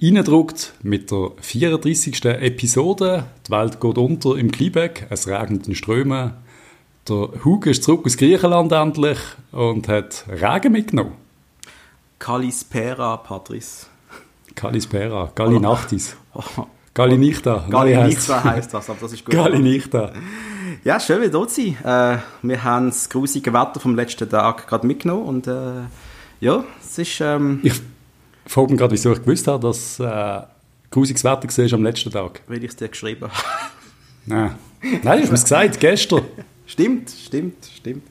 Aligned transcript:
reindruckt 0.00 0.74
mit 0.82 1.10
der 1.10 1.30
34. 1.40 2.24
Episode. 2.24 3.24
Die 3.46 3.50
Welt 3.50 3.80
geht 3.80 3.98
unter 3.98 4.36
im 4.36 4.50
Kleeback, 4.50 5.06
es 5.10 5.26
regnet 5.26 5.66
in 5.66 5.74
Strömen. 5.74 6.34
Der 7.08 7.30
Hugo 7.44 7.70
ist 7.70 7.82
zurück 7.82 8.06
aus 8.06 8.16
Griechenland 8.16 8.70
endlich 8.70 9.18
und 9.50 9.88
hat 9.88 10.24
Regen 10.28 10.72
mitgenommen. 10.72 11.12
Kalispera, 12.18 13.16
Patrice. 13.16 13.86
Kalispera, 14.54 15.32
Galinachtis. 15.34 16.16
Galinichta. 16.94 17.64
Galinichta 17.70 18.42
heisst 18.42 18.74
das, 18.74 18.90
aber 18.90 18.98
das 19.00 19.12
ist 19.12 19.24
gut. 19.24 19.34
Galinichta. 19.34 20.12
Ja, 20.84 20.98
schön 20.98 21.20
wieder 21.20 21.30
dort 21.30 21.50
sein. 21.50 21.76
Äh, 21.84 22.18
wir 22.42 22.64
haben 22.64 22.86
das 22.86 23.08
grusige 23.08 23.52
Wetter 23.52 23.78
vom 23.80 23.94
letzten 23.94 24.28
Tag 24.28 24.66
gerade 24.66 24.86
mitgenommen 24.86 25.24
und 25.24 25.46
äh, 25.46 25.82
ja, 26.40 26.64
es 26.80 26.98
ist... 26.98 27.20
Ähm, 27.20 27.60
ich 27.62 27.80
frage 28.52 28.70
mich 28.70 28.78
gerade, 28.78 28.92
wieso 28.92 29.12
ich 29.12 29.20
gewusst 29.20 29.46
habe, 29.46 29.66
dass 29.66 30.00
äh, 30.00 30.42
grusiges 30.90 31.24
Wetter 31.24 31.48
war 31.48 31.72
am 31.72 31.82
letzten 31.82 32.10
Tag. 32.10 32.42
Weil 32.46 32.64
ich 32.64 32.70
es 32.70 32.76
dir 32.76 32.88
geschrieben 32.88 33.22
habe. 33.22 33.32
Nein, 34.26 34.54
Nein 35.02 35.18
ich 35.18 35.26
habe 35.26 35.34
es 35.34 35.42
gesagt, 35.42 35.80
gestern. 35.80 36.22
Stimmt, 36.66 37.10
stimmt, 37.10 37.64
stimmt. 37.64 38.02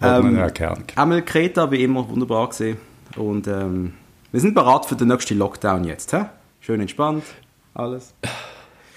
Ähm, 0.00 0.36
ja, 0.36 0.48
keine 0.48 0.82
Einmal 0.96 1.22
Kreta, 1.22 1.70
wie 1.70 1.82
immer, 1.82 2.08
wunderbar 2.08 2.48
gesehen. 2.48 2.78
Und 3.14 3.46
ähm, 3.46 3.92
wir 4.32 4.40
sind 4.40 4.54
bereit 4.54 4.86
für 4.86 4.96
den 4.96 5.08
nächsten 5.08 5.36
Lockdown 5.36 5.84
jetzt. 5.84 6.10
He? 6.12 6.22
Schön 6.60 6.80
entspannt, 6.80 7.24
alles. 7.74 8.14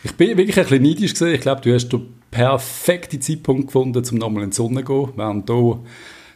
Ich 0.04 0.16
bin 0.16 0.38
wirklich 0.38 0.58
ein 0.58 0.64
bisschen 0.64 0.84
neidisch 0.84 1.12
gesehen. 1.12 1.36
Ich 1.36 1.42
glaube, 1.42 1.60
du 1.60 1.74
hast 1.74 1.90
den 1.90 2.14
perfekten 2.32 3.20
Zeitpunkt 3.20 3.68
gefunden, 3.68 4.02
um 4.10 4.18
nochmal 4.18 4.44
in 4.44 4.52
die 4.52 4.56
Sonne 4.56 4.86
zu 4.86 5.06
gehen. 5.06 5.14
Während 5.18 5.50
hier 5.50 5.80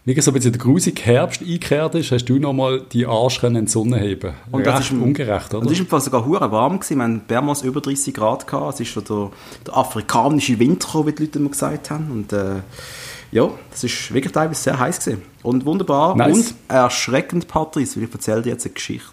wirklich 0.06 0.26
so 0.26 0.32
ein 0.32 0.34
bisschen 0.34 0.52
der 0.52 0.62
grusige 0.62 1.02
Herbst 1.02 1.42
eingekehrt 1.42 1.96
ist, 1.96 2.12
hast 2.12 2.26
du 2.26 2.40
nochmal 2.40 2.82
die 2.92 3.06
Arsch 3.06 3.44
in 3.44 3.54
die 3.54 3.68
Sonne 3.68 4.00
heben 4.00 4.34
Und 4.52 4.66
das 4.66 4.86
ist 4.86 4.92
ungerecht, 4.92 5.54
oder? 5.54 5.66
Und 5.66 5.72
es 5.72 5.92
war 5.92 6.02
sogar 6.02 6.26
hure 6.26 6.52
warm. 6.52 6.80
Gewesen. 6.80 6.98
Wir 6.98 7.04
hatten 7.04 7.22
mehrmals 7.28 7.62
über 7.62 7.82
30 7.82 8.14
Grad. 8.14 8.48
Gehabt. 8.48 8.76
Es 8.76 8.80
ist 8.80 8.94
so 8.94 9.02
der, 9.02 9.32
der 9.68 9.78
afrikanische 9.78 10.58
Winter, 10.60 11.06
wie 11.06 11.12
die 11.12 11.24
Leute 11.24 11.40
immer 11.40 11.50
gesagt 11.50 11.92
haben. 11.92 12.12
Und 12.12 12.34
äh, 12.34 12.62
ja, 13.32 13.50
das 13.70 13.84
ist 13.84 14.14
wirklich 14.14 14.34
teilweise 14.34 14.62
sehr 14.62 14.80
heiß 14.80 15.00
gewesen. 15.00 15.22
Und 15.44 15.66
wunderbar 15.66 16.16
nice. 16.16 16.36
und 16.36 16.56
erschreckend, 16.68 17.48
Patrice, 17.48 17.98
weil 17.98 18.08
ich 18.08 18.14
erzähle 18.14 18.42
dir 18.42 18.50
jetzt 18.50 18.66
eine 18.66 18.74
Geschichte. 18.74 19.10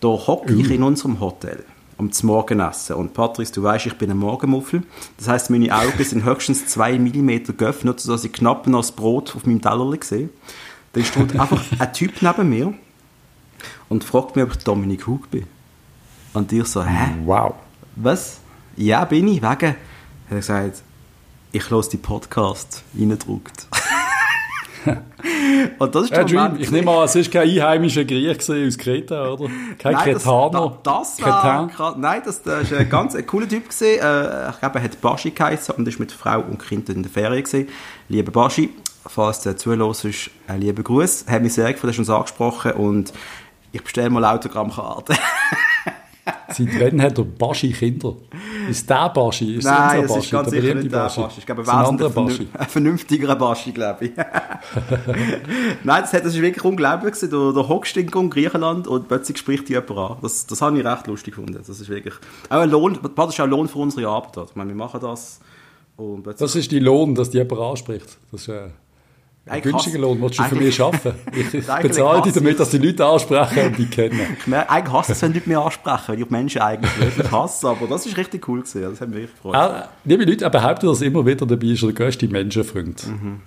Da 0.00 0.08
hocke 0.08 0.52
ich 0.54 0.70
in 0.70 0.82
unserem 0.82 1.20
Hotel 1.20 1.64
um 1.96 2.12
zum 2.12 2.28
Morgenessen. 2.28 2.96
Und 2.96 3.14
Patrice, 3.14 3.52
du 3.52 3.62
weißt, 3.62 3.86
ich 3.86 3.94
bin 3.98 4.10
ein 4.10 4.16
Morgenmuffel. 4.16 4.82
Das 5.16 5.28
heißt, 5.28 5.50
meine 5.50 5.74
Augen 5.74 6.02
sind 6.02 6.24
höchstens 6.24 6.66
zwei 6.66 6.98
Millimeter 6.98 7.52
geöffnet, 7.52 8.00
sodass 8.00 8.24
ich 8.24 8.32
knapp 8.32 8.66
noch 8.66 8.80
das 8.80 8.92
Brot 8.92 9.34
auf 9.36 9.46
meinem 9.46 9.62
Teller 9.62 9.96
sehe. 10.02 10.28
Da 10.92 11.02
steht 11.02 11.38
einfach 11.38 11.62
ein 11.78 11.92
Typ 11.92 12.22
neben 12.22 12.48
mir 12.48 12.74
und 13.88 14.04
fragt 14.04 14.36
mich, 14.36 14.44
ob 14.44 14.52
ich 14.52 14.58
Dominik 14.64 15.06
Hug 15.06 15.30
bin. 15.30 15.46
Und 16.32 16.52
ich 16.52 16.66
so, 16.66 16.84
hä? 16.84 17.14
Wow. 17.24 17.54
Was? 17.96 18.38
Ja, 18.76 19.04
bin 19.04 19.28
ich, 19.28 19.42
wegen. 19.42 19.46
Hat 19.46 19.76
er 20.30 20.36
gesagt, 20.36 20.82
ich 21.52 21.70
höre 21.70 21.82
die 21.82 21.96
Podcast 21.96 22.82
reingedruckt. 22.98 23.68
Und 25.78 25.94
das 25.94 26.04
ist 26.04 26.12
der 26.12 26.24
Dream. 26.24 26.56
Ich 26.58 26.70
nehme 26.70 26.90
an, 26.90 27.04
es 27.04 27.14
war 27.14 27.22
kein 27.24 27.48
einheimischer 27.48 28.04
Griech 28.04 28.38
aus 28.50 28.78
Kreta, 28.78 29.30
oder? 29.30 29.48
Kein 29.78 29.92
nein, 29.94 30.12
Kretaner. 30.12 30.78
Das, 30.82 31.16
das 31.16 31.26
war, 31.26 31.96
nein, 31.96 32.22
das, 32.24 32.44
war 32.44 32.78
ein 32.78 32.88
ganz 32.88 33.14
ein 33.14 33.26
cooler 33.26 33.48
Typ. 33.48 33.68
Gewesen. 33.68 34.00
Äh, 34.00 34.50
ich 34.50 34.58
glaube, 34.58 34.78
er 34.78 34.84
hat 34.84 35.00
Baschi 35.00 35.30
geheißen 35.30 35.74
und 35.76 35.88
ist 35.88 35.98
mit 35.98 36.12
Frau 36.12 36.40
und 36.40 36.58
Kind 36.58 36.88
in 36.88 37.02
der 37.02 37.10
Ferien. 37.10 37.42
Gewesen. 37.42 37.68
Liebe 38.08 38.30
Baschi, 38.30 38.70
falls 39.06 39.40
du 39.40 39.56
zuhörst, 39.56 40.06
ein 40.46 40.60
lieber 40.60 40.82
Gruß. 40.82 41.26
Hat 41.28 41.42
mich 41.42 41.54
sehr 41.54 41.72
gefreut, 41.72 41.90
hast 41.90 41.98
uns 41.98 42.10
angesprochen 42.10 42.72
und 42.72 43.12
ich 43.72 43.82
bestelle 43.82 44.10
mal 44.10 44.24
Autogrammkarte. 44.24 45.14
Seit 46.48 46.80
wann 46.80 47.02
hat 47.02 47.18
er 47.18 47.24
Baschi 47.24 47.72
Kinder? 47.72 48.14
Ist 48.68 48.88
der 48.88 49.08
Baschi? 49.10 49.56
Ist 49.56 49.64
Nein, 49.64 50.00
unser 50.00 50.14
Baschi, 50.14 50.24
ist 50.24 50.30
ganz 50.30 50.50
sicher 50.50 50.74
nicht 50.74 50.92
der 50.92 50.98
Baschi. 50.98 51.20
Baschi. 51.20 51.38
Ich 51.38 51.46
glaube, 51.46 51.62
ein, 51.62 52.00
ein, 52.00 52.12
Baschi. 52.12 52.48
ein 52.52 52.68
vernünftigerer 52.68 53.36
Baschi, 53.36 53.72
glaube 53.72 54.06
ich. 54.06 54.12
Nein, 55.84 56.02
das, 56.02 56.10
das 56.12 56.26
ist 56.26 56.40
wirklich 56.40 56.64
unglaublich. 56.64 57.14
Du, 57.20 57.52
du 57.52 57.68
hockst 57.68 57.96
in 57.96 58.08
Griechenland 58.30 58.86
und 58.86 59.08
plötzlich 59.08 59.38
spricht 59.38 59.68
dich 59.68 59.76
jemand 59.76 59.90
an. 60.12 60.16
Das, 60.22 60.46
das 60.46 60.62
habe 60.62 60.78
ich 60.78 60.84
recht 60.84 61.06
lustig 61.06 61.34
gefunden. 61.34 61.58
Das 61.66 61.68
ist 61.68 61.88
wirklich... 61.88 62.14
Auch 62.48 62.60
ein 62.60 62.70
Lohn, 62.70 62.98
das 63.02 63.28
ist 63.30 63.40
auch 63.40 63.44
ein 63.44 63.50
Lohn 63.50 63.68
für 63.68 63.78
unsere 63.78 64.08
Arbeit. 64.08 64.48
Ich 64.50 64.56
meine, 64.56 64.70
wir 64.70 64.76
machen 64.76 65.00
das 65.00 65.40
und 65.96 66.26
Das 66.26 66.56
ist 66.56 66.70
die 66.70 66.78
Lohn, 66.78 67.14
dass 67.14 67.30
dich 67.30 67.42
jemand 67.42 67.60
anspricht. 67.60 68.18
Das 68.32 68.42
ist... 68.42 68.48
Äh 68.48 68.68
ein 69.46 69.60
günstiger 69.60 69.98
Lohn 69.98 70.20
willst 70.22 70.38
du 70.38 70.42
für 70.44 70.54
mich 70.54 70.80
arbeiten? 70.80 71.14
Ich 71.36 71.50
bezahle 71.82 72.22
dich 72.22 72.32
damit, 72.32 72.58
dass 72.58 72.70
die 72.70 72.78
Leute 72.78 73.04
ansprechen 73.04 73.66
und 73.66 73.78
die 73.78 73.86
kennen. 73.86 74.36
Ich 74.38 74.46
merke, 74.46 74.70
eigentlich 74.70 74.94
hasse 74.94 75.12
es, 75.12 75.22
wenn 75.22 75.34
Leute 75.34 75.48
mich 75.48 75.58
ansprechen, 75.58 76.08
weil 76.08 76.20
ich 76.20 76.30
Menschen 76.30 76.60
eigentlich 76.62 76.98
wirklich 76.98 77.30
hasse, 77.30 77.68
aber 77.68 77.86
das 77.86 78.06
ist 78.06 78.16
richtig 78.16 78.48
cool 78.48 78.60
gewesen, 78.60 78.82
das 78.82 79.00
hat 79.00 79.08
mich 79.08 79.18
wirklich 79.18 79.42
gefreut. 79.42 79.54
Äh, 79.54 79.82
liebe 80.04 80.24
Leute, 80.24 80.48
behauptet 80.48 80.88
das 80.88 81.02
immer 81.02 81.26
wieder, 81.26 81.44
dabei 81.44 81.66
ist 81.66 81.82
er 81.82 81.92
der 81.92 81.94
größte 81.94 82.28
Menschenfreund. 82.28 83.06
Mhm. 83.06 83.40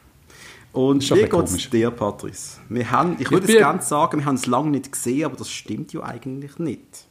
Und 0.74 1.10
wie 1.10 1.24
geht 1.24 1.34
es 1.34 1.70
dir, 1.72 1.90
Patrice? 1.90 2.60
Wir 2.70 2.92
haben, 2.92 3.16
ich 3.20 3.32
würde 3.32 3.52
es 3.52 3.58
gerne 3.58 3.82
sagen, 3.82 4.20
wir 4.20 4.26
haben 4.26 4.36
es 4.36 4.46
lange 4.46 4.70
nicht 4.70 4.92
gesehen, 4.92 5.26
aber 5.26 5.38
das 5.38 5.50
stimmt 5.50 5.94
ja 5.94 6.04
eigentlich 6.04 6.60
nicht. 6.60 7.08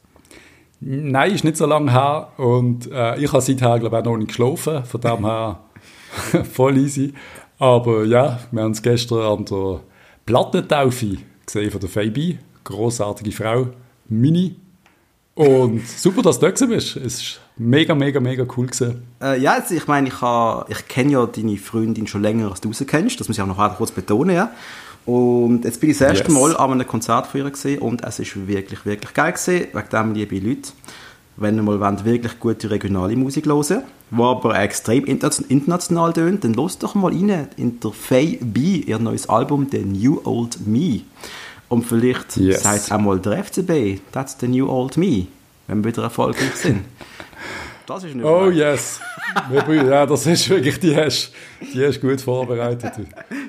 Nein, 0.79 1.33
ist 1.33 1.43
nicht 1.43 1.57
so 1.57 1.67
lange 1.67 1.91
her 1.91 2.33
und 2.37 2.89
äh, 2.93 3.19
ich 3.19 3.33
habe 3.33 3.43
seither, 3.43 3.81
glaube 3.81 3.97
ich, 3.97 4.03
auch 4.03 4.05
noch 4.05 4.17
nicht 4.19 4.29
geschlafen, 4.29 4.85
von 4.85 5.01
dem 5.01 5.25
her 5.25 5.61
voll 6.53 6.77
easy. 6.77 7.13
Aber 7.59 8.05
ja, 8.05 8.39
wir 8.50 8.62
haben 8.62 8.72
es 8.72 8.83
gestern 8.83 9.21
an 9.21 9.44
der 9.44 9.81
Plattentaufe 10.27 11.19
gesehen 11.44 11.71
von 11.71 11.81
der 11.81 11.89
Fabi. 11.89 12.39
Großartige 12.65 13.33
Frau, 13.33 13.69
Mini. 14.09 14.56
Und 15.34 15.87
super, 15.87 16.22
dass 16.22 16.41
du 16.41 16.50
da 16.50 16.67
bist. 16.67 16.97
Es 16.97 17.15
ist 17.15 17.41
mega, 17.56 17.94
mega, 17.94 18.21
mega 18.21 18.47
cool 18.56 18.67
gewesen. 18.67 19.03
Äh, 19.22 19.41
ja, 19.41 19.53
also 19.55 19.75
ich 19.75 19.87
meine, 19.87 20.09
ich, 20.09 20.15
ich 20.69 20.89
kenne 20.89 21.12
ja 21.12 21.27
deine 21.27 21.56
Freundin 21.59 22.06
schon 22.06 22.22
länger, 22.22 22.50
als 22.50 22.61
du 22.61 22.72
sie 22.72 22.87
kennst. 22.87 23.21
Das 23.21 23.28
muss 23.28 23.37
ich 23.37 23.43
auch 23.43 23.47
noch 23.47 23.77
kurz 23.77 23.91
betonen, 23.91 24.34
ja. 24.34 24.50
Und 25.05 25.65
jetzt 25.65 25.81
bin 25.81 25.91
ich 25.91 25.99
das 25.99 26.09
erste 26.09 26.33
yes. 26.33 26.34
Mal 26.34 26.56
an 26.56 26.73
einem 26.73 26.87
Konzert 26.87 27.28
von 27.28 27.41
ihr 27.41 27.50
gesehen 27.50 27.78
und 27.78 28.03
es 28.03 28.19
ist 28.19 28.49
wirklich, 28.49 28.84
wirklich 28.84 29.15
geil 29.15 29.33
gewesen. 29.33 29.69
Wegen 29.73 29.88
dem, 29.93 30.15
liebe 30.15 30.38
Leute, 30.41 30.71
wenn 31.37 31.57
ihr 31.57 31.63
mal 31.63 31.81
wollt, 31.81 32.05
wirklich 32.05 32.39
gute 32.41 32.71
regionale 32.71 33.17
Musik 33.17 33.47
hören 33.47 33.83
die 34.11 34.23
aber 34.23 34.59
extrem 34.59 35.05
international 35.05 36.13
tönt, 36.13 36.45
dann 36.45 36.55
lasst 36.55 36.83
doch 36.83 36.95
mal 36.95 37.13
rein 37.13 37.49
in 37.57 37.81
der 37.81 37.91
Faye 37.91 38.39
B, 38.41 38.77
ihr 38.87 38.99
neues 38.99 39.29
Album, 39.29 39.67
The 39.71 39.81
New 39.81 40.21
Old 40.25 40.67
Me. 40.67 41.01
Und 41.69 41.85
vielleicht 41.85 42.37
yes. 42.37 42.63
sagt 42.63 42.93
auch 42.93 43.17
der 43.17 43.45
FCB, 43.45 44.01
that's 44.13 44.37
the 44.39 44.47
new 44.47 44.69
old 44.69 44.97
me, 44.97 45.27
wenn 45.67 45.83
wir 45.83 45.91
wieder 45.91 46.05
erfolgreich 46.05 46.55
sind. 46.55 46.85
Das 47.87 48.03
ist 48.03 48.15
nicht 48.15 48.25
Oh 48.25 48.51
yes. 48.51 49.01
ja, 49.69 50.07
das 50.07 50.27
ist 50.27 50.49
wirklich, 50.49 50.81
die 50.81 50.97
hast, 50.97 51.33
die 51.61 51.87
hast 51.87 52.01
gut 52.01 52.21
vorbereitet. 52.21 52.93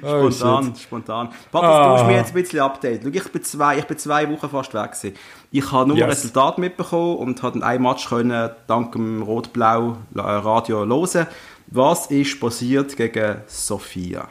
Oh, 0.04 0.30
spontan, 0.30 0.66
shit. 0.66 0.78
spontan. 0.80 1.30
Patrick, 1.52 1.70
ah. 1.70 1.84
du 1.84 1.92
musst 1.94 2.06
mir 2.06 2.18
jetzt 2.18 2.36
ein 2.36 2.42
bisschen 2.42 2.60
update. 2.60 3.02
Schau, 3.04 3.10
ich 3.10 3.32
bin 3.32 3.44
zwei, 3.44 3.78
ich 3.80 3.86
bin 3.86 3.98
zwei 3.98 4.30
Wochen 4.30 4.50
fast 4.50 4.74
weg 4.74 4.92
gewesen. 4.92 5.16
Ich 5.52 5.72
habe 5.72 5.88
nur 5.88 5.98
yes. 5.98 6.10
Resultat 6.10 6.58
mitbekommen 6.60 7.18
und 7.18 7.42
habe 7.42 7.66
ein 7.66 7.82
Match 7.82 8.08
können 8.10 8.52
dank 8.68 8.92
dem 8.92 9.24
Rot-Blau 9.24 9.98
Radio 10.14 10.86
hören. 10.86 11.28
Was 11.68 12.08
ist 12.08 12.40
passiert 12.40 12.96
gegen 12.96 13.42
Sofia? 13.48 14.28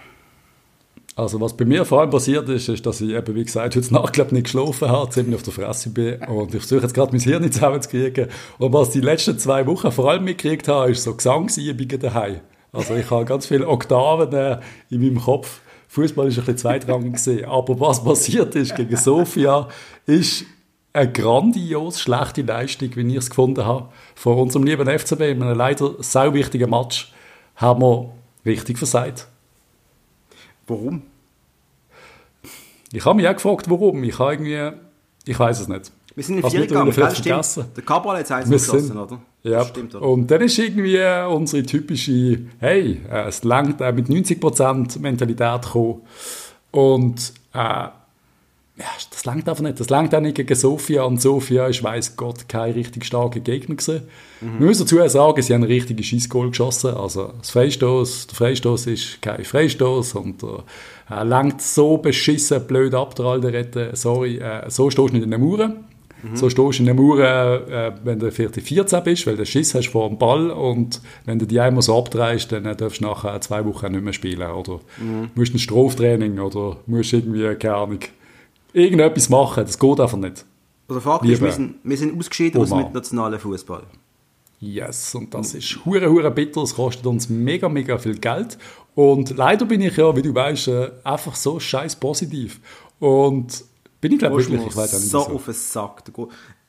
Also 1.16 1.40
was 1.40 1.56
bei 1.56 1.64
mir 1.64 1.86
vor 1.86 2.02
allem 2.02 2.10
passiert 2.10 2.46
ist, 2.50 2.68
ist, 2.68 2.84
dass 2.84 3.00
ich 3.00 3.08
eben, 3.08 3.34
wie 3.34 3.44
gesagt, 3.44 3.74
heute 3.74 3.94
Nacht 3.94 4.12
glaube 4.12 4.34
nicht 4.34 4.44
geschlafen 4.44 4.90
habe, 4.90 5.10
ziemlich 5.10 5.36
auf 5.36 5.42
der 5.42 5.54
Fresse 5.54 5.88
bin 5.88 6.20
und 6.24 6.54
ich 6.54 6.60
versuche 6.60 6.82
jetzt 6.82 6.92
gerade 6.92 7.12
mein 7.12 7.22
Hirn 7.22 7.50
zusammenzukriegen. 7.50 8.28
Und 8.58 8.72
was 8.74 8.90
die 8.90 9.00
letzten 9.00 9.38
zwei 9.38 9.66
Wochen 9.66 9.90
vor 9.90 10.10
allem 10.10 10.24
mitgekriegt 10.24 10.68
habe, 10.68 10.90
ist 10.90 11.04
so 11.04 11.14
Gesangsübungen 11.14 11.98
daheim. 11.98 12.40
Also 12.70 12.94
ich 12.94 13.10
habe 13.10 13.24
ganz 13.24 13.46
viele 13.46 13.66
Oktaven 13.66 14.30
äh, 14.34 14.60
in 14.90 15.00
meinem 15.00 15.18
Kopf. 15.18 15.60
Fußball 15.88 16.28
ist 16.28 16.34
ein 16.34 16.44
bisschen 16.44 16.58
zweitrangig. 16.58 17.48
Aber 17.48 17.80
was 17.80 18.04
passiert 18.04 18.54
ist 18.54 18.76
gegen 18.76 18.96
Sofia, 18.98 19.68
ist 20.04 20.44
eine 20.92 21.10
grandios 21.10 21.98
schlechte 21.98 22.42
Leistung, 22.42 22.90
wie 22.94 23.08
ich 23.08 23.16
es 23.16 23.30
gefunden 23.30 23.64
habe. 23.64 23.88
Von 24.14 24.36
unserem 24.38 24.66
lieben 24.66 24.86
FCB 24.86 25.20
in 25.22 25.42
einem 25.42 25.56
leider 25.56 25.94
sehr 26.00 26.34
wichtigen 26.34 26.68
Match 26.68 27.10
haben 27.54 27.80
wir 27.80 28.12
richtig 28.44 28.76
versagt. 28.76 29.28
Warum? 30.66 31.02
Ich 32.96 33.04
habe 33.04 33.16
mich 33.16 33.28
auch 33.28 33.34
gefragt, 33.34 33.68
warum. 33.68 34.02
Ich 34.04 34.18
habe 34.18 34.32
irgendwie, 34.32 34.70
ich 35.26 35.38
weiß 35.38 35.60
es 35.60 35.68
nicht. 35.68 35.92
Wir 36.14 36.24
sind 36.24 36.38
in 36.38 36.50
vier 36.50 36.66
gegangen, 36.66 36.90
gell? 36.90 37.14
Stimmt. 37.14 37.76
Der 37.76 37.84
Kabal 37.84 38.16
hat 38.16 38.24
es 38.24 38.30
eins 38.30 38.48
geschossen, 38.48 38.96
oder? 38.96 39.20
Ja. 39.42 39.66
Stimmt, 39.66 39.94
oder? 39.94 40.08
Und 40.08 40.30
dann 40.30 40.40
ist 40.40 40.58
irgendwie 40.58 40.98
unsere 41.30 41.62
typische, 41.62 42.38
hey, 42.58 43.02
äh, 43.10 43.28
es 43.28 43.44
langt 43.44 43.82
äh, 43.82 43.92
mit 43.92 44.06
90% 44.08 44.98
Mentalität 45.00 45.60
gekommen. 45.60 46.00
Und 46.70 47.34
äh, 47.52 47.88
ja, 48.78 48.84
das 49.10 49.24
langt 49.24 49.48
einfach 49.48 49.62
nicht. 49.62 49.80
Das 49.80 49.88
langt 49.88 50.14
auch 50.14 50.20
nicht 50.20 50.34
gegen 50.34 50.54
Sofia. 50.54 51.04
Und 51.04 51.20
Sofia 51.22 51.66
ist, 51.66 51.82
weiß 51.82 52.16
Gott, 52.16 52.46
kein 52.46 52.72
richtig 52.72 53.06
starker 53.06 53.40
Gegner 53.40 53.74
gewesen. 53.74 54.02
Mhm. 54.42 54.58
Wir 54.58 54.66
müssen 54.66 54.82
dazu 54.82 55.08
sagen, 55.08 55.40
sie 55.40 55.54
haben 55.54 55.62
einen 55.62 55.72
richtigen 55.72 56.02
Schießgoal 56.02 56.50
geschossen. 56.50 56.94
Also 56.94 57.32
das 57.38 57.50
Freistoß, 57.50 58.26
der 58.26 58.36
Freistoß 58.36 58.86
ist 58.88 59.22
kein 59.22 59.44
Freistoß 59.44 60.14
und 60.16 60.42
er 60.42 60.64
äh, 61.10 61.24
langt 61.24 61.62
so 61.62 61.96
beschissen 61.96 62.66
blöd 62.66 62.94
ab, 62.94 63.14
der 63.14 63.24
alte 63.24 63.50
Rette. 63.50 63.90
Sorry, 63.94 64.36
äh, 64.36 64.68
so 64.68 64.90
stehst 64.90 65.08
du 65.08 65.14
nicht 65.14 65.24
in 65.24 65.30
den 65.30 65.40
Mauern. 65.40 65.84
Mhm. 66.22 66.36
So 66.36 66.50
stehst 66.50 66.78
du 66.78 66.82
in 66.82 66.86
der 66.86 66.94
Mauer, 66.94 67.68
äh, 67.70 67.92
wenn 68.04 68.18
du 68.18 68.30
vielleicht 68.30 68.60
14 68.60 69.02
bist, 69.04 69.26
weil 69.26 69.36
du 69.36 69.46
Schiss 69.46 69.74
hast 69.74 69.88
vor 69.88 70.08
dem 70.10 70.18
Ball 70.18 70.50
und 70.50 71.00
wenn 71.24 71.38
du 71.38 71.46
die 71.46 71.60
einmal 71.60 71.80
so 71.80 71.96
abdrehst, 71.96 72.52
dann 72.52 72.64
darfst 72.76 73.00
du 73.00 73.06
nachher 73.06 73.40
zwei 73.40 73.64
Wochen 73.64 73.92
nicht 73.92 74.04
mehr 74.04 74.12
spielen 74.12 74.50
oder 74.50 74.80
mhm. 74.98 75.30
musst 75.34 75.54
ein 75.54 75.58
Straftraining 75.58 76.38
oder 76.40 76.76
musst 76.86 77.14
irgendwie, 77.14 77.54
keine 77.54 77.76
Ahnung, 77.76 78.00
irgendetwas 78.76 79.28
machen. 79.28 79.64
Das 79.64 79.78
geht 79.78 80.00
einfach 80.00 80.18
nicht. 80.18 80.44
Also 80.88 81.00
Fakt 81.00 81.24
ist, 81.24 81.42
wir 81.42 81.52
sind, 81.52 81.76
wir 81.82 81.96
sind 81.96 82.16
ausgeschieden 82.16 82.60
aus 82.60 82.68
dem 82.68 82.78
internationalen 82.78 83.40
Fußball. 83.40 83.82
Yes, 84.60 85.14
und 85.14 85.34
das 85.34 85.54
ist 85.54 85.84
hure 85.84 86.08
hure 86.10 86.30
bitter, 86.30 86.62
es 86.62 86.74
kostet 86.74 87.04
uns 87.06 87.28
mega 87.28 87.68
mega 87.68 87.98
viel 87.98 88.16
Geld 88.18 88.56
und 88.94 89.36
leider 89.36 89.66
bin 89.66 89.82
ich 89.82 89.96
ja, 89.98 90.16
wie 90.16 90.22
du 90.22 90.34
weißt, 90.34 90.68
äh, 90.68 90.90
einfach 91.04 91.34
so 91.34 91.60
scheiß 91.60 91.96
positiv 91.96 92.60
und 92.98 93.64
bin 94.00 94.12
ich 94.12 94.18
glaube 94.18 94.38
wirklich, 94.38 94.66
ich 94.66 94.76
weiß 94.76 94.94
auch 94.94 94.98
nicht 94.98 95.10
so. 95.10 95.18
auf 95.18 95.44
den 95.44 95.54
Sack. 95.54 96.04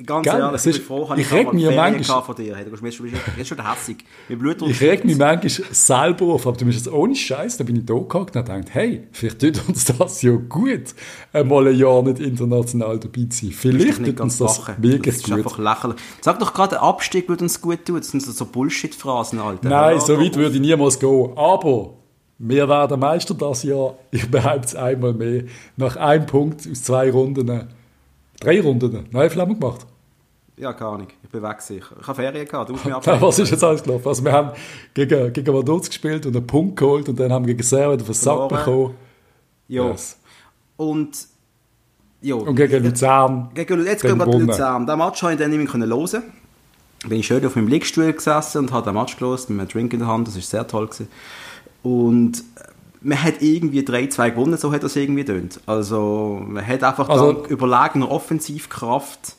Ganz 0.05 0.25
Gell, 0.25 0.39
ehrlich, 0.39 0.63
ich 0.63 0.77
bin 0.77 0.85
froh, 0.85 1.09
ich, 1.15 1.21
ich 1.21 1.31
reg 1.33 1.53
mich 1.53 1.75
manchmal 1.75 2.21
von 2.21 2.35
dir. 2.35 2.55
Du 2.55 2.69
bist 2.69 2.99
jetzt 3.35 3.47
schon 3.47 3.67
hässig. 3.67 4.05
Ich 4.29 4.81
reg 4.81 5.03
mich 5.03 5.17
manchmal 5.17 5.49
selber 5.49 6.25
auf, 6.33 6.45
aber 6.45 6.55
du 6.55 6.65
bist 6.65 6.85
jetzt 6.85 6.93
ohne 6.93 7.15
Scheiß, 7.15 7.57
da 7.57 7.63
bin 7.63 7.77
ich 7.77 7.85
da 7.85 7.95
gehockt 7.95 8.35
und 8.35 8.45
gedacht, 8.45 8.67
hey, 8.73 9.07
vielleicht 9.11 9.39
tut 9.39 9.67
uns 9.67 9.85
das 9.85 10.21
ja 10.21 10.33
gut, 10.33 10.93
einmal 11.33 11.67
ein 11.69 11.75
Jahr 11.75 12.03
nicht 12.03 12.19
international 12.19 12.99
dabei 12.99 13.25
zu 13.27 13.47
sein. 13.47 13.51
Vielleicht 13.51 14.05
tut 14.05 14.19
uns 14.19 14.37
das 14.37 14.59
machen. 14.59 14.75
wirklich 14.83 15.15
das 15.15 15.23
ist 15.23 15.29
gut. 15.31 15.33
einfach 15.33 15.57
lächerlich. 15.57 15.97
Sag 16.21 16.37
doch 16.37 16.53
gerade, 16.53 16.75
der 16.75 16.83
Abstieg 16.83 17.27
würde 17.27 17.45
uns 17.45 17.59
gut 17.59 17.83
tun. 17.83 17.97
Das 17.97 18.09
sind 18.09 18.21
so 18.21 18.45
Bullshit-Phrasen, 18.45 19.39
Alter. 19.39 19.67
Nein, 19.67 19.95
ja, 19.95 19.99
so 19.99 20.19
weit 20.19 20.35
würde 20.35 20.53
ich 20.53 20.61
niemals 20.61 20.99
gehen. 20.99 21.31
Aber 21.35 21.95
wir 22.37 22.69
werden 22.69 22.99
Meister 22.99 23.33
das 23.33 23.63
Jahr. 23.63 23.95
Ich 24.11 24.29
behaupte 24.29 24.67
es 24.67 24.75
einmal 24.75 25.13
mehr. 25.13 25.45
Nach 25.75 25.95
einem 25.95 26.27
Punkt 26.27 26.67
aus 26.71 26.83
zwei 26.83 27.09
Runden. 27.09 27.67
Drei 28.39 28.61
Runden. 28.61 29.07
Nein, 29.11 29.31
wie 29.31 29.39
haben 29.39 29.49
wir 29.49 29.55
gemacht? 29.55 29.85
Ja, 30.57 30.73
keine 30.73 30.89
Ahnung. 30.89 31.07
Ich 31.23 31.29
bin 31.29 31.43
weg. 31.43 31.57
Ich, 31.69 31.83
habe 32.07 32.15
Ferien 32.15 32.47
gehabt. 32.47 32.69
Du 32.69 32.73
musst 32.73 32.85
mich 32.85 32.93
Was 33.05 33.39
ist 33.39 33.51
jetzt 33.51 33.63
alles 33.63 33.83
gelaufen? 33.83 34.07
Also 34.07 34.23
wir 34.23 34.31
haben 34.31 34.51
gegen, 34.93 35.31
gegen 35.31 35.53
Vaduz 35.53 35.87
gespielt 35.87 36.25
und 36.25 36.35
einen 36.35 36.47
Punkt 36.47 36.77
geholt 36.77 37.07
und 37.09 37.19
dann 37.19 37.31
haben 37.31 37.45
wir 37.45 37.53
gegen 37.53 37.63
Servet 37.63 38.01
auf 38.01 38.07
den 38.07 38.13
Sack 38.13 38.49
bekommen. 38.49 38.95
Ja. 39.67 39.87
Yes. 39.89 40.17
Und... 40.77 41.15
Jo. 42.21 42.39
Und 42.39 42.55
gegen 42.55 42.83
Luzern. 42.83 43.51
Gegen, 43.53 43.85
jetzt 43.85 44.01
gegen 44.01 44.17
wir 44.17 44.25
Luzern. 44.25 44.87
Den 44.87 44.97
Match 44.97 45.19
konnte 45.19 45.35
ich 45.35 45.39
dann 45.39 45.51
nicht 45.51 45.73
mehr 45.73 45.87
hören. 45.87 46.23
Bin 47.07 47.19
ich 47.19 47.27
schön 47.27 47.45
auf 47.45 47.55
meinem 47.55 47.67
Liegestuhl 47.67 48.11
gesessen 48.11 48.59
und 48.59 48.71
habe 48.71 48.85
den 48.85 48.95
Match 48.95 49.17
gelesen 49.17 49.55
mit 49.55 49.61
einem 49.61 49.69
Drink 49.69 49.93
in 49.93 49.99
der 49.99 50.07
Hand. 50.07 50.27
Das 50.27 50.35
war 50.35 50.41
sehr 50.41 50.67
toll. 50.67 50.87
Gewesen. 50.87 51.07
Und 51.83 52.43
man 53.07 53.23
hat 53.23 53.41
irgendwie 53.41 53.79
3-2 53.79 54.31
gewonnen, 54.31 54.57
so 54.57 54.71
hat 54.73 54.83
das 54.83 54.95
irgendwie 54.95 55.23
tönt. 55.23 55.61
Also 55.65 56.41
man 56.45 56.65
hat 56.65 56.83
einfach 56.83 57.07
also, 57.07 57.45
überlegener 57.47 58.11
Offensivkraft 58.11 59.35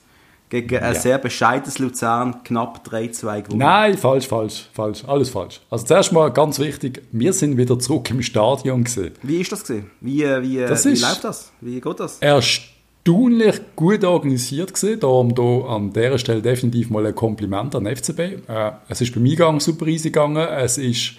gegen 0.49 0.79
ein 0.79 0.95
ja. 0.95 0.99
sehr 0.99 1.19
bescheidenes 1.19 1.79
Luzern 1.79 2.43
knapp 2.45 2.89
3-2 2.89 3.43
gewonnen. 3.43 3.59
Nein, 3.59 3.99
falsch, 3.99 4.27
falsch, 4.27 4.71
falsch, 4.73 5.05
alles 5.07 5.29
falsch. 5.29 5.61
Also 5.69 5.85
zuerst 5.85 6.13
mal 6.13 6.31
ganz 6.31 6.59
wichtig, 6.59 7.03
wir 7.13 7.35
sind 7.35 7.59
wieder 7.59 7.79
zurück 7.79 8.09
im 8.09 8.23
Stadion 8.23 8.85
gesehen. 8.85 9.13
Wie 9.23 9.39
ist 9.39 9.53
das 9.53 9.61
gesehen? 9.61 9.91
Wie, 10.01 10.23
wie, 10.23 10.57
das 10.57 10.87
wie 10.87 10.99
läuft 10.99 11.25
das? 11.25 11.53
Wie 11.61 11.79
geht 11.79 12.01
das? 12.01 12.19
Erstaunlich 12.21 13.61
gut 13.77 14.03
organisiert 14.03 14.73
gesehen. 14.73 15.01
Darum 15.01 15.35
da 15.35 15.75
an 15.75 15.93
dieser 15.93 16.17
Stelle 16.17 16.41
definitiv 16.41 16.89
mal 16.89 17.05
ein 17.05 17.15
Kompliment 17.15 17.75
an 17.75 17.85
den 17.85 17.95
FCB. 17.95 18.19
Äh, 18.19 18.73
es 18.89 19.03
ist 19.03 19.15
bei 19.15 19.21
mir 19.21 19.61
super 19.61 19.87
easy 19.87 20.09
gegangen. 20.09 20.39
Es 20.39 20.79
ist 20.79 21.17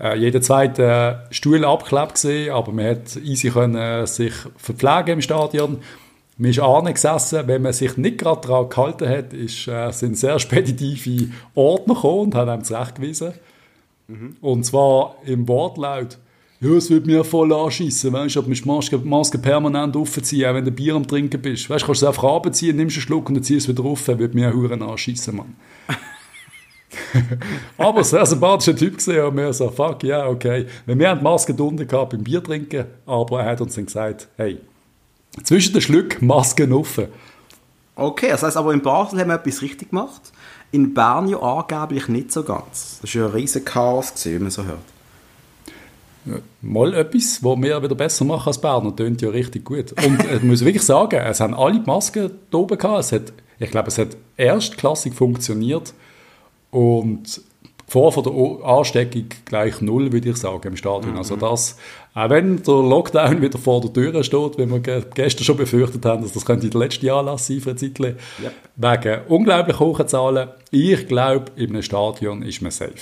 äh, 0.00 0.16
jeder 0.16 0.40
zweite 0.40 1.24
Stuhl 1.30 1.64
abgeklebt 1.64 2.14
gesehen, 2.14 2.52
aber 2.52 2.72
man 2.72 2.86
hat 2.86 3.16
easy 3.16 3.50
können 3.50 4.06
sich 4.06 4.32
verpflegen 4.56 5.14
im 5.14 5.22
Stadion. 5.22 5.78
Man 6.36 6.50
ist 6.52 6.60
angesessen, 6.60 7.48
wenn 7.48 7.62
man 7.62 7.72
sich 7.72 7.96
nicht 7.96 8.18
gerade 8.18 8.46
daran 8.46 8.68
gehalten 8.68 9.08
hat, 9.08 9.32
ist, 9.32 9.66
äh, 9.66 9.90
sind 9.90 10.16
sehr 10.16 10.38
speditive 10.38 11.32
Ordner 11.54 11.94
gekommen 11.94 12.26
und 12.26 12.34
haben 12.36 12.48
einem 12.48 12.64
zurechtgewiesen. 12.64 13.32
Mhm. 14.06 14.36
Und 14.40 14.64
zwar 14.64 15.16
im 15.26 15.48
Wortlaut, 15.48 16.18
ja, 16.60 16.70
es 16.70 16.90
würde 16.90 17.06
mir 17.06 17.24
voll 17.24 17.52
anschießen, 17.52 18.12
weißt 18.12 18.36
du, 18.36 18.42
du 18.42 18.48
musst 18.48 18.66
Maske, 18.66 18.98
Maske 18.98 19.38
permanent 19.38 19.96
aufziehen, 19.96 20.48
auch 20.48 20.54
wenn 20.54 20.64
du 20.64 20.72
Bier 20.72 20.94
am 20.94 21.06
Trinken 21.06 21.40
bist. 21.40 21.70
Weißt 21.70 21.82
du, 21.82 21.86
kannst 21.86 22.02
du 22.02 22.06
es 22.06 22.08
einfach 22.08 22.24
abziehen, 22.24 22.76
nimmst 22.76 22.96
einen 22.96 23.02
Schluck 23.02 23.28
und 23.28 23.36
dann 23.36 23.44
ziehst 23.44 23.68
du 23.68 23.72
es 23.72 23.78
wieder 23.78 23.88
rauf, 23.88 24.06
würde 24.08 24.34
mir 24.34 24.52
Huren 24.52 24.82
anschießen, 24.82 25.36
Mann. 25.36 25.56
Aber 27.78 28.04
sehr 28.04 28.26
sympathischer 28.26 28.76
Typ 28.76 28.96
gesehen 28.96 29.24
und 29.24 29.36
wir 29.36 29.52
so, 29.52 29.70
fuck, 29.70 30.02
ja, 30.02 30.18
yeah, 30.18 30.28
okay. 30.28 30.66
Wir 30.86 31.08
haben 31.08 31.18
die 31.18 31.24
Maske 31.24 31.54
drunter 31.54 31.84
gehabt 31.84 32.10
beim 32.10 32.22
Bier 32.22 32.42
trinken, 32.42 32.86
aber 33.06 33.42
er 33.42 33.52
hat 33.52 33.60
uns 33.60 33.74
dann 33.74 33.86
gesagt, 33.86 34.28
hey, 34.36 34.58
zwischen 35.44 35.72
den 35.72 35.82
Schlücken 35.82 36.26
Masken 36.26 36.72
offen. 36.72 37.08
Okay, 37.94 38.28
das 38.28 38.42
heißt 38.42 38.56
aber 38.56 38.72
in 38.72 38.82
Basel 38.82 39.20
haben 39.20 39.28
wir 39.28 39.34
etwas 39.34 39.62
richtig 39.62 39.90
gemacht. 39.90 40.32
In 40.70 40.94
Bern 40.94 41.28
ja 41.28 41.38
angeblich 41.40 42.08
nicht 42.08 42.32
so 42.32 42.44
ganz. 42.44 42.98
Das 43.00 43.14
war 43.14 43.22
ja 43.22 43.28
ein 43.28 43.34
riesen 43.34 43.64
Chaos, 43.64 44.12
wie 44.24 44.38
man 44.38 44.50
so 44.50 44.64
hört. 44.64 44.78
Mal 46.60 46.94
etwas, 46.94 47.42
was 47.42 47.58
wir 47.58 47.82
wieder 47.82 47.94
besser 47.94 48.24
machen 48.24 48.48
als 48.48 48.60
Bern. 48.60 48.84
Das 48.84 48.96
klingt 48.96 49.22
ja 49.22 49.30
richtig 49.30 49.64
gut. 49.64 49.92
Und 50.04 50.22
ich 50.30 50.42
muss 50.42 50.64
wirklich 50.64 50.84
sagen, 50.84 51.16
es 51.16 51.40
haben 51.40 51.54
alle 51.54 51.80
die 51.80 51.86
Masken 51.86 52.30
da 52.50 52.58
oben 52.58 52.76
gehabt. 52.76 53.00
Es 53.00 53.12
hat, 53.12 53.32
ich 53.58 53.70
glaube, 53.70 53.88
es 53.88 53.98
hat 53.98 54.16
erstklassig 54.36 55.14
funktioniert. 55.14 55.94
Und 56.70 57.40
vor 57.88 58.12
von 58.12 58.22
der 58.22 58.68
Ansteckung 58.68 59.26
gleich 59.46 59.80
null, 59.80 60.12
würde 60.12 60.28
ich 60.28 60.36
sagen, 60.36 60.68
im 60.68 60.76
Stadion. 60.76 61.12
Mhm. 61.12 61.18
Also 61.18 61.36
das, 61.36 61.76
auch 62.14 62.28
wenn 62.28 62.62
der 62.62 62.74
Lockdown 62.74 63.40
wieder 63.40 63.58
vor 63.58 63.80
der 63.80 63.92
Tür 63.92 64.22
steht, 64.22 64.58
wie 64.58 64.70
wir 64.70 64.80
gestern 65.14 65.44
schon 65.44 65.56
befürchtet 65.56 66.04
haben, 66.04 66.22
dass 66.22 66.34
das 66.34 66.44
könnte 66.44 66.68
der 66.68 66.80
letzte 66.80 67.10
Anlass 67.12 67.46
sein 67.46 67.60
für 67.60 67.74
Zeitchen, 67.74 68.16
yep. 68.42 68.52
wegen 68.76 69.20
unglaublich 69.28 69.80
hohen 69.80 70.06
Zahlen. 70.06 70.50
Ich 70.70 71.08
glaube, 71.08 71.46
in 71.56 71.70
einem 71.70 71.82
Stadion 71.82 72.42
ist 72.42 72.60
man 72.60 72.70
safe. 72.70 72.92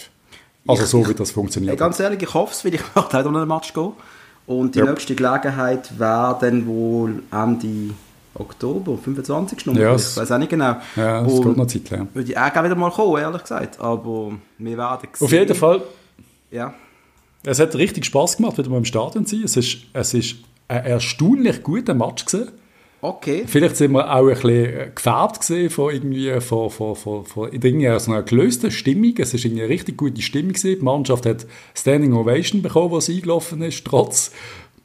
Also 0.69 0.85
ich, 0.85 0.89
so, 0.89 1.09
wie 1.09 1.15
das 1.15 1.33
funktioniert. 1.33 1.79
Ganz 1.79 1.99
ehrlich, 1.99 2.23
ich 2.23 2.33
hoffe 2.33 2.53
es, 2.53 2.65
weil 2.65 2.75
ich 2.75 2.83
möchte 2.95 3.13
halt 3.13 3.27
an 3.27 3.37
einen 3.37 3.49
Match 3.49 3.75
gehen. 3.75 3.93
Und 4.47 4.77
die 4.77 4.79
yep. 4.79 4.91
nächste 4.91 5.17
Gelegenheit 5.17 5.99
wäre 5.99 6.39
dann 6.41 6.65
wohl 6.67 7.25
Ende 7.33 7.95
Oktober, 8.39 8.99
25. 8.99 9.67
Nummer, 9.67 9.81
ja, 9.81 9.95
ich 9.95 10.17
weiß 10.17 10.31
auch 10.33 10.39
nicht 10.39 10.51
genau. 10.51 10.77
Ja, 10.97 11.25
es 11.25 11.41
geht 11.41 11.57
noch 11.57 11.67
Zeit. 11.67 11.91
Ja. 11.91 12.07
Würde 12.13 12.31
ich 12.31 12.39
auch 12.39 12.65
wieder 12.65 12.75
mal 12.75 12.91
kommen, 12.91 13.21
ehrlich 13.21 13.43
gesagt. 13.43 13.81
Aber 13.81 14.33
wir 14.59 14.77
werden 14.79 15.09
sehen. 15.13 15.25
Auf 15.27 15.33
jeden 15.33 15.55
Fall. 15.55 15.83
Ja. 16.51 16.75
Es 17.45 17.61
hat 17.61 17.75
richtig 17.77 18.05
Spaß 18.07 18.39
gemacht, 18.39 18.59
wieder 18.59 18.71
mal 18.71 18.79
im 18.79 18.85
Stadion 18.85 19.25
zu 19.25 19.37
sein. 19.37 19.45
Es 19.45 19.57
ist, 19.57 19.79
es 19.93 20.15
ist 20.15 20.37
ein 20.69 20.85
erstaunlich 20.85 21.63
guter 21.63 21.95
Match 21.95 22.25
gewesen. 22.25 22.53
Okay. 23.03 23.45
Vielleicht 23.47 23.77
sind 23.77 23.93
wir 23.93 24.11
auch 24.11 24.27
ein 24.27 24.35
bisschen 24.35 24.95
gefärbt 24.95 25.41
gesehen 25.41 25.71
von 25.71 25.93
irgendwie 25.93 26.41
von, 26.41 26.71
von, 26.71 26.97
von, 26.97 27.25
von 27.25 27.53
irgendwie 27.53 27.99
so 28.01 28.11
einer 28.11 28.23
gelösten 28.23 28.71
Stimmung. 28.71 29.15
Es 29.19 29.35
ist 29.35 29.45
eine 29.45 29.69
richtig 29.69 29.97
gute 29.97 30.23
Stimmung 30.23 30.55
gewesen. 30.55 30.79
Die 30.79 30.85
Mannschaft 30.85 31.27
hat 31.27 31.47
Standing 31.75 32.15
Ovation 32.15 32.63
bekommen, 32.63 32.93
was 32.93 33.09
eingelaufen 33.09 33.63
ist, 33.63 33.85
trotz 33.85 34.33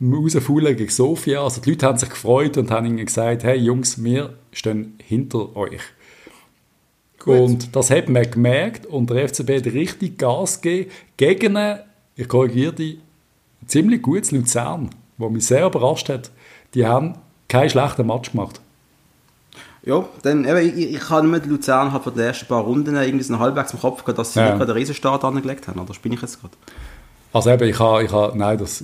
rausfallen 0.02 0.76
gegen 0.76 0.90
Sofia. 0.90 1.44
Also 1.44 1.62
die 1.62 1.72
Leute 1.72 1.86
haben 1.86 1.98
sich 1.98 2.10
gefreut 2.10 2.58
und 2.58 2.72
haben 2.72 2.86
ihnen 2.86 3.06
gesagt, 3.06 3.44
hey 3.44 3.58
Jungs, 3.58 4.04
wir 4.04 4.34
stehen 4.52 4.96
hinter 5.04 5.56
euch. 5.56 5.82
Gut. 7.20 7.38
Und 7.38 7.76
das 7.76 7.92
hat 7.92 8.10
man 8.10 8.30
gemerkt 8.30 8.88
und 8.88 9.10
der 9.10 9.30
FCB 9.30 9.58
hat 9.58 9.66
richtig 9.66 10.18
Gas 10.18 10.62
gegeben 10.62 10.92
gegen 11.18 11.56
einen, 11.56 11.80
ich 12.16 12.28
korrigiere 12.28 12.74
dich, 12.74 12.98
ziemlich 13.68 14.02
gutes 14.02 14.32
Luzern, 14.32 14.90
wo 15.18 15.30
mich 15.30 15.46
sehr 15.46 15.66
überrascht 15.68 16.10
hat. 16.10 16.32
Die 16.74 16.86
haben 16.86 17.16
keinen 17.48 17.70
schlechten 17.70 18.08
Match 18.08 18.32
gemacht. 18.32 18.60
Ja, 19.84 20.06
dann, 20.22 20.46
eben, 20.46 20.78
ich, 20.78 20.96
ich 20.96 21.10
habe 21.10 21.28
mit 21.28 21.46
Luzern 21.46 21.92
halt 21.92 22.04
von 22.04 22.14
den 22.14 22.24
ersten 22.24 22.48
paar 22.48 22.64
Runden 22.64 22.96
irgendwie 22.96 23.24
so 23.24 23.38
halbwegs 23.40 23.74
im 23.74 23.80
Kopf 23.80 24.04
gehabt, 24.04 24.20
dass 24.20 24.34
sie 24.34 24.40
ja. 24.40 24.48
nicht 24.48 24.58
gerade 24.58 24.72
einen 24.72 24.80
Riesenstart 24.80 25.24
angelegt 25.24 25.68
haben, 25.68 25.80
oder 25.80 25.94
bin 26.02 26.14
ich 26.14 26.22
jetzt 26.22 26.40
gerade? 26.40 26.54
Also 27.34 27.50
eben, 27.50 27.70
ich 27.70 27.80
habe, 27.80 28.04
ich 28.04 28.12
habe 28.12 28.38
nein, 28.38 28.58
das, 28.58 28.84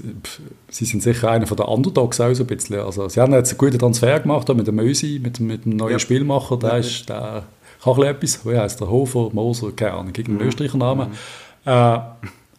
sie 0.70 0.86
sind 0.86 1.04
sicher 1.04 1.30
einer 1.30 1.48
von 1.48 1.58
der 1.58 1.68
Underdogs 1.68 2.22
auch 2.22 2.34
so 2.34 2.44
ein 2.44 2.48
bisschen. 2.48 2.80
Also 2.80 3.10
sie 3.10 3.20
haben 3.20 3.34
jetzt 3.34 3.52
einen 3.52 3.58
guten 3.58 3.78
Transfer 3.78 4.20
gemacht 4.20 4.48
mit 4.56 4.68
dem 4.68 4.80
Ösi, 4.80 5.20
mit, 5.22 5.40
mit 5.40 5.66
dem 5.66 5.76
neuen 5.76 5.94
ja. 5.94 6.00
Spielmacher, 6.00 6.58
der 6.58 6.70
ja. 6.70 6.78
ist, 6.78 7.10
der 7.10 7.44
kann 7.84 8.02
etwas, 8.04 8.46
wie 8.46 8.58
heißt 8.58 8.80
der, 8.80 8.90
Hofer, 8.90 9.30
Moser, 9.34 9.72
keine 9.74 9.94
Ahnung, 9.94 10.14
irgendein 10.16 10.46
mhm. 10.46 10.50
Österreicher 10.50 10.78
Name. 10.78 11.06
Mhm. 11.06 11.72
Äh, 11.72 12.00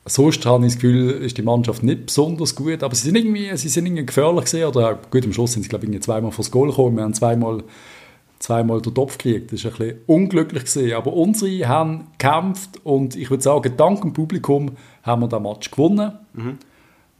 sonst 0.04 0.44
habe 0.44 0.66
ich 0.66 0.72
das 0.72 0.80
Gefühl, 0.80 1.10
ist 1.22 1.38
die 1.38 1.42
Mannschaft 1.42 1.82
nicht 1.82 2.06
besonders 2.06 2.54
gut, 2.54 2.82
aber 2.82 2.94
sie 2.94 3.06
sind 3.06 3.16
irgendwie, 3.16 3.56
sie 3.56 3.68
sind 3.68 3.86
irgendwie 3.86 4.06
gefährlich 4.06 4.44
gesehen, 4.44 4.68
oder 4.68 4.98
gut, 5.10 5.24
am 5.24 5.32
Schluss 5.32 5.52
sind 5.52 5.62
sie, 5.62 5.68
glaube 5.68 5.86
ich, 5.86 6.02
zweimal 6.02 6.30
vor 6.32 6.44
das 6.44 6.50
Goal 6.50 6.68
gekommen, 6.68 6.96
wir 6.96 7.04
haben 7.04 7.14
zweimal 7.14 7.62
zweimal 8.38 8.80
den 8.80 8.94
Topf 8.94 9.18
gekriegt. 9.18 9.52
Das 9.52 9.60
ist 9.60 9.66
ein 9.66 9.72
bisschen 9.72 9.98
unglücklich 10.06 10.64
gesehen. 10.64 10.96
Aber 10.96 11.12
unsere 11.12 11.68
haben 11.68 12.06
gekämpft 12.18 12.84
und 12.84 13.16
ich 13.16 13.30
würde 13.30 13.42
sagen, 13.42 13.72
dank 13.76 14.02
dem 14.02 14.12
Publikum 14.12 14.72
haben 15.02 15.22
wir 15.22 15.28
den 15.28 15.42
Match 15.42 15.70
gewonnen. 15.70 16.12
Mhm. 16.34 16.58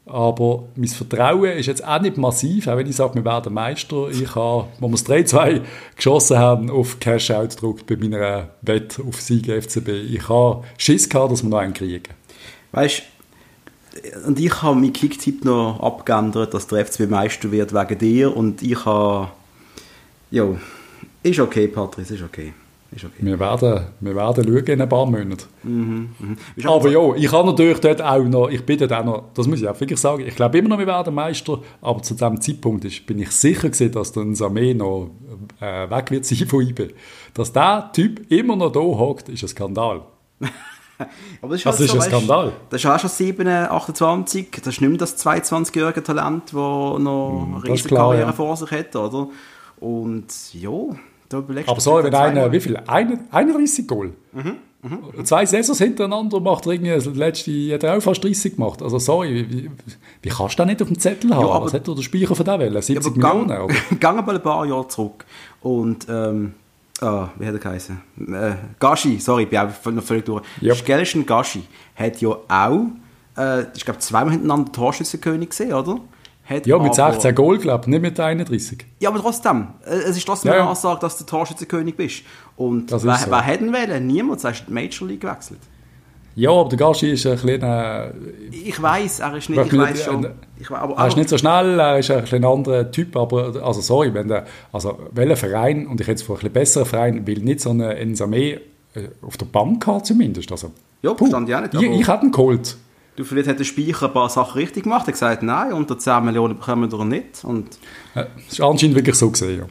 Aber 0.06 0.64
mein 0.74 0.88
Vertrauen 0.88 1.52
ist 1.58 1.66
jetzt 1.66 1.86
auch 1.86 2.00
nicht 2.00 2.16
massiv, 2.16 2.66
auch 2.66 2.78
wenn 2.78 2.86
ich 2.86 2.96
sage, 2.96 3.14
wir 3.16 3.24
werden 3.26 3.52
Meister. 3.52 4.08
Ich 4.08 4.34
habe, 4.34 4.66
als 4.80 4.80
wir 4.80 4.90
das 4.90 5.34
3-2 5.34 5.60
geschossen 5.96 6.38
haben, 6.38 6.70
auf 6.70 6.98
Cash-Out 6.98 7.56
gedruckt 7.56 7.86
bei 7.86 7.96
meiner 7.96 8.48
Wette 8.62 9.02
auf 9.02 9.20
Sieg 9.20 9.46
FCB. 9.46 9.88
Ich 9.88 10.26
habe 10.30 10.64
Schiss 10.78 11.10
gehabt, 11.10 11.32
dass 11.32 11.42
wir 11.42 11.50
noch 11.50 11.58
einen 11.58 11.74
kriegen. 11.74 12.14
Weißt 12.72 13.02
und 14.26 14.38
ich 14.38 14.62
habe 14.62 14.76
meinen 14.76 14.92
Kicktipp 14.92 15.44
noch 15.44 15.80
abgeändert, 15.80 16.54
dass 16.54 16.68
der 16.68 16.86
FCB 16.86 17.10
Meister 17.10 17.50
wird 17.50 17.74
wegen 17.74 17.98
dir 17.98 18.36
und 18.36 18.62
ich 18.62 18.84
habe 18.84 19.28
ja, 20.30 20.44
Ist 21.22 21.40
okay, 21.40 21.68
Patrice, 21.68 22.14
ist 22.14 22.22
okay. 22.22 22.52
Ist 22.90 23.04
okay. 23.04 23.18
Wir, 23.18 23.38
werden, 23.38 23.86
wir 24.00 24.16
werden 24.16 24.44
schauen 24.44 24.64
in 24.64 24.80
ein 24.80 24.88
paar 24.88 25.04
Monaten. 25.04 25.44
Mhm, 25.62 26.08
mh. 26.18 26.70
Aber 26.70 26.88
ja, 26.88 27.14
ich 27.16 27.30
habe 27.30 27.48
natürlich 27.48 27.80
dort 27.80 28.00
auch 28.00 28.24
noch, 28.24 28.48
ich 28.48 28.64
bin 28.64 28.78
dort 28.78 28.92
auch 28.94 29.04
noch, 29.04 29.24
das 29.34 29.46
muss 29.46 29.60
ich 29.60 29.68
auch 29.68 29.78
wirklich 29.78 30.00
sagen, 30.00 30.26
ich 30.26 30.34
glaube 30.34 30.56
immer 30.56 30.70
noch, 30.70 30.78
wir 30.78 30.86
werden 30.86 31.14
Meister, 31.14 31.60
aber 31.82 32.00
zu 32.02 32.14
diesem 32.14 32.40
Zeitpunkt 32.40 32.86
ist, 32.86 33.04
bin 33.04 33.18
ich 33.18 33.30
sicher 33.30 33.68
gewesen, 33.68 33.92
dass 33.92 34.12
der 34.12 34.22
Samé 34.22 34.74
noch 34.74 35.10
äh, 35.60 35.90
weg 35.90 36.10
wird 36.10 36.24
sein 36.24 36.48
von 36.48 36.66
IBE. 36.66 36.94
Dass 37.34 37.52
der 37.52 37.90
Typ 37.92 38.30
immer 38.32 38.56
noch 38.56 38.72
da 38.72 38.80
hockt, 38.80 39.28
ist 39.28 39.42
ein 39.42 39.48
Skandal. 39.48 40.00
aber 41.42 41.50
das 41.50 41.58
ist, 41.58 41.66
das 41.66 41.80
ist 41.80 41.90
so, 41.90 41.98
ein 41.98 42.02
Skandal. 42.02 42.52
das 42.70 42.82
ist 42.82 42.90
auch 42.90 42.98
schon 42.98 43.10
7, 43.10 43.46
28, 43.46 44.48
das 44.50 44.66
ist 44.66 44.80
nicht 44.80 44.88
mehr 44.88 44.98
das 44.98 45.18
22-jährige 45.26 46.02
Talent, 46.02 46.44
das 46.46 46.52
noch 46.54 47.48
eine 47.52 47.64
riesige 47.64 47.96
Karriere 47.96 48.28
ja. 48.28 48.32
vor 48.32 48.56
sich 48.56 48.70
hat, 48.70 48.96
oder? 48.96 49.28
Und 49.78 50.26
ja, 50.54 50.70
aber 51.32 51.80
so, 51.80 52.02
wenn 52.02 52.14
einer, 52.14 52.50
wie 52.52 52.60
viel? 52.60 52.76
31 52.76 53.86
Goal? 53.86 54.12
Mhm. 54.32 54.56
Mhm. 54.80 55.24
Zwei 55.24 55.44
Saisons 55.44 55.78
hintereinander 55.78 56.38
macht 56.38 56.66
er 56.66 56.72
irgendwie, 56.72 56.92
das 56.92 57.06
letzte 57.06 57.74
hat 57.74 57.82
er 57.82 57.96
auch 57.96 58.00
fast 58.00 58.22
30 58.22 58.54
gemacht. 58.54 58.80
Also 58.80 58.98
sorry, 59.00 59.46
wie, 59.50 59.70
wie 60.22 60.28
kannst 60.28 60.54
du 60.54 60.58
das 60.58 60.66
nicht 60.66 60.80
auf 60.80 60.88
dem 60.88 60.98
Zettel 60.98 61.34
haben? 61.34 61.46
Ja, 61.46 61.62
Was 61.62 61.74
hat 61.74 61.86
der 61.86 62.00
Speicher 62.00 62.34
von 62.36 62.44
der 62.44 62.58
Welle? 62.60 62.80
70 62.80 63.16
ja, 63.16 63.34
Millionen? 63.34 63.48
Gang? 63.68 64.00
Gang 64.00 64.26
mal 64.26 64.36
ein 64.36 64.42
paar 64.42 64.64
Jahre 64.66 64.86
zurück 64.86 65.24
und 65.62 66.06
ähm, 66.08 66.54
ah, 67.00 67.28
wie 67.36 67.46
hat 67.46 67.54
er 67.54 67.58
geheißen? 67.58 68.00
Äh, 68.32 68.54
Gashi, 68.78 69.18
sorry, 69.18 69.44
ich 69.44 69.48
bin 69.48 69.58
auch 69.58 69.84
noch 69.90 70.02
völlig 70.02 70.24
durch. 70.24 70.44
Yep. 70.62 70.76
Skelschen 70.76 71.26
Gashi 71.26 71.64
hat 71.96 72.20
ja 72.20 72.28
auch, 72.28 72.86
äh, 73.36 73.62
ich 73.74 73.84
glaube, 73.84 73.98
zweimal 73.98 74.30
hintereinander 74.30 74.70
Torschützenkönig 74.70 75.48
gesehen, 75.48 75.72
oder? 75.72 76.00
Hat 76.48 76.66
ja, 76.66 76.78
mit 76.78 76.94
16 76.94 77.34
Goal, 77.34 77.58
glaube 77.58 77.82
ich, 77.84 77.88
nicht 77.88 78.00
mit 78.00 78.18
31. 78.18 78.86
Ja, 79.00 79.10
aber 79.10 79.20
trotzdem, 79.20 79.68
äh, 79.84 79.90
es 79.90 80.16
ist 80.16 80.26
trotzdem 80.26 80.52
ja, 80.52 80.60
eine 80.60 80.70
Aussage, 80.70 80.98
dass 81.00 81.18
du 81.18 81.24
Torschützenkönig 81.24 81.94
bist. 81.94 82.22
Und 82.56 82.90
das 82.90 83.04
wer, 83.04 83.16
so. 83.16 83.30
wer 83.30 83.42
hätten 83.42 83.72
wollen? 83.72 84.06
Niemand, 84.06 84.42
du 84.42 84.48
hast 84.48 84.64
die 84.66 84.72
Major 84.72 85.06
League 85.06 85.20
gewechselt. 85.20 85.60
Ja, 86.36 86.50
aber 86.50 86.68
der 86.68 86.78
Gashi 86.78 87.10
ist 87.10 87.26
ein 87.26 87.36
kleiner... 87.36 88.12
Ich 88.50 88.80
weiß, 88.80 89.20
er 89.20 89.36
ist 89.36 89.50
nicht, 89.50 89.60
ich 89.60 89.76
weiß 89.76 90.04
schon. 90.04 90.28
Ich, 90.58 90.70
aber, 90.70 90.96
er 90.96 91.08
ist 91.08 91.16
nicht 91.16 91.28
so 91.28 91.36
schnell, 91.36 91.80
er 91.80 91.98
ist 91.98 92.10
ein, 92.10 92.24
ein 92.30 92.44
anderer 92.44 92.90
Typ, 92.90 93.16
aber, 93.16 93.60
also 93.62 93.80
sorry, 93.80 94.14
wenn 94.14 94.28
der, 94.28 94.46
also 94.72 94.98
welcher 95.10 95.36
Verein, 95.36 95.86
und 95.86 96.00
ich 96.00 96.06
hätte 96.06 96.20
es 96.20 96.22
vor 96.22 96.36
ein 96.36 96.38
bisschen 96.38 96.52
besseren 96.52 96.86
Verein, 96.86 97.26
will 97.26 97.40
nicht 97.40 97.60
so 97.60 97.70
eine 97.70 97.96
Ensame 97.96 98.38
äh, 98.38 98.60
auf 99.20 99.36
der 99.36 99.46
Bank 99.46 99.86
haben 99.86 100.04
zumindest, 100.04 100.50
also... 100.52 100.70
Ja, 101.02 101.14
verstand 101.14 101.48
ich 101.48 101.54
auch 101.54 101.60
nicht. 101.60 101.74
Ich, 101.74 101.82
ich 101.82 102.08
hätte 102.08 102.26
ihn 102.26 102.32
geholt. 102.32 102.76
Du, 103.18 103.24
vielleicht 103.24 103.48
hat 103.48 103.58
der 103.58 103.64
Speicher 103.64 104.06
ein 104.06 104.12
paar 104.12 104.28
Sachen 104.28 104.60
richtig 104.60 104.84
gemacht. 104.84 105.02
Er 105.02 105.06
hat 105.08 105.14
gesagt, 105.14 105.42
nein, 105.42 105.72
unter 105.72 105.98
10 105.98 106.24
Millionen 106.24 106.56
bekommen 106.56 106.88
wir 106.88 107.04
nicht. 107.04 107.42
Und 107.42 107.66
ja, 108.14 108.28
das 108.36 108.52
ist 108.52 108.60
anscheinend 108.60 108.94
wirklich 108.94 109.16
so 109.16 109.28
gesehen, 109.28 109.58
ja. 109.58 109.66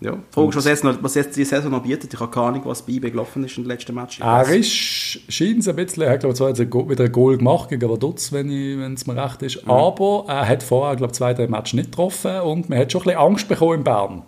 Ja, 0.00 0.18
fragst 0.30 0.56
was 0.56 0.64
jetzt, 0.64 0.82
noch, 0.82 1.02
was 1.02 1.14
jetzt 1.14 1.36
die 1.36 1.44
Saison 1.44 1.72
noch 1.72 1.82
bietet. 1.82 2.14
Ich 2.14 2.18
habe 2.18 2.30
keine 2.30 2.46
Ahnung, 2.46 2.62
was 2.64 2.80
bei 2.80 2.92
ihm 2.92 3.02
gelaufen 3.02 3.44
ist 3.44 3.58
in 3.58 3.64
den 3.64 3.68
letzten 3.68 3.94
Match. 3.94 4.18
Er 4.20 4.48
ist, 4.48 4.70
scheint 4.70 5.68
ein 5.68 5.76
bisschen, 5.76 6.04
er 6.04 6.12
hat 6.12 6.20
glaube 6.20 6.32
ich 6.32 6.38
zwar 6.38 6.48
jetzt 6.48 6.60
wieder 6.60 7.04
ein 7.04 7.12
Goal 7.12 7.36
gemacht 7.36 7.68
gegen 7.68 7.86
Vaduz, 7.86 8.32
wenn 8.32 8.48
es 8.94 9.06
mir 9.06 9.22
recht 9.22 9.42
ist, 9.42 9.62
mhm. 9.64 9.70
aber 9.70 10.24
er 10.28 10.48
hat 10.48 10.62
vorher 10.62 10.96
glaube 10.96 11.12
ich 11.12 11.16
zwei, 11.18 11.34
drei 11.34 11.48
Matches 11.48 11.74
nicht 11.74 11.90
getroffen 11.90 12.40
und 12.40 12.70
man 12.70 12.78
hat 12.78 12.92
schon 12.92 13.02
ein 13.02 13.04
bisschen 13.04 13.20
Angst 13.20 13.48
bekommen 13.48 13.74
in 13.74 13.84
Bern. 13.84 14.22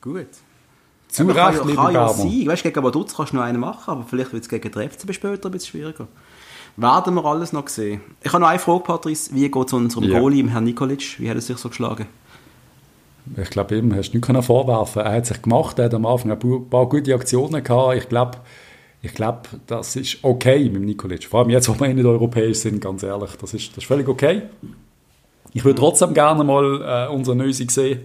Gut. 0.00 0.26
Zu 1.08 1.28
ja, 1.30 1.48
Recht, 1.48 1.60
kann, 1.60 1.76
kann 1.76 1.94
ja 1.94 2.08
sein. 2.08 2.46
Weißt, 2.46 2.62
gegen 2.64 2.82
Vaduz 2.82 3.14
kannst 3.14 3.32
du 3.32 3.36
noch 3.36 3.44
einen 3.44 3.60
machen, 3.60 3.90
aber 3.90 4.04
vielleicht 4.08 4.32
wird 4.32 4.42
es 4.42 4.48
gegen 4.48 4.70
den 4.70 4.90
FCB 4.90 5.12
später 5.14 5.48
ein 5.48 5.52
bisschen 5.52 5.70
schwieriger. 5.70 6.08
Werden 6.76 7.14
wir 7.14 7.24
alles 7.24 7.52
noch 7.52 7.68
sehen. 7.68 8.00
Ich 8.22 8.32
habe 8.32 8.40
noch 8.40 8.48
eine 8.48 8.58
Frage, 8.58 8.82
Patrice. 8.82 9.32
Wie 9.32 9.48
geht 9.48 9.66
es 9.66 9.72
unserem 9.72 10.04
ja. 10.04 10.18
Goalie, 10.18 10.48
Herrn 10.48 10.64
Nikolic? 10.64 11.20
Wie 11.20 11.28
hat 11.28 11.36
er 11.36 11.40
sich 11.40 11.56
so 11.56 11.68
geschlagen? 11.68 12.06
Ich 13.36 13.50
glaube, 13.50 13.76
ihm 13.76 13.94
hast 13.94 14.10
du 14.10 14.18
nichts 14.18 14.46
vorwerfen 14.46 15.02
Er 15.02 15.12
hat 15.14 15.26
sich 15.26 15.40
gemacht, 15.40 15.78
er 15.78 15.86
hat 15.86 15.94
am 15.94 16.04
Anfang 16.04 16.32
ein 16.32 16.68
paar 16.68 16.88
gute 16.88 17.14
Aktionen 17.14 17.62
gehabt. 17.62 17.96
Ich 17.96 18.08
glaube, 18.08 18.38
ich 19.02 19.14
glaube, 19.14 19.42
das 19.66 19.96
ist 19.96 20.18
okay 20.22 20.68
mit 20.68 20.82
Nikolic. 20.82 21.24
Vor 21.24 21.40
allem 21.40 21.50
jetzt, 21.50 21.68
wo 21.68 21.78
wir 21.78 21.92
nicht 21.92 22.04
europäisch 22.04 22.58
sind, 22.58 22.80
ganz 22.80 23.02
ehrlich. 23.02 23.30
Das 23.40 23.54
ist, 23.54 23.70
das 23.70 23.78
ist 23.78 23.86
völlig 23.86 24.08
okay. 24.08 24.42
Ich 25.52 25.64
würde 25.64 25.78
trotzdem 25.78 26.12
gerne 26.12 26.42
mal 26.42 27.08
äh, 27.08 27.14
unseren 27.14 27.38
Neusi 27.38 27.66
sehen, 27.70 28.00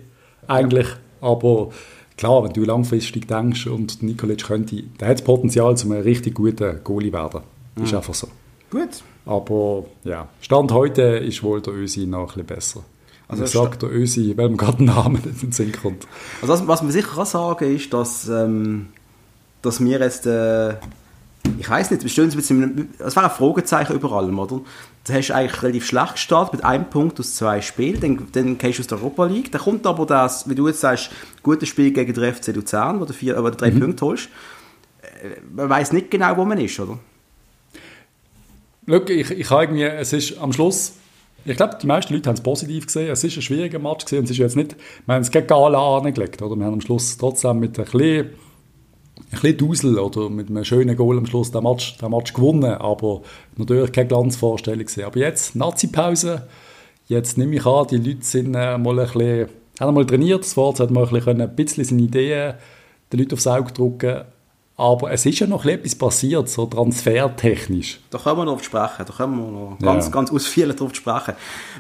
eigentlich. 0.47 0.88
Aber 1.19 1.69
klar, 2.17 2.43
wenn 2.43 2.53
du 2.53 2.63
langfristig 2.63 3.27
denkst 3.27 3.67
und 3.67 4.03
Nikolic 4.03 4.43
könnte, 4.43 4.83
der 4.99 5.07
hat 5.07 5.19
das 5.19 5.23
Potenzial, 5.23 5.75
zu 5.75 5.89
einem 5.89 6.01
richtig 6.01 6.35
guten 6.35 6.83
Goalie 6.83 7.11
werden. 7.11 7.41
Ist 7.81 7.93
einfach 7.93 8.13
so. 8.13 8.27
Gut. 8.69 9.03
Aber 9.25 9.85
ja, 10.03 10.27
Stand 10.41 10.71
heute 10.71 11.01
ist 11.01 11.43
wohl 11.43 11.61
der 11.61 11.73
Ösi 11.73 12.05
noch 12.05 12.21
ein 12.21 12.25
bisschen 12.27 12.45
besser. 12.45 12.83
Also 13.27 13.43
ich 13.43 13.51
sage 13.51 13.77
der 13.77 13.91
Ösi, 13.91 14.33
weil 14.38 14.49
mir 14.49 14.57
gerade 14.57 14.83
ein 14.83 14.85
Name 14.85 15.19
nicht 15.19 15.27
in 15.27 15.38
den 15.38 15.51
Sinn 15.51 15.71
kommt. 15.71 16.07
Also 16.41 16.53
was, 16.53 16.67
was 16.67 16.81
man 16.81 16.91
sicher 16.91 17.13
kann 17.13 17.25
sagen 17.27 17.75
ist, 17.75 17.93
dass, 17.93 18.27
ähm, 18.27 18.88
dass 19.61 19.79
wir 19.79 19.99
jetzt, 19.99 20.25
äh, 20.25 20.71
ich 21.59 21.69
weiß 21.69 21.91
nicht, 21.91 22.01
ein 22.01 22.35
bisschen, 22.35 22.89
es 22.97 23.15
war 23.15 23.23
ein 23.23 23.29
Fragezeichen 23.29 23.93
über 23.93 24.13
allem, 24.13 24.39
oder? 24.39 24.61
Du 25.03 25.13
hast 25.13 25.29
eigentlich 25.29 25.61
relativ 25.61 25.85
schlecht 25.85 26.13
gestartet 26.13 26.53
mit 26.53 26.63
einem 26.63 26.89
Punkt 26.89 27.19
aus 27.19 27.35
zwei 27.35 27.61
Spielen, 27.61 27.99
dann, 27.99 28.27
dann 28.31 28.57
gehst 28.57 28.79
du 28.79 28.81
aus 28.81 28.88
der 28.88 28.97
Europa 28.97 29.25
League, 29.25 29.51
dann 29.51 29.61
kommt 29.61 29.85
aber 29.85 30.07
das, 30.07 30.49
wie 30.49 30.55
du 30.55 30.67
jetzt 30.67 30.79
sagst, 30.79 31.11
gutes 31.43 31.69
Spiel 31.69 31.91
gegen 31.91 32.11
den 32.11 32.33
FC 32.33 32.47
Luzern, 32.47 32.99
wo 32.99 33.05
du, 33.05 33.13
vier, 33.13 33.38
wo 33.43 33.49
du 33.49 33.57
drei 33.57 33.69
mhm. 33.69 33.79
Punkte 33.79 34.05
holst. 34.07 34.29
Äh, 35.01 35.39
man 35.53 35.69
weiß 35.69 35.93
nicht 35.93 36.09
genau, 36.09 36.35
wo 36.35 36.45
man 36.45 36.59
ist, 36.59 36.79
oder? 36.79 36.97
Schau, 38.89 39.01
ich, 39.08 39.29
ich 39.29 39.50
habe 39.51 39.63
irgendwie, 39.63 39.84
es 39.84 40.13
ist 40.13 40.39
am 40.39 40.51
Schluss, 40.51 40.93
ich 41.46 41.55
glaube, 41.55 41.77
die 41.79 41.86
meisten 41.86 42.12
Leute 42.12 42.27
haben 42.27 42.36
es 42.36 42.41
positiv 42.41 42.88
gesehen. 42.88 43.12
Es 43.12 43.24
ist 43.24 43.38
ein 43.38 43.43
schwieriger 43.43 43.77
Match 43.77 44.03
gesehen 44.03 44.19
und 44.19 44.25
es 44.25 44.31
ist 44.31 44.38
jetzt 44.38 44.55
nicht, 44.55 44.75
wir 45.05 45.13
haben 45.13 45.22
es 45.22 45.29
gegen 45.29 45.46
Gala 45.46 45.98
angelegt, 45.98 46.41
oder? 46.41 46.55
Wir 46.55 46.65
haben 46.65 46.74
am 46.74 46.81
Schluss 46.81 47.15
trotzdem 47.15 47.60
mit 47.60 47.77
ein 47.77 47.86
bisschen, 47.86 48.01
ein 48.01 48.34
bisschen 49.29 49.58
Dusel 49.58 50.00
oder 50.00 50.27
mit 50.29 50.50
einem 50.50 50.65
schönen 50.65 50.98
Goal 50.98 51.19
am 51.19 51.27
Schluss 51.27 51.51
den 51.51 51.63
Match, 51.63 51.98
den 51.98 52.10
Match 52.10 52.34
gewonnen, 52.34 52.74
aber 52.74 53.22
natürlich 53.58 53.91
keine 53.91 54.08
Glanzvorstellung 54.08 54.86
gesehen. 54.86 55.05
Aber 55.05 55.19
jetzt, 55.19 55.55
Nazi-Pause, 55.55 56.48
jetzt 57.08 57.38
nehme 57.38 57.58
ich 57.58 57.65
an, 57.67 57.86
die 57.91 57.98
Leute 57.98 58.24
sind 58.25 58.55
äh, 58.55 58.75
mal 58.79 59.00
ein 59.00 59.05
bisschen, 59.05 59.50
haben 59.79 59.93
mal 59.93 60.05
trainiert, 60.05 60.43
das 60.43 60.58
Wort 60.58 60.79
hat 60.79 60.89
mal 60.89 61.05
ein 61.05 61.13
bisschen, 61.13 61.41
ein 61.41 61.55
bisschen 61.55 61.84
seine 61.84 62.01
Ideen 62.01 62.55
den 63.13 63.19
Leuten 63.19 63.34
aufs 63.34 63.46
Auge 63.46 63.72
drücken 63.72 64.24
aber 64.79 65.12
es 65.12 65.25
ist 65.25 65.39
ja 65.39 65.45
noch 65.45 65.65
etwas 65.65 65.93
passiert, 65.93 66.48
so 66.48 66.65
transfertechnisch. 66.65 68.00
Da 68.12 68.17
können 68.17 68.38
wir 68.38 68.45
noch 68.45 68.63
sprechen, 68.63 69.05
da 69.05 69.13
können 69.13 69.38
wir 69.38 69.51
noch 69.51 69.77
ganz, 69.79 70.05
ja. 70.05 70.12
ganz 70.12 70.31
ausführlich 70.31 70.77
drauf 70.77 70.95
sprechen. 70.95 71.33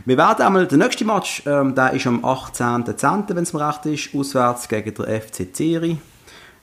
Wir 0.05 0.17
werden 0.17 0.45
einmal, 0.45 0.67
der 0.67 0.77
nächste 0.77 1.05
Match, 1.05 1.43
ähm, 1.45 1.73
der 1.75 1.93
ist 1.93 2.05
am 2.05 2.25
18.10., 2.25 3.23
wenn 3.29 3.43
es 3.43 3.53
mir 3.53 3.65
recht 3.65 3.85
ist, 3.85 4.13
auswärts 4.13 4.67
gegen 4.67 4.93
den 4.93 5.21
FC 5.21 5.55
Zeri, 5.55 5.97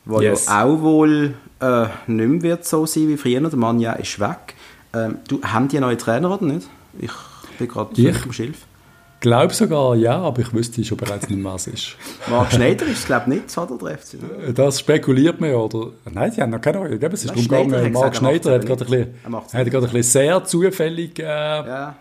wo 0.05 0.21
yes. 0.21 0.45
ja 0.45 0.64
auch 0.64 0.83
wohl 0.83 1.35
äh, 1.61 1.87
nicht 2.07 2.28
mehr 2.28 2.43
wird 2.43 2.66
so 2.66 2.85
sein 2.85 3.09
wie 3.09 3.16
früher, 3.16 3.40
der 3.40 3.59
Mann 3.59 3.81
ja 3.81 3.95
ist 3.95 4.21
weg. 4.21 4.55
Ähm, 4.93 5.19
du, 5.26 5.40
haben 5.43 5.69
die 5.69 5.78
einen 5.78 5.87
neuen 5.87 5.99
Trainer 5.99 6.31
oder 6.31 6.45
nicht? 6.45 6.69
Ich 6.99 7.12
bin 7.59 7.66
gerade 7.66 7.99
im 7.99 8.33
Schilf 8.33 8.66
glaube 9.26 9.54
sogar 9.54 9.97
ja, 9.97 10.18
aber 10.18 10.40
ich 10.40 10.52
wüsste 10.52 10.85
schon 10.85 10.97
bereits 10.97 11.28
nicht, 11.28 11.42
was 11.42 11.66
es 11.66 11.75
ist. 11.75 11.97
Marc 12.30 12.52
Schneider 12.52 12.87
ist 12.87 13.00
es, 13.00 13.06
glaube 13.06 13.35
ich, 13.35 13.42
nicht, 13.42 13.59
oder 13.59 13.76
der 13.76 13.99
FC? 13.99 14.14
Ne? 14.14 14.52
Das 14.52 14.78
spekuliert 14.80 15.40
man 15.40 15.50
ja, 15.50 15.56
oder? 15.56 15.90
Nein, 16.12 16.33
die 16.35 16.42
haben 16.42 16.50
noch 16.50 16.61
keine 16.61 16.78
Ahnung. 16.78 16.99
Es 17.00 17.25
ist 17.25 17.30
darum 17.30 17.68
gegangen, 17.68 17.92
Marc 17.92 18.16
Schneider 18.16 18.54
hat 18.54 18.66
gerade 18.66 18.85
ein 18.85 18.90
bisschen, 18.90 19.33
hat 19.52 19.71
gerade 19.71 19.87
ein 19.87 19.92
bisschen 19.92 20.02
sehr 20.02 20.45
zufällig 20.45 21.18
äh, 21.18 21.25
ja. 21.25 21.97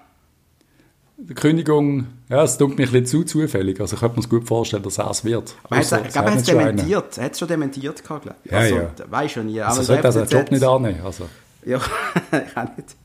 die 1.17 1.33
Kündigung, 1.33 2.07
ja, 2.29 2.43
es 2.43 2.57
tut 2.57 2.77
mir 2.77 2.85
ein 2.85 2.91
bisschen 2.91 3.05
zu 3.05 3.23
zufällig, 3.23 3.79
also 3.81 3.95
ich 3.95 3.99
könnte 3.99 4.17
mir 4.17 4.21
es 4.21 4.29
gut 4.29 4.47
vorstellen, 4.47 4.83
dass 4.83 4.99
er 4.99 5.09
es 5.09 5.25
wird. 5.25 5.55
Aber 5.63 5.77
also, 5.77 5.95
ich 5.97 6.09
glaube, 6.09 6.27
er 6.27 6.31
hat 6.31 6.39
es 6.39 6.45
dementiert, 6.45 7.17
er 7.17 7.23
hat 7.23 7.31
es 7.31 7.39
schon 7.39 7.47
dementiert 7.47 8.03
glaube 8.03 8.35
ich. 8.43 8.53
Also, 8.53 8.75
ja, 8.75 8.81
ja. 8.81 8.89
Weiß 9.09 9.31
schon 9.31 9.47
nie. 9.47 9.61
Also, 9.61 9.81
sollte 9.81 10.03
er 10.03 10.11
seinen 10.11 10.29
Job 10.29 10.51
nicht 10.51 10.63
annehmen, 10.63 11.01
also. 11.03 11.27
Ja, 11.65 11.77
ich 12.31 12.57
auch 12.57 12.77
nicht. 12.77 12.95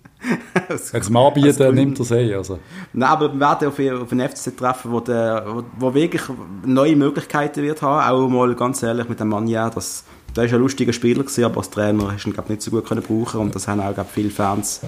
Wenn 0.71 1.01
es 1.01 1.09
ihm 1.09 1.17
anbieten, 1.17 1.75
nimmt 1.75 1.99
er 1.99 2.03
es 2.03 2.11
eh. 2.11 2.35
Also. 2.35 2.59
Nein, 2.93 3.09
aber 3.09 3.33
wir 3.33 3.41
werden 3.41 3.69
auf, 3.69 4.03
auf 4.03 4.13
einen 4.13 4.29
FC 4.29 4.57
treffen, 4.57 4.93
wo, 4.93 5.01
der, 5.01 5.45
wo, 5.47 5.63
wo, 5.79 5.95
wirklich 5.95 6.23
neue 6.65 6.97
Möglichkeiten 6.97 7.63
wird 7.63 7.83
haben. 7.83 8.09
Auch 8.09 8.29
mal 8.29 8.55
ganz 8.55 8.83
ehrlich 8.83 9.09
mit 9.09 9.19
dem 9.19 9.29
Mann, 9.29 9.47
ja, 9.49 9.69
das, 9.69 10.05
der 10.37 10.45
ist 10.45 10.55
ein 10.55 10.61
lustiger 10.61 10.93
Spieler 10.93 11.23
gewesen, 11.23 11.45
aber 11.45 11.59
als 11.59 11.71
Trainer 11.71 12.13
hast 12.13 12.25
du 12.25 12.31
ihn 12.31 12.33
glaub, 12.35 12.49
nicht 12.49 12.63
so 12.63 12.71
gut 12.71 12.87
können 12.87 13.03
brauchen 13.03 13.41
und 13.41 13.55
das 13.55 13.67
haben 13.67 13.81
auch 13.81 13.95
glaub, 13.95 14.09
viele 14.11 14.31
Fans 14.31 14.83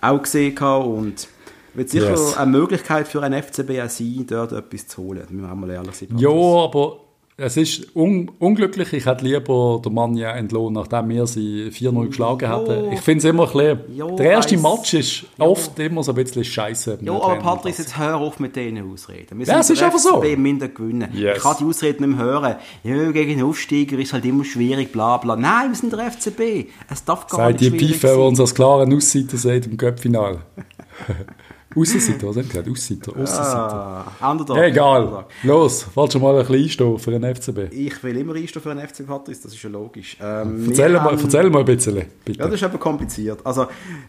auch 0.00 0.22
gesehen 0.22 0.56
und 0.58 1.28
wird 1.74 1.90
sicher 1.90 2.10
yes. 2.10 2.36
eine 2.36 2.50
Möglichkeit 2.50 3.06
für 3.06 3.22
einen 3.22 3.42
FCB 3.42 3.88
sein, 3.88 4.26
dort 4.28 4.52
etwas 4.52 4.88
zu 4.88 5.02
holen. 5.02 5.24
Wir 5.28 5.42
müssen 5.42 5.60
mal 5.60 5.70
ehrlich 5.70 5.94
sein. 5.94 6.08
Ja, 6.16 6.30
aber 6.30 7.00
es 7.40 7.56
ist 7.56 7.96
un 7.96 8.30
unglücklich. 8.38 8.92
Ich 8.92 9.06
hätte 9.06 9.24
lieber 9.24 9.80
den 9.82 9.94
Mann 9.94 10.14
ja 10.14 10.32
entlohnt, 10.32 10.74
nachdem 10.74 11.08
wir 11.08 11.26
sie 11.26 11.70
4-0 11.70 12.08
geschlagen 12.08 12.48
hatten. 12.48 12.92
Ich 12.92 13.00
finde 13.00 13.18
es 13.18 13.24
immer 13.24 13.44
ein 13.44 13.52
bisschen, 13.52 13.96
jo, 13.96 14.16
der 14.16 14.30
erste 14.32 14.54
weiss. 14.56 14.62
Match 14.62 14.94
ist 14.94 15.24
jo. 15.38 15.46
oft 15.46 15.78
immer 15.78 16.02
so 16.02 16.12
ein 16.12 16.16
bisschen 16.16 16.44
scheiße. 16.44 16.98
Ja, 17.00 17.12
aber 17.12 17.36
Patrice, 17.36 17.82
jetzt 17.82 17.98
hör 17.98 18.16
auf 18.16 18.38
mit 18.38 18.56
denen 18.56 18.92
Ausreden. 18.92 19.38
Wir 19.38 19.46
ja, 19.46 19.54
sind 19.54 19.60
es 19.60 19.70
ist 19.70 19.82
einfach 19.82 19.98
so. 19.98 20.22
minder 20.36 20.68
gewinnen. 20.68 21.08
Yes. 21.14 21.38
Ich 21.38 21.42
kann 21.42 21.56
die 21.58 21.64
Ausreden 21.64 22.08
nicht 22.08 22.18
mehr 22.18 22.26
hören. 22.26 22.56
Ja, 22.84 23.10
gegen 23.10 23.38
den 23.38 23.46
Aufsteiger 23.46 23.98
ist 23.98 24.12
halt 24.12 24.24
immer 24.24 24.44
schwierig, 24.44 24.92
bla 24.92 25.16
bla. 25.16 25.36
Nein, 25.36 25.70
wir 25.70 25.76
sind 25.76 25.92
der 25.92 26.10
FCB. 26.10 26.68
Es 26.90 27.04
darf 27.04 27.26
gar 27.26 27.38
Seid 27.38 27.60
nicht 27.60 27.70
schwierig 27.70 27.80
Seid 27.80 27.90
die 27.90 27.98
Pfeife, 27.98 28.14
die 28.16 28.22
uns 28.22 28.40
als 28.40 28.54
klaren 28.54 28.94
Ausseiter 28.94 29.36
seht 29.36 29.66
im 29.66 29.76
Cup-Final. 29.76 30.40
Aussenseiter, 31.76 32.26
was 32.28 32.36
hat 32.36 32.48
gesagt? 32.48 32.68
Aussenseiter, 32.68 33.12
Aussenseiter. 33.20 34.04
Ah, 34.20 34.30
Underdog. 34.32 34.56
Egal. 34.58 35.02
Underdog. 35.04 35.24
Los, 35.44 35.86
willst 35.94 36.14
du 36.14 36.18
mal 36.18 36.34
ein 36.34 36.46
bisschen 36.46 36.62
einstehen 36.64 36.98
für 36.98 37.10
den 37.12 37.34
FCB? 37.34 37.72
Ich 37.72 38.02
will 38.02 38.16
immer 38.16 38.34
einstehen 38.34 38.60
für 38.62 38.70
einen 38.72 38.86
FC 38.88 39.06
Patrice, 39.06 39.42
das 39.44 39.52
ist 39.54 39.62
ja 39.62 39.70
logisch. 39.70 40.16
Ähm, 40.20 40.64
Erzähl 40.68 40.90
mal, 40.92 41.00
haben- 41.02 41.18
erzähl 41.22 41.48
mal 41.50 41.60
ein 41.60 41.64
bisschen, 41.64 42.02
bitte. 42.24 42.38
Ja, 42.40 42.46
das 42.46 42.54
ist 42.56 42.62
eben 42.64 42.78
kompliziert. 42.80 43.38
Also, 43.44 43.66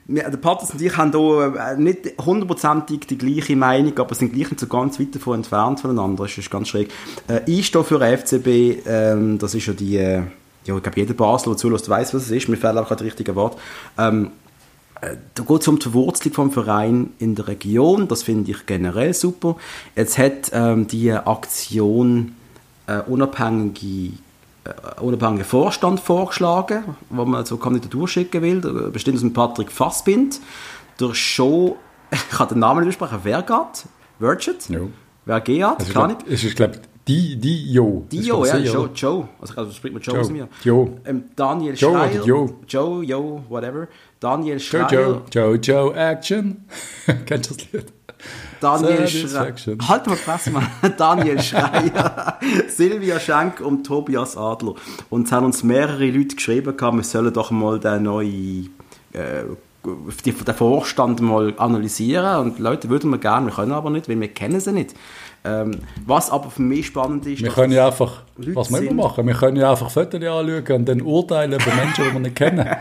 wir, 0.08 0.30
der 0.30 0.38
Patrice 0.38 0.74
und 0.74 0.82
ich 0.82 0.98
haben 0.98 1.12
hier 1.12 1.54
äh, 1.56 1.78
nicht 1.80 2.00
hundertprozentig 2.26 3.02
die 3.08 3.18
gleiche 3.18 3.56
Meinung, 3.56 3.98
aber 4.00 4.16
sind 4.16 4.34
gleich 4.34 4.50
nicht 4.50 4.60
so 4.60 4.68
ganz 4.68 5.00
weit 5.00 5.14
davon 5.14 5.36
entfernt 5.36 5.80
voneinander. 5.82 6.24
Das 6.24 6.38
ist 6.38 6.50
ganz 6.50 6.68
schräg. 6.70 6.90
Äh, 7.28 7.42
Einstehen 7.48 7.84
für 7.84 8.00
den 8.00 8.18
FCB, 8.18 8.88
ähm, 8.88 9.38
das 9.38 9.54
ist 9.54 9.68
ja 9.68 9.74
die, 9.74 9.98
äh, 9.98 10.22
ja, 10.66 10.76
ich 10.78 10.84
glaube, 10.84 10.92
jeder 11.00 11.14
Basler, 11.14 11.52
der 11.54 11.58
zulässt, 11.58 11.88
weiß, 11.90 12.14
was 12.14 12.24
es 12.24 12.32
ist. 12.32 12.50
Mir 12.50 12.58
fehlt 12.58 12.74
auch 12.78 12.88
gerade 12.88 13.04
das 13.04 13.06
richtige 13.06 13.36
Wort. 13.36 13.58
Ähm, 13.98 14.26
äh, 14.26 14.30
da 15.02 15.44
geht 15.44 15.62
es 15.62 15.68
um 15.68 15.80
die 15.80 15.84
Verwurzelung 15.84 16.34
vom 16.34 16.52
Verein 16.52 17.12
in 17.18 17.36
der 17.36 17.48
Region. 17.48 18.08
Das 18.08 18.24
finde 18.24 18.52
ich 18.52 18.66
generell 18.66 19.14
super. 19.14 19.56
Jetzt 19.96 20.18
hat 20.18 20.52
ähm, 20.54 20.88
die 20.88 21.12
Aktion 21.12 22.36
äh, 22.88 23.00
unabhängige 23.02 24.14
äh, 24.64 25.02
unabhängigen 25.02 25.46
Vorstand 25.46 26.00
vorgeschlagen, 26.00 26.96
wo 27.10 27.26
man 27.26 27.46
so 27.46 27.58
Kandidatur 27.58 28.08
schicken 28.08 28.42
will. 28.44 28.62
Der 28.62 28.70
Bestimmt 28.70 29.16
aus 29.16 29.22
dem 29.22 29.34
Patrick 29.34 29.72
Fassbind. 29.72 30.40
Der 31.00 31.16
Show, 31.16 31.78
ich 32.12 32.30
kann 32.30 32.50
den 32.50 32.60
Namen 32.60 32.86
nicht 32.86 32.90
aussprechen, 32.90 33.22
Vergat? 33.24 33.86
Virgit? 34.20 34.70
Ja. 34.70 34.82
Vergeat? 35.26 35.82
Es 35.82 35.88
ist, 35.88 35.94
Kann 35.94 36.12
ich? 36.12 36.18
glaub, 36.18 36.30
es 36.32 36.44
ist, 36.44 36.56
glaube 36.56 36.74
ich, 36.76 36.82
die, 37.08 37.36
die 37.38 37.74
Jo. 37.74 38.06
Glaub 38.10 38.46
ich, 38.46 38.54
ja, 38.54 38.58
Joe? 38.58 38.90
Joe. 38.94 39.28
Also, 39.40 39.56
also 39.56 39.72
spricht 39.72 39.94
man 39.94 40.04
Joe, 40.04 40.16
Joe. 40.16 40.22
aus 40.22 40.30
mir. 40.30 40.48
Joe. 40.64 40.92
Ähm, 41.06 41.24
Daniel 41.36 41.74
Joe 41.76 41.94
Schreier. 41.94 42.24
Joe? 42.24 42.54
Joe, 42.68 43.04
Joe, 43.04 43.44
whatever. 43.50 43.88
Daniel 44.22 44.60
Schreier. 44.60 45.24
Joe, 45.34 45.56
Joe, 45.56 45.96
Action. 45.96 46.64
Kennst 47.26 47.50
du 47.50 47.56
das 47.56 47.72
Lied? 47.72 47.86
Daniel 48.60 49.08
Schreier. 49.08 49.56
Halt 49.88 50.06
mal 50.06 50.16
Fresse, 50.16 50.52
Mann. 50.52 50.68
Daniel 50.98 51.42
Schreier, 51.42 52.38
Silvia 52.70 53.20
Schenk 53.20 53.62
und 53.62 53.84
Tobias 53.84 54.38
Adler. 54.38 54.76
Und 55.10 55.26
es 55.26 55.32
haben 55.32 55.48
uns 55.48 55.64
mehrere 55.64 56.06
Leute 56.06 56.36
geschrieben, 56.36 56.80
wir 56.80 57.04
sollen 57.04 57.34
doch 57.34 57.50
mal 57.50 57.80
den 57.80 58.04
neuen 58.04 58.70
äh, 59.14 59.44
den 59.84 60.56
Vorstand 60.56 61.22
mal 61.22 61.56
analysieren. 61.58 62.42
Und 62.42 62.60
Leute 62.60 62.90
würden 62.90 63.10
wir 63.10 63.18
gerne, 63.18 63.48
wir 63.48 63.54
können 63.56 63.72
aber 63.72 63.90
nicht, 63.90 64.08
weil 64.08 64.20
wir 64.20 64.28
kennen 64.28 64.60
sie 64.60 64.72
nicht. 64.72 64.94
Ähm, 65.44 65.80
was 66.06 66.30
aber 66.30 66.52
für 66.52 66.62
mich 66.62 66.86
spannend 66.86 67.26
ist, 67.26 67.40
Wir 67.40 67.48
dass 67.48 67.56
können 67.56 67.74
ja 67.74 67.88
einfach, 67.88 68.22
Leute 68.38 68.56
was 68.56 68.72
wir 68.72 68.82
immer 68.82 69.06
machen, 69.06 69.26
wir 69.26 69.34
können 69.34 69.58
ja 69.58 69.72
einfach 69.72 69.90
Fotos 69.90 70.22
anschauen 70.22 70.64
und 70.68 70.86
dann 70.86 71.02
urteilen 71.02 71.54
über 71.54 71.74
Menschen, 71.74 72.04
die 72.06 72.14
wir 72.14 72.20
nicht 72.20 72.36
kennen. 72.36 72.70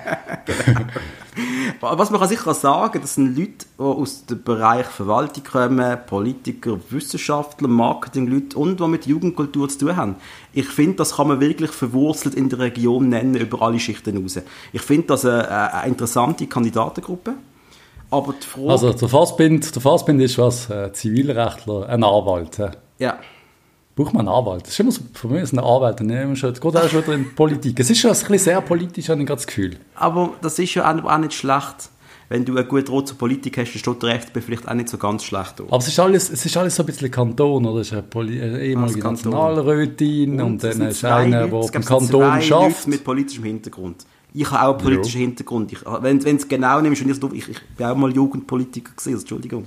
Was 1.81 2.11
man 2.11 2.21
kann 2.21 2.29
sicher 2.29 2.53
sagen, 2.53 3.01
das 3.01 3.15
sind 3.15 3.39
Leute, 3.39 3.65
die 3.79 3.83
aus 3.83 4.27
dem 4.27 4.43
Bereich 4.43 4.85
Verwaltung 4.85 5.45
kommen, 5.45 5.99
Politiker, 6.07 6.79
Wissenschaftler, 6.91 7.69
Marketingleute 7.69 8.59
und 8.59 8.81
die 8.81 8.87
mit 8.87 9.07
Jugendkultur 9.07 9.67
zu 9.71 9.79
tun 9.79 9.97
haben. 9.97 10.17
Ich 10.53 10.67
finde, 10.67 10.97
das 10.97 11.17
kann 11.17 11.29
man 11.29 11.41
wirklich 11.41 11.71
verwurzelt 11.71 12.35
in 12.35 12.51
der 12.51 12.59
Region 12.59 13.09
nennen, 13.09 13.35
über 13.37 13.63
alle 13.63 13.79
Schichten 13.79 14.15
hinaus. 14.15 14.39
Ich 14.75 14.83
finde 14.83 15.07
das 15.07 15.25
eine, 15.25 15.73
eine 15.73 15.89
interessante 15.89 16.47
Kandidatengruppe. 16.47 17.33
Aber 18.11 18.35
die 18.35 18.47
Frage... 18.47 18.69
Also 18.71 18.93
der 18.93 19.09
Fassbind, 19.09 19.75
der 19.75 19.83
Fassbind 19.83 20.21
ist 20.21 20.39
was, 20.39 20.69
äh, 20.71 20.93
Zivilrechtler, 20.93 21.89
ein 21.89 22.05
Anwalt. 22.05 22.59
ja. 22.99 23.19
Braucht 23.97 24.15
man 24.15 24.29
einen 24.29 24.35
Anwalt? 24.35 24.63
Das 24.63 24.71
ist 24.73 24.81
immer 24.81 24.93
so, 24.93 25.03
für 25.13 25.29
mich 25.29 25.43
ist 25.43 25.53
ein 25.53 25.59
Anwalt, 25.59 26.01
dann 26.01 26.07
nehmen 26.07 26.31
wir 26.31 26.37
schon, 26.37 26.55
geht 26.55 26.65
auch 26.65 26.89
schon 26.89 27.03
wieder 27.03 27.13
in 27.13 27.25
die 27.25 27.31
Politik. 27.31 27.79
Es 27.81 27.91
ist 27.91 27.99
schon 27.99 28.11
ein 28.11 28.17
bisschen 28.17 28.39
sehr 28.39 28.61
politisch, 28.63 29.09
habe 29.09 29.21
ich 29.21 29.29
das 29.29 29.47
Gefühl. 29.47 29.77
Aber 29.95 30.31
das 30.41 30.59
ist 30.59 30.73
ja 30.75 30.91
auch 30.91 31.19
nicht 31.19 31.35
schlecht. 31.35 31.91
Wenn 32.31 32.45
du 32.45 32.57
eine 32.57 32.65
gute 32.65 32.91
Rot 32.93 33.09
zur 33.09 33.19
Politik 33.19 33.59
hast, 33.59 33.73
dann 33.73 33.81
steht 33.81 34.03
der 34.05 34.15
FDP 34.15 34.41
vielleicht 34.41 34.69
auch 34.69 34.75
nicht 34.75 34.89
so 34.89 34.97
ganz 34.97 35.25
schlecht 35.25 35.59
da. 35.59 35.65
Aber 35.65 35.79
es 35.79 35.89
ist 35.89 35.99
alles, 35.99 36.31
es 36.31 36.47
ist 36.47 36.57
alles 36.57 36.77
so 36.77 36.85
ein 36.85 36.87
bisschen 36.87 37.11
Kanton, 37.11 37.67
oder? 37.67 37.81
Es 37.81 37.91
ist 37.91 37.93
eine, 37.93 38.05
eine 38.15 38.63
ehemalige 38.63 39.01
Kanton. 39.01 39.33
Nationalrätin 39.33 40.41
und, 40.41 40.63
es 40.63 40.79
dann 40.79 40.89
ist 40.89 41.05
einer, 41.05 41.49
der 41.49 41.61
gibt 41.61 41.87
Kanton 41.87 42.09
zwei 42.09 42.41
schafft. 42.41 42.87
Leute 42.87 42.91
mit 42.91 43.05
politischem 43.05 43.45
Hintergrund. 43.45 44.07
Ich 44.33 44.51
habe 44.51 44.63
auch 44.63 44.75
einen 44.75 44.83
politischen 44.83 45.21
Hintergrund. 45.21 45.73
Ich, 45.73 45.81
wenn 45.85 46.19
du 46.19 46.31
es 46.31 46.47
genau 46.47 46.81
nimmst, 46.81 47.03
und 47.03 47.35
ich, 47.35 47.43
ich, 47.43 47.49
ich 47.49 47.61
bin 47.77 47.87
auch 47.87 47.97
mal 47.97 48.13
Jugendpolitiker 48.13 48.93
gewesen, 48.93 49.15
also 49.15 49.21
Entschuldigung. 49.23 49.67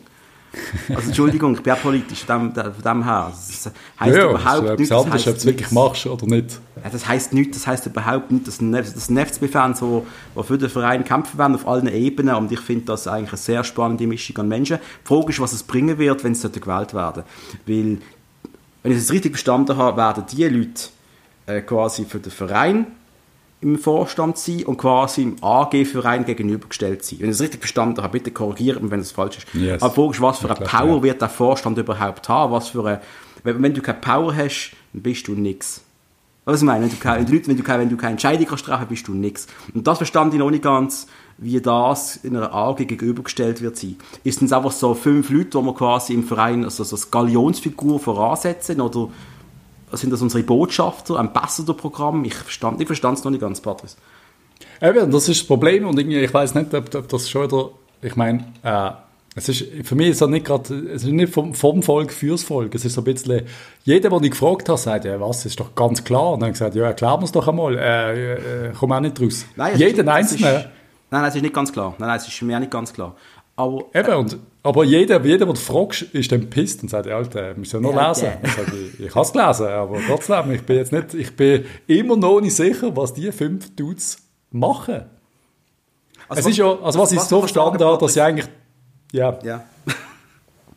Also 0.89 1.07
Entschuldigung, 1.07 1.55
ich 1.55 1.61
bin 1.61 1.73
auch 1.73 1.81
politisch, 1.81 2.25
von 2.25 2.53
dem, 2.53 2.63
von 2.73 2.83
dem 2.83 3.03
her. 3.03 3.31
Das 3.31 3.71
heisst 3.99 4.15
Ja, 4.15 4.23
ja, 4.23 4.29
überhaupt 4.29 4.67
das 4.69 4.77
nichts. 4.77 4.89
das 4.89 5.03
anderes, 5.03 5.27
ob 5.27 5.33
du 5.33 5.38
es 5.38 5.45
wirklich 5.45 5.71
machst 5.71 6.05
oder 6.05 6.25
nicht. 6.27 6.59
Ja, 6.83 6.89
das 6.91 7.07
heisst 7.07 7.33
nichts, 7.33 7.57
das 7.57 7.67
heisst 7.67 7.85
überhaupt 7.88 8.31
nicht, 8.31 8.47
dass 8.47 8.59
das 8.59 9.07
FCB-Fans, 9.07 9.79
die, 9.79 10.01
die 10.38 10.43
für 10.43 10.57
den 10.57 10.69
Verein 10.69 11.03
kämpfen 11.03 11.39
werden, 11.39 11.55
auf 11.55 11.67
allen 11.67 11.88
Ebenen, 11.88 12.35
und 12.35 12.51
ich 12.51 12.59
finde 12.59 12.85
das 12.85 13.07
eigentlich 13.07 13.31
eine 13.31 13.38
sehr 13.38 13.63
spannende 13.63 14.05
Mischung 14.05 14.38
an 14.38 14.47
Menschen. 14.47 14.77
Die 14.77 15.07
Frage 15.07 15.29
ist, 15.29 15.39
was 15.39 15.53
es 15.53 15.63
bringen 15.63 15.97
wird, 15.97 16.23
wenn 16.23 16.35
sie 16.35 16.51
gewählt 16.51 16.93
werden. 16.93 17.23
Weil, 17.65 17.97
wenn 18.83 18.91
ich 18.91 18.97
es 18.97 19.11
richtig 19.11 19.31
verstanden 19.31 19.75
habe, 19.77 19.97
werden 19.97 20.23
die 20.31 20.43
Leute 20.43 20.89
äh, 21.47 21.61
quasi 21.61 22.05
für 22.05 22.19
den 22.19 22.31
Verein 22.31 22.88
im 23.63 23.80
Vorstand 23.80 24.38
sein 24.38 24.63
und 24.63 24.78
quasi 24.78 25.23
im 25.23 25.36
AG-Verein 25.41 26.26
gegenübergestellt 26.26 27.04
sein. 27.04 27.19
Wenn 27.19 27.30
ich 27.30 27.36
es 27.36 27.41
richtig 27.41 27.62
verstanden 27.62 28.04
habe, 28.04 28.19
bitte 28.19 28.32
korrigiert 28.32 28.82
mich, 28.82 28.91
wenn 28.91 28.99
es 28.99 29.12
falsch 29.12 29.38
ist. 29.38 29.47
Yes. 29.54 29.82
Aber 29.82 30.12
ist, 30.12 30.21
was 30.21 30.39
für 30.39 30.54
eine 30.54 30.65
Power 30.65 30.97
ja. 30.97 31.04
wird 31.04 31.21
der 31.21 31.30
Vorstand 31.30 31.78
überhaupt 31.78 32.28
haben? 32.30 32.52
Was 32.52 32.69
für 32.69 32.86
eine, 32.86 33.02
wenn, 33.43 33.63
wenn 33.63 33.73
du 33.73 33.82
keine 33.82 33.99
Power 33.99 34.36
hast, 34.36 34.71
dann 34.91 35.02
bist 35.02 35.28
du 35.28 35.32
nichts. 35.34 35.82
Was 36.45 36.60
ich 36.60 36.65
meine, 36.65 36.84
wenn 36.84 36.91
du, 36.91 36.97
keine, 36.97 37.26
Leute, 37.26 37.47
wenn, 37.47 37.56
du 37.56 37.63
keine, 37.63 37.84
wenn 37.84 37.89
du 37.89 37.95
keine 37.95 38.12
Entscheidung 38.12 38.45
kannst 38.45 38.65
treffen, 38.65 38.88
bist 38.88 39.08
du 39.08 39.13
nichts. 39.13 39.47
Und 39.73 39.88
das 39.88 39.97
verstand 39.97 40.34
ich 40.34 40.39
noch 40.39 40.52
nicht 40.52 40.63
ganz, 40.63 41.08
wie 41.38 41.62
das 41.62 42.17
in 42.17 42.36
einer 42.36 42.54
AG 42.54 42.76
gegenübergestellt 42.86 43.62
wird 43.62 43.78
sein. 43.78 43.95
Ist 44.26 44.41
es 44.41 44.52
einfach 44.52 44.73
so 44.73 44.93
fünf 44.93 45.30
Leute, 45.30 45.58
die 45.58 45.65
wir 45.65 45.73
quasi 45.73 46.13
im 46.13 46.26
Verein 46.26 46.65
also 46.65 46.84
so 46.84 46.97
als 46.97 47.10
Galionsfigur 47.10 47.97
voransetzen 47.99 48.82
oder 48.82 49.10
sind 49.99 50.12
das 50.12 50.21
unsere 50.21 50.43
Botschafter, 50.43 51.17
Ambassador-Programm? 51.19 52.25
Ich 52.25 52.36
verstand 52.36 52.82
ich 52.82 52.88
verstand 52.88 53.17
es 53.17 53.23
noch 53.23 53.32
nicht 53.32 53.41
ganz, 53.41 53.62
Patrice. 53.62 53.97
Eben, 54.82 55.12
das 55.12 55.29
ist 55.29 55.41
das 55.41 55.47
Problem 55.47 55.86
und 55.86 55.97
irgendwie, 55.97 56.19
ich 56.19 56.34
weiß 56.34 56.56
nicht, 56.56 56.73
ob, 56.73 56.93
ob 56.93 57.08
das 57.08 57.29
schon 57.29 57.43
wieder, 57.43 57.69
ich 58.01 58.15
meine, 58.15 58.45
äh, 58.63 58.91
es 59.36 59.49
ist, 59.49 59.65
für 59.84 59.95
mich 59.95 60.10
ist 60.10 60.21
es 60.21 60.27
nicht 60.27 60.45
gerade, 60.45 60.73
es 60.93 61.03
ist 61.03 61.12
nicht 61.12 61.34
vom, 61.34 61.53
vom 61.53 61.82
Volk 61.82 62.12
fürs 62.12 62.43
Volk, 62.43 62.75
es 62.75 62.86
ist 62.86 62.93
so 62.93 63.01
ein 63.01 63.06
bisschen, 63.06 63.41
jeder, 63.84 64.10
den 64.10 64.23
ich 64.23 64.32
gefragt 64.32 64.69
habe, 64.69 64.77
sagt, 64.77 65.06
ja 65.06 65.19
was, 65.19 65.45
ist 65.45 65.60
doch 65.60 65.73
ganz 65.73 66.03
klar, 66.03 66.34
und 66.34 66.41
dann 66.41 66.51
gesagt, 66.51 66.75
ja, 66.75 66.86
erklär 66.86 67.17
mir 67.17 67.23
es 67.23 67.32
doch 67.32 67.47
einmal, 67.47 67.77
äh, 67.77 68.67
äh, 68.67 68.71
komm 68.77 68.91
auch 68.91 68.99
nicht 68.99 69.19
raus. 69.19 69.45
Nein, 69.56 69.77
Jeden 69.77 70.08
ist, 70.08 70.13
Einzelnen. 70.13 70.56
Ist, 70.56 70.63
nein, 70.63 71.21
nein, 71.21 71.25
es 71.25 71.36
ist 71.36 71.41
nicht 71.41 71.53
ganz 71.53 71.71
klar. 71.71 71.95
Nein, 71.97 72.10
nein, 72.10 72.17
es 72.17 72.27
ist 72.27 72.41
mir 72.41 72.56
auch 72.56 72.60
nicht 72.60 72.71
ganz 72.71 72.93
klar. 72.93 73.15
Aber 73.56 73.86
Eben, 73.93 74.13
und, 74.15 74.38
aber 74.65 74.86
jeder, 74.86 75.21
jeder, 75.23 75.45
den 75.45 75.56
du 75.56 75.60
fragst, 75.60 76.04
ist 76.04 76.32
dann 76.32 76.49
pisst 76.49 76.82
und 76.84 76.89
sagt, 76.89 77.08
Alter, 77.08 77.56
wir 77.58 77.63
ja 77.65 77.80
noch 77.82 77.93
Ja, 77.93 78.08
lesen. 78.10 78.30
Ich, 78.41 78.52
sage, 78.54 78.71
ich, 78.78 78.99
ich 79.08 79.15
habe 79.15 79.26
es 79.26 79.34
gelesen, 79.34 79.67
aber 79.67 79.99
trotzdem, 80.08 80.52
ich 80.52 80.62
bin 80.63 80.78
jetzt 80.78 80.91
nicht, 80.93 81.13
ich 81.13 81.36
bin 81.36 81.65
immer 81.88 82.15
noch 82.15 82.39
nicht 82.39 82.56
sicher, 82.56 82.95
was 82.95 83.13
die 83.13 83.32
fünf 83.34 83.76
Dudes 83.76 84.17
machen. 84.52 85.04
also 86.30 86.39
es 86.39 86.45
ist 86.47 86.58
ja, 86.58 86.80
also 86.82 86.99
was 86.99 87.12
ich 87.12 87.17
was 87.17 87.28
so 87.30 87.39
man 87.39 87.47
sagen, 87.47 87.54
verstanden 87.54 87.84
habe, 87.86 87.97
dass 87.97 88.13
sie 88.13 88.21
eigentlich, 88.21 88.47
ja, 89.12 89.38
Ja. 89.43 89.63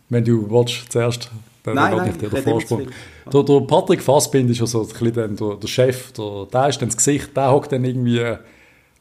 wenn 0.08 0.24
du 0.24 0.50
willst, 0.50 0.90
zuerst, 0.90 1.30
dann 1.62 1.74
Nein, 1.76 1.96
nein, 1.96 2.10
ich 2.10 2.16
dir 2.18 2.26
ich 2.26 2.32
den 2.32 2.42
Vorsprung. 2.42 2.88
Der, 3.32 3.42
der 3.42 3.60
Patrick 3.62 4.02
Fassbind 4.02 4.50
ist 4.50 4.60
ja 4.60 4.66
so 4.66 4.82
ein 4.82 4.86
bisschen 4.88 5.36
der, 5.36 5.56
der 5.56 5.68
Chef, 5.68 6.12
der, 6.12 6.46
der 6.52 6.68
ist 6.68 6.80
dann 6.80 6.88
das 6.88 6.96
Gesicht, 6.96 7.36
der 7.36 7.50
hockt 7.52 7.72
dann 7.72 7.84
irgendwie 7.84 8.18
äh, 8.18 8.38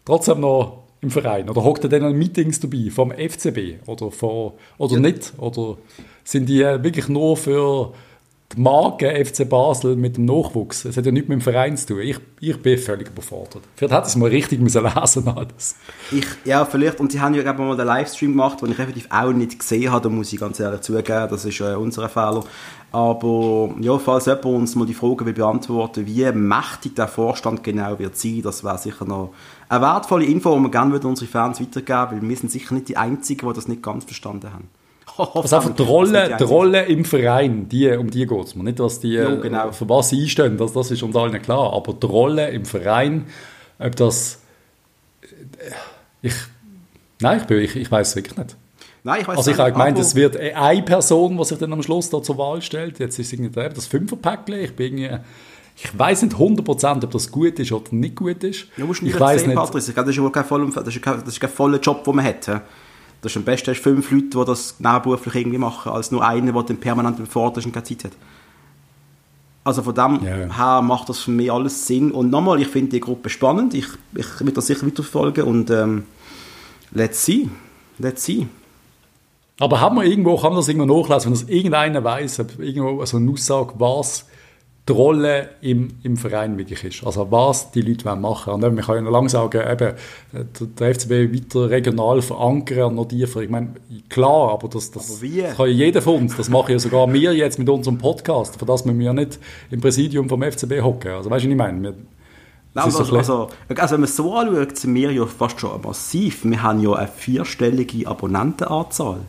trotzdem 0.04 0.40
noch 0.42 0.85
im 1.06 1.12
Verein? 1.12 1.50
Oder 1.50 1.64
hockt 1.64 1.84
er 1.84 1.90
dann 1.90 2.04
an 2.04 2.18
Meetings 2.18 2.60
dabei 2.60 2.90
vom 2.90 3.12
FCB 3.12 3.88
oder, 3.88 4.12
von, 4.12 4.54
oder 4.78 5.00
nicht? 5.00 5.34
Oder 5.38 5.78
sind 6.24 6.50
die 6.50 6.62
äh, 6.62 6.84
wirklich 6.84 7.08
nur 7.08 7.38
für 7.38 7.94
die 8.54 8.62
Marke 8.62 9.26
FC 9.26 9.48
Basel 9.50 9.96
mit 9.96 10.18
dem 10.18 10.26
Nachwuchs? 10.26 10.86
Es 10.86 10.98
hat 10.98 11.06
ja 11.06 11.12
nichts 11.12 11.28
mit 11.28 11.40
dem 11.40 11.42
Verein 11.42 11.76
zu 11.78 11.88
tun. 11.88 12.02
Ich, 12.02 12.18
ich 12.40 12.62
bin 12.62 12.78
völlig 12.78 13.10
überfordert. 13.10 13.64
Vielleicht 13.76 13.94
hätte 13.94 14.04
ich 14.04 14.10
es 14.10 14.16
mal 14.16 14.30
richtig 14.30 14.60
müssen 14.60 14.84
lesen 14.84 15.28
alles. 15.28 15.76
Ja, 16.44 16.64
vielleicht. 16.66 17.00
Und 17.00 17.12
sie 17.12 17.20
haben 17.20 17.34
ja 17.34 17.42
gerade 17.42 17.60
mal 17.60 17.76
den 17.76 17.88
Livestream 17.88 18.32
gemacht, 18.32 18.62
den 18.62 18.72
ich 18.72 18.80
effektiv 18.80 19.08
auch 19.10 19.32
nicht 19.32 19.60
gesehen 19.60 19.92
habe. 19.92 20.04
Da 20.04 20.10
muss 20.10 20.32
ich 20.32 20.40
ganz 20.40 20.60
ehrlich 20.60 20.82
zugeben, 20.82 21.28
das 21.30 21.44
ist 21.44 21.60
äh, 21.60 21.76
unser 21.76 22.08
Fehler. 22.08 22.44
Aber 22.92 23.76
ja, 23.82 23.98
falls 23.98 24.26
jemand 24.26 24.46
uns 24.46 24.76
mal 24.76 24.86
die 24.86 24.94
Frage 24.94 25.26
will 25.26 25.34
beantworten 25.34 26.06
wie 26.06 26.32
mächtig 26.32 26.96
der 26.96 27.10
Vorstand 27.10 27.62
genau 27.62 28.00
wird 28.00 28.16
sein, 28.16 28.42
das 28.42 28.64
wäre 28.64 28.78
sicher 28.78 29.04
noch 29.04 29.34
eine 29.68 29.82
wertvolle 29.82 30.26
Info, 30.26 30.56
die 30.56 30.62
wir 30.62 30.72
gerne 30.72 30.98
unsere 31.00 31.30
Fans 31.30 31.60
weitergeben 31.60 32.22
weil 32.22 32.30
wir 32.30 32.38
sind 32.38 32.52
sicher 32.52 32.74
nicht 32.74 32.88
die 32.88 32.96
Einzigen, 32.96 33.50
die 33.50 33.54
das 33.54 33.68
nicht 33.68 33.84
ganz 33.84 34.06
verstanden 34.06 34.54
haben. 34.54 34.70
Also 35.18 35.56
einfach 35.56 35.76
die 35.76 35.82
Rolle, 35.84 36.36
die 36.40 36.44
Rolle 36.44 36.86
im 36.86 37.06
Verein, 37.06 37.70
die, 37.70 37.90
um 37.92 38.10
die 38.10 38.26
geht 38.26 38.46
es 38.46 38.56
mir. 38.56 38.64
Nicht, 38.64 38.80
was 38.80 39.00
die, 39.00 39.14
Ja, 39.14 39.34
genau. 39.36 39.72
für 39.72 39.88
was 39.88 40.10
sie 40.10 40.22
einstehen, 40.24 40.58
das, 40.58 40.74
das 40.74 40.92
ist 40.92 41.04
uns 41.04 41.16
allen 41.16 41.42
klar. 41.42 41.74
Aber 41.74 41.94
die 41.94 42.06
Rolle 42.06 42.50
im 42.50 42.66
Verein, 42.66 43.26
ob 43.80 43.96
das... 43.96 44.40
Ich, 46.22 46.34
nein, 47.22 47.40
ich, 47.40 47.46
bin- 47.46 47.60
ich, 47.60 47.76
ich 47.76 47.92
weiß 47.92 48.10
es 48.10 48.16
wirklich 48.16 48.38
nicht. 48.38 48.58
Nein, 49.04 49.22
ich 49.22 49.28
weiß 49.28 49.38
Also 49.38 49.52
ich 49.52 49.58
habe 49.58 49.70
nicht, 49.70 49.78
gemeint, 49.78 50.00
es 50.00 50.16
wird 50.16 50.38
eine 50.38 50.82
Person, 50.84 51.38
die 51.38 51.44
sich 51.46 51.58
dann 51.60 51.72
am 51.74 51.84
Schluss 51.84 52.10
da 52.10 52.22
zur 52.22 52.38
Wahl 52.38 52.62
stellt. 52.62 53.00
Jetzt 53.00 53.20
ist 53.20 53.28
es 53.28 53.34
irgendwie 53.34 53.70
das 53.74 53.86
Fünferpäckchen. 53.88 54.60
Ich 54.60 54.76
bin 54.76 54.98
irgendwie... 54.98 55.20
Ich 55.78 56.00
weiß 56.00 56.22
nicht 56.24 56.36
100%, 56.38 57.04
ob 57.04 57.12
das 57.12 57.30
gut 57.32 57.60
ist 57.60 57.72
oder 57.72 57.84
nicht 57.92 58.16
gut 58.16 58.44
ist. 58.46 58.68
Ja, 58.78 58.86
musst 58.86 59.02
du 59.02 59.06
ich 59.08 59.12
nicht 59.14 59.20
weiß 59.22 59.46
nicht. 59.46 59.56
Glaube, 59.56 59.74
Das 59.74 59.88
ist 59.90 59.96
ja 59.96 60.30
kein 60.30 60.46
voller, 60.46 60.72
das 60.74 60.88
ist 60.88 61.02
kein, 61.02 61.20
das 61.20 61.28
ist 61.34 61.40
kein 61.40 61.50
voller 61.50 61.80
Job, 61.80 62.04
den 62.06 62.16
man 62.16 62.24
hat. 62.26 62.62
Das 63.26 63.32
ist 63.32 63.38
am 63.38 63.44
besten 63.44 63.72
hast 63.72 63.82
fünf 63.82 64.12
Leute, 64.12 64.28
die 64.28 64.46
das 64.46 64.76
nebenberuflich 64.78 65.34
irgendwie 65.34 65.58
machen, 65.58 65.92
als 65.92 66.12
nur 66.12 66.24
einer, 66.24 66.52
der 66.52 66.62
dann 66.62 66.78
permanent 66.78 67.18
befordert 67.18 67.58
ist 67.58 67.66
und 67.66 67.72
keine 67.72 67.84
Zeit 67.84 68.04
hat. 68.04 68.12
Also 69.64 69.82
von 69.82 69.96
dem 69.96 70.24
yeah. 70.24 70.56
her 70.56 70.84
macht 70.84 71.10
das 71.10 71.22
für 71.22 71.32
mich 71.32 71.52
alles 71.52 71.88
Sinn. 71.88 72.12
Und 72.12 72.30
nochmal, 72.30 72.62
ich 72.62 72.68
finde 72.68 72.92
die 72.92 73.00
Gruppe 73.00 73.30
spannend. 73.30 73.74
Ich, 73.74 73.88
ich 74.14 74.28
will 74.42 74.52
das 74.52 74.68
sicher 74.68 74.86
weiterverfolgen 74.86 75.44
und 75.44 75.72
ähm, 75.72 76.04
let's 76.92 77.26
see. 77.26 77.50
Let's 77.98 78.24
see. 78.24 78.46
Aber 79.60 79.82
haben 79.82 79.96
wir 79.96 80.04
irgendwo, 80.04 80.36
kann 80.38 80.52
man 80.52 80.58
das 80.58 80.68
irgendwo 80.68 81.02
nachlesen, 81.02 81.32
wenn 81.32 81.40
das 81.40 81.50
irgendeiner 81.50 82.04
weiß, 82.04 82.46
irgendwo 82.60 83.04
so 83.06 83.18
eine 83.18 83.32
Aussage, 83.32 83.74
was 83.80 84.28
die 84.88 84.92
Rolle 84.92 85.50
im, 85.62 85.96
im 86.04 86.16
Verein 86.16 86.58
wirklich 86.60 86.84
ist. 86.84 87.06
Also 87.06 87.32
was 87.32 87.72
die 87.72 87.82
Leute 87.82 88.16
machen 88.16 88.54
wollen. 88.54 88.64
Und 88.64 88.76
man 88.76 88.86
kann 88.86 88.96
ja 88.96 89.02
noch 89.02 89.12
lange 89.12 89.30
sagen, 89.30 89.62
eben, 89.68 89.94
der 90.80 90.94
FCB 90.94 91.34
weiter 91.34 91.70
regional 91.72 92.22
verankern, 92.22 92.94
noch 92.94 93.08
tiefer. 93.08 93.42
Ich 93.42 93.50
meine, 93.50 93.74
klar, 94.10 94.52
aber 94.52 94.68
das, 94.68 94.92
das, 94.92 95.20
aber 95.20 95.28
das 95.28 95.58
kann 95.58 95.68
ja 95.68 95.74
jeder 95.74 96.04
von 96.04 96.18
uns. 96.18 96.38
Das 96.38 96.50
machen 96.50 96.72
ja 96.72 96.80
sogar 96.80 97.12
wir 97.12 97.34
jetzt 97.34 97.58
mit 97.58 97.68
unserem 97.68 97.98
Podcast, 97.98 98.60
für 98.60 98.66
das 98.66 98.86
wir 98.86 98.94
ja 98.94 99.14
nicht 99.14 99.40
im 99.72 99.82
Präsidium 99.82 100.30
vom 100.30 100.44
FCB 100.44 100.82
hocken. 100.82 101.14
Also 101.14 101.32
weißt 101.32 101.46
du, 101.46 101.48
was 101.48 101.52
ich 101.52 101.58
meine? 101.58 101.82
Wir, 101.82 101.94
Nein, 102.76 102.86
also, 102.86 103.06
so 103.06 103.16
also, 103.16 103.50
also, 103.70 103.94
wenn 103.94 104.02
man 104.02 104.10
es 104.10 104.16
so 104.18 104.36
anschaut, 104.36 104.78
sind 104.78 104.94
wir 104.94 105.10
ja 105.10 105.26
fast 105.26 105.62
schon 105.62 105.82
massiv. 105.82 106.44
Wir 106.44 106.62
haben 106.62 106.82
ja 106.82 106.92
eine 106.92 107.08
vierstellige 107.08 108.06
Abonnentenanzahl. 108.06 109.22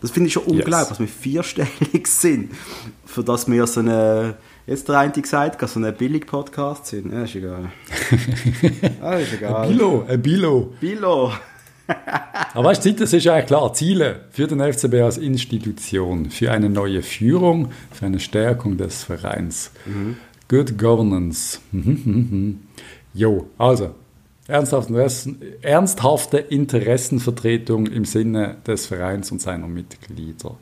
Das 0.00 0.10
finde 0.10 0.26
ich 0.26 0.32
schon 0.32 0.42
unglaublich, 0.42 0.76
yes. 0.76 0.88
dass 0.88 1.00
wir 1.00 1.08
vierstellig 1.08 2.06
sind, 2.06 2.50
für 3.06 3.22
das 3.22 3.48
wir 3.48 3.64
so 3.68 3.80
eine 3.80 4.34
Jetzt 4.68 4.86
der 4.86 4.98
eine 4.98 5.12
gesagt, 5.12 5.62
dass 5.62 5.72
so 5.72 5.80
ein 5.80 5.94
Billig-Podcast 5.94 6.84
sind. 6.88 7.10
Ja, 7.10 7.22
ist 7.24 7.34
egal. 7.34 7.72
ah, 9.00 9.14
ist 9.14 9.32
egal. 9.32 9.62
Ein 9.62 9.70
Bilo, 9.70 10.04
ein 10.06 10.20
Bilo. 10.20 10.74
Bilo. 10.78 11.32
Aber 12.52 12.68
weißt 12.68 12.84
du, 12.84 12.92
das 12.92 13.14
ist 13.14 13.26
eigentlich 13.28 13.46
klar. 13.46 13.72
Ziele 13.72 14.26
für 14.30 14.46
den 14.46 14.60
FCB 14.60 14.96
als 14.96 15.16
Institution, 15.16 16.28
für 16.28 16.52
eine 16.52 16.68
neue 16.68 17.00
Führung, 17.00 17.72
für 17.92 18.04
eine 18.04 18.20
Stärkung 18.20 18.76
des 18.76 19.04
Vereins. 19.04 19.70
Mhm. 19.86 20.18
Good 20.48 20.76
Governance. 20.76 21.60
Mhm, 21.72 22.02
mhm, 22.04 22.28
mhm. 22.30 22.60
jo, 23.14 23.48
also, 23.56 23.94
ernsthafte 24.48 26.36
Interessenvertretung 26.36 27.86
im 27.86 28.04
Sinne 28.04 28.58
des 28.66 28.84
Vereins 28.84 29.32
und 29.32 29.40
seiner 29.40 29.66
Mitglieder. 29.66 30.58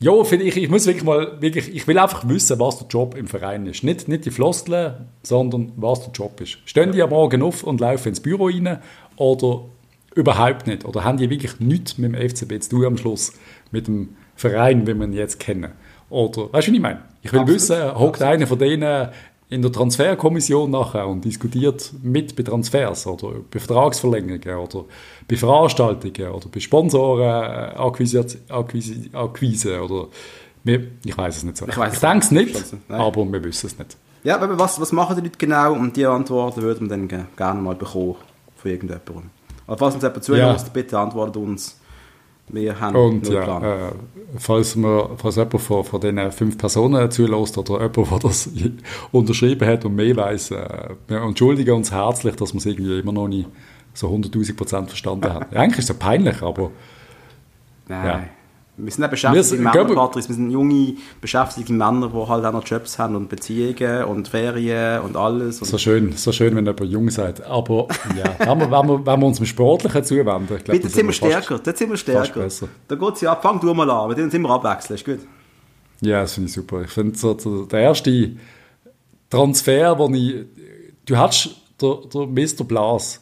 Ja, 0.00 0.22
finde 0.22 0.44
ich, 0.44 0.56
ich 0.56 0.70
muss 0.70 0.86
wirklich 0.86 1.04
mal, 1.04 1.40
wirklich, 1.40 1.74
ich 1.74 1.86
will 1.88 1.98
einfach 1.98 2.28
wissen, 2.28 2.60
was 2.60 2.78
der 2.78 2.86
Job 2.86 3.16
im 3.16 3.26
Verein 3.26 3.66
ist. 3.66 3.82
Nicht, 3.82 4.06
nicht 4.06 4.24
die 4.26 4.30
Floskeln, 4.30 5.08
sondern 5.24 5.72
was 5.76 6.02
der 6.02 6.12
Job 6.12 6.40
ist. 6.40 6.58
Stehen 6.66 6.92
die 6.92 7.02
am 7.02 7.10
Morgen 7.10 7.42
auf 7.42 7.64
und 7.64 7.80
laufen 7.80 8.10
ins 8.10 8.20
Büro 8.20 8.46
rein 8.46 8.78
oder 9.16 9.64
überhaupt 10.14 10.68
nicht? 10.68 10.84
Oder 10.84 11.02
haben 11.02 11.18
die 11.18 11.28
wirklich 11.28 11.58
nichts 11.58 11.98
mit 11.98 12.12
dem 12.12 12.28
FCB 12.28 12.62
zu 12.62 12.70
tun 12.70 12.84
am 12.84 12.96
Schluss, 12.96 13.32
mit 13.72 13.88
dem 13.88 14.10
Verein, 14.36 14.86
wie 14.86 14.94
wir 14.94 15.04
ihn 15.04 15.12
jetzt 15.12 15.40
kennen? 15.40 15.72
Oder, 16.10 16.52
weißt 16.52 16.52
du, 16.52 16.52
was 16.52 16.68
ich 16.68 16.80
meine? 16.80 17.02
Ich 17.22 17.32
will 17.32 17.40
Absolut. 17.40 17.60
wissen, 17.60 17.98
hockt 17.98 18.22
einer 18.22 18.46
von 18.46 18.58
denen 18.58 19.08
in 19.50 19.62
der 19.62 19.72
Transferkommission 19.72 20.70
nachher 20.70 21.06
und 21.06 21.24
diskutiert 21.24 21.90
mit 22.02 22.36
bei 22.36 22.42
Transfers 22.42 23.06
oder 23.06 23.36
bei 23.50 23.58
Vertragsverlängerungen 23.58 24.58
oder 24.58 24.84
bei 25.26 25.36
Veranstaltungen 25.36 26.32
oder 26.32 26.48
bei 26.52 26.60
Sponsorenakquise 26.60 28.26
Akquise 29.12 29.82
oder 29.82 30.08
ich 31.04 31.16
weiß 31.16 31.38
es 31.38 31.44
nicht 31.44 31.56
so. 31.56 31.66
Ich, 31.66 31.76
ich 31.76 31.98
denke 31.98 32.18
es 32.18 32.30
nicht, 32.30 32.74
aber 32.88 33.24
wir 33.24 33.42
wissen 33.44 33.68
es 33.68 33.78
nicht. 33.78 33.96
Ja, 34.22 34.34
aber 34.34 34.58
was, 34.58 34.78
was 34.80 34.92
machen 34.92 35.16
die 35.16 35.22
Leute 35.22 35.38
genau 35.38 35.72
und 35.72 35.96
die 35.96 36.04
Antworten 36.04 36.60
würden 36.60 36.90
wir 36.90 36.96
dann 36.96 37.26
gerne 37.36 37.60
mal 37.62 37.74
bekommen 37.74 38.16
von 38.56 38.70
irgendjemandem. 38.70 39.30
Also 39.66 39.78
falls 39.78 39.94
uns 39.94 40.02
jemand 40.02 40.24
zuhört, 40.24 40.60
ja. 40.60 40.68
bitte 40.72 40.98
antwortet 40.98 41.36
uns 41.36 41.77
wir 42.50 42.80
haben 42.80 42.96
Und 42.96 43.28
ja, 43.28 43.88
äh, 43.88 43.92
falls, 44.36 44.76
man, 44.76 45.16
falls 45.16 45.36
jemand 45.36 45.60
von, 45.60 45.84
von 45.84 46.00
diesen 46.00 46.32
fünf 46.32 46.58
Personen 46.58 47.10
zulässt 47.10 47.58
oder 47.58 47.82
jemand, 47.82 48.10
der 48.10 48.18
das 48.18 48.50
unterschrieben 49.12 49.68
hat 49.68 49.84
und 49.84 49.94
mehr 49.94 50.16
weiß, 50.16 50.52
äh, 50.52 50.88
wir 51.06 51.22
entschuldigen 51.22 51.74
uns 51.74 51.92
herzlich, 51.92 52.36
dass 52.36 52.52
wir 52.52 52.58
es 52.58 52.66
irgendwie 52.66 52.98
immer 52.98 53.12
noch 53.12 53.28
nicht 53.28 53.48
so 53.94 54.08
100'000 54.08 54.56
Prozent 54.56 54.88
verstanden 54.88 55.32
haben. 55.32 55.46
Eigentlich 55.54 55.78
ist 55.78 55.90
es 55.90 55.96
ja 55.96 55.96
peinlich, 55.98 56.42
aber... 56.42 56.70
Nein. 57.88 58.06
Ja. 58.06 58.24
Wir 58.78 58.92
sind 58.92 59.04
auch 59.04 59.10
beschäftigte 59.10 59.56
Männer, 59.56 59.84
Patrice. 59.84 60.28
Wir 60.28 60.36
sind 60.36 60.50
junge, 60.50 60.94
beschäftigte 61.20 61.72
Männer, 61.72 62.08
die 62.08 62.28
halt 62.28 62.44
auch 62.44 62.52
noch 62.52 62.64
Jobs 62.64 62.98
haben 62.98 63.16
und 63.16 63.28
Beziehungen 63.28 64.04
und 64.04 64.28
Ferien 64.28 65.02
und 65.02 65.16
alles. 65.16 65.60
Und 65.60 65.66
so 65.66 65.78
schön, 65.78 66.12
so 66.12 66.30
schön, 66.30 66.54
wenn 66.54 66.64
jemand 66.64 66.84
jung 66.84 67.10
seid. 67.10 67.44
Aber 67.44 67.88
ja, 68.16 68.24
wenn, 68.38 68.60
wir, 68.60 68.70
wenn, 68.70 68.88
wir, 68.88 69.06
wenn 69.06 69.20
wir 69.20 69.26
uns 69.26 69.38
dem 69.38 69.46
Sportlichen 69.46 70.04
zuwenden, 70.04 70.56
ich 70.56 70.64
glaube, 70.64 70.78
Bitte, 70.78 70.88
sind 70.88 71.06
wir 71.06 71.12
stärker. 71.12 71.58
Dort 71.58 71.76
sind 71.76 71.90
wir 71.90 71.96
stärker. 71.96 72.48
Da 72.86 72.94
geht 72.94 73.14
es 73.14 73.20
ja 73.20 73.32
ab. 73.32 73.42
Fang 73.42 73.58
du 73.60 73.74
mal 73.74 73.90
an. 73.90 74.08
Mit 74.08 74.18
denen 74.18 74.30
sind 74.30 74.42
wir 74.42 74.50
abwechseln. 74.50 74.94
Ist 74.94 75.04
gut. 75.04 75.20
Ja, 76.00 76.22
das 76.22 76.34
finde 76.34 76.48
ich 76.48 76.54
super. 76.54 76.82
Ich 76.82 76.90
finde 76.90 77.18
so, 77.18 77.36
so, 77.36 77.64
der 77.64 77.80
erste 77.80 78.36
Transfer, 79.28 79.98
wo 79.98 80.08
ich... 80.14 80.46
Du 81.04 81.16
hattest 81.16 81.56
der, 81.80 81.96
der 82.12 82.26
Mr. 82.26 82.64
Blas 82.64 83.20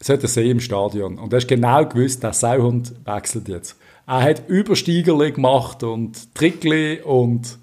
sollte 0.00 0.28
sehen 0.28 0.52
im 0.52 0.60
Stadion. 0.60 1.18
Und 1.18 1.32
er 1.32 1.38
hast 1.38 1.48
genau 1.48 1.84
gewusst, 1.86 2.22
der 2.22 2.32
Sauhund 2.32 2.92
wechselt 3.04 3.48
jetzt. 3.48 3.76
Er 4.06 4.22
hat 4.22 4.48
Übersteigerli 4.48 5.32
gemacht 5.32 5.82
und 5.82 6.34
Trickli 6.34 7.00
und 7.00 7.58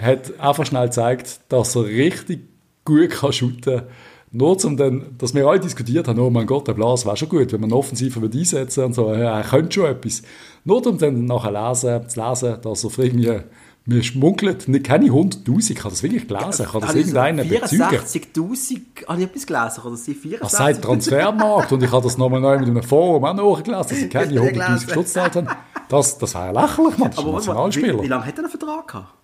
hat 0.00 0.38
einfach 0.38 0.66
schnell 0.66 0.86
gezeigt, 0.86 1.40
dass 1.48 1.74
er 1.74 1.84
richtig 1.84 2.48
gut 2.84 3.10
kann 3.10 3.32
shooten. 3.32 3.82
Nur 4.30 4.58
zum 4.58 4.76
dann, 4.76 5.16
dass 5.16 5.34
wir 5.34 5.46
alle 5.46 5.58
diskutiert 5.58 6.06
haben, 6.06 6.20
oh 6.20 6.28
mein 6.28 6.46
Gott, 6.46 6.68
der 6.68 6.74
Blas 6.74 7.06
wäre 7.06 7.16
schon 7.16 7.30
gut, 7.30 7.50
wenn 7.52 7.62
man 7.62 7.72
offensiver 7.72 8.22
einsetzen 8.22 8.84
und 8.84 8.94
so, 8.94 9.08
er 9.08 9.42
könnte 9.42 9.72
schon 9.72 9.86
etwas. 9.86 10.22
Nur 10.64 10.86
um 10.86 10.98
dann 10.98 11.24
nachher 11.24 11.50
lesen, 11.50 12.08
zu 12.08 12.20
lesen, 12.20 12.56
dass 12.60 12.84
er 12.84 12.98
irgendwie 12.98 13.40
mir 13.88 14.02
schmuggelt, 14.02 14.68
nicht 14.68 14.84
keine 14.84 15.06
100'000, 15.06 15.70
ich 15.70 15.78
habe 15.78 15.90
das 15.90 16.02
wirklich 16.02 16.28
gelesen, 16.28 16.66
kann 16.66 16.80
das 16.82 16.94
irgendeiner 16.94 17.42
bezeugen? 17.42 17.84
64'000, 17.84 19.06
habe 19.08 19.22
ich 19.22 19.26
etwas 19.28 19.46
gelesen, 19.46 19.80
oder 19.84 19.96
sie 19.96 20.12
64'000? 20.12 20.38
Das 20.40 20.52
sagt 20.52 20.82
Transfermarkt 20.82 21.72
und 21.72 21.82
ich 21.82 21.90
habe 21.90 22.04
das 22.04 22.18
nochmal 22.18 22.40
neu 22.40 22.58
mit 22.58 22.68
einem 22.68 22.82
Forum 22.82 23.24
auch 23.24 23.34
nachgelesen, 23.34 23.88
dass 23.88 23.98
sie 23.98 24.08
keine 24.10 24.40
100'000 24.40 24.86
Geschutz 24.86 25.16
haben. 25.16 25.48
Das, 25.88 26.18
das 26.18 26.34
wäre 26.34 26.52
lächerlich, 26.52 26.98
man, 26.98 27.10
das 27.10 27.18
aber, 27.18 27.28
ist 27.28 27.48
ein 27.48 27.54
Nationalspieler. 27.54 27.98
Wie, 27.98 28.02
wie 28.02 28.08
lange 28.08 28.26
hat 28.26 28.34
er 28.34 28.38
einen 28.40 28.50
Vertrag 28.50 28.88
gehabt? 28.88 29.14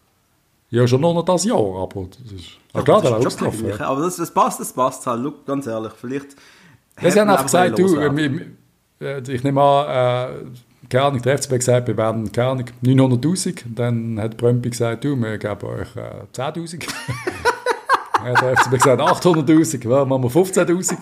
Ja, 0.71 0.89
schon 0.89 1.01
noch 1.03 1.23
das 1.23 1.45
Jahr, 1.45 1.59
aber 1.59 2.07
das 2.23 2.33
ist... 2.33 2.49
Ja, 2.75 2.83
klar, 2.83 3.03
der 3.03 3.19
ist. 3.19 3.41
Ja. 3.41 3.87
Aber 3.87 4.01
das, 4.01 4.17
das 4.17 4.33
passt, 4.33 4.61
das 4.61 4.73
passt 4.73 5.07
halt, 5.07 5.21
Look, 5.21 5.45
ganz 5.47 5.67
ehrlich, 5.67 5.93
vielleicht... 6.01 6.37
Ja, 7.03 7.11
sie 7.11 7.21
haben 7.21 7.29
einfach 7.29 7.45
gesagt, 7.45 7.79
du, 7.79 7.97
äh, 7.97 9.21
ich 9.29 9.45
nehme 9.45 9.61
an, 9.61 9.89
äh, 9.91 10.47
keine 10.95 11.07
Ahnung, 11.07 11.23
der 11.23 11.39
FCB 11.39 11.55
gesagt, 11.55 11.89
wir 11.89 11.97
werden, 11.97 12.31
keine 12.31 12.49
Ahnung, 12.51 12.67
900'000. 12.85 13.63
Dann 13.75 14.21
hat 14.21 14.37
Brömpi 14.37 14.71
gesagt, 14.71 15.03
du, 15.03 15.17
wir 15.17 15.39
geben 15.39 15.67
euch 15.67 15.97
äh, 15.97 16.23
10'000. 16.33 16.87
dann 18.15 18.37
hat 18.37 18.43
der 18.43 18.57
FCB 18.57 18.71
gesagt, 18.71 19.03
800'000, 19.03 19.91
ja, 19.91 20.05
machen 20.05 20.23
wir 20.23 20.31
15'000. 20.31 20.99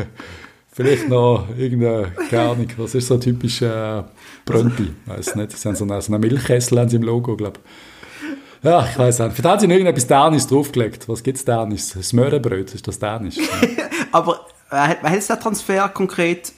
Vielleicht 0.72 1.10
noch 1.10 1.46
irgendeine, 1.58 2.12
keine 2.30 2.50
Ahnung, 2.52 2.68
was 2.78 2.94
ist 2.94 3.08
so 3.08 3.18
typisch 3.18 3.60
äh, 3.60 4.02
Brömpi? 4.46 4.94
Weiß 5.04 5.34
nicht, 5.34 5.52
sie 5.58 5.68
haben 5.68 5.76
so 5.76 5.84
einen, 5.84 6.00
so 6.00 6.14
einen 6.14 6.22
Milchkessel 6.22 6.78
haben 6.78 6.88
sie 6.88 6.96
im 6.96 7.02
Logo, 7.02 7.36
glaube 7.36 7.58
ich. 7.62 8.64
Ja, 8.64 8.88
ich 8.90 8.98
weiß 8.98 9.18
nicht. 9.18 9.32
Vielleicht 9.32 9.44
haben 9.44 9.60
sie 9.60 9.66
noch 9.66 9.74
irgendetwas 9.74 10.06
Dänisch 10.06 10.46
draufgelegt. 10.46 11.06
Was 11.06 11.22
gibt 11.22 11.36
es 11.36 11.44
Dänisch? 11.44 11.92
Das 11.94 12.14
Möhrenbröt, 12.14 12.74
ist 12.74 12.88
das 12.88 12.98
Dänisch? 12.98 13.36
Aber 14.12 14.46
äh, 14.70 14.76
hat 14.76 15.12
jetzt 15.12 15.28
der 15.28 15.38
Transfer 15.38 15.86
konkret 15.90 16.50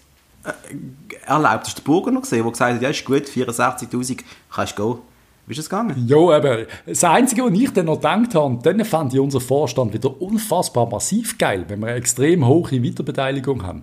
äh, 0.45 0.53
erlaubt. 1.31 1.63
Das 1.63 1.69
ist 1.69 1.79
der 1.79 1.85
Burger 1.85 2.11
noch 2.11 2.23
gesehen, 2.23 2.43
der 2.43 2.51
gesagt 2.51 2.75
hat, 2.75 2.83
ja, 2.83 2.89
ist 2.91 3.05
gut, 3.05 3.23
64'000, 3.23 4.21
kannst 4.51 4.79
du 4.79 4.95
gehen. 4.95 5.03
Wie 5.47 5.53
ist 5.53 5.59
das 5.59 5.69
gegangen? 5.69 6.05
Ja, 6.07 6.17
aber 6.17 6.67
das 6.87 7.03
Einzige, 7.03 7.45
was 7.45 7.53
ich 7.59 7.73
dann 7.73 7.87
noch 7.87 7.97
gedacht 7.97 8.35
habe, 8.35 8.59
dann 8.63 8.85
fand 8.85 9.13
ich 9.13 9.19
unseren 9.19 9.41
Vorstand 9.41 9.93
wieder 9.93 10.21
unfassbar 10.23 10.87
massiv 10.87 11.39
geil, 11.39 11.65
wenn 11.67 11.81
wir 11.81 11.89
eine 11.89 11.97
extrem 11.97 12.47
hohe 12.47 12.85
Weiterbeteiligung 12.85 13.67
haben. 13.67 13.83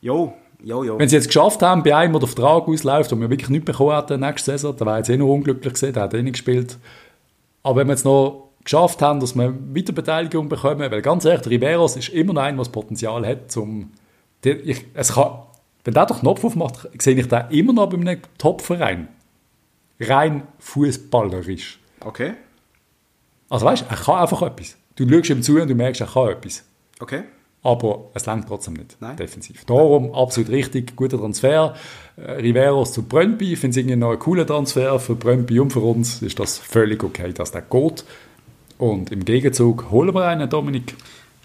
Jo, 0.00 0.32
jo, 0.62 0.82
jo. 0.82 0.98
Wenn 0.98 1.08
sie 1.08 1.16
jetzt 1.16 1.26
geschafft 1.26 1.60
haben, 1.60 1.82
bei 1.82 1.94
einem, 1.94 2.12
der 2.14 2.20
der 2.20 2.28
Vertrag 2.28 2.68
ausläuft 2.68 3.12
und 3.12 3.20
wir 3.20 3.28
wirklich 3.28 3.50
nichts 3.50 3.66
bekommen 3.66 3.94
hätten 3.94 4.20
nächste 4.20 4.52
Saison, 4.52 4.74
dann 4.76 4.88
wäre 4.88 4.98
jetzt 4.98 5.10
eh 5.10 5.16
noch 5.18 5.26
unglücklich 5.26 5.74
gewesen, 5.74 5.92
der 5.92 6.02
hat 6.04 6.14
eh 6.14 6.22
nicht 6.22 6.32
gespielt. 6.32 6.78
Aber 7.62 7.80
wenn 7.80 7.88
wir 7.88 7.92
jetzt 7.92 8.06
noch 8.06 8.48
geschafft 8.64 9.02
haben, 9.02 9.20
dass 9.20 9.36
wir 9.36 9.54
Weiterbeteiligung 9.74 10.48
bekommen, 10.48 10.90
weil 10.90 11.02
ganz 11.02 11.26
ehrlich, 11.26 11.46
Riveros 11.46 11.96
ist 11.96 12.08
immer 12.08 12.32
noch 12.32 12.42
ein, 12.42 12.56
was 12.56 12.70
Potenzial 12.70 13.26
hat, 13.26 13.50
zum... 13.50 13.90
Ich, 14.42 14.86
es 14.94 15.12
kann, 15.12 15.32
wenn 15.84 15.94
der 15.94 16.06
den 16.06 16.16
Knopf 16.18 16.44
aufmacht, 16.44 16.88
sehe 17.00 17.14
ich 17.14 17.28
den 17.28 17.44
immer 17.50 17.72
noch 17.72 17.88
bei 17.88 17.98
einem 17.98 18.20
Top-Verein. 18.38 19.08
Rein 19.98 20.42
fußballerisch. 20.58 21.78
Okay. 22.00 22.34
Also 23.48 23.66
weißt 23.66 23.82
du, 23.82 23.86
er 23.88 23.96
kann 23.96 24.20
einfach 24.20 24.42
etwas. 24.42 24.76
Du 24.96 25.08
schaust 25.08 25.30
ihm 25.30 25.42
zu 25.42 25.60
und 25.60 25.68
du 25.68 25.74
merkst, 25.74 26.00
er 26.00 26.06
kann 26.06 26.28
etwas. 26.28 26.64
Okay. 27.00 27.24
Aber 27.62 28.10
es 28.14 28.24
langt 28.24 28.48
trotzdem 28.48 28.74
nicht, 28.74 28.96
Nein. 29.00 29.16
defensiv. 29.16 29.66
Darum 29.66 30.14
absolut 30.14 30.50
richtig, 30.50 30.96
guter 30.96 31.18
Transfer. 31.18 31.74
Äh, 32.16 32.32
Riveros 32.32 32.92
zu 32.92 33.02
Brøndby, 33.02 33.52
ich 33.52 33.58
finde 33.58 33.72
es 33.72 33.76
irgendwie 33.76 33.96
noch 33.96 34.12
ein 34.12 34.18
cooler 34.18 34.46
Transfer. 34.46 34.98
Für 34.98 35.14
Brøndby 35.14 35.60
und 35.60 35.70
für 35.70 35.80
uns 35.80 36.22
ist 36.22 36.38
das 36.38 36.56
völlig 36.56 37.04
okay, 37.04 37.32
dass 37.34 37.52
der 37.52 37.62
geht. 37.62 38.04
Und 38.78 39.12
im 39.12 39.26
Gegenzug 39.26 39.90
holen 39.90 40.14
wir 40.14 40.26
einen, 40.26 40.48
Dominik. 40.48 40.96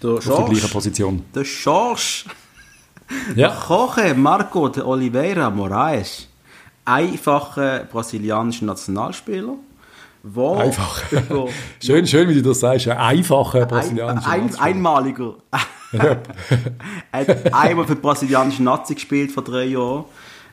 Der 0.02 0.22
Schorsch. 0.22 0.28
Auf 0.28 0.48
die 0.48 0.54
gleiche 0.54 0.72
Position. 0.72 1.22
Der 1.34 1.44
Schorsch. 1.44 2.24
Ja. 3.34 3.56
Jorge 3.68 4.14
Marco 4.14 4.68
de 4.68 4.82
Oliveira 4.82 5.50
Moraes, 5.50 6.28
einfacher 6.84 7.84
brasilianischer 7.90 8.66
Nationalspieler. 8.66 9.54
Einfach. 10.34 11.02
schön, 11.82 12.06
schön, 12.06 12.28
wie 12.28 12.34
du 12.34 12.42
das 12.42 12.60
sagst. 12.60 12.88
Ein 12.88 12.96
einfacher 12.96 13.64
brasilianischer 13.66 14.28
ein, 14.28 14.50
ein, 14.50 14.58
Einmaliger. 14.58 15.34
er 15.92 16.20
hat 17.12 17.54
einmal 17.54 17.86
für 17.86 17.94
die 17.94 18.00
brasilianische 18.00 18.62
Nazi 18.62 18.94
gespielt 18.94 19.30
vor 19.30 19.44
drei 19.44 19.66
Jahren. 19.66 20.04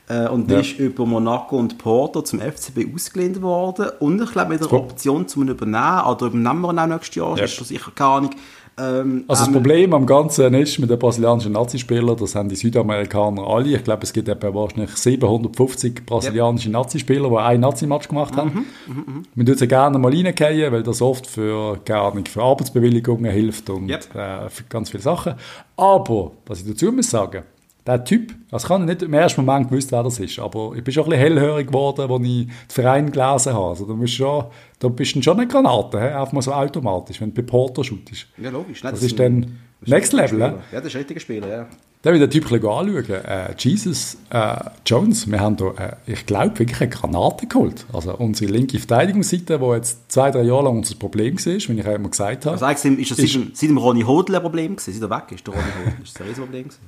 Äh, 0.06 0.28
und 0.28 0.50
ja. 0.50 0.60
ist 0.60 0.78
über 0.78 1.06
Monaco 1.06 1.56
und 1.56 1.78
Porto 1.78 2.20
zum 2.22 2.40
FCB 2.40 2.94
ausgeliehen 2.94 3.40
worden. 3.40 3.88
Und 4.00 4.20
ich 4.22 4.32
glaube, 4.32 4.50
mit 4.50 4.60
der 4.60 4.72
Option 4.72 5.26
zum 5.26 5.48
Übernehmen, 5.48 6.04
oder 6.04 6.26
übernehmen 6.26 6.60
wir 6.60 6.72
ihn 6.72 6.78
auch 6.78 6.86
nächstes 6.86 7.14
Jahr, 7.14 7.36
ja. 7.38 7.44
ist 7.44 7.58
das 7.58 7.68
sicher 7.68 7.90
keine 7.94 8.10
Ahnung. 8.10 8.30
Ähm, 8.76 9.24
also 9.28 9.44
das 9.44 9.52
Problem 9.52 9.94
am 9.94 10.04
Ganzen 10.04 10.52
ist 10.54 10.78
mit 10.78 10.90
den 10.90 10.98
brasilianischen 10.98 11.52
Nazispielern, 11.52 12.16
das 12.16 12.34
haben 12.34 12.48
die 12.48 12.56
Südamerikaner 12.56 13.46
alle. 13.46 13.76
Ich 13.76 13.84
glaube, 13.84 14.02
es 14.02 14.12
gibt 14.12 14.28
etwa 14.28 14.52
wahrscheinlich 14.52 14.90
750 14.90 16.04
brasilianische 16.04 16.68
yep. 16.68 16.74
Nazispieler, 16.74 17.28
die 17.28 17.36
einen 17.36 17.60
Nazi-Match 17.60 18.08
gemacht 18.08 18.36
haben. 18.36 18.66
Mhm, 18.86 18.94
mh, 18.94 19.02
mh. 19.06 19.46
Wir 19.46 19.56
sie 19.56 19.68
gerne 19.68 19.98
mal 19.98 20.12
reingehen, 20.12 20.72
weil 20.72 20.82
das 20.82 21.00
oft 21.02 21.26
für, 21.26 21.78
gar 21.84 22.14
nicht, 22.14 22.28
für 22.28 22.42
Arbeitsbewilligungen 22.42 23.30
hilft 23.30 23.70
und 23.70 23.88
yep. 23.88 24.12
äh, 24.14 24.48
für 24.48 24.64
ganz 24.64 24.90
viele 24.90 25.02
Sachen. 25.02 25.34
Aber, 25.76 26.32
was 26.46 26.60
ich 26.60 26.66
dazu 26.66 26.90
muss 26.90 27.10
sagen, 27.10 27.44
der 27.86 28.04
Typ, 28.04 28.34
also 28.50 28.74
ich 28.74 28.84
nicht 28.86 29.02
im 29.02 29.12
ersten 29.12 29.44
Moment 29.44 29.68
gewusst, 29.68 29.92
wer 29.92 30.02
das 30.02 30.18
ist, 30.18 30.38
aber 30.38 30.72
ich 30.74 30.82
bin 30.82 30.94
schon 30.94 31.04
ein 31.04 31.10
bisschen 31.10 31.22
hellhörig 31.22 31.66
geworden, 31.66 32.10
als 32.10 32.22
ich 32.22 32.46
den 32.46 32.50
Verein 32.68 33.12
gelesen 33.12 33.52
habe. 33.52 33.66
Also 33.66 33.84
du 33.84 33.96
bist 33.96 34.14
schon, 34.14 34.44
da 34.78 34.88
bist 34.88 35.14
du 35.14 35.22
schon 35.22 35.38
eine 35.38 35.46
Granate, 35.46 36.00
he? 36.00 36.06
einfach 36.06 36.32
mal 36.32 36.42
so 36.42 36.52
automatisch, 36.52 37.20
wenn 37.20 37.34
du 37.34 37.42
bei 37.42 37.46
Porter 37.46 37.84
shootest. 37.84 38.26
Ja, 38.38 38.50
logisch. 38.50 38.82
Nein, 38.82 38.92
das, 38.92 39.00
das, 39.00 39.10
ist 39.10 39.18
dann 39.18 39.58
Next 39.86 40.12
Level. 40.14 40.38
Ja, 40.40 40.54
das 40.72 40.86
ist 40.86 40.94
ein 40.94 40.98
richtiger 40.98 41.20
Spieler, 41.20 41.48
ja. 41.48 41.66
Dann 42.02 42.12
will 42.12 42.20
der 42.20 42.28
Typ 42.28 42.52
anschauen. 42.52 43.08
Äh, 43.08 43.54
Jesus 43.56 44.18
äh, 44.28 44.56
Jones, 44.84 45.30
wir 45.30 45.40
haben 45.40 45.56
da, 45.56 45.70
äh, 45.70 45.96
ich 46.06 46.26
glaube, 46.26 46.58
wirklich 46.58 46.78
eine 46.82 46.90
Granate 46.90 47.46
geholt. 47.46 47.86
Also 47.94 48.14
unsere 48.16 48.52
linke 48.52 48.78
Verteidigungsseite, 48.78 49.58
die 49.58 49.64
jetzt 49.64 50.12
zwei, 50.12 50.30
drei 50.30 50.42
Jahre 50.42 50.64
lang 50.64 50.76
unser 50.78 50.96
Problem 50.96 51.38
war, 51.38 51.46
wie 51.46 51.56
ich 51.56 51.68
immer 51.68 52.08
gesagt 52.10 52.44
habe. 52.44 52.52
Also 52.52 52.66
eigentlich 52.66 53.10
ist 53.10 53.10
das 53.12 53.18
ist, 53.24 53.32
seit, 53.32 53.56
seit 53.56 53.70
dem 53.70 53.78
Ronny 53.78 54.02
Hodl 54.02 54.34
ein 54.34 54.42
Problem 54.42 54.76
gewesen, 54.76 54.92
seit 54.92 55.10
er 55.10 55.16
weg 55.16 55.32
ist, 55.32 55.46
der 55.46 55.54
Ronny 55.54 55.66
Hodl. 55.78 56.02
ist 56.02 56.14
das 56.14 56.20
ein 56.20 56.28
Riesenproblem 56.28 56.64
gewesen. 56.64 56.80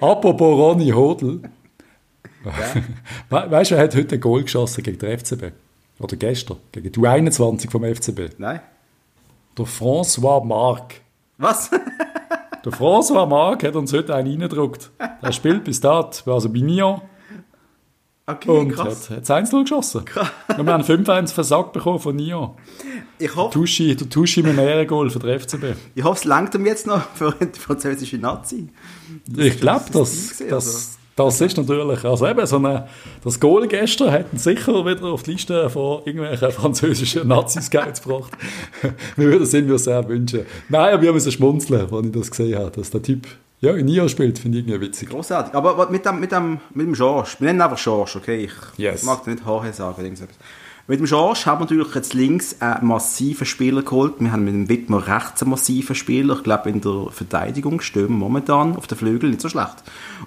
Apropos 0.00 0.58
Ronny 0.58 0.90
Hodl. 0.90 1.40
Ja. 3.30 3.50
weißt 3.50 3.70
du, 3.70 3.74
er 3.74 3.82
hat 3.82 3.94
heute 3.94 4.16
ein 4.16 4.20
Goal 4.20 4.42
geschossen 4.42 4.82
gegen 4.82 4.98
den 4.98 5.18
FCB? 5.18 5.52
Oder 5.98 6.16
gestern? 6.16 6.58
Gegen 6.72 6.92
die 6.92 7.06
21 7.06 7.70
vom 7.70 7.84
FCB? 7.84 8.38
Nein. 8.38 8.60
Der 9.56 9.66
François 9.66 10.44
Marc. 10.44 11.00
Was? 11.38 11.70
der 11.70 12.72
François 12.72 13.26
Marc 13.26 13.62
hat 13.62 13.76
uns 13.76 13.92
heute 13.92 14.14
einen 14.14 14.28
reingedruckt. 14.28 14.90
Er 14.98 15.32
spielt 15.32 15.64
bis 15.64 15.80
dato, 15.80 16.32
also 16.32 16.48
bei 16.48 16.60
Nyon. 16.60 17.00
Okay, 18.26 18.48
und 18.48 18.70
krass. 18.70 19.10
hat, 19.10 19.18
hat 19.18 19.30
1 19.30 19.50
geschossen. 19.50 20.04
Krass. 20.06 20.30
Und 20.56 20.64
wir 20.64 20.72
haben 20.72 20.82
5-1 20.82 21.32
versagt 21.32 21.74
bekommen 21.74 21.98
von 21.98 22.16
Nyon. 22.16 22.52
Ich 23.18 23.36
hoffe... 23.36 23.52
Tuschi, 23.52 23.94
der 23.94 24.08
Tuschi 24.08 24.42
mit 24.42 24.52
einem 24.52 24.66
Ehrengol 24.66 25.10
für 25.10 25.18
den 25.18 25.38
FCB. 25.38 25.76
Ich 25.94 26.02
hoffe, 26.02 26.20
es 26.20 26.24
langt 26.24 26.54
ihm 26.54 26.64
jetzt 26.64 26.86
noch 26.86 27.02
für 27.14 27.32
die 27.32 27.58
französische 27.58 28.16
Nazi. 28.16 28.70
Das 29.28 29.44
ich 29.44 29.60
glaube, 29.60 29.84
das, 29.92 30.38
das, 30.38 30.48
das, 30.48 30.98
das 31.16 31.40
ist 31.42 31.58
natürlich... 31.58 32.02
Also 32.02 32.26
eben, 32.26 32.46
so 32.46 32.56
eine, 32.56 32.88
das 33.22 33.38
Goal 33.38 33.68
gestern 33.68 34.10
hat 34.10 34.32
ihn 34.32 34.38
sicher 34.38 34.86
wieder 34.86 35.04
auf 35.04 35.22
die 35.22 35.32
Liste 35.32 35.68
von 35.68 36.00
irgendwelchen 36.06 36.50
französischen 36.50 37.28
Nazis-Scouts 37.28 38.00
gebracht. 38.02 38.32
wir 39.16 39.26
würden 39.26 39.42
es 39.42 39.52
ihm 39.52 39.76
sehr 39.76 40.08
wünschen. 40.08 40.46
Nein, 40.70 41.02
wir 41.02 41.12
müssen 41.12 41.30
schmunzeln, 41.30 41.92
als 41.92 42.06
ich 42.06 42.12
das 42.12 42.30
gesehen 42.30 42.58
habe, 42.58 42.70
dass 42.70 42.90
der 42.90 43.02
Typ 43.02 43.26
ja, 43.64 43.72
in 43.72 43.86
Nia 43.86 44.08
spielt, 44.08 44.38
finde 44.38 44.58
ich 44.58 44.66
irgendwie 44.66 44.88
witzig. 44.88 45.08
Großartig. 45.08 45.54
Aber 45.54 45.90
mit 45.90 46.04
dem, 46.04 46.20
mit 46.20 46.32
dem, 46.32 46.60
mit 46.74 46.86
dem 46.86 46.92
George, 46.92 47.30
wir 47.38 47.46
nennen 47.46 47.62
einfach 47.62 47.82
George, 47.82 48.12
okay? 48.16 48.44
Ich 48.44 48.78
yes. 48.78 49.04
mag 49.04 49.26
nicht 49.26 49.44
Jorge 49.44 49.72
sagen. 49.72 50.16
Mit 50.86 50.98
dem 50.98 51.06
George 51.06 51.40
haben 51.46 51.60
wir 51.60 51.64
natürlich 51.64 51.94
jetzt 51.94 52.12
links 52.12 52.60
einen 52.60 52.86
massiven 52.86 53.46
Spieler 53.46 53.80
geholt. 53.80 54.16
Wir 54.18 54.32
haben 54.32 54.44
mit 54.44 54.52
dem 54.52 54.68
Wittmer 54.68 55.06
rechts 55.06 55.40
einen 55.40 55.52
massiven 55.52 55.96
Spieler. 55.96 56.36
Ich 56.36 56.42
glaube, 56.42 56.68
in 56.68 56.82
der 56.82 57.06
Verteidigung 57.10 57.80
stehen 57.80 58.08
wir 58.08 58.16
momentan 58.16 58.76
auf 58.76 58.86
den 58.86 58.98
Flügel 58.98 59.30
nicht 59.30 59.40
so 59.40 59.48
schlecht. 59.48 59.82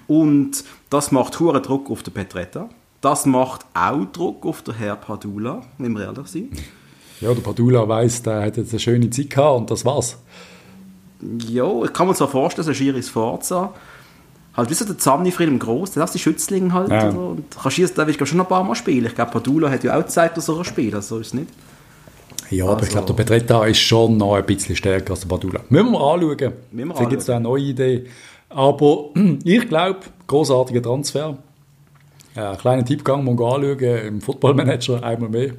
Und 0.08 0.64
das 0.90 1.12
macht 1.12 1.38
hohen 1.38 1.62
Druck 1.62 1.88
auf 1.90 2.02
den 2.02 2.12
Petretta. 2.12 2.68
Das 3.00 3.24
macht 3.24 3.66
auch 3.72 4.04
Druck 4.06 4.44
auf 4.44 4.62
den 4.62 4.74
Herr 4.74 4.96
Padula, 4.96 5.62
wenn 5.78 5.92
wir 5.92 6.06
ehrlich 6.06 6.26
sind. 6.26 6.56
Ja, 7.20 7.32
der 7.32 7.42
Padula 7.42 7.88
weiss, 7.88 8.20
der 8.22 8.42
hat 8.42 8.56
jetzt 8.56 8.72
eine 8.72 8.80
schöne 8.80 9.10
Zeit 9.10 9.30
gehabt 9.30 9.60
und 9.60 9.70
das 9.70 9.84
war's 9.84 10.18
ja, 11.48 11.84
ich 11.84 11.92
kann 11.92 12.06
mir 12.06 12.14
zwar 12.14 12.28
vorstellen, 12.28 12.66
so 12.66 12.74
Schiris 12.74 13.08
Forza, 13.08 13.72
halt 14.56 14.70
wie 14.70 14.74
so 14.74 14.84
der 14.84 14.98
Zamnifried 14.98 15.48
im 15.48 15.58
Gross, 15.58 15.92
der 15.92 16.04
ist 16.04 16.14
die 16.14 16.18
Schützling 16.18 16.72
halt, 16.72 16.90
ja. 16.90 17.08
oder? 17.08 17.18
und 17.18 17.44
Kaschiers, 17.50 17.94
der 17.94 18.06
will 18.06 18.16
ich 18.20 18.28
schon 18.28 18.40
ein 18.40 18.46
paar 18.46 18.64
Mal 18.64 18.74
spielen. 18.74 19.06
Ich 19.06 19.14
glaube, 19.14 19.30
Padula 19.30 19.70
hat 19.70 19.84
ja 19.84 19.98
auch 19.98 20.06
Zeit, 20.06 20.36
dass 20.36 20.48
er 20.48 20.64
spielt, 20.64 20.94
also 20.94 21.16
so 21.16 21.20
ist 21.20 21.28
es 21.28 21.34
nicht. 21.34 21.48
Ja, 22.50 22.64
also, 22.64 22.76
aber 22.76 22.82
ich 22.84 22.88
glaube, 22.90 23.06
der 23.06 23.14
Petretta 23.14 23.66
ist 23.66 23.78
schon 23.78 24.16
noch 24.16 24.34
ein 24.34 24.46
bisschen 24.46 24.74
stärker 24.74 25.10
als 25.10 25.20
der 25.20 25.28
Padula. 25.28 25.60
Müssen 25.68 25.92
wir 25.92 26.00
anschauen. 26.00 26.52
Vielleicht 26.72 27.10
gibt 27.10 27.20
es 27.20 27.26
da 27.26 27.36
eine 27.36 27.42
neue 27.42 27.62
Idee. 27.62 28.06
Aber 28.48 29.10
ich 29.44 29.68
glaube, 29.68 30.00
großartiger 30.26 30.82
Transfer. 30.82 31.36
Ein 32.34 32.56
kleiner 32.58 32.84
Tippgang, 32.84 33.24
man 33.24 33.36
anschauen 33.36 34.06
im 34.06 34.20
Footballmanager 34.20 35.02
einmal 35.02 35.28
mehr 35.28 35.52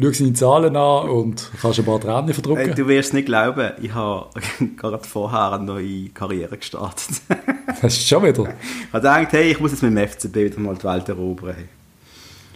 schau 0.00 0.12
seine 0.12 0.32
Zahlen 0.34 0.76
an 0.76 1.08
und 1.08 1.50
kannst 1.60 1.78
ein 1.78 1.84
paar 1.84 2.00
Tränen 2.00 2.34
verdrücken. 2.34 2.74
Du 2.74 2.88
wirst 2.88 3.14
nicht 3.14 3.26
glauben, 3.26 3.72
ich 3.80 3.94
habe 3.94 4.28
gerade 4.76 4.98
vorher 4.98 5.52
eine 5.52 5.64
neue 5.64 6.08
Karriere 6.10 6.56
gestartet. 6.56 7.22
das 7.66 7.94
ist 7.94 8.08
schon 8.08 8.22
wieder? 8.22 8.42
Ich 8.42 8.92
habe 8.92 9.00
gedacht, 9.00 9.32
hey, 9.32 9.50
ich 9.50 9.60
muss 9.60 9.72
jetzt 9.72 9.82
mit 9.82 9.96
dem 9.96 10.08
FCB 10.08 10.36
wieder 10.36 10.60
mal 10.60 10.74
die 10.74 10.84
Welt 10.84 11.08
erobern. 11.08 11.56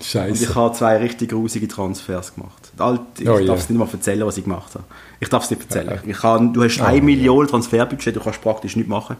Scheiße. 0.02 0.30
Und 0.30 0.50
ich 0.50 0.54
habe 0.54 0.74
zwei 0.74 0.96
richtig 0.96 1.30
grusige 1.30 1.68
Transfers 1.68 2.34
gemacht. 2.34 2.72
Ich 2.74 2.80
oh, 2.80 2.98
darf 3.24 3.40
yeah. 3.40 3.54
es 3.54 3.68
nicht 3.68 3.78
mal 3.78 3.88
erzählen, 3.90 4.26
was 4.26 4.38
ich 4.38 4.44
gemacht 4.44 4.74
habe. 4.74 4.84
Ich 5.18 5.28
darf 5.28 5.44
es 5.44 5.50
nicht 5.50 5.62
erzählen. 5.62 6.00
Ich 6.06 6.16
kann, 6.16 6.54
du 6.54 6.64
hast 6.64 6.80
oh, 6.80 6.84
eine 6.84 7.02
Million 7.02 7.46
Transferbudget, 7.46 8.16
du 8.16 8.20
kannst 8.20 8.40
praktisch 8.40 8.76
nichts 8.76 8.88
machen. 8.88 9.16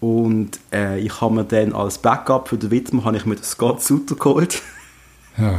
Und 0.00 0.60
äh, 0.72 1.00
ich 1.00 1.20
habe 1.20 1.34
mir 1.34 1.44
dann 1.44 1.72
als 1.72 1.98
Backup 1.98 2.48
für 2.48 2.56
den 2.56 2.70
Widmer 2.70 3.04
habe 3.04 3.16
ich 3.16 3.26
mir 3.26 3.36
Scott 3.42 3.82
Sutter 3.82 4.14
geholt. 4.14 4.62
Ja. 5.36 5.58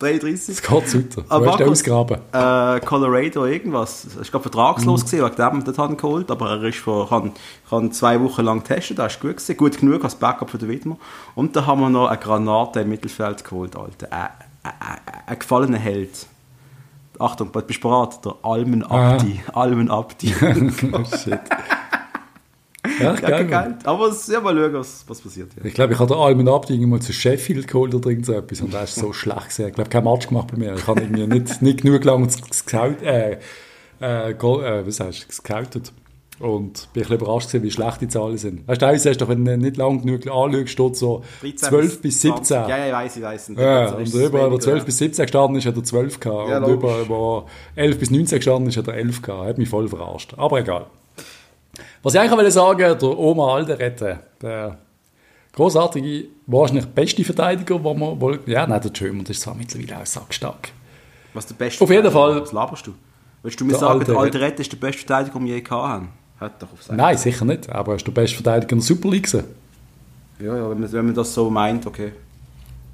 33. 0.00 0.60
Das 0.60 0.62
geht 0.62 1.16
weiter. 1.16 1.24
Hast 1.28 1.60
du 1.60 1.64
ausgraben? 1.70 2.18
Äh, 2.32 2.80
Colorado 2.80 3.44
irgendwas. 3.46 4.06
Ich 4.20 4.32
war 4.32 4.40
vertragslos, 4.40 5.04
mhm. 5.04 5.06
gewesen, 5.06 5.24
wegen 5.26 5.36
dem 5.36 5.78
hat 5.78 5.90
ihn 5.90 5.96
geholt, 5.96 6.30
aber 6.30 6.50
er 6.50 6.62
ist 6.64 6.78
vor, 6.78 7.08
kann, 7.08 7.32
kann 7.68 7.92
zwei 7.92 8.20
Wochen 8.20 8.42
lang 8.42 8.64
testen, 8.64 8.96
das 8.96 9.14
ist 9.14 9.20
gut 9.20 9.36
gewesen. 9.36 9.56
Gut 9.56 9.78
genug 9.78 10.02
als 10.04 10.14
Backup 10.14 10.50
für 10.50 10.58
den 10.58 10.68
Widmer. 10.68 10.96
Und 11.34 11.54
dann 11.54 11.66
haben 11.66 11.80
wir 11.80 11.90
noch 11.90 12.08
eine 12.08 12.18
Granate 12.18 12.80
im 12.80 12.88
Mittelfeld 12.88 13.44
geholt, 13.44 13.76
Alter. 13.76 14.08
Ein, 14.10 14.28
ein, 14.62 14.98
ein 15.26 15.38
gefallener 15.38 15.78
Held. 15.78 16.26
Achtung, 17.18 17.50
bist 17.50 17.84
du 17.84 17.88
bereit? 17.88 18.24
Der 18.24 18.34
Almen 18.42 18.82
Abdi. 18.82 19.40
Ah. 19.52 19.60
Almen 19.60 19.90
Abdi. 19.90 20.34
oh, 20.92 21.04
shit. 21.04 21.40
Ja, 23.00 23.12
geil, 23.12 23.46
geil. 23.46 23.78
Aber 23.84 24.14
ja, 24.28 24.40
mal 24.40 24.56
schauen, 24.56 24.72
was, 24.74 25.04
was 25.06 25.20
passiert. 25.20 25.50
Ja. 25.56 25.64
Ich 25.64 25.74
glaube, 25.74 25.92
ich 25.92 25.98
habe 25.98 26.14
den 26.14 26.20
Almen 26.20 26.48
Abdi 26.48 26.78
mal 26.86 27.00
zu 27.00 27.12
Sheffield 27.12 27.68
geholt 27.68 27.94
oder 27.94 28.10
irgend 28.10 28.26
so 28.26 28.32
etwas 28.32 28.60
und 28.60 28.72
er 28.72 28.84
ist 28.84 28.94
so 28.94 29.12
schlecht 29.12 29.48
gesehen. 29.48 29.68
Ich 29.68 29.74
glaube, 29.74 29.90
kein 29.90 30.04
Match 30.04 30.28
gemacht 30.28 30.48
bei 30.50 30.56
mir. 30.56 30.74
Ich 30.74 30.86
habe 30.86 31.00
irgendwie 31.00 31.26
nicht, 31.26 31.62
nicht 31.62 31.82
genug 31.82 32.04
lang 32.04 32.26
gescoutet, 32.26 33.02
äh, 33.02 33.38
äh, 34.00 34.30
äh, 34.30 34.86
was 34.86 35.00
heißt, 35.00 35.28
gescoutet. 35.28 35.92
Und 36.38 36.88
bin 36.94 37.02
ein 37.02 37.08
bisschen 37.08 37.16
überrascht 37.16 37.48
gewesen, 37.48 37.64
wie 37.64 37.70
schlecht 37.70 38.00
die 38.00 38.08
Zahlen 38.08 38.38
sind. 38.38 38.66
Weißt 38.66 38.80
du, 38.80 39.14
du, 39.14 39.28
wenn 39.28 39.44
du 39.44 39.58
nicht 39.58 39.76
lang 39.76 40.00
genug 40.00 40.26
anschaust, 40.26 40.70
steht 40.70 40.96
so 40.96 41.22
12 41.54 42.00
bis 42.00 42.22
17. 42.22 42.44
20. 42.44 42.68
Ja, 42.70 42.78
ja, 42.78 42.86
ich 42.86 42.92
weiß, 42.94 43.16
ich 43.16 43.22
weiß. 43.22 43.52
Ja, 43.58 43.90
und 43.90 44.14
über, 44.14 44.46
über 44.46 44.58
12 44.58 44.78
ja. 44.78 44.84
bis 44.84 44.96
17 44.96 45.22
gestanden 45.26 45.58
ist, 45.58 45.66
hat 45.66 45.76
er 45.76 45.84
12 45.84 46.18
gehabt. 46.18 46.48
Ja, 46.48 46.64
und 46.64 46.72
über, 46.72 47.02
über 47.02 47.44
11 47.76 47.98
bis 47.98 48.10
19 48.10 48.38
gestanden 48.38 48.68
ist, 48.70 48.78
hat 48.78 48.88
er 48.88 48.94
11 48.94 49.20
gehabt. 49.20 49.48
Hat 49.48 49.58
mich 49.58 49.68
voll 49.68 49.86
verarscht. 49.86 50.32
Aber 50.38 50.58
egal. 50.58 50.86
Was 52.02 52.14
ich 52.14 52.20
eigentlich 52.20 52.32
wollte 52.32 52.50
sagen, 52.50 52.98
der 52.98 53.18
Oma 53.18 53.54
Alderete, 53.54 54.20
der 54.40 54.78
großartige, 55.52 56.28
wahrscheinlich 56.46 56.86
beste 56.86 57.24
Verteidiger, 57.24 57.82
wo 57.82 57.92
man 57.92 58.20
wohl, 58.20 58.40
ja, 58.46 58.66
nein, 58.66 58.80
der 58.80 58.90
Schömer, 58.94 59.22
das 59.22 59.36
ist 59.36 59.42
zwar 59.42 59.54
mittlerweile 59.54 60.00
auch 60.00 60.06
sackstark. 60.06 60.70
Was 61.34 61.46
der 61.46 61.54
beste 61.54 61.84
Auf 61.84 61.90
jeden 61.90 62.10
Fall. 62.10 62.40
Was 62.40 62.52
laberst 62.52 62.86
du? 62.86 62.94
Willst 63.42 63.60
du 63.60 63.64
mir 63.64 63.72
der 63.72 63.80
sagen, 63.80 64.04
der 64.04 64.16
Alderete 64.16 64.62
ist 64.62 64.72
der 64.72 64.78
beste 64.78 64.98
Verteidiger, 64.98 65.38
den 65.38 65.46
wir 65.46 65.54
je 65.54 65.60
gehabt 65.60 65.88
haben? 65.88 66.08
Hört 66.38 66.62
doch 66.62 66.72
auf 66.72 66.82
sein. 66.82 66.96
Nein, 66.96 67.16
sicher 67.18 67.44
nicht, 67.44 67.68
aber 67.70 67.92
er 67.92 67.96
ist 67.96 68.06
der 68.06 68.12
beste 68.12 68.36
Verteidiger 68.36 68.72
in 68.72 68.78
der 68.78 68.86
Super 68.86 69.08
League. 69.10 69.32
Ja, 69.32 70.56
ja, 70.56 70.70
wenn 70.70 70.80
man, 70.80 70.92
wenn 70.92 71.04
man 71.04 71.14
das 71.14 71.34
so 71.34 71.50
meint, 71.50 71.86
okay. 71.86 72.12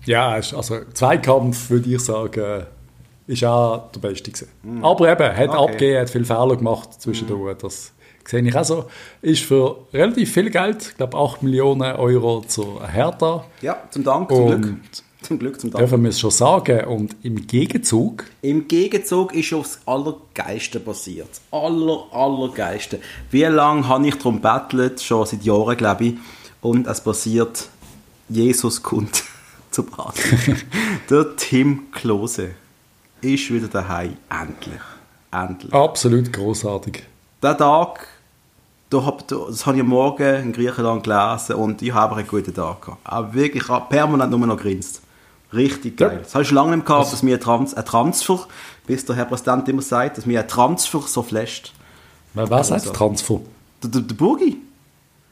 Ja, 0.05 0.31
also 0.31 0.81
Zweikampf, 0.93 1.71
würde 1.71 1.93
ich 1.93 2.01
sagen, 2.01 2.67
ist 3.27 3.45
auch 3.45 3.91
der 3.93 4.01
Beste 4.01 4.31
gewesen. 4.31 4.49
Mm. 4.63 4.85
Aber 4.85 5.11
eben, 5.11 5.37
hat 5.37 5.49
okay. 5.49 5.59
abgegeben, 5.59 6.01
hat 6.01 6.11
viele 6.11 6.25
Fehler 6.25 6.57
gemacht 6.57 7.01
zwischendurch. 7.01 7.57
Mm. 7.57 7.59
Das 7.61 7.93
sehe 8.27 8.43
ich 8.43 8.57
also, 8.57 8.87
ist 9.23 9.43
für 9.43 9.79
relativ 9.93 10.33
viel 10.33 10.51
Geld, 10.51 10.89
ich 10.91 10.97
glaube 10.97 11.17
8 11.17 11.43
Millionen 11.43 11.97
Euro 11.97 12.45
zur 12.47 12.87
Hertha. 12.87 13.45
Ja, 13.63 13.83
zum 13.91 14.05
Dank, 14.05 14.29
zum 14.29 14.47
und, 14.47 14.81
Zum 15.23 15.39
Glück 15.39 15.61
zum 15.61 15.71
Dank. 15.71 15.81
Dürfen 15.81 16.03
wir 16.03 16.11
es 16.11 16.21
schon 16.21 16.31
sagen. 16.31 16.85
Und 16.85 17.17
im 17.23 17.47
Gegenzug? 17.47 18.25
Im 18.43 18.69
Gegenzug 18.69 19.35
ist 19.35 19.53
das 19.53 19.81
Allergeiste 19.87 20.81
passiert. 20.81 21.29
Aller, 21.51 22.05
Allergeiste. 22.13 23.01
Wie 23.31 23.43
lange 23.45 23.89
habe 23.89 24.07
ich 24.07 24.17
darum 24.17 24.41
bettelt? 24.41 25.01
Schon 25.01 25.27
seit 25.27 25.43
Jahren, 25.43 25.77
glaube 25.77 26.05
ich. 26.05 26.15
Und 26.61 26.87
es 26.87 27.01
passiert, 27.01 27.69
Jesus 28.29 28.83
kommt 28.83 29.25
zu 29.71 29.85
Basel. 29.85 30.57
Der 31.11 31.37
Tim 31.37 31.91
Klose 31.93 32.51
ist 33.21 33.51
wieder 33.53 33.69
daheim. 33.69 34.17
Endlich. 34.31 34.81
Endlich. 35.33 35.73
Absolut 35.73 36.33
großartig. 36.33 37.03
Der 37.43 37.57
Tag, 37.57 38.07
das 38.91 39.67
habe 39.67 39.77
ich 39.77 39.83
am 39.83 39.89
Morgen 39.89 40.43
in 40.43 40.53
Griechenland 40.53 41.05
gelesen 41.05 41.57
und 41.57 41.83
ich 41.83 41.93
habe 41.93 42.17
einen 42.17 42.29
guten 42.29 42.55
Tag 42.55 42.83
gehabt. 42.83 43.01
Auch 43.05 43.33
wirklich 43.33 43.65
permanent 43.89 44.31
nur 44.31 44.47
noch 44.47 44.57
grinst. 44.57 45.03
Richtig 45.53 45.97
geil. 45.97 46.13
Ja. 46.13 46.19
Das 46.19 46.35
habe 46.35 46.43
ich 46.43 46.49
schon 46.49 46.57
lange 46.57 46.77
nicht 46.77 46.87
gehabt, 46.87 47.13
dass 47.13 47.23
mir 47.23 47.37
ein, 47.37 47.41
Trans 47.41 47.75
ein 47.75 47.85
Transfer, 47.85 48.47
bis 48.87 49.05
der 49.05 49.17
Herr 49.17 49.25
Präsident 49.25 49.69
immer 49.69 49.83
sagt, 49.83 50.19
dass 50.19 50.27
mir 50.27 50.41
ein 50.41 50.49
Transfer 50.49 51.01
so 51.03 51.23
flasht. 51.23 51.73
Was 52.35 52.51
also, 52.51 52.75
heißt 52.75 52.95
Transfer? 52.95 53.41
Der, 53.83 53.91
der, 53.91 54.01
der 54.03 54.15
Burgi. 54.15 54.59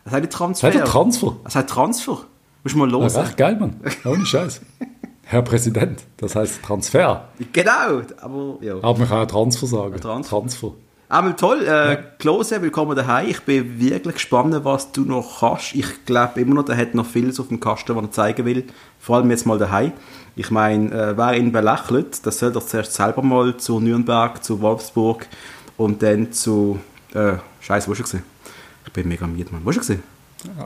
Er 0.04 0.10
sagt 0.10 0.32
Transfer. 0.32 0.72
Sagt 0.72 0.80
er 0.80 0.90
Transfer? 0.90 1.36
Er 1.44 1.50
sagt 1.50 1.70
Transfer. 1.70 2.18
Muss 2.62 2.74
mal 2.74 2.90
los. 2.90 3.14
Ja, 3.14 3.24
echt 3.24 3.36
geil, 3.36 3.56
Mann. 3.56 3.76
Ohne 4.04 4.24
Scheiß. 4.24 4.60
Herr 5.26 5.42
Präsident, 5.42 6.02
das 6.18 6.36
heißt 6.36 6.62
Transfer. 6.62 7.28
Genau, 7.52 8.02
aber 8.20 8.58
ja. 8.60 8.76
Aber 8.76 8.98
man 8.98 9.08
kann 9.08 9.22
auch 9.22 9.26
Transfer 9.26 9.66
sagen. 9.66 10.00
Transfer. 10.00 10.36
Transfer. 10.38 10.72
Einmal 11.08 11.36
toll, 11.36 11.62
äh, 11.62 11.66
ja. 11.66 11.96
Klose, 11.96 12.62
willkommen 12.62 12.96
daheim. 12.96 13.28
Ich 13.28 13.40
bin 13.40 13.78
wirklich 13.78 14.14
gespannt, 14.14 14.56
was 14.64 14.90
du 14.90 15.02
noch 15.02 15.42
hast. 15.42 15.74
Ich 15.74 16.06
glaube 16.06 16.40
immer 16.40 16.54
noch, 16.54 16.68
er 16.68 16.78
hat 16.78 16.94
noch 16.94 17.04
vieles 17.04 17.38
auf 17.38 17.48
dem 17.48 17.60
Kasten, 17.60 17.94
was 17.94 18.04
er 18.04 18.10
zeigen 18.10 18.46
will. 18.46 18.64
Vor 19.00 19.16
allem 19.16 19.30
jetzt 19.30 19.44
mal 19.44 19.58
daheim. 19.58 19.92
Ich 20.34 20.50
meine, 20.50 20.90
äh, 20.90 21.16
wer 21.16 21.34
ihn 21.36 21.52
belächelt, 21.52 22.24
das 22.24 22.38
soll 22.38 22.52
doch 22.52 22.64
zuerst 22.64 22.94
selber 22.94 23.20
mal 23.20 23.54
zu 23.58 23.80
Nürnberg, 23.80 24.42
zu 24.42 24.62
Wolfsburg 24.62 25.26
und 25.76 26.02
dann 26.02 26.32
zu. 26.32 26.80
Äh, 27.12 27.34
Scheiße, 27.60 27.86
wo 27.88 27.92
ist 27.92 28.14
er? 28.14 28.20
Ich 28.86 28.92
bin 28.92 29.06
mega 29.06 29.26
müde, 29.26 29.52
Mann. 29.52 29.60
Wo 29.62 29.70
ist 29.70 29.90
er? 29.90 29.98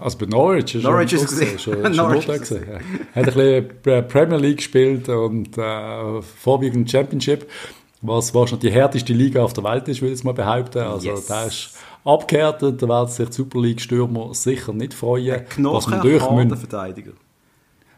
Also 0.01 0.19
bei 0.19 0.27
Norwich 0.27 0.75
ist 0.75 0.85
Norwich 0.85 1.13
ist 1.13 1.29
gesehen. 1.29 1.59
Schon, 1.59 1.83
schon 1.83 1.97
Norwich 1.97 2.27
gesehen. 2.27 2.65
Ja. 2.69 3.21
Hat 3.21 3.37
ein 3.37 3.69
bisschen 3.83 4.09
Premier 4.09 4.39
League 4.39 4.59
gespielt 4.59 5.09
und 5.09 5.57
äh, 5.59 6.23
vorwiegend 6.23 6.91
Championship, 6.91 7.49
was 8.01 8.35
wahrscheinlich 8.35 8.71
die 8.71 8.75
härteste 8.75 9.13
Liga 9.13 9.43
auf 9.43 9.53
der 9.53 9.65
Welt 9.65 9.89
ist, 9.89 10.01
würde 10.01 10.15
ich 10.15 10.25
mal 10.25 10.35
behaupten. 10.35 10.79
Also 10.79 11.09
yes. 11.09 11.27
da 11.27 11.45
ist 11.45 11.71
abgehärtet, 12.05 12.83
da 12.83 12.89
werden 12.89 13.09
sich 13.09 13.29
die 13.29 13.35
Super 13.35 13.61
League-Stürmer 13.61 14.35
sicher 14.35 14.73
nicht 14.73 14.95
freuen. 14.95 15.35
Ein 15.35 15.49
knochenharter 15.49 16.57
Verteidiger. 16.57 17.13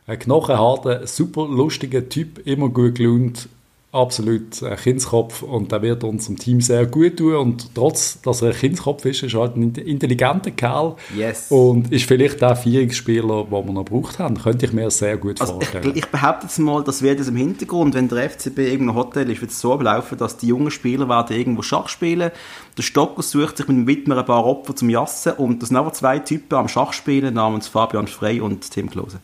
Ein 0.07 0.19
knochenharter, 0.19 1.07
super 1.07 1.47
lustiger 1.47 2.09
Typ, 2.09 2.45
immer 2.47 2.69
gut 2.69 2.97
gelaunt, 2.97 3.49
absolut 3.93 4.63
ein 4.63 4.77
Kindskopf 4.77 5.43
und 5.43 5.73
der 5.73 5.83
wird 5.83 6.05
unserem 6.05 6.37
Team 6.37 6.61
sehr 6.61 6.87
gut 6.87 7.17
tun 7.17 7.35
und 7.35 7.75
trotz, 7.75 8.21
dass 8.23 8.41
er 8.41 8.51
ein 8.51 8.55
Kindskopf 8.55 9.05
ist, 9.05 9.25
ist 9.25 9.35
er 9.35 9.41
halt 9.41 9.57
ein 9.57 9.75
intelligenter 9.75 10.53
Kerl 10.53 10.95
yes. 11.17 11.51
und 11.51 11.93
ist 11.93 12.05
vielleicht 12.05 12.41
der 12.41 12.55
Vierungsspieler, 12.55 13.45
den 13.45 13.51
wir 13.51 13.73
noch 13.73 13.85
gebraucht 13.85 14.21
haben, 14.21 14.39
könnte 14.39 14.67
ich 14.67 14.73
mir 14.73 14.89
sehr 14.93 15.17
gut 15.17 15.41
also 15.41 15.55
vorstellen. 15.55 15.91
Ich, 15.91 16.05
ich, 16.05 16.07
behaupte 16.07 16.47
jetzt 16.47 16.59
mal, 16.59 16.85
das 16.85 17.03
wird 17.03 17.19
jetzt 17.19 17.29
im 17.29 17.37
Hintergrund, 17.37 17.95
wenn 17.95 18.07
der 18.07 18.31
FCB 18.31 18.59
irgendein 18.59 18.95
Hotel 18.95 19.29
ist, 19.29 19.41
wird 19.41 19.51
es 19.51 19.61
so 19.61 19.75
ablaufen, 19.75 20.17
dass 20.19 20.37
die 20.37 20.47
jungen 20.47 20.71
Spieler 20.71 21.09
werden 21.09 21.37
irgendwo 21.37 21.63
Schach 21.63 21.89
spielen, 21.89 22.31
der 22.77 22.83
Stocker 22.83 23.23
sucht 23.23 23.57
sich 23.57 23.67
mit 23.67 23.77
dem 23.77 23.87
Widmer 23.89 24.19
ein 24.19 24.25
paar 24.25 24.47
Opfer 24.47 24.77
zum 24.77 24.89
Jassen 24.89 25.33
und 25.33 25.63
das 25.63 25.71
sind 25.71 25.77
aber 25.77 25.93
zwei 25.93 26.21
Typen 26.21 26.55
am 26.55 26.69
Schach 26.69 26.93
spielen, 26.93 27.35
namens 27.35 27.67
Fabian 27.67 28.07
Frey 28.07 28.41
und 28.41 28.71
Tim 28.71 28.89
Klose. 28.89 29.19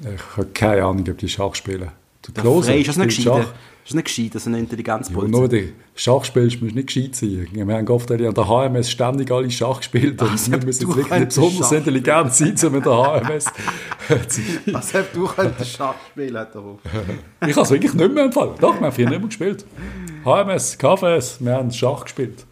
Ich 0.00 0.36
habe 0.36 0.48
keine 0.52 0.84
Ahnung, 0.84 1.04
ob 1.08 1.18
die 1.18 1.28
Schach 1.28 1.54
spielen. 1.54 1.90
Der 2.34 2.42
Klose 2.42 2.74
ist 2.74 2.88
das 2.88 2.96
nicht 2.96 3.16
gescheit? 3.16 3.46
Das 3.86 3.92
ist 3.92 3.94
nicht 3.94 4.04
gescheit, 4.06 4.34
das 4.34 4.42
ist 4.42 4.48
eine 4.48 4.58
Intelligenzpolizei. 4.58 5.32
Ja, 5.32 5.38
nur 5.38 5.48
die 5.48 5.72
Schach 5.94 6.24
spielst, 6.24 6.60
musst 6.60 6.72
du 6.72 6.76
nicht 6.76 6.88
gescheit 6.88 7.14
sein. 7.14 7.46
Wir 7.52 7.64
haben 7.64 7.88
oft 7.88 8.10
an 8.10 8.18
der 8.18 8.32
HMS 8.32 8.90
ständig 8.90 9.30
alle 9.30 9.48
Schach 9.48 9.78
gespielt 9.78 10.20
und 10.20 10.50
wir 10.50 10.58
müssen 10.64 10.82
jetzt 10.82 10.96
wirklich 10.96 11.26
besonders 11.26 11.68
Schach 11.68 11.76
intelligent 11.76 12.34
sein, 12.34 12.56
um 12.64 12.72
mit 12.72 12.84
der 12.84 12.92
HMS 12.92 13.44
zu 14.28 14.40
Was 14.72 14.92
hast 14.92 15.14
du 15.14 15.26
könntest 15.26 15.76
Schach 15.76 15.94
spielen, 16.10 16.36
hat 16.36 16.52
Ich 17.46 17.54
habe 17.54 17.60
es 17.60 17.70
wirklich 17.70 17.94
nicht 17.94 18.12
mehr 18.12 18.24
empfallen. 18.24 18.54
Doch, 18.60 18.74
wir 18.74 18.86
haben 18.86 18.92
früher 18.92 19.08
nicht 19.08 19.20
mehr 19.20 19.28
gespielt. 19.28 19.64
HMS, 20.24 20.76
KFS, 20.76 21.36
wir 21.40 21.52
haben 21.52 21.70
Schach 21.70 22.02
gespielt. 22.02 22.44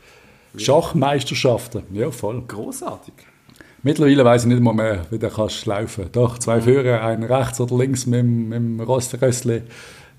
Schachmeisterschaften, 0.57 1.83
ja 1.93 2.13
voll. 2.13 2.43
Großartig. 2.47 3.15
Mittlerweile 3.85 4.25
weiß 4.25 4.45
ich 4.45 4.49
nicht 4.49 4.63
mal 4.63 4.73
mehr, 4.73 5.05
wie 5.11 5.19
du 5.19 5.29
kannst 5.29 5.67
laufen. 5.67 6.07
Doch, 6.11 6.39
zwei 6.39 6.61
Führer, 6.63 7.03
einen 7.03 7.23
rechts 7.23 7.61
oder 7.61 7.77
links 7.77 8.07
mit, 8.07 8.25
mit 8.25 8.57
dem 8.57 8.81
Röstli. 8.81 9.63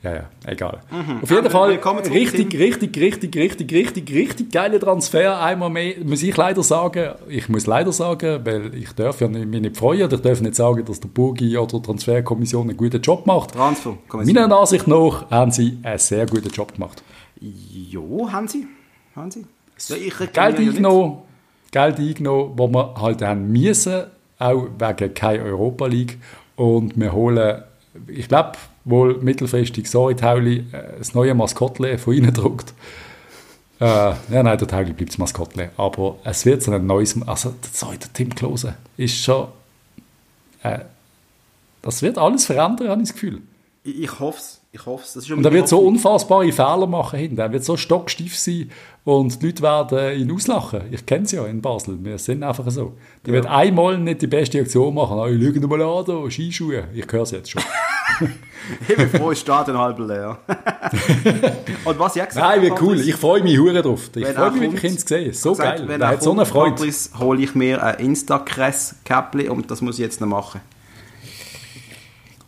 Ja, 0.04 0.13
ja, 0.13 0.30
egal. 0.45 0.82
Mhm. 0.91 1.23
Auf 1.23 1.32
jeden 1.32 1.49
Fall 1.49 1.71
richtig, 1.71 2.54
richtig, 2.60 2.95
richtig, 2.95 3.36
richtig, 3.36 3.71
richtig, 3.73 4.13
richtig 4.13 4.51
geile 4.51 4.78
Transfer. 4.78 5.41
Einmal 5.41 5.71
mehr, 5.71 5.95
muss 6.04 6.21
ich 6.21 6.38
leider 6.38 6.62
sagen. 6.62 7.15
Ich 7.28 7.49
muss 7.49 7.65
leider 7.65 7.91
sagen, 7.91 8.45
weil 8.45 8.75
ich 8.75 8.91
darf 8.91 9.19
ja 9.19 9.28
mich 9.28 9.47
nicht 9.47 9.75
freuen. 9.75 10.13
Ich 10.13 10.21
darf 10.21 10.41
nicht 10.41 10.56
sagen, 10.56 10.86
dass 10.86 10.99
der 10.99 11.08
Burgi 11.08 11.58
oder 11.58 11.80
die 11.80 11.82
Transferkommission 11.82 12.69
einen 12.69 12.78
guten 12.78 13.01
Job 13.01 13.25
macht. 13.25 13.54
Transfer. 13.54 13.97
Meiner 14.13 14.56
Ansicht 14.56 14.88
nach 14.88 15.32
haben 15.32 15.49
sie 15.49 15.80
einen 15.82 15.97
sehr 15.97 16.28
guten 16.28 16.49
Job 16.49 16.75
gemacht. 16.75 17.01
Jo, 17.41 18.30
haben 18.32 18.47
sie. 18.47 18.67
Haben 19.15 19.32
sie. 19.32 19.43
Ja, 19.88 19.95
ich 19.95 20.17
Geld 20.19 20.38
eingenommen 20.38 21.23
Geld 21.76 22.00
eingenommen, 22.00 22.54
wo 22.56 22.70
wir 22.70 22.96
halt 22.96 23.22
haben 23.22 23.52
müssen, 23.52 24.06
auch 24.40 24.68
wegen 24.80 25.14
keiner 25.14 25.44
Europa 25.44 25.88
League. 25.88 26.18
Und 26.56 26.98
wir 26.98 27.12
holen, 27.12 27.64
ich 28.08 28.30
glaube, 28.30 28.54
wohl 28.86 29.18
mittelfristig 29.18 29.92
so 29.92 30.08
in 30.08 30.16
Tauli 30.16 30.60
äh, 30.72 30.98
das 31.00 31.14
neue 31.14 31.34
Maskottchen 31.34 31.98
von 31.98 32.14
ihnen 32.14 32.34
druckt. 32.34 32.74
Äh, 33.82 33.84
ja, 33.84 34.18
nein, 34.30 34.58
der 34.58 34.68
Tauli 34.70 34.94
bleibt 34.94 35.12
das 35.12 35.18
Maskottchen. 35.18 35.68
Aber 35.76 36.16
es 36.24 36.46
wird 36.46 36.64
so 36.64 36.72
ein 36.72 36.86
neues, 36.88 37.22
also 37.28 37.54
sorry, 37.74 37.98
der 37.98 38.14
Tim 38.14 38.34
Klose 38.34 38.76
ist 38.96 39.22
schon, 39.22 39.50
äh, 40.64 40.80
das 41.82 42.02
wird 42.02 42.18
alles 42.18 42.46
verändern, 42.46 42.88
habe 42.88 43.02
ich 43.02 43.10
das 43.10 43.16
Gefühl. 43.16 43.42
Ich, 43.84 44.00
ich 44.00 44.20
hoffe 44.22 44.40
es. 44.40 44.62
Ich 44.76 44.86
hoffe 44.86 45.20
es. 45.20 45.32
Und 45.32 45.46
er 45.46 45.54
wird 45.54 45.70
so 45.70 45.80
unfassbare 45.80 46.52
Fehler 46.52 46.86
machen 46.86 47.18
hinten. 47.18 47.40
Er 47.40 47.50
wird 47.50 47.64
so 47.64 47.78
stockstief 47.78 48.38
sein 48.38 48.70
und 49.06 49.42
die 49.42 49.46
Leute 49.46 49.64
werden 49.64 50.20
ihn 50.20 50.30
auslachen. 50.34 50.82
Ich 50.92 51.06
kenne 51.06 51.24
es 51.24 51.32
ja 51.32 51.46
in 51.46 51.62
Basel. 51.62 51.98
Wir 52.04 52.18
sind 52.18 52.44
einfach 52.44 52.70
so. 52.70 52.98
Die 53.26 53.30
ja. 53.30 53.36
wird 53.36 53.46
einmal 53.46 53.98
nicht 53.98 54.22
die 54.22 54.28
beste 54.28 54.60
Aktion 54.60 54.94
machen. 54.94 55.18
Oh, 55.18 55.28
schau 55.30 55.68
mal 55.68 55.82
an, 55.82 56.06
da, 56.06 56.30
Skischuhe. 56.30 56.90
Ich 56.94 57.10
höre 57.10 57.22
es 57.22 57.32
jetzt 57.32 57.52
schon. 57.52 57.64
ich 58.90 58.98
bin 58.98 59.10
froh, 59.10 59.30
das 59.30 59.40
Stadion 59.40 59.78
halb 59.78 59.98
leer. 59.98 60.40
und 61.86 61.98
was 61.98 62.18
ich 62.18 62.26
gesagt 62.26 62.46
Nein, 62.46 62.62
wie 62.64 62.72
cool. 62.82 63.00
Ich 63.00 63.16
freue 63.16 63.42
mich 63.44 63.58
hure 63.58 63.82
drauf. 63.82 64.10
Ich 64.14 64.28
freue 64.28 64.52
mich 64.52 64.62
wirklich, 64.74 64.92
ihn 64.92 64.98
zu 64.98 65.08
sehen. 65.08 65.34
So 65.34 65.52
gesagt, 65.52 65.78
geil. 65.78 65.88
Wenn 65.88 66.02
er 66.02 66.10
hat 66.10 66.22
so 66.22 66.34
eine 66.34 66.46
Freude. 66.46 66.86
hole 67.18 67.42
ich 67.42 67.56
mir 67.56 67.82
ein 67.82 68.00
Insta-Cress-Käppli 68.00 69.48
und 69.48 69.72
das 69.72 69.80
muss 69.80 70.00
ich 70.00 70.04
jetzt 70.04 70.20
noch 70.20 70.28
machen. 70.28 70.60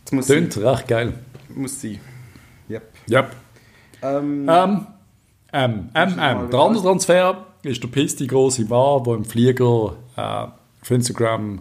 Das 0.04 0.12
muss 0.12 0.26
Tönt 0.26 0.58
recht 0.58 0.88
geil. 0.88 1.14
Muss 1.54 1.80
sein. 1.80 1.98
Yep. 3.10 3.10
Yep. 3.10 3.36
Ähm, 4.02 4.48
ähm, 4.48 4.86
ähm, 5.52 5.88
ähm, 5.94 6.14
ähm. 6.20 6.50
Der 6.50 6.60
andere 6.60 6.82
Transfer 6.82 7.46
ist 7.62 7.82
der 7.82 7.88
Pisti 7.88 8.26
große 8.26 8.64
Mann, 8.64 9.02
der 9.04 9.14
im 9.14 9.24
Flieger 9.24 9.94
äh, 10.16 10.20
auf 10.20 10.90
Instagram 10.90 11.60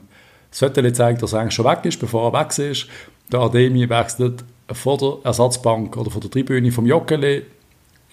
das 0.50 0.60
Foto 0.60 0.92
zeigt, 0.92 1.22
dass 1.22 1.34
er 1.34 1.42
eigentlich 1.42 1.54
schon 1.54 1.66
weg 1.66 1.80
ist, 1.84 2.00
bevor 2.00 2.34
er 2.34 2.40
weg 2.40 2.58
ist. 2.58 2.88
Der 3.32 3.42
Ademi 3.42 3.90
wechselt 3.90 4.44
von 4.72 4.98
der 4.98 5.18
Ersatzbank 5.24 5.96
oder 5.98 6.10
von 6.10 6.22
der 6.22 6.32
Tribüne 6.32 6.72
vom 6.72 6.86
Joggeli 6.86 7.44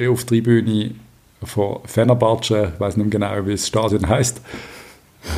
auf 0.01 0.25
die 0.25 0.27
Tribüne 0.27 0.95
von 1.43 1.79
Fenerbahce. 1.85 2.73
Ich 2.75 2.81
weiß 2.81 2.97
nicht 2.97 3.07
mehr 3.07 3.29
genau, 3.29 3.47
wie 3.47 3.53
das 3.53 3.69
Stadion 3.69 4.09
heißt. 4.09 4.41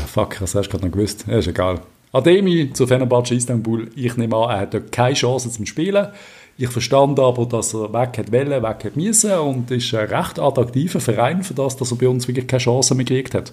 Fuck, 0.06 0.38
das 0.40 0.54
hast 0.54 0.66
du 0.66 0.70
gerade 0.70 0.86
noch 0.86 0.92
gewusst. 0.92 1.26
Ja, 1.28 1.38
ist 1.38 1.48
egal. 1.48 1.80
Ademi 2.12 2.72
zu 2.72 2.86
Fenerbahce 2.86 3.34
Istanbul. 3.34 3.90
Ich 3.94 4.16
nehme 4.16 4.36
an, 4.36 4.50
er 4.50 4.60
hat 4.60 4.92
keine 4.92 5.14
Chance 5.14 5.50
zum 5.50 5.66
Spielen. 5.66 6.08
Ich 6.58 6.70
verstand 6.70 7.20
aber, 7.20 7.44
dass 7.44 7.74
er 7.74 7.92
weg 7.92 8.16
hat 8.16 8.32
wollen, 8.32 8.62
weg 8.62 8.84
hat 8.84 8.96
müssen 8.96 9.32
und 9.32 9.70
ist 9.70 9.94
ein 9.94 10.08
recht 10.08 10.38
attraktiver 10.38 11.00
Verein 11.00 11.42
für 11.42 11.52
das, 11.52 11.76
dass 11.76 11.90
er 11.90 11.98
bei 11.98 12.08
uns 12.08 12.26
wirklich 12.28 12.46
keine 12.46 12.62
Chance 12.62 12.94
mehr 12.94 13.04
gekriegt 13.04 13.34
hat. 13.34 13.52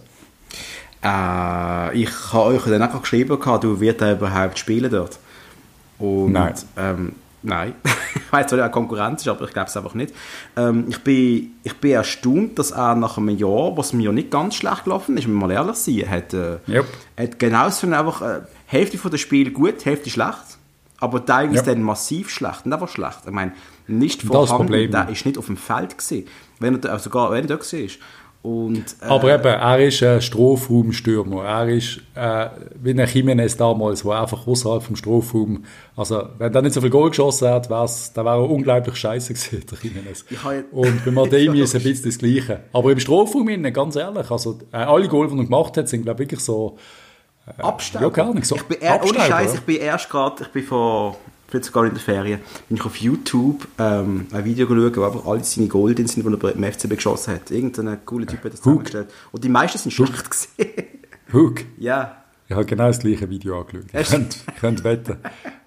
Äh, 1.04 1.98
ich 2.02 2.10
habe 2.32 2.56
euch 2.56 2.64
dann 2.64 2.82
auch 2.82 3.02
geschrieben, 3.02 3.38
du 3.60 3.80
wirst 3.82 4.02
er 4.02 4.14
überhaupt 4.14 4.58
spielen 4.58 4.90
dort? 4.90 5.20
Und, 6.00 6.32
nein. 6.32 6.54
Ähm, 6.78 7.16
nein. 7.42 7.74
ich 8.16 8.32
weiß 8.32 8.46
dass 8.46 8.60
er 8.60 8.70
Konkurrenz 8.70 9.24
ist, 9.24 9.28
aber 9.28 9.46
ich 9.46 9.52
glaube 9.52 9.68
es 9.68 9.76
einfach 9.76 9.96
nicht. 9.96 10.14
Ähm, 10.56 10.86
ich, 10.88 11.00
bin, 11.00 11.52
ich 11.64 11.76
bin 11.76 11.92
erstaunt, 11.92 12.58
dass 12.58 12.72
er 12.72 12.96
nach 12.96 13.18
einem 13.18 13.38
Jahr, 13.38 13.76
was 13.76 13.92
mir 13.92 14.04
ja 14.04 14.12
nicht 14.14 14.32
ganz 14.32 14.56
schlecht 14.56 14.86
gelaufen 14.86 15.18
ist, 15.18 15.28
wenn 15.28 15.34
wir 15.34 15.48
mal 15.48 15.52
ehrlich 15.52 15.76
sein, 15.76 16.10
hat, 16.10 16.34
äh, 16.34 16.60
yep. 16.70 16.86
hat 17.20 17.38
genauso 17.38 17.86
einfach 17.88 18.22
äh, 18.22 18.42
Hälfte 18.66 18.98
von 18.98 19.12
der 19.12 19.18
Spiel 19.18 19.52
gut, 19.52 19.84
Hälfte 19.84 20.10
schlecht 20.10 20.58
aber 21.04 21.26
teilweise 21.26 21.58
ja. 21.58 21.74
dann 21.74 21.84
massiv 21.84 22.30
schlecht. 22.30 22.66
Und 22.66 22.72
einfach 22.72 22.88
schlecht. 22.88 23.20
Ich 23.26 23.32
meine, 23.32 23.52
nicht 23.88 24.22
vorhanden, 24.22 24.90
der 24.90 25.10
ist 25.10 25.26
nicht 25.26 25.38
auf 25.38 25.48
dem 25.48 25.58
Feld 25.58 25.98
gesehen, 25.98 26.28
wenn 26.62 26.82
er, 26.82 26.92
also 26.92 27.06
sogar 27.06 27.32
wenn 27.32 27.44
er 27.50 27.58
da 27.58 27.60
war. 27.60 27.90
Und, 28.42 28.96
äh, 29.02 29.06
Aber 29.06 29.34
eben, 29.34 29.46
er 29.46 29.86
ist 29.86 30.02
ein 30.02 30.22
Strafraumstürmer. 30.22 31.44
Er 31.44 31.68
ist 31.68 32.02
äh, 32.16 32.50
wie 32.82 32.92
ein 32.92 33.06
Jimenez 33.06 33.58
damals, 33.58 34.04
der 34.04 34.14
einfach 34.14 34.48
außerhalb 34.48 34.84
vom 34.84 34.96
Strafraum, 34.96 35.66
also 35.96 36.24
wenn 36.38 36.54
er 36.54 36.62
nicht 36.62 36.74
so 36.74 36.80
viel 36.80 36.90
Goal 36.90 37.10
geschossen 37.10 37.50
hat, 37.50 37.70
dann 37.70 38.26
wäre 38.26 38.38
er 38.38 38.50
unglaublich 38.50 38.96
scheiße 38.96 39.34
gewesen, 39.34 39.66
der 39.70 39.78
Jimenez. 39.82 40.26
Und 40.72 41.04
bei 41.04 41.12
Mademi 41.12 41.60
ist 41.64 41.74
es 41.74 41.82
ein 41.82 41.90
bisschen 41.90 42.06
das 42.06 42.18
Gleiche. 42.18 42.64
Aber 42.72 42.92
im 42.92 43.00
Strafraum, 43.00 43.48
ganz 43.74 43.98
ehrlich, 43.98 44.32
also 44.32 44.60
äh, 44.72 44.78
alle 44.78 45.10
Goal, 45.10 45.28
die 45.28 45.38
er 45.38 45.44
gemacht 45.44 45.76
hat, 45.76 45.90
sind 45.90 46.04
glaube 46.04 46.24
ich 46.24 46.30
wirklich 46.30 46.46
so 46.46 46.78
Abstauben. 47.58 48.08
Ja, 48.08 48.10
gar 48.10 48.34
nicht 48.34 48.48
so. 48.48 48.56
Ich 48.56 48.64
bin, 48.64 48.78
ohne 48.82 49.20
Scheiß, 49.20 49.56
ich 49.56 49.62
bin 49.62 49.78
erst 49.78 50.10
gerade, 50.10 50.44
ich 50.44 50.50
bin 50.50 50.64
vor 50.64 51.18
vielleicht 51.48 51.66
sogar 51.66 51.86
in 51.86 51.92
der 51.92 52.00
Ferien, 52.00 52.40
bin 52.68 52.78
ich 52.78 52.86
auf 52.86 52.96
YouTube 52.96 53.68
ähm, 53.78 54.26
ein 54.32 54.44
Video 54.46 54.66
geschaut, 54.66 54.98
wo 54.98 55.04
einfach 55.04 55.26
alle 55.26 55.44
seine 55.44 55.68
Gold 55.68 55.98
sind, 55.98 56.26
die 56.26 56.32
er 56.32 56.38
beim 56.38 56.64
FCB 56.64 56.96
geschossen 56.96 57.36
hat. 57.36 57.52
Irgendein 57.52 58.04
cooler 58.06 58.26
Typ 58.26 58.44
hat 58.44 58.54
das 58.54 58.62
zusammengestellt. 58.62 59.14
Und 59.32 59.44
die 59.44 59.50
meisten 59.50 59.78
sind 59.78 59.92
schlecht 59.92 60.30
gesehen. 60.58 60.84
Hook? 61.32 61.62
Ja. 61.78 62.23
Ich 62.54 62.58
habe 62.58 62.68
genau 62.68 62.86
das 62.86 63.00
gleiche 63.00 63.28
Video 63.28 63.60
angeschaut. 63.60 63.86
Ihr 63.92 64.04
könnt, 64.04 64.38
könnt 64.60 64.84
wetten. 64.84 65.18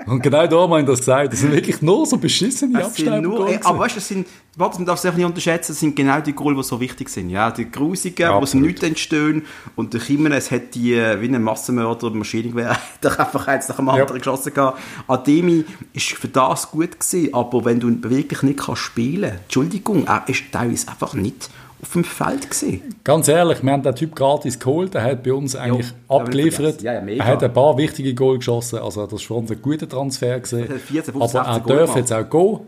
Und 0.06 0.22
genau 0.22 0.46
da 0.46 0.56
haben 0.56 0.70
wir 0.70 0.82
das 0.84 1.00
gesagt. 1.00 1.32
Das 1.32 1.40
sind 1.40 1.50
wirklich 1.50 1.82
nur 1.82 2.06
so 2.06 2.16
beschissene 2.16 2.84
Abstauber. 2.84 3.58
Aber 3.64 3.78
weißt 3.80 3.96
du, 3.96 3.98
das 3.98 4.06
sind, 4.06 4.28
warte, 4.54 4.76
man 4.76 4.86
darf 4.86 5.04
es 5.04 5.12
nicht 5.12 5.26
unterschätzen, 5.26 5.72
das 5.72 5.80
sind 5.80 5.96
genau 5.96 6.20
die 6.20 6.32
Goal, 6.32 6.54
die 6.54 6.62
so 6.62 6.78
wichtig 6.78 7.08
sind. 7.08 7.30
Ja, 7.30 7.50
die 7.50 7.68
Grusigen, 7.68 8.22
ja, 8.22 8.34
wo 8.34 8.38
aus 8.38 8.54
nichts 8.54 8.84
entstehen. 8.84 9.46
Und 9.74 9.94
der 9.94 10.00
Jimenez 10.00 10.52
hat 10.52 10.76
die, 10.76 10.94
äh, 10.94 11.20
wie 11.20 11.26
ein 11.26 11.42
Massenmörder, 11.42 12.10
Maschinengewehr, 12.10 12.78
der 13.02 13.18
einfach 13.18 13.48
eins 13.48 13.68
nach 13.68 13.76
dem 13.76 13.88
anderen 13.88 14.10
ja. 14.10 14.18
geschossen 14.18 14.54
gehabt. 14.54 14.78
Ademi 15.08 15.64
ist 15.92 16.12
für 16.12 16.28
das 16.28 16.70
gut 16.70 17.00
gewesen, 17.00 17.34
aber 17.34 17.64
wenn 17.64 17.80
du 17.80 17.88
wirklich 18.08 18.42
nicht 18.42 18.60
kannst 18.60 18.82
spielen, 18.82 19.40
Entschuldigung, 19.42 20.06
er 20.06 20.22
ist 20.28 20.44
teilweise 20.52 20.86
einfach 20.86 21.14
nicht 21.14 21.50
auf 21.82 21.92
dem 21.92 22.04
Feld 22.04 22.50
gewesen. 22.50 22.82
Ganz 23.04 23.28
ehrlich, 23.28 23.62
wir 23.62 23.72
haben 23.72 23.82
den 23.82 23.94
Typ 23.94 24.14
gratis 24.14 24.58
geholt, 24.58 24.94
er 24.94 25.02
hat 25.02 25.22
bei 25.22 25.32
uns 25.32 25.54
eigentlich 25.54 25.88
jo, 25.88 26.16
abgeliefert. 26.16 26.82
Ja, 26.82 26.94
ja, 26.94 27.00
er 27.00 27.24
hat 27.26 27.44
ein 27.44 27.52
paar 27.52 27.76
wichtige 27.76 28.14
Goal 28.14 28.38
geschossen, 28.38 28.78
also 28.78 29.06
das 29.06 29.28
war 29.30 29.38
ein 29.38 29.62
guter 29.62 29.88
Transfer 29.88 30.40
gewesen. 30.40 30.66
14, 30.66 31.14
15, 31.14 31.40
aber 31.40 31.70
er 31.70 31.78
darf 31.78 31.96
jetzt 31.96 32.12
auch 32.12 32.28
gehen. 32.28 32.60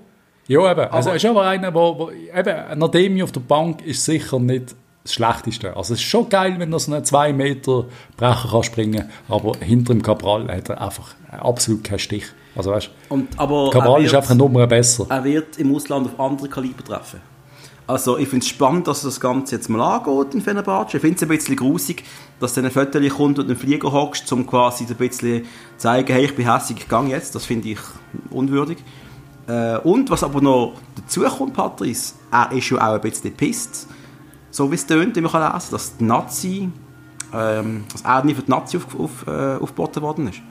Ja, 0.49 0.71
eben. 0.71 0.91
Also, 0.91 1.11
er 1.11 1.17
ist 1.17 1.27
aber 1.27 1.43
einer, 1.43 1.75
wo, 1.75 1.99
wo 1.99 2.11
eben, 2.11 2.79
Nademi 2.79 3.23
auf 3.23 3.33
der 3.33 3.41
Bank 3.41 3.85
ist 3.85 4.05
sicher 4.05 4.39
nicht 4.39 4.75
das 5.05 5.15
Schlechteste. 5.15 5.77
Also 5.77 5.95
es 5.95 6.01
ist 6.01 6.07
schon 6.07 6.29
geil, 6.29 6.55
wenn 6.59 6.73
er 6.73 6.79
so 6.79 6.93
einen 6.93 7.05
2 7.05 7.33
Meter 7.33 7.87
Brecher 8.17 8.49
kann 8.51 8.63
springen 8.63 9.11
aber 9.29 9.53
hinter 9.61 9.95
dem 9.95 10.03
Cabral 10.03 10.49
hat 10.49 10.69
er 10.69 10.81
einfach 10.81 11.15
absolut 11.31 11.85
keinen 11.85 11.99
Stich. 11.99 12.27
Also 12.55 12.73
weißt, 12.73 12.91
Und, 13.09 13.39
aber 13.39 13.71
Cabral 13.71 14.01
wird, 14.01 14.07
ist 14.07 14.15
einfach 14.15 14.31
eine 14.31 14.39
Nummer 14.39 14.67
besser. 14.67 15.07
Er 15.09 15.25
wird 15.25 15.59
im 15.59 15.75
Ausland 15.75 16.07
auf 16.07 16.21
andere 16.21 16.49
Kaliber 16.49 16.85
treffen. 16.85 17.21
Also 17.89 18.19
ich 18.19 18.29
finde 18.29 18.45
es 18.45 18.51
spannend, 18.51 18.87
dass 18.87 19.01
das 19.01 19.19
Ganze 19.19 19.57
jetzt 19.57 19.71
mal 19.71 19.81
angeht 19.81 20.35
in 20.35 20.43
Fenerbahce. 20.43 20.99
Ich 20.99 21.01
finde 21.01 21.17
es 21.17 21.23
ein 21.23 21.29
bisschen 21.29 21.57
grusig, 21.57 22.05
dass 22.39 22.53
dann 22.53 22.67
ein 22.67 22.71
Foto 22.71 23.01
kommt 23.09 23.39
und 23.39 23.51
ein 23.51 23.57
Flieger 23.57 23.91
hockst, 23.91 24.31
um 24.31 24.47
quasi 24.47 24.85
ein 24.85 24.95
bisschen 24.95 25.45
zu 25.45 25.49
zeigen, 25.79 26.13
hey, 26.13 26.27
ich 26.27 26.37
bin 26.37 26.53
hässlich, 26.53 26.81
ich 26.81 26.89
gehe 26.89 27.05
jetzt. 27.07 27.35
Das 27.35 27.47
finde 27.47 27.71
ich 27.71 27.79
unwürdig. 28.29 28.77
Äh, 29.47 29.79
und 29.79 30.11
was 30.11 30.23
aber 30.23 30.43
noch 30.43 30.75
dazu 30.97 31.23
kommt, 31.23 31.55
Patrice, 31.55 32.13
er 32.31 32.53
ist 32.53 32.69
ja 32.69 32.77
auch 32.77 32.95
ein 32.97 33.01
bisschen 33.01 33.35
pisst. 33.35 33.89
So 34.51 34.71
wie 34.71 34.75
es 34.75 34.87
tönt, 34.87 35.17
wie 35.17 35.23
man 35.23 35.33
kann 35.33 35.51
lesen, 35.51 35.69
dass 35.71 35.97
die 35.97 36.05
Nazi, 36.05 36.71
ähm, 37.33 37.85
dass 37.91 38.03
er 38.03 38.23
nie 38.23 38.35
für 38.35 38.43
die 38.43 38.51
Nazi 38.51 38.77
auf, 38.77 39.01
auf, 39.01 39.27
äh, 39.27 39.57
aufgeboten 39.57 40.03
worden 40.03 40.29
ist. 40.29 40.43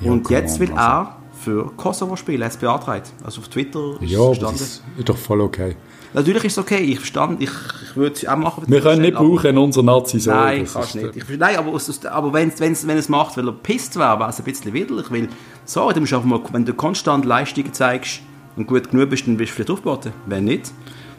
Ja, 0.00 0.10
und 0.10 0.28
jetzt 0.30 0.58
will 0.58 0.72
er 0.72 1.16
für 1.40 1.70
Kosovo 1.76 2.16
spielen, 2.16 2.42
er 2.42 2.46
hat 2.46 2.54
es 2.54 2.58
beantragt. 2.58 3.12
Also 3.22 3.40
auf 3.40 3.48
Twitter 3.48 3.98
ja, 4.00 4.32
ist 4.32 4.42
das 4.42 4.82
ist 4.98 5.08
doch 5.08 5.16
voll 5.16 5.40
okay. 5.42 5.76
Natürlich 6.16 6.44
ist 6.44 6.52
es 6.54 6.58
okay, 6.58 6.78
ich 6.78 6.96
verstand, 6.96 7.42
ich, 7.42 7.50
ich 7.82 7.94
würde 7.94 8.16
es 8.16 8.26
auch 8.26 8.38
machen. 8.38 8.64
Wir 8.66 8.80
können 8.80 9.02
nicht 9.02 9.16
brauchen 9.16 9.50
in 9.50 9.58
unserer 9.58 9.84
Nazi 9.84 10.18
so. 10.18 10.30
Nein, 10.30 10.66
kannst 10.72 10.94
nicht. 10.94 11.14
Ich, 11.14 11.24
nein, 11.36 11.56
aber, 11.58 11.78
aber 12.10 12.32
wenn's, 12.32 12.58
wenn's, 12.58 12.86
wenn 12.86 12.96
es 12.96 13.10
macht, 13.10 13.36
weil 13.36 13.46
er 13.46 13.52
pisst 13.52 13.96
wäre, 13.96 14.18
wäre 14.18 14.30
es 14.30 14.38
ein 14.38 14.44
bisschen 14.44 14.72
widerlich, 14.72 15.10
weil, 15.10 15.28
so, 15.66 15.92
du 15.92 16.00
musst 16.00 16.14
einfach 16.14 16.24
mal, 16.24 16.40
wenn 16.52 16.64
du 16.64 16.72
konstant 16.72 17.26
Leistungen 17.26 17.70
zeigst 17.74 18.20
und 18.56 18.66
gut 18.66 18.90
genug 18.90 19.10
bist, 19.10 19.26
dann 19.26 19.36
bist 19.36 19.50
du 19.50 19.56
vielleicht 19.56 19.70
aufgeboten. 19.70 20.14
Wenn 20.24 20.44
nicht, 20.44 20.72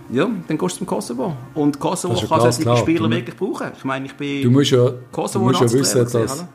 ja, 0.10 0.28
dann 0.48 0.58
gehst 0.58 0.74
du 0.74 0.78
zum 0.80 0.88
Kosovo. 0.88 1.38
Und 1.54 1.80
Kosovo 1.80 2.16
kann 2.28 2.52
solche 2.52 2.78
Spieler 2.78 3.08
wirklich 3.08 3.38
brauchen. 3.38 3.68
Ich 3.78 3.84
meine, 3.84 4.08
ich 4.08 4.16
bin 4.16 4.42
du 4.42 4.50
musst 4.50 4.72
ja, 4.72 4.94
Kosovo 5.12 5.52
du 5.52 5.60
musst 5.60 5.74
ja 5.76 5.80
wissen, 5.80 6.12
dass, 6.12 6.46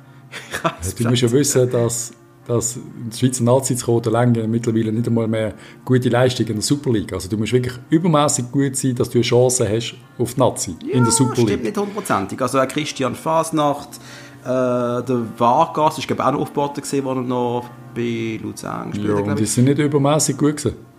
du 0.99 1.09
musst 1.09 1.23
ja 1.23 1.31
wissen, 1.31 1.71
dass 1.71 2.13
dass 2.47 2.77
in 2.77 3.11
die 3.11 3.17
Schweizer 3.17 3.45
Nazi 3.45 3.77
zu 3.77 3.87
kommen, 3.87 4.03
lange 4.05 4.49
mittlerweile 4.49 4.93
nicht 4.93 5.07
einmal 5.07 5.29
mehr 5.29 5.55
gute 5.85 6.09
Leistung 6.09 6.47
in 6.47 6.55
der 6.55 6.63
Super 6.63 6.91
League. 6.91 7.13
Also 7.13 7.29
du 7.29 7.37
musst 7.37 7.53
wirklich 7.53 7.75
übermäßig 7.91 8.51
gut 8.51 8.77
sein, 8.77 8.95
dass 8.95 9.11
du 9.11 9.19
eine 9.19 9.23
Chance 9.23 9.69
hast 9.69 9.95
auf 10.19 10.35
die 10.35 10.41
Nazi 10.41 10.77
ja, 10.85 10.95
in 10.95 11.05
der 11.05 11.13
Super 11.13 11.37
League. 11.37 11.49
stimmt 11.49 11.65
nicht 11.65 11.77
hundertprozentig. 11.77 12.41
Also 12.41 12.59
auch 12.59 12.69
Christian 12.69 13.15
Fasnacht, 13.15 13.89
äh, 14.43 14.47
der 14.47 15.23
Vargas, 15.39 15.99
ist 15.99 16.07
glaube 16.09 16.25
auch 16.27 16.33
noch 16.33 16.41
aufgeboten 16.41 16.83
gewesen, 16.83 17.07
als 17.07 17.17
er 17.17 17.23
noch 17.23 17.71
bei 17.95 18.41
Luzern 18.43 18.91
gespielt 18.91 19.17
hat. 19.17 19.25
Ja, 19.25 19.31
und 19.33 19.39
die 19.39 19.47
sind 19.47 19.65
nicht 19.65 19.79
übermäßig 19.79 20.37
gut 20.37 20.57
gewesen. 20.57 20.92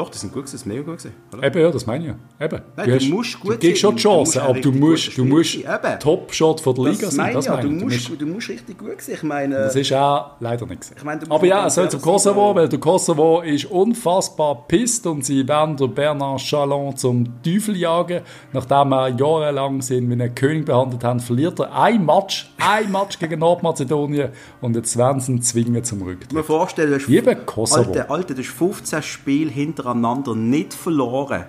Doch, 0.00 0.08
die 0.08 0.16
sind 0.16 0.32
gut 0.32 0.44
das 0.44 0.54
ist 0.54 0.64
mega 0.64 0.80
gut 0.80 0.96
gewesen, 0.96 1.12
oder? 1.30 1.42
Eben, 1.42 1.60
ja, 1.60 1.70
das 1.70 1.84
meine 1.84 2.04
ich 2.04 2.10
ja. 2.10 2.46
Eben. 2.46 2.62
Nein, 2.74 2.88
du, 2.88 2.94
hast, 2.94 3.08
musst 3.10 3.38
gut 3.38 3.52
du 3.52 3.58
gibst 3.58 3.82
schon 3.82 3.96
die 3.96 4.02
Chance, 4.02 4.42
aber 4.42 4.58
du 4.58 4.72
musst, 4.72 5.18
du 5.18 5.26
musst 5.26 5.58
Top-Shot 6.00 6.62
von 6.62 6.74
der 6.74 6.84
Liga 6.84 7.02
das 7.02 7.14
sein. 7.14 7.34
Das 7.34 7.44
ja, 7.44 7.56
du, 7.58 7.68
musst, 7.68 8.10
du, 8.18 8.26
musst, 8.26 8.48
richtig 8.48 8.78
gut 8.78 8.98
sein. 9.02 9.16
Ich 9.16 9.22
meine, 9.22 9.56
das 9.56 9.76
ist 9.76 9.92
auch 9.92 10.36
leider 10.40 10.64
nicht 10.64 10.80
gewesen. 10.80 10.94
Ich 10.96 11.04
meine, 11.04 11.20
aber 11.28 11.46
ja, 11.46 11.66
es 11.66 11.74
soll 11.74 11.90
zum 11.90 12.00
Kosovo, 12.00 12.54
weil 12.54 12.70
der 12.70 12.80
Kosovo 12.80 13.42
ist 13.42 13.66
unfassbar 13.66 14.64
pisst 14.66 15.06
und 15.06 15.22
sie 15.22 15.46
werden 15.46 15.76
den 15.76 15.94
Bernard 15.94 16.40
Chalon 16.40 16.96
zum 16.96 17.42
Teufel 17.42 17.76
jagen. 17.76 18.22
Nachdem 18.54 18.92
er 18.92 19.08
jahrelang 19.08 19.82
sind 19.82 20.08
wie 20.08 20.14
einen 20.14 20.34
König 20.34 20.64
behandelt 20.64 21.04
haben, 21.04 21.20
verliert 21.20 21.60
er 21.60 21.78
ein 21.78 22.06
Match, 22.06 22.50
ein 22.58 22.90
Match 22.90 23.18
gegen 23.18 23.40
Nordmazedonien 23.40 24.30
und 24.62 24.76
jetzt 24.76 24.96
werden 24.96 25.20
sie 25.20 25.32
ihn 25.32 25.42
zwingen 25.42 25.84
zum 25.84 26.00
Rücktritt. 26.00 26.30
Ich 26.30 26.36
mir 26.36 26.42
vorstellen, 26.42 26.88
du 26.90 27.26
hast, 27.26 27.44
Kosovo. 27.44 27.90
Alter, 27.90 28.10
Alter, 28.10 28.32
du 28.32 28.40
hast 28.40 28.48
15 28.48 29.02
Spiele 29.02 29.50
hinter 29.50 29.89
hintereinander 29.92 30.34
nicht 30.34 30.74
verloren. 30.74 31.44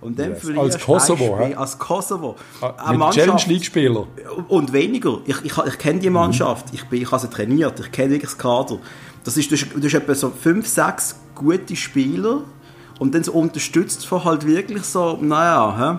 Und 0.00 0.18
dann 0.18 0.30
yes. 0.30 0.56
Als 0.56 0.78
Kosovo, 0.78 1.38
Spiel, 1.40 1.54
als 1.54 1.78
Kosovo. 1.78 2.36
Ah, 2.60 2.92
mit 2.92 3.10
Challenge 3.12 3.42
League-Spieler. 3.46 4.06
Und 4.48 4.72
weniger. 4.72 5.20
Ich, 5.24 5.42
ich, 5.42 5.56
ich 5.56 5.78
kenne 5.78 6.00
die 6.00 6.10
Mannschaft. 6.10 6.66
Ich, 6.72 6.84
bin, 6.84 7.02
ich 7.02 7.10
habe 7.10 7.20
sie 7.20 7.30
trainiert. 7.30 7.80
Ich 7.80 7.90
kenne 7.90 8.18
das 8.18 8.36
Kader. 8.36 8.78
Das 9.24 9.36
ist, 9.36 9.50
du, 9.50 9.56
hast, 9.56 9.66
du 9.74 9.82
hast 9.82 9.94
etwa 9.94 10.14
so 10.14 10.30
fünf, 10.30 10.66
sechs 10.66 11.18
gute 11.34 11.74
Spieler 11.74 12.42
und 12.98 13.14
dann 13.14 13.24
so 13.24 13.32
unterstützt 13.32 14.06
von 14.06 14.22
halt 14.22 14.46
wirklich 14.46 14.84
so, 14.84 15.18
naja, 15.20 15.76
hä? 15.94 15.98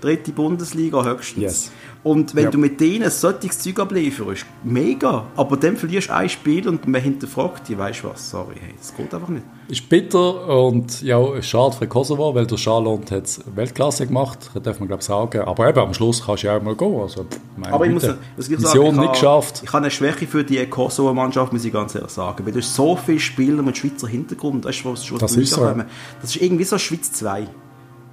dritte 0.00 0.32
Bundesliga 0.32 1.04
höchstens. 1.04 1.42
Yes. 1.42 1.72
Und 2.08 2.34
wenn 2.34 2.44
ja. 2.44 2.50
du 2.50 2.56
mit 2.56 2.80
denen 2.80 3.10
solches 3.10 3.58
Zeug 3.58 3.80
ablieferst, 3.80 4.46
mega. 4.64 5.26
Aber 5.36 5.58
dann 5.58 5.76
verlierst 5.76 6.08
du 6.08 6.14
ein 6.14 6.30
Spiel 6.30 6.66
und 6.66 6.88
man 6.88 7.02
hinterfragt 7.02 7.68
dich, 7.68 7.76
weißt 7.76 8.02
du 8.02 8.08
was, 8.08 8.30
sorry, 8.30 8.54
hey, 8.58 8.72
das 8.78 8.96
geht 8.96 9.12
einfach 9.12 9.28
nicht. 9.28 9.44
Ist 9.68 9.86
bitter 9.90 10.48
und 10.64 11.02
ja, 11.02 11.20
schade 11.42 11.76
für 11.76 11.86
Kosovo, 11.86 12.34
weil 12.34 12.46
der 12.46 12.56
Charlotte 12.56 13.14
hat 13.14 13.40
Weltklasse 13.54 14.06
gemacht, 14.06 14.50
das 14.54 14.62
darf 14.62 14.78
man 14.78 14.88
glaube 14.88 15.02
ich 15.02 15.06
sagen. 15.06 15.42
Aber 15.42 15.68
eben, 15.68 15.78
am 15.78 15.92
Schluss 15.92 16.24
kannst 16.24 16.44
du 16.44 16.46
ja 16.46 16.56
auch 16.56 16.62
mal 16.62 16.74
gehen. 16.74 16.98
Also, 16.98 17.26
Aber 17.60 17.84
ich 17.84 17.92
muss, 17.92 18.04
ich 18.04 18.58
sagen, 18.58 18.86
ich 18.86 18.92
nicht 18.92 19.12
geschafft. 19.12 19.60
Ich 19.62 19.68
habe 19.68 19.82
eine 19.82 19.90
Schwäche 19.90 20.26
für 20.26 20.44
die 20.44 20.64
Kosovo-Mannschaft, 20.64 21.52
muss 21.52 21.66
ich 21.66 21.72
ganz 21.74 21.94
ehrlich 21.94 22.10
sagen. 22.10 22.46
Weil 22.46 22.52
du 22.52 22.60
hast 22.60 22.74
so 22.74 22.96
viele 22.96 23.20
Spieler 23.20 23.62
mit 23.62 23.76
Schweizer 23.76 24.08
Hintergrund, 24.08 24.64
weißt 24.64 24.82
du, 24.82 24.92
was, 24.92 25.12
was 25.12 25.18
das 25.18 25.36
ist 25.36 25.50
so. 25.50 25.74
Das 26.22 26.34
ist 26.34 26.40
irgendwie 26.40 26.64
so 26.64 26.78
Schweiz 26.78 27.12
2. 27.12 27.48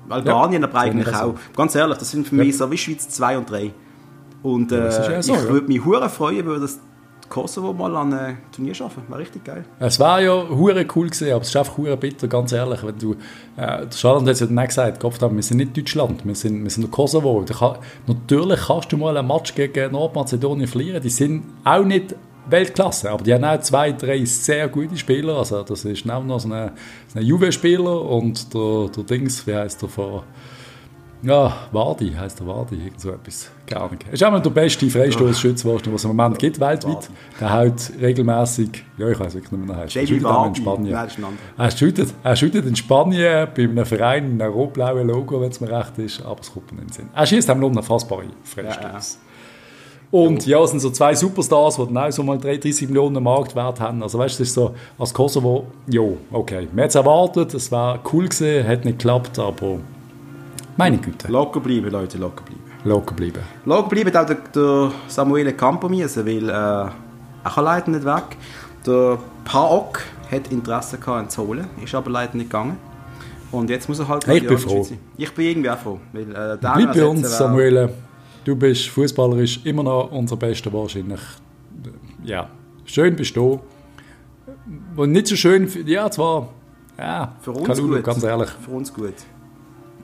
Albanien 0.09 0.61
ja, 0.61 0.67
aber 0.67 0.79
eigentlich 0.79 1.15
auch. 1.15 1.35
Ganz 1.55 1.75
ehrlich, 1.75 1.97
das 1.97 2.11
sind 2.11 2.27
für 2.27 2.35
mich 2.35 2.57
so 2.57 2.69
wie 2.69 2.77
Schweiz 2.77 3.07
2 3.07 3.37
und 3.37 3.49
3. 3.49 3.71
Und 4.43 4.71
äh, 4.71 4.85
ja 4.85 5.21
so, 5.21 5.33
ich 5.33 5.43
ja. 5.43 5.49
würde 5.49 5.67
mich 5.67 5.83
hure 5.83 6.09
freuen, 6.09 6.49
wenn 6.49 6.61
das 6.61 6.79
Kosovo 7.29 7.73
mal 7.73 7.95
an 7.95 8.13
ein 8.13 8.37
Turnier 8.51 8.73
schaffen. 8.73 9.03
Wäre 9.07 9.19
richtig 9.19 9.43
geil. 9.43 9.65
Es 9.79 9.99
war 9.99 10.21
ja 10.21 10.47
hure 10.47 10.85
cool 10.95 11.07
gewesen, 11.07 11.31
aber 11.31 11.41
es 11.41 11.49
ist 11.49 11.55
einfach 11.55 11.77
hure 11.77 11.97
bitter, 11.97 12.27
ganz 12.27 12.51
ehrlich. 12.51 12.83
Wenn 12.83 12.97
du, 12.97 13.15
äh, 13.57 13.85
Charlotte 13.91 14.25
hat 14.25 14.33
es 14.33 14.39
ja 14.41 14.47
dann 14.47 14.67
gesagt, 14.67 14.99
Kopf 14.99 15.19
wir 15.19 15.43
sind 15.43 15.57
nicht 15.57 15.75
Deutschland, 15.75 16.25
wir 16.25 16.35
sind, 16.35 16.63
wir 16.63 16.69
sind 16.69 16.83
der 16.83 16.91
Kosovo. 16.91 17.43
Kann, 17.45 17.77
natürlich 18.07 18.59
kannst 18.67 18.91
du 18.91 18.97
mal 18.97 19.17
ein 19.17 19.27
Match 19.27 19.55
gegen 19.55 19.91
Nordmazedonien 19.91 20.67
verlieren. 20.67 21.01
Die 21.01 21.09
sind 21.09 21.43
auch 21.63 21.83
nicht 21.83 22.15
Weltklasse, 22.47 23.09
aber 23.09 23.23
die 23.23 23.33
haben 23.33 23.43
auch 23.43 23.59
zwei, 23.59 23.91
drei 23.91 24.23
sehr 24.25 24.67
gute 24.67 24.97
Spieler. 24.97 25.37
Also 25.37 25.63
das 25.63 25.83
ist 25.85 26.09
auch 26.09 26.23
noch 26.23 26.39
so 26.39 26.51
ein, 26.51 26.71
so 27.07 27.19
ein 27.19 27.25
Juve-Spieler 27.25 28.01
und 28.01 28.53
der, 28.53 28.89
der 28.95 29.03
Dings, 29.03 29.45
wie 29.47 29.55
heißt 29.55 29.81
der 29.81 29.89
von 29.89 30.21
ja, 31.25 31.53
Wardi 31.71 32.13
heisst 32.13 32.39
der 32.39 32.47
Wardi, 32.47 32.75
irgend 32.75 33.01
so 33.01 33.09
etwas. 33.11 33.49
Keine 33.65 33.81
Ahnung. 33.81 33.97
Er 34.07 34.13
ist 34.13 34.23
auch 34.23 34.39
der 34.41 34.49
beste 34.49 34.89
Freistoßschütze, 34.89 35.77
den 35.83 35.93
es 35.93 36.03
im 36.03 36.15
Moment 36.15 36.37
gibt 36.37 36.59
weltweit. 36.59 37.09
Der 37.39 37.53
haut 37.53 37.91
regelmäßig, 37.99 38.83
ja, 38.97 39.09
ich 39.09 39.19
weiß 39.19 39.33
wirklich 39.33 39.51
nicht 39.51 39.67
mehr, 39.67 39.75
heißt. 39.75 39.95
Jamie 39.95 40.23
Wardi. 40.23 40.49
In 40.49 40.55
Spanien. 40.55 40.97
er 41.57 41.71
shootet, 41.71 42.13
er 42.23 42.35
shootet 42.35 42.65
in 42.65 42.75
Spanien 42.75 43.47
bei 43.55 43.63
einem 43.63 43.85
Verein 43.85 44.31
in 44.31 44.41
einem 44.41 44.53
rot-blauen 44.53 45.07
Logo, 45.07 45.41
wenn 45.41 45.49
es 45.49 45.59
mir 45.59 45.69
recht 45.69 45.97
ist, 45.97 46.23
aber 46.23 46.41
es 46.41 46.53
kommt 46.53 46.71
mir 46.71 46.83
nicht 46.83 46.97
in 46.99 47.05
den 47.05 47.07
Sinn. 47.07 47.09
Er 47.15 47.25
schießt 47.25 47.55
nur 47.55 47.69
unfassbare 47.69 48.25
Freistöße. 48.43 48.81
Ja, 48.81 48.93
ja. 48.93 48.99
Und 50.11 50.45
ja, 50.45 50.61
es 50.61 50.69
sind 50.69 50.79
so 50.79 50.91
zwei 50.91 51.15
Superstars, 51.15 51.77
die 51.77 51.85
dann 51.85 51.97
auch 51.97 52.11
so 52.11 52.23
mal 52.23 52.37
30 52.37 52.87
Millionen 52.87 53.21
Marktwert 53.23 53.79
haben. 53.79 54.01
Also 54.03 54.19
weißt 54.19 54.35
du, 54.35 54.43
das 54.43 54.49
ist 54.49 54.53
so, 54.53 54.75
als 54.97 55.13
Kosovo, 55.13 55.65
ja, 55.87 56.01
okay. 56.31 56.67
Wir 56.71 56.83
hätten 56.83 56.89
es 56.89 56.95
erwartet, 56.95 57.53
es 57.53 57.71
war 57.71 57.99
cool 58.13 58.29
gewesen, 58.29 58.67
hat 58.67 58.85
nicht 58.85 58.99
geklappt, 58.99 59.39
aber 59.39 59.79
Meine 60.77 60.97
Güte. 60.97 61.31
Locker 61.31 61.59
bleiben, 61.59 61.89
Leute, 61.89 62.17
locker 62.17 62.43
bleiben. 62.43 62.63
Locker 62.83 63.15
bleiben. 63.15 63.39
Locker 63.65 63.89
bleiben 63.89 64.15
auch 64.15 64.25
der, 64.25 64.37
der 64.53 64.91
Samuele 65.07 65.53
Campomiese, 65.53 66.25
weil 66.25 66.49
äh, 66.49 66.51
er 66.51 66.93
kann 67.43 67.63
leider 67.63 67.91
nicht 67.91 68.05
weg. 68.05 68.37
Der 68.85 69.17
Paok 69.45 70.01
hat 70.29 70.51
Interesse 70.51 70.97
gehabt, 70.97 71.23
ihn 71.23 71.29
zu 71.29 71.47
holen, 71.47 71.67
ist 71.83 71.95
aber 71.95 72.11
leider 72.11 72.35
nicht 72.35 72.49
gegangen. 72.49 72.77
Und 73.51 73.69
jetzt 73.69 73.87
muss 73.87 73.99
er 73.99 74.07
halt... 74.07 74.27
Ich 74.27 74.45
bin 74.45 74.57
froh. 74.57 74.85
Ich 75.17 75.33
bin 75.33 75.45
irgendwie 75.45 75.69
auch 75.69 75.77
froh. 75.77 75.99
Weil, 76.11 76.23
äh, 76.23 76.57
Bleib 76.59 76.93
bei 76.93 77.05
uns, 77.05 77.37
Samuele. 77.37 77.93
Du 78.43 78.55
bist 78.55 78.89
fußballerisch 78.89 79.61
immer 79.65 79.83
noch 79.83 80.11
unser 80.11 80.35
Bester 80.35 80.71
wahrscheinlich. 80.73 81.21
Ja, 82.23 82.49
schön 82.85 83.15
bist 83.15 83.35
du. 83.35 83.61
Und 84.95 85.11
nicht 85.11 85.27
so 85.27 85.35
schön, 85.35 85.69
ja 85.85 86.09
zwar, 86.11 86.49
ja, 86.97 87.33
für 87.41 87.51
uns 87.51 87.67
Kalulu, 87.67 87.95
gut. 87.95 88.03
ganz 88.03 88.23
ehrlich. 88.23 88.49
Für 88.49 88.71
uns 88.71 88.93
gut. 88.93 89.13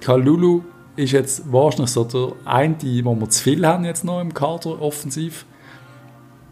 Kalulu 0.01 0.61
ist 0.95 1.13
jetzt 1.13 1.51
wahrscheinlich 1.51 1.91
so 1.91 2.03
der 2.03 2.33
eine, 2.45 2.75
wo 3.03 3.15
wir 3.15 3.29
zu 3.29 3.43
viel 3.43 3.65
haben 3.65 3.85
jetzt 3.85 4.03
noch 4.03 4.19
im 4.19 4.33
Kader 4.33 4.81
offensiv. 4.81 5.45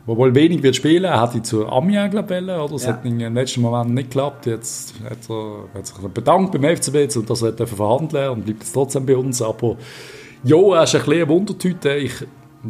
Obwohl 0.08 0.34
wenig 0.34 0.64
wird 0.64 0.76
spielen, 0.76 1.04
er 1.04 1.20
hat 1.20 1.36
die 1.36 1.44
zu 1.44 1.68
Amiens 1.68 2.10
glaube 2.10 2.42
oder 2.42 2.74
es 2.74 2.84
ja. 2.84 2.94
hat 2.94 3.06
im 3.06 3.20
letzten 3.36 3.62
Moment 3.62 3.94
nicht 3.94 4.10
geklappt. 4.10 4.48
Jetzt 4.48 4.96
hat 5.04 5.30
er, 5.30 5.66
hat 5.76 5.86
sich 5.86 5.98
bedankt 5.98 6.52
beim 6.52 6.64
FCB 6.76 7.16
und 7.16 7.30
dass 7.30 7.44
er 7.44 7.68
verhandeln 7.68 8.30
und 8.32 8.46
bleibt 8.46 8.62
jetzt 8.62 8.74
trotzdem 8.74 9.06
bei 9.06 9.16
uns. 9.16 9.40
Aber 9.42 9.78
ja, 10.44 10.58
er 10.58 10.84
ist 10.84 10.96
ein 10.96 11.02
bisschen 11.02 11.14
eine 11.14 11.28
Wundertüte. 11.28 11.94
Ich, 11.96 12.14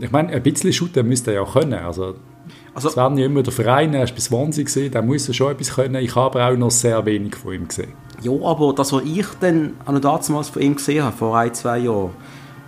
ich 0.01 0.11
meine, 0.11 0.33
ein 0.33 0.43
bisschen 0.43 0.73
shooten 0.73 1.07
müsste 1.07 1.31
er 1.31 1.43
ja 1.43 1.45
können. 1.45 1.75
Also, 1.75 2.15
also, 2.73 2.89
ja 2.99 3.25
immer 3.25 3.41
der 3.41 3.53
Verein, 3.53 3.93
er 3.93 4.03
ist 4.03 4.15
bis 4.15 4.25
20 4.25 4.65
gesehen, 4.65 4.91
der 4.91 5.01
muss 5.01 5.27
ja 5.27 5.33
schon 5.33 5.51
etwas 5.51 5.73
können. 5.75 5.95
Ich 5.95 6.15
habe 6.15 6.43
auch 6.43 6.57
noch 6.57 6.71
sehr 6.71 7.05
wenig 7.05 7.35
von 7.35 7.53
ihm 7.53 7.67
gesehen. 7.69 7.93
Ja, 8.21 8.31
aber 8.31 8.73
das, 8.73 8.91
was 8.91 9.03
ich 9.03 9.25
dann 9.39 9.73
an 9.85 9.99
damals 10.01 10.49
von 10.49 10.61
ihm 10.61 10.75
gesehen 10.75 11.03
habe, 11.03 11.15
vor 11.15 11.37
ein, 11.37 11.53
zwei 11.53 11.79
Jahren, 11.79 12.11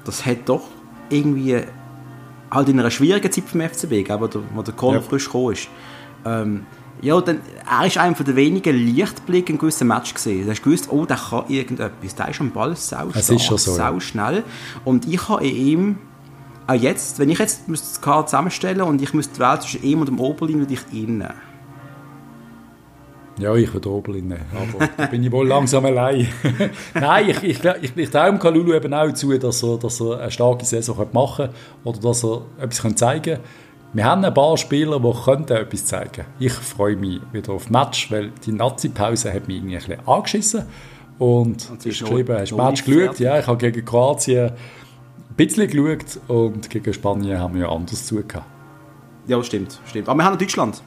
das 0.05 0.25
hat 0.25 0.37
doch 0.47 0.63
irgendwie 1.09 1.61
halt 2.49 2.69
in 2.69 2.79
einer 2.79 2.91
schwierigen 2.91 3.31
Zeit 3.31 3.45
vom 3.45 3.61
FCB, 3.61 4.09
wo 4.19 4.27
der, 4.27 4.41
wo 4.53 4.61
der 4.61 4.73
Kohl 4.73 4.95
ja. 4.95 5.01
frisch 5.01 5.25
gekommen 5.25 5.53
ist. 5.53 5.67
Ähm, 6.25 6.65
ja, 7.01 7.19
dann, 7.19 7.41
er 7.69 7.87
ist 7.87 7.97
einer 7.97 8.13
der 8.13 8.35
wenigen 8.35 8.75
Lichtblicke 8.75 9.53
in 9.53 9.57
gewissen 9.57 9.87
Match 9.87 10.13
gesehen. 10.13 10.45
Du 10.45 10.51
hast 10.51 10.61
gewusst, 10.61 10.87
oh, 10.91 11.05
der 11.05 11.17
kann 11.17 11.45
irgendetwas. 11.47 12.15
Der 12.15 12.29
ist 12.29 12.39
am 12.39 12.51
Ball 12.51 12.75
sau 12.75 13.09
stark, 13.09 13.15
ist 13.15 13.43
schon 13.43 13.57
so, 13.57 13.73
sau 13.73 13.99
schnell. 13.99 14.43
Und 14.85 15.07
ich 15.07 15.27
habe 15.27 15.45
in 15.45 15.55
ihm, 15.55 15.97
auch 16.67 16.75
jetzt, 16.75 17.17
wenn 17.17 17.29
ich 17.29 17.39
jetzt 17.39 17.63
das 17.67 18.01
Kader 18.01 18.27
zusammenstellen 18.27 18.81
und 18.81 19.01
ich 19.01 19.13
müsste 19.13 19.39
wählen 19.39 19.59
zwischen 19.61 19.83
ihm 19.83 20.01
und 20.01 20.07
dem 20.07 20.19
Oberlin, 20.19 20.59
würde 20.59 20.73
ich 20.73 20.93
ihn 20.93 21.17
nehmen. 21.17 21.50
Ja, 23.37 23.55
ich 23.55 23.73
würde 23.73 23.89
Oberlin 23.89 24.33
aber 24.53 24.87
da 24.97 25.05
bin 25.07 25.23
ich 25.23 25.31
wohl 25.31 25.47
langsam 25.47 25.85
allein. 25.85 26.27
Nein, 26.93 27.29
ich, 27.29 27.43
ich, 27.43 27.63
ich, 27.81 27.97
ich 27.97 28.09
traue 28.09 28.37
Kalulu 28.37 28.73
eben 28.73 28.93
auch 28.93 29.11
zu, 29.13 29.35
dass 29.37 29.63
er, 29.63 29.77
dass 29.77 30.01
er 30.01 30.19
eine 30.19 30.31
starke 30.31 30.65
Saison 30.65 31.07
machen 31.11 31.47
kann 31.47 31.55
oder 31.83 31.99
dass 31.99 32.23
er 32.23 32.41
etwas 32.59 32.95
zeigen 32.95 33.35
kann. 33.35 33.43
Wir 33.93 34.05
haben 34.05 34.23
ein 34.23 34.33
paar 34.33 34.55
Spieler, 34.57 34.99
die 34.99 35.23
könnten 35.23 35.53
etwas 35.53 35.85
zeigen 35.85 36.11
können. 36.11 36.27
Ich 36.39 36.53
freue 36.53 36.95
mich 36.95 37.19
wieder 37.31 37.53
auf 37.53 37.69
Match, 37.69 38.11
weil 38.11 38.31
die 38.45 38.51
Nazi-Pause 38.51 39.33
hat 39.33 39.47
mich 39.47 39.57
irgendwie 39.57 39.75
ein 39.75 39.83
bisschen 39.83 40.07
angeschissen. 40.07 40.63
Und, 41.19 41.69
und 41.69 41.85
ist 41.85 41.99
geschrieben, 41.99 42.37
hast 42.37 42.51
du 42.51 42.57
Match 42.57 42.85
geschaut? 42.85 43.19
Ja, 43.19 43.39
ich 43.39 43.47
habe 43.47 43.57
gegen 43.57 43.85
Kroatien 43.85 44.51
ein 44.51 45.35
bisschen 45.35 45.67
geschaut 45.67 46.19
und 46.27 46.69
gegen 46.69 46.93
Spanien 46.93 47.39
haben 47.39 47.53
wir 47.55 47.61
ja 47.61 47.69
anders 47.69 48.05
zugehört. 48.05 48.45
Ja, 49.27 49.43
stimmt, 49.43 49.79
stimmt. 49.85 50.09
Aber 50.09 50.17
wir 50.17 50.25
haben 50.25 50.37
Deutschland. 50.37 50.81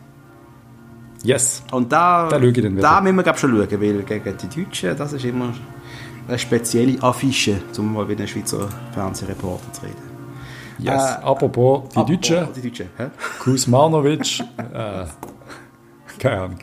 Yes. 1.25 1.63
Und 1.73 1.91
da, 1.91 2.29
da, 2.29 2.39
da 2.39 3.01
müssen 3.01 3.17
wir 3.17 3.37
schon 3.37 3.51
schauen, 3.51 3.81
weil 3.81 4.03
gegen 4.03 4.37
die 4.37 4.63
Deutschen, 4.63 4.97
das 4.97 5.15
ist 5.15 5.25
immer 5.25 5.55
eine 6.29 6.39
spezielle 6.39 7.03
Affische, 7.03 7.63
um 7.79 7.95
mal 7.95 8.05
mit 8.05 8.19
einem 8.19 8.29
Schweizer 8.29 8.69
Fernsehreporter 8.93 9.73
zu 9.73 9.83
reden. 9.83 10.03
Yes. 10.79 11.03
Äh, 11.03 11.25
apropos 11.25 11.89
die 11.89 11.99
apropos 11.99 12.07
Deutschen. 12.07 12.49
Die 12.55 12.63
Deutschen, 12.63 12.89
hä? 12.99 13.07
Kuzmanovic. 13.41 14.41
äh, 14.59 15.07
keine 16.19 16.41
Ahnung. 16.41 16.59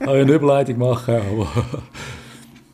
Ich 0.00 0.08
eine 0.08 0.32
Überleitung 0.32 0.78
machen, 0.78 1.14
aber. 1.16 1.48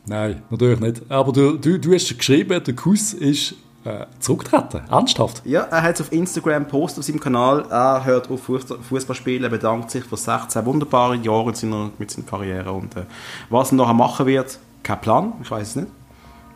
Nein, 0.06 0.42
natürlich 0.50 0.80
nicht. 0.80 1.02
Aber 1.11 1.32
du, 1.32 1.56
du, 1.56 1.78
du 1.78 1.94
hast 1.94 2.16
geschrieben, 2.16 2.62
der 2.62 2.74
Kuss 2.74 3.12
ist 3.12 3.54
äh, 3.85 4.07
zurücktreten. 4.18 4.83
Ernsthaft? 4.91 5.43
Ja, 5.45 5.62
er 5.62 5.83
hat 5.83 5.95
es 5.95 6.01
auf 6.03 6.12
Instagram 6.12 6.66
postet 6.66 7.01
auf 7.01 7.05
seinem 7.07 7.20
Kanal. 7.20 7.64
Er 7.70 8.05
hört 8.05 8.31
auf 8.31 8.43
Fußball 8.43 9.16
spielen, 9.16 9.51
bedankt 9.51 9.91
sich 9.91 10.05
für 10.05 10.16
16 10.16 10.64
wunderbare 10.66 11.16
Jahre 11.16 11.55
seiner, 11.55 11.91
mit 11.99 12.11
seiner 12.11 12.26
Karriere. 12.26 12.72
Und 12.72 12.97
äh, 12.97 13.05
was 13.49 13.72
er 13.72 13.76
nachher 13.76 13.95
machen 13.95 14.26
wird, 14.26 14.59
kein 14.83 15.01
Plan, 15.01 15.33
ich 15.43 15.51
weiß 15.51 15.68
es 15.68 15.76
nicht. 15.76 15.89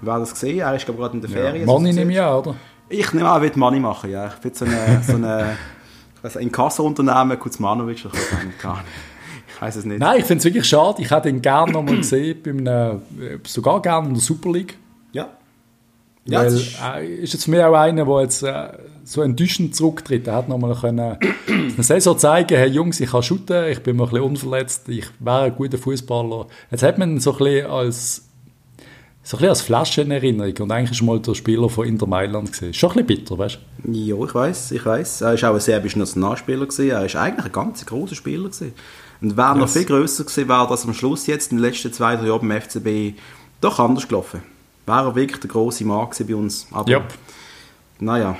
Wir 0.01 0.13
werden 0.13 0.23
es 0.23 0.39
sehen. 0.39 0.61
Er 0.61 0.75
ist 0.75 0.87
gerade 0.87 1.15
in 1.15 1.21
der 1.21 1.31
Ferien. 1.31 1.61
Ja, 1.61 1.67
Money 1.67 1.93
nehme 1.93 2.13
ich 2.13 2.21
an, 2.21 2.35
oder? 2.35 2.55
Ich 2.89 3.13
nehme 3.13 3.29
an, 3.29 3.39
er 3.39 3.43
wird 3.43 3.57
Money 3.57 3.81
machen, 3.81 4.11
ja. 4.11 4.27
Ich 4.27 4.45
will 4.45 4.55
so 4.55 4.65
eine, 4.67 5.03
so 5.07 5.15
eine 5.15 5.57
also 6.23 6.39
ein 6.39 6.53
Kassenunternehmen, 6.53 7.39
Kuzmanovic, 7.39 8.05
ich 8.05 9.61
weiß 9.61 9.77
es 9.77 9.85
nicht. 9.85 10.01
Nein, 10.01 10.21
ich 10.21 10.25
finde 10.25 10.39
es 10.41 10.45
wirklich 10.45 10.65
schade. 10.67 11.01
Ich 11.01 11.11
hätte 11.11 11.29
ihn 11.29 11.41
gerne 11.41 11.73
noch 11.73 11.83
mal 11.83 11.97
gesehen, 11.97 12.43
bei 12.43 12.51
einem, 12.51 13.01
sogar 13.45 13.81
gerne 13.81 14.09
in 14.09 14.15
der 14.15 14.23
Super 14.23 14.51
League. 14.51 14.77
Ja. 15.13 15.29
Ja, 16.27 16.41
Weil, 16.41 16.55
ist, 16.55 16.77
äh, 16.83 17.07
ist 17.07 17.33
jetzt 17.35 17.45
für 17.45 17.51
mich 17.51 17.63
auch 17.63 17.75
einer, 17.75 18.05
der 18.05 18.21
jetzt 18.23 18.43
äh, 18.43 18.69
so 19.05 19.21
enttäuschend 19.21 19.77
zurücktritt. 19.77 20.27
Er 20.27 20.37
hat 20.37 20.49
nochmal 20.49 20.75
eine 20.83 21.19
Saison 21.79 22.19
zeigen, 22.19 22.57
hey 22.57 22.69
Jungs, 22.69 23.01
ich 23.01 23.11
kann 23.11 23.23
shooten, 23.23 23.71
ich 23.71 23.83
bin 23.83 23.97
mal 23.97 24.05
ein 24.05 24.11
bisschen 24.11 24.25
unverletzt, 24.25 24.89
ich 24.89 25.07
wäre 25.19 25.43
ein 25.43 25.55
guter 25.55 25.77
Fußballer. 25.77 26.47
Jetzt 26.71 26.83
hat 26.83 26.99
man 26.99 27.13
ihn 27.13 27.21
so 27.21 27.33
ein 27.33 27.39
bisschen 27.39 27.71
als 27.71 28.23
so 29.27 29.37
ein 29.37 29.39
bisschen 29.39 29.49
als 29.49 29.63
Flasche 29.63 30.03
in 30.03 30.11
Erinnerung 30.11 30.55
und 30.61 30.71
eigentlich 30.71 30.91
ist 30.91 31.03
mal 31.03 31.19
der 31.19 31.35
Spieler 31.35 31.71
von 31.71 31.87
Inter 31.87 32.07
Mailand 32.07 32.53
gesehen. 32.53 32.75
Schon 32.75 32.91
ein 32.91 33.07
bisschen 33.07 33.21
bitter, 33.21 33.39
weißt 33.39 33.59
du? 33.85 33.91
Ja, 33.91 34.23
ich 34.23 34.35
weiß, 34.35 34.73
ich 34.73 34.85
weiß. 34.85 35.23
Er 35.23 35.33
ist 35.33 35.45
auch 35.45 35.55
ein 35.55 35.61
serbischer 35.61 35.99
Nationalspieler 35.99 36.67
gewesen. 36.67 36.91
Er 36.91 37.07
ist 37.07 37.17
eigentlich 37.17 37.47
ein 37.47 37.53
ganz 37.53 37.87
großer 37.87 38.15
Spieler 38.15 38.51
gewesen. 38.51 38.75
Und 39.23 39.37
wäre 39.39 39.53
yes. 39.53 39.59
noch 39.59 39.69
viel 39.71 39.85
grösser 39.87 40.25
gewesen, 40.25 40.49
wäre 40.49 40.67
das 40.69 40.85
am 40.85 40.93
Schluss 40.93 41.27
jetzt 41.27 41.53
in 41.53 41.57
den 41.57 41.65
letzten 41.65 41.91
zwei, 41.91 42.17
drei 42.17 42.27
Jahren 42.27 42.47
beim 42.47 42.61
FCB 42.61 43.19
doch 43.63 43.79
anders 43.79 44.07
gelaufen. 44.07 44.43
Wäre 44.87 45.09
er 45.09 45.15
wirklich 45.15 45.41
der 45.41 45.51
große 45.51 45.85
Mann 45.85 46.09
bei 46.27 46.35
uns. 46.35 46.67
Aber, 46.71 46.91
yep. 46.91 47.15
naja. 48.01 48.37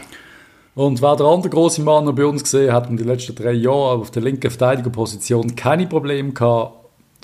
Und 0.75 1.01
wer 1.01 1.17
der 1.17 1.27
andere 1.27 1.51
große 1.51 1.83
Mann 1.83 2.13
bei 2.15 2.27
uns 2.27 2.43
gesehen 2.43 2.73
hat 2.73 2.91
in 2.91 2.97
den 2.97 3.07
letzten 3.07 3.35
drei 3.35 3.53
Jahren 3.53 4.01
auf 4.01 4.11
der 4.11 4.23
linken 4.23 4.51
Verteidigerposition 4.51 5.55
keine 5.55 5.87
Probleme 5.87 6.33
gehabt, 6.33 6.75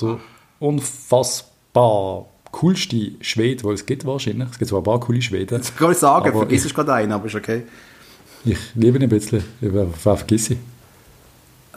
der 0.01 0.19
unfassbar 0.61 2.27
coolste 2.53 3.13
Schwede, 3.21 3.63
den 3.63 3.73
es 3.73 3.87
gibt 3.87 4.05
wahrscheinlich. 4.05 4.49
Es 4.51 4.59
gibt 4.59 4.69
zwar 4.69 4.81
ein 4.81 4.85
paar 4.85 5.01
coole 5.01 5.21
Schweden. 5.21 5.59
Das 5.59 5.75
kann 5.75 5.93
ich 5.93 5.99
sagen, 5.99 6.33
vergiss 6.33 6.65
es 6.65 6.75
gerade 6.75 6.95
einen, 6.95 7.13
aber 7.13 7.27
ist 7.27 7.35
okay. 7.35 7.65
Ich 8.45 8.59
liebe 8.75 8.99
ihn 8.99 9.03
ein 9.03 9.09
bisschen. 9.09 9.45
Ich? 9.61 10.57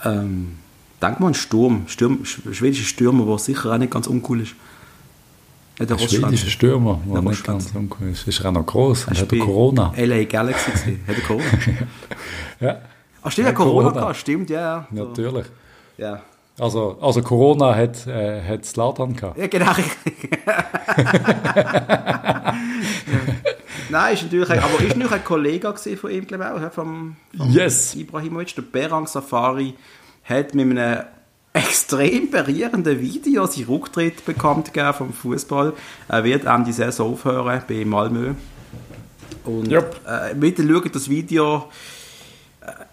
Ähm, 0.05 0.57
denk 1.01 1.19
mal 1.19 1.27
an 1.27 1.33
Sturm. 1.33 1.83
Sturm 1.87 2.23
schwedische 2.25 2.85
Stürmer, 2.85 3.25
der 3.25 3.37
sicher 3.37 3.73
auch 3.73 3.77
nicht 3.77 3.91
ganz 3.91 4.07
uncool 4.07 4.41
ist. 4.41 4.55
Ein 5.79 5.99
schwedischer 5.99 6.49
Stürmer, 6.49 6.99
der 7.05 7.21
nicht 7.21 7.43
ganz 7.43 7.71
uncool 7.73 8.09
ist. 8.09 8.27
Ist 8.27 8.39
er 8.41 8.49
auch 8.49 8.53
noch 8.53 8.65
groß 8.65 9.05
und 9.05 9.19
hat 9.19 9.29
Corona. 9.39 9.93
LA 9.97 10.25
Galaxy 10.25 10.71
gesehen. 10.71 11.03
Hat 11.07 11.15
er 11.15 11.23
Corona? 11.23 11.45
ja. 12.59 12.81
Ach, 13.23 13.31
stimmt, 13.31 13.47
ja, 13.47 13.53
Corona, 13.53 13.89
Corona. 13.91 14.13
stimmt, 14.13 14.49
ja. 14.49 14.87
ja. 14.91 15.03
Natürlich. 15.03 15.47
Ja. 15.97 16.21
Also, 16.59 16.97
also 17.01 17.23
Corona 17.23 17.73
hat, 17.75 18.05
äh, 18.05 18.41
hat 18.43 18.63
Zlatan 18.65 19.15
gehabt. 19.15 19.39
Ja, 19.39 19.47
genau. 19.47 19.71
Nein, 23.89 24.13
ist 24.13 24.23
natürlich, 24.23 24.49
aber 24.49 24.79
ist 24.79 24.89
natürlich 24.89 25.11
ein 25.11 25.23
Kollege 25.23 25.73
von 25.73 26.11
ihm, 26.11 26.27
glaube 26.27 26.43
ich, 26.43 26.65
auch, 26.65 26.71
vom, 26.71 27.15
vom 27.35 27.49
yes. 27.49 27.95
Ibrahimovic. 27.95 28.53
Der 28.55 28.61
Berang 28.61 29.07
Safari 29.07 29.73
hat 30.23 30.53
mit 30.53 30.77
einem 30.77 31.03
extrem 31.53 32.31
berührenden 32.31 32.99
Video 32.99 33.45
sein 33.45 33.65
Rücktritt 33.65 34.25
bekannt 34.25 34.73
gegeben 34.73 34.93
vom 34.93 35.13
Fußball. 35.13 35.73
Er 36.07 36.23
wird 36.23 36.45
Ende 36.45 36.73
Saison 36.73 37.13
aufhören 37.13 37.61
bei 37.67 37.85
Malmö. 37.85 38.33
Und 39.45 39.71
yep. 39.71 39.99
äh, 40.05 40.33
bitte 40.35 40.67
schaut 40.67 40.95
das 40.95 41.09
Video 41.09 41.69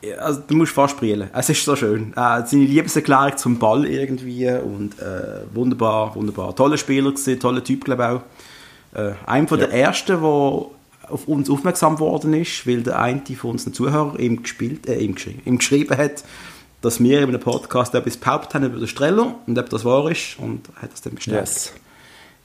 äh, 0.02 0.14
also 0.14 0.42
du 0.46 0.56
musst 0.56 0.72
fast 0.72 0.98
brillen. 0.98 1.30
Es 1.32 1.48
ist 1.48 1.64
so 1.64 1.76
schön. 1.76 2.12
Äh, 2.16 2.42
seine 2.46 2.64
Liebeserklärung 2.64 3.36
zum 3.36 3.58
Ball 3.58 3.86
irgendwie 3.86 4.48
und 4.48 4.98
äh, 4.98 5.42
wunderbar, 5.54 6.14
wunderbar. 6.14 6.54
Toller 6.54 6.76
Spieler 6.76 7.10
gewesen, 7.10 7.38
toller 7.40 7.62
Typ, 7.64 7.84
glaube 7.84 8.02
ich 8.02 8.98
auch. 8.98 9.00
Äh, 9.00 9.14
einer 9.26 9.50
ja. 9.50 9.56
der 9.56 9.72
ersten, 9.72 10.20
der 10.20 10.22
auf 10.22 11.26
uns 11.26 11.50
aufmerksam 11.50 11.98
worden 11.98 12.34
ist, 12.34 12.66
weil 12.66 12.82
der 12.82 13.00
eine 13.00 13.22
von 13.36 13.52
unseren 13.52 13.72
Zuhörern 13.72 14.18
ihm, 14.18 14.42
gespielt, 14.42 14.88
äh, 14.88 14.98
ihm, 14.98 15.14
geschrieben, 15.14 15.42
ihm 15.44 15.58
geschrieben 15.58 15.96
hat, 15.96 16.24
dass 16.82 17.00
wir 17.02 17.20
in 17.20 17.28
einem 17.28 17.40
Podcast 17.40 17.94
etwas 17.94 18.16
behauptet 18.16 18.54
haben 18.54 18.64
über 18.64 18.78
den 18.78 18.88
Streller 18.88 19.34
und 19.46 19.58
ob 19.58 19.68
das 19.68 19.84
wahr 19.84 20.10
ist 20.10 20.38
und 20.38 20.68
hat 20.76 20.92
das 20.92 21.02
dann 21.02 21.14
bestätigt. 21.14 21.42
Yes. 21.42 21.72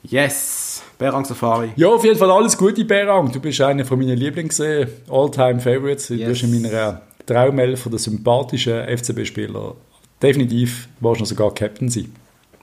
Yes, 0.07 0.83
Berang 0.99 1.25
Safari. 1.25 1.71
Ja, 1.75 1.87
auf 1.87 2.03
jeden 2.03 2.17
Fall 2.17 2.29
alles 2.29 2.55
Gute, 2.55 2.85
Berang. 2.85 3.31
Du 3.31 3.39
bist 3.39 3.59
einer 3.61 3.85
von 3.85 3.97
meinen 3.97 4.17
Lieblings 4.17 4.61
All-Time 4.61 5.59
Favorites. 5.59 6.09
Yes. 6.09 6.19
Du 6.19 6.25
bist 6.27 6.43
in 6.43 6.61
meiner 6.61 7.01
Traumelf 7.25 7.87
der 7.89 7.97
sympathischen 7.97 8.85
FCB-Spieler 8.97 9.75
definitiv 10.21 10.87
wahrscheinlich 10.99 11.29
sogar 11.29 11.53
Captain 11.53 11.89
sein. 11.89 12.13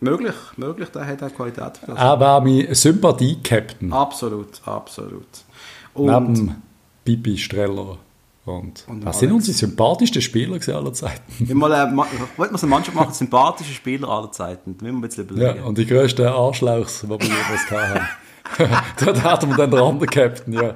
Möglich, 0.01 0.35
möglich, 0.57 0.89
der 0.91 1.07
hat 1.07 1.23
auch 1.23 1.35
Qualität. 1.35 1.79
Für 1.79 1.87
das. 1.87 1.99
Er 1.99 2.21
war 2.21 2.41
mein 2.41 2.75
Sympathie-Captain. 2.75 3.93
Absolut, 3.93 4.61
absolut. 4.65 5.27
Und 5.95 6.07
Neben 6.07 6.63
Bibi 7.05 7.39
Streller. 7.39 7.99
Und, 8.45 8.85
und 8.89 9.05
das 9.07 9.21
sind 9.21 9.31
unsere 9.31 9.57
sympathischsten 9.57 10.21
Spieler 10.21 10.59
aller 10.75 10.93
Zeiten. 10.93 11.23
Wenn 11.39 11.57
mal, 11.57 11.71
äh, 11.73 11.97
wollten 12.37 12.55
wir 12.55 12.61
eine 12.61 12.71
Mannschaft 12.71 12.97
machen, 12.97 13.13
sympathische 13.13 13.73
Spieler 13.73 14.09
aller 14.09 14.33
Zeiten. 14.33 14.77
Da 14.77 14.85
müssen 14.85 14.97
wir 14.97 14.99
ein 14.99 15.09
bisschen 15.09 15.29
überlegen. 15.29 15.59
Ja, 15.59 15.65
und 15.65 15.79
die 15.79 15.87
grössten 15.87 16.27
Arschlauchs, 16.27 17.03
die 17.03 17.09
wir 17.09 17.19
jemals 17.19 17.71
haben. 17.71 18.01
Dort 19.05 19.23
hatten 19.23 19.49
wir 19.49 19.57
dann 19.57 19.71
den 19.71 19.81
anderen 19.81 20.11
Captain, 20.11 20.53
ja. 20.55 20.75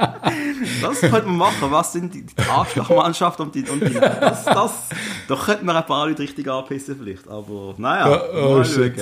das 0.82 1.00
könnte 1.00 1.26
man 1.26 1.36
machen. 1.36 1.70
Was 1.70 1.92
sind 1.92 2.14
die, 2.14 2.24
die 2.24 2.42
Arschlochmannschaft 2.42 3.40
und 3.40 3.54
die, 3.54 3.64
und 3.68 3.80
die 3.80 3.94
das, 3.94 4.44
das, 4.44 4.72
da 5.28 5.34
könnten 5.34 5.66
wir 5.66 5.74
ein 5.74 5.86
paar 5.86 6.06
Leute 6.06 6.22
richtig 6.22 6.48
anpissen 6.48 6.96
vielleicht. 6.98 7.28
Aber 7.28 7.74
naja, 7.78 8.22
oh, 8.34 8.56
mal 8.56 8.64
schauen. 8.64 8.92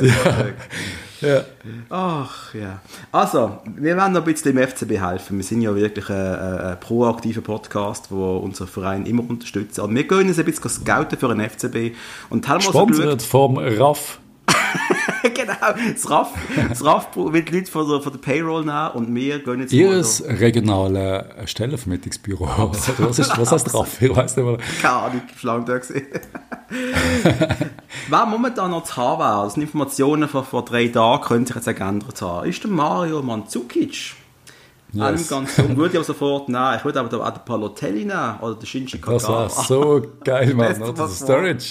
Ja. 1.21 1.29
ja. 1.29 1.45
Ach 1.91 2.55
ja. 2.55 2.81
Also, 3.13 3.59
wir 3.77 3.97
werden 3.97 4.13
noch 4.13 4.27
ein 4.27 4.33
bisschen 4.33 4.55
dem 4.55 4.67
FCB 4.67 5.01
helfen. 5.01 5.37
Wir 5.37 5.45
sind 5.45 5.63
ja 5.63 5.75
wirklich 5.75 6.09
ein, 6.11 6.35
ein 6.35 6.81
proaktiver 6.81 7.41
Podcast, 7.41 8.11
wo 8.11 8.39
unser 8.39 8.67
Verein 8.67 9.07
immer 9.07 9.29
unterstützt. 9.29 9.79
Aber 9.79 9.93
wir 9.95 10.07
gehen 10.07 10.29
uns 10.29 10.39
ein 10.39 10.45
bisschen 10.45 10.71
scouten 10.71 11.19
für 11.19 11.31
einen 11.31 11.49
FCB. 11.49 11.97
Und 12.31 12.47
Sponsert 12.61 13.23
vom 13.23 13.59
RAF 13.59 14.19
genau, 15.35 15.55
das 15.93 16.11
RAF, 16.11 16.33
das 16.69 16.85
RAF 16.85 17.09
wird 17.17 17.51
Leute 17.51 17.71
von 17.71 17.89
der, 17.89 18.01
von 18.01 18.13
der 18.13 18.21
Payroll 18.21 18.65
nehmen 18.65 18.91
und 18.95 19.15
wir 19.15 19.39
gehen 19.39 19.61
jetzt 19.61 19.73
Ihres 19.73 20.19
so. 20.19 20.25
regionale 20.27 21.35
Stellenvermittlungsbüro. 21.47 22.73
was, 22.99 23.19
ist, 23.19 23.39
was 23.39 23.53
heißt 23.53 23.75
RAF? 23.75 24.03
Ich 24.03 24.15
weiß 24.15 24.37
nicht 24.37 24.47
mehr. 24.47 24.59
Keine 24.83 24.95
Ahnung, 24.95 25.23
ich 25.27 25.35
habe 25.37 25.47
lange 25.47 25.65
da 25.65 25.79
gesehen. 25.79 26.07
Wer 28.09 28.27
momentan 28.27 28.71
noch 28.71 28.85
zu 28.85 28.97
haben 28.97 29.21
wäre, 29.21 29.45
das 29.45 29.55
sind 29.55 29.63
Informationen 29.63 30.29
von 30.29 30.45
vor 30.45 30.65
drei 30.65 30.89
Tagen, 30.89 31.23
können 31.25 31.47
sich 31.47 31.57
jetzt 31.57 31.69
auch 31.69 31.75
geändert 31.75 32.23
haben, 32.23 32.49
ist 32.49 32.63
der 32.63 32.71
Mario 32.71 33.23
Mandzukic. 33.23 34.15
Yes. 34.95 35.29
ganz 35.29 35.57
so. 35.57 35.77
Würde 35.77 35.91
ich 35.91 35.97
aber 35.97 36.05
sofort 36.05 36.49
nehmen. 36.49 36.77
Ich 36.77 36.85
würde 36.85 37.01
aber 37.01 37.27
auch 37.27 37.31
den 37.31 37.45
Palotelli 37.45 38.05
nehmen 38.05 38.39
oder 38.41 38.55
den 38.55 38.67
Shinji 38.67 38.99
Kagawa. 38.99 39.45
Das 39.45 39.57
war 39.57 39.65
so 39.65 40.03
geil, 40.23 40.55
Mann. 40.55 40.81
Oder 40.81 40.93
der 40.93 41.09
Sturridge. 41.09 41.65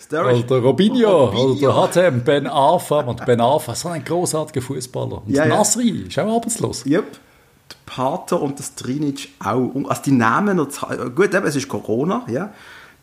Sturridge. 0.00 0.36
Oder 0.36 0.42
der 0.42 0.58
Robinho. 0.58 1.30
Oder 1.30 1.60
der 1.60 2.10
HTM, 2.10 2.24
Ben 2.24 2.46
Arfa. 2.46 3.00
Und 3.00 3.24
Ben 3.24 3.40
Arfa, 3.40 3.74
so 3.74 3.88
ein 3.88 4.04
großartiger 4.04 4.60
Fußballer. 4.60 5.22
Und 5.26 5.30
ja, 5.30 5.46
Nasri 5.46 5.90
ja. 5.90 6.06
ist 6.06 6.18
auch 6.18 6.36
arbeitslos. 6.36 6.84
Yep. 6.86 7.12
Der 7.12 7.76
Pater 7.86 8.40
und 8.42 8.58
das 8.58 8.74
Trinic 8.74 9.30
auch. 9.42 9.70
Also 9.88 10.02
die 10.04 10.12
Namen 10.12 10.56
noch, 10.56 10.68
gut, 11.14 11.34
eben, 11.34 11.46
es 11.46 11.56
ist 11.56 11.68
Corona, 11.68 12.24
ja. 12.28 12.52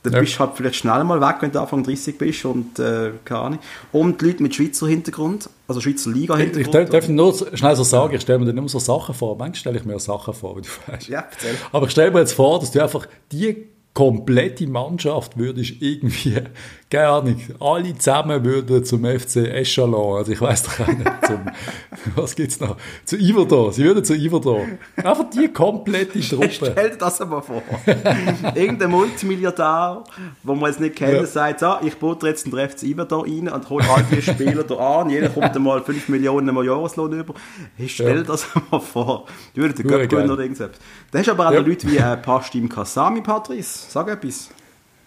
Dann 0.06 0.14
ja. 0.14 0.20
bist 0.20 0.36
du 0.36 0.39
halt 0.39 0.51
vielleicht 0.56 0.76
schnell 0.76 1.03
mal 1.03 1.20
weg, 1.20 1.38
wenn 1.41 1.51
du 1.51 1.60
Anfang 1.60 1.84
30 1.84 2.18
bist 2.18 2.45
und 2.45 2.80
äh, 2.80 3.12
keine 3.24 3.39
Ahnung. 3.39 3.60
Und 3.91 4.22
die 4.22 4.26
Leute 4.26 4.43
mit 4.43 4.56
Schweizer 4.56 4.88
Hintergrund, 4.88 5.49
also 5.68 5.82
Schweizer 5.82 6.12
Liga-Hintergrund. 6.12 6.76
Ich, 6.76 6.82
ich 6.84 6.89
darf 6.89 7.08
nur 7.10 7.34
schnell 7.53 7.76
so 7.76 7.84
sagen, 7.84 8.14
ich 8.16 8.22
stelle 8.22 8.39
mir 8.39 8.45
dann 8.45 8.58
immer 8.58 8.70
so 8.70 8.80
Sachen 8.80 9.16
vor. 9.16 9.36
Manchmal 9.38 9.56
stelle 9.56 9.78
ich 9.78 9.86
mir 9.86 9.99
Sachen 9.99 10.34
vor, 10.34 10.58
wie 10.58 10.62
du 10.62 10.70
weißt. 10.88 11.08
Ja, 11.08 11.26
erzähl. 11.32 11.56
Aber 11.72 11.86
ich 11.86 11.91
stelle 11.91 12.12
mir 12.12 12.20
jetzt 12.20 12.34
vor, 12.34 12.60
dass 12.60 12.72
du 12.72 12.82
einfach 12.82 13.08
die 13.32 13.68
komplette 13.95 14.68
Mannschaft 14.68 15.38
würdest 15.38 15.76
irgendwie, 15.80 16.41
keine 16.89 17.07
Ahnung, 17.07 17.41
alle 17.59 17.97
zusammen 17.97 18.45
würden 18.45 18.86
zum 18.86 19.05
FC 19.05 19.38
Echelon, 19.38 20.17
also 20.17 20.31
ich 20.31 20.39
weiß 20.39 20.63
doch 20.63 20.88
nicht, 20.88 21.11
zum, 21.25 21.39
was 22.15 22.36
gibt's 22.36 22.59
noch, 22.59 22.77
zu 23.05 23.17
Iverdon, 23.17 23.73
sie 23.73 23.83
würden 23.83 24.03
zu 24.03 24.13
Iverdon. 24.13 24.77
Einfach 24.97 25.27
die 25.31 25.47
komplette 25.47 26.19
Truppe. 26.29 26.49
Stell 26.51 26.91
dir 26.91 26.97
das 26.97 27.19
aber 27.21 27.41
vor. 27.41 27.63
Irgendein 28.55 28.91
Multimilliardär, 28.91 30.03
wo 30.43 30.53
man 30.53 30.69
jetzt 30.69 30.79
nicht 30.79 30.95
kennt, 30.95 31.13
ja. 31.13 31.25
sagt, 31.25 31.61
so, 31.61 31.75
ich 31.81 31.97
butter 31.97 32.27
jetzt 32.27 32.45
den 32.45 32.53
FC 32.53 32.83
Iverdon 32.83 33.21
rein 33.21 33.49
und 33.49 33.69
hole 33.69 33.83
all 33.89 34.03
die 34.03 34.21
Spieler 34.21 34.63
da 34.63 35.01
an, 35.01 35.09
jeder 35.09 35.29
kommt 35.29 35.55
einmal 35.55 35.83
5 35.83 36.09
Millionen 36.09 36.47
im 36.49 36.63
Jahreslohn 36.63 37.11
über. 37.13 37.33
Hey, 37.77 37.89
stell 37.89 38.17
ja. 38.17 38.23
das 38.23 38.47
mal 38.69 38.79
vor. 38.79 39.25
Die 39.55 39.61
würden 39.61 39.75
den 39.75 39.88
Göpp 39.88 40.13
oder 40.13 40.39
irgendwas. 40.39 40.69
Da 41.09 41.19
hast 41.19 41.29
aber 41.29 41.47
auch 41.47 41.53
ja. 41.53 41.59
Leute 41.61 41.91
wie 41.91 41.97
äh, 41.97 42.15
Pastim 42.17 42.69
Kassami, 42.69 43.21
Patrice. 43.21 43.89
Sag 43.89 44.07
etwas. 44.07 44.51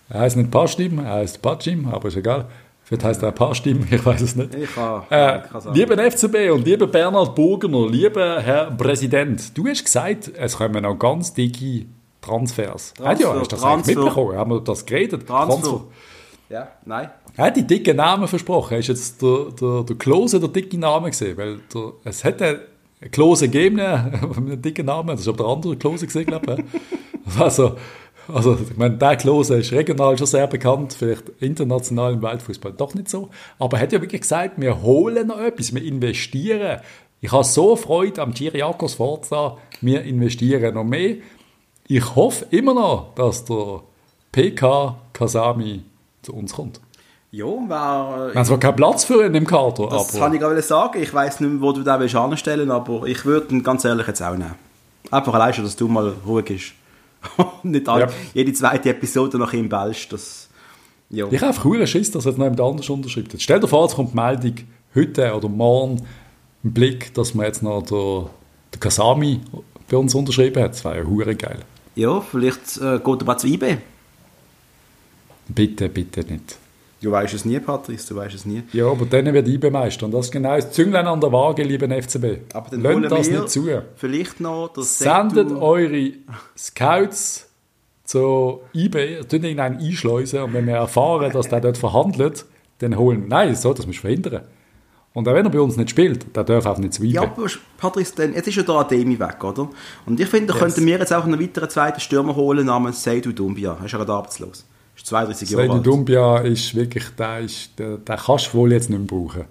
Er 0.08 0.20
heißt 0.20 0.36
nicht 0.36 0.50
Pastim, 0.50 0.98
er 0.98 1.14
heißt 1.14 1.42
Pachim, 1.42 1.88
aber 1.88 2.08
ist 2.08 2.16
egal. 2.16 2.46
Vielleicht 2.82 3.04
heißt 3.04 3.22
er 3.22 3.32
Pastim, 3.32 3.86
ich 3.90 4.04
weiß 4.04 4.20
es 4.22 4.36
nicht. 4.36 4.54
Ich 4.54 4.74
kann, 4.74 5.02
äh, 5.10 5.40
kann 5.40 5.74
lieber 5.74 5.96
FCB 6.10 6.50
und 6.52 6.64
lieber 6.64 6.86
Bernhard 6.86 7.34
Burgener, 7.34 7.86
lieber 7.88 8.40
Herr 8.40 8.70
Präsident, 8.70 9.56
du 9.56 9.66
hast 9.66 9.84
gesagt, 9.84 10.32
es 10.34 10.56
kommen 10.56 10.82
noch 10.82 10.98
ganz 10.98 11.34
dicke 11.34 11.86
Transfers. 12.20 12.94
Transfer, 12.94 13.26
ja, 13.26 13.34
hast 13.34 13.52
du 13.52 13.56
das 13.56 13.60
Transfer. 13.60 13.94
mitbekommen? 13.94 14.36
Haben 14.36 14.50
wir 14.50 14.60
das 14.60 14.84
geredet? 14.84 15.26
Transfer. 15.26 15.60
Transfer. 15.60 15.84
Ja, 16.50 16.68
nein. 16.86 17.10
Er 17.36 17.46
hat 17.46 17.56
die 17.56 17.66
dicken 17.66 17.96
Namen 17.96 18.26
versprochen. 18.26 18.78
Hast 18.78 18.88
du 18.88 18.92
jetzt 18.92 19.22
der, 19.22 19.46
der, 19.60 19.82
der 19.84 19.96
Klose 19.96 20.40
der 20.40 20.48
dicke 20.48 20.78
Name 20.78 21.10
gesehen? 21.10 21.36
Weil 21.36 21.58
der, 21.72 21.92
es 22.04 22.24
hätte 22.24 22.66
Klose 23.10 23.48
gegeben, 23.48 23.80
einen 24.36 24.60
dicken 24.60 24.86
Namen. 24.86 25.08
Das 25.08 25.20
ist 25.20 25.28
aber 25.28 25.44
der 25.44 25.46
andere 25.46 25.76
Klose 25.76 26.06
gesehen, 26.06 26.26
glaube 26.26 26.56
ich. 26.58 26.80
Also, 27.38 27.76
also, 28.32 28.58
ich 28.60 28.76
meine, 28.76 28.96
der 28.96 29.16
Klose 29.16 29.58
ist 29.58 29.72
regional 29.72 30.16
schon 30.18 30.26
sehr 30.26 30.46
bekannt, 30.46 30.92
vielleicht 30.92 31.30
international 31.40 32.14
im 32.14 32.22
Weltfußball 32.22 32.72
doch 32.72 32.94
nicht 32.94 33.08
so. 33.08 33.30
Aber 33.58 33.76
er 33.78 33.84
hat 33.84 33.92
ja 33.92 34.00
wirklich 34.00 34.22
gesagt, 34.22 34.60
wir 34.60 34.82
holen 34.82 35.28
noch 35.28 35.40
etwas, 35.40 35.74
wir 35.74 35.82
investieren. 35.82 36.80
Ich 37.20 37.32
habe 37.32 37.44
so 37.44 37.74
Freude 37.76 38.22
am 38.22 38.32
Giriakos 38.32 38.94
Forza, 38.94 39.56
wir 39.80 40.02
investieren 40.02 40.74
noch 40.74 40.84
mehr. 40.84 41.16
Ich 41.86 42.14
hoffe 42.14 42.46
immer 42.50 42.74
noch, 42.74 43.14
dass 43.14 43.44
der 43.44 43.80
PK 44.30 44.96
Kasami 45.12 45.82
zu 46.22 46.34
uns 46.34 46.52
kommt. 46.52 46.80
Ja, 47.30 47.44
war. 47.44 48.34
Äh, 48.34 48.40
es 48.40 48.50
war 48.50 48.58
kein 48.58 48.76
Platz 48.76 49.04
für 49.04 49.26
ihn 49.26 49.34
im 49.34 49.46
Kader. 49.46 49.88
Das 49.90 50.10
aber. 50.10 50.18
kann 50.18 50.34
ich 50.34 50.40
gerade 50.40 50.62
sagen. 50.62 51.02
Ich 51.02 51.12
weiß 51.12 51.40
nicht, 51.40 51.60
wo 51.60 51.72
du 51.72 51.82
den 51.82 51.88
anstellen 51.88 52.68
willst, 52.68 52.72
aber 52.72 53.06
ich 53.06 53.24
würde 53.24 53.54
ihn 53.54 53.62
ganz 53.62 53.84
ehrlich 53.84 54.06
jetzt 54.06 54.22
auch 54.22 54.32
nehmen. 54.32 54.54
Einfach 55.10 55.34
allein 55.34 55.52
schon, 55.52 55.64
dass 55.64 55.76
du 55.76 55.88
mal 55.88 56.14
ruhig 56.26 56.46
bist. 56.46 56.72
nicht 57.62 57.88
all, 57.88 58.00
ja. 58.00 58.08
jede 58.34 58.52
zweite 58.52 58.90
Episode 58.90 59.38
nach 59.38 59.52
ihm 59.52 59.68
bellst. 59.68 60.12
Das, 60.12 60.48
ja. 61.10 61.26
Ich 61.30 61.40
habe 61.40 61.48
einfach 61.48 61.86
Schiss, 61.86 62.10
dass 62.10 62.24
jetzt 62.24 62.38
noch 62.38 62.44
jemand 62.44 62.60
anders 62.60 62.90
unterschreibt. 62.90 63.32
Jetzt 63.32 63.42
stell 63.42 63.60
dir 63.60 63.68
vor, 63.68 63.86
es 63.86 63.94
kommt 63.94 64.12
die 64.12 64.16
Meldung 64.16 64.54
heute 64.94 65.34
oder 65.34 65.48
morgen 65.48 66.02
im 66.64 66.72
Blick, 66.72 67.14
dass 67.14 67.34
man 67.34 67.46
jetzt 67.46 67.62
noch 67.62 67.82
der, 67.82 68.30
der 68.72 68.80
Kasami 68.80 69.40
bei 69.88 69.96
uns 69.96 70.14
unterschrieben 70.14 70.62
hat. 70.62 70.72
Das 70.72 70.84
wäre 70.84 70.98
ja 70.98 71.04
hure 71.04 71.34
geil. 71.34 71.60
Ja, 71.94 72.20
vielleicht 72.20 72.78
äh, 72.78 72.98
geht 72.98 73.22
er 73.22 73.24
mal 73.24 73.38
zu 73.38 73.46
IB. 73.46 73.78
Bitte, 75.48 75.88
bitte 75.88 76.20
nicht. 76.20 76.58
Du 77.00 77.12
weißt 77.12 77.32
es 77.32 77.44
nie, 77.44 77.60
Patrice, 77.60 78.08
du 78.08 78.16
weißt 78.16 78.34
es 78.34 78.44
nie. 78.44 78.64
Ja, 78.72 78.90
aber 78.90 79.06
dann 79.06 79.32
wird 79.32 79.46
IB 79.46 79.70
Meister. 79.70 80.06
Und 80.06 80.12
das 80.12 80.26
ist 80.26 80.32
genau 80.32 80.56
das 80.56 80.72
Zünglein 80.72 81.06
an 81.06 81.20
der 81.20 81.32
Waage, 81.32 81.62
lieben 81.62 81.90
FCB. 81.90 82.54
Aber 82.54 82.70
dann 82.70 83.02
Lasst 83.02 83.12
das 83.12 83.30
nicht 83.30 83.50
zu. 83.50 83.68
Vielleicht 83.96 84.40
noch 84.40 84.72
das 84.74 84.98
Sendet 84.98 85.52
eure 85.52 86.12
Scouts 86.56 87.48
zu 88.04 88.62
IB, 88.74 89.20
tun 89.28 89.44
ihn 89.44 89.60
einschleusen 89.60 90.40
und 90.42 90.54
wenn 90.54 90.66
wir 90.66 90.76
erfahren, 90.76 91.30
dass 91.30 91.48
der 91.48 91.60
dort 91.60 91.76
verhandelt, 91.76 92.46
dann 92.78 92.96
holen. 92.96 93.26
Nein, 93.28 93.54
so, 93.54 93.74
das 93.74 93.86
musst 93.86 93.98
du 93.98 94.02
verhindern. 94.02 94.42
Und 95.12 95.28
auch 95.28 95.34
wenn 95.34 95.44
er 95.44 95.50
bei 95.50 95.60
uns 95.60 95.76
nicht 95.76 95.90
spielt, 95.90 96.34
der 96.34 96.44
darf 96.44 96.66
auch 96.66 96.78
nicht 96.78 96.94
zu. 96.94 97.04
Ja, 97.04 97.22
aber 97.22 97.46
Patrice, 97.76 98.14
denn, 98.14 98.34
jetzt 98.34 98.48
ist 98.48 98.56
ja 98.56 98.62
da 98.62 98.80
Ademi 98.80 99.18
weg, 99.18 99.42
oder? 99.42 99.68
Und 100.06 100.20
ich 100.20 100.28
finde, 100.28 100.48
da 100.48 100.54
yes. 100.54 100.62
könnten 100.62 100.86
wir 100.86 100.98
jetzt 100.98 101.12
auch 101.12 101.24
einen 101.24 101.40
weiteren 101.40 101.68
zweiten 101.68 102.00
Stürmer 102.00 102.34
holen 102.34 102.66
namens 102.66 103.02
Seidu 103.02 103.32
Dumbia. 103.32 103.76
Er 103.78 103.84
ist 103.84 103.92
ja 103.92 103.98
gerade 103.98 104.12
arbeitslos. 104.12 104.64
Ist 105.08 105.10
32 105.10 105.50
Jahre 105.50 105.70
alt. 105.70 105.86
Dumbia 105.86 106.38
ist 106.38 106.74
wirklich, 106.74 107.04
der, 107.16 107.40
ist, 107.40 107.78
der, 107.78 107.96
der 107.96 108.16
kannst 108.16 108.52
du 108.52 108.58
wohl 108.58 108.72
jetzt 108.72 108.90
nicht 108.90 108.98
mehr 108.98 109.06
brauchen. 109.06 109.44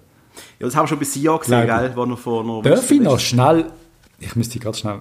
Ja, 0.58 0.66
das 0.66 0.76
haben 0.76 0.84
wir 0.84 0.88
schon 0.88 0.98
bei 0.98 1.04
Sia 1.04 1.36
gesehen, 1.36 1.66
gell, 1.66 1.92
wo 1.94 2.04
er 2.04 2.16
vor 2.16 2.44
noch... 2.44 2.62
Darf 2.62 2.90
ich 2.90 3.00
noch 3.00 3.18
schnell, 3.18 3.66
ich 4.20 4.36
müsste 4.36 4.58
gerade 4.58 4.76
schnell, 4.76 5.00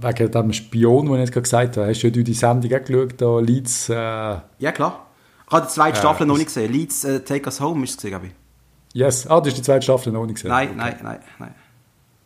wegen 0.00 0.30
dem 0.30 0.52
Spion, 0.52 1.06
den 1.06 1.14
ich 1.14 1.20
jetzt 1.20 1.32
gerade 1.32 1.42
gesagt 1.42 1.76
habe, 1.76 1.88
hast 1.88 2.02
du 2.02 2.10
die 2.10 2.34
Sendung 2.34 2.72
auch 2.72 2.84
geschaut, 2.84 3.14
da 3.20 3.40
Leeds... 3.40 3.88
Äh, 3.88 3.94
ja, 3.94 4.72
klar. 4.72 5.06
Ich 5.46 5.52
habe 5.52 5.66
die 5.66 5.72
zweite 5.72 5.98
Staffel 5.98 6.24
äh, 6.24 6.26
noch 6.26 6.36
nicht 6.36 6.46
gesehen. 6.46 6.72
Leeds 6.72 7.04
uh, 7.04 7.18
Take 7.20 7.46
Us 7.46 7.60
Home 7.60 7.84
ist 7.84 7.90
es 7.90 7.96
gesehen, 7.96 8.10
glaube 8.10 8.26
ich. 8.26 8.32
Yes, 8.92 9.26
ah, 9.26 9.40
du 9.40 9.48
hast 9.48 9.56
die 9.56 9.62
zweite 9.62 9.82
Staffel 9.82 10.12
noch 10.12 10.26
nicht 10.26 10.36
gesehen? 10.36 10.50
Nein, 10.50 10.70
okay. 10.70 10.78
nein, 10.78 10.96
nein, 11.02 11.18
nein. 11.38 11.54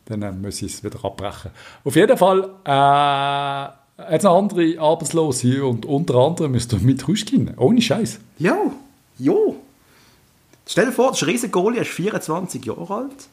Dann 0.07 0.23
äh, 0.23 0.33
muss 0.33 0.61
ich 0.63 0.75
es 0.75 0.85
wieder 0.85 1.03
abbrechen. 1.05 1.51
Auf 1.85 1.97
jeden 1.97 2.17
Fall, 2.17 2.51
äh, 2.65 3.80
Jetzt 4.11 4.23
noch 4.23 4.39
andere 4.39 4.79
Arbeitslose 4.79 5.65
und 5.65 5.85
unter 5.85 6.15
anderem 6.15 6.55
ist 6.55 6.73
der 6.73 6.79
mit 6.81 7.07
Huschkin. 7.07 7.53
Ohne 7.57 7.83
Scheiß. 7.83 8.21
Ja, 8.39 8.57
jo. 9.19 9.57
Stell 10.67 10.87
dir 10.87 10.93
vor, 10.93 11.07
der 11.07 11.15
ist 11.15 11.23
ein 11.23 11.29
riesen 11.29 11.51
Goalie, 11.51 11.79
er 11.79 11.83
ist 11.83 11.91
24 11.91 12.65
Jahre 12.65 12.95
alt. 12.95 13.29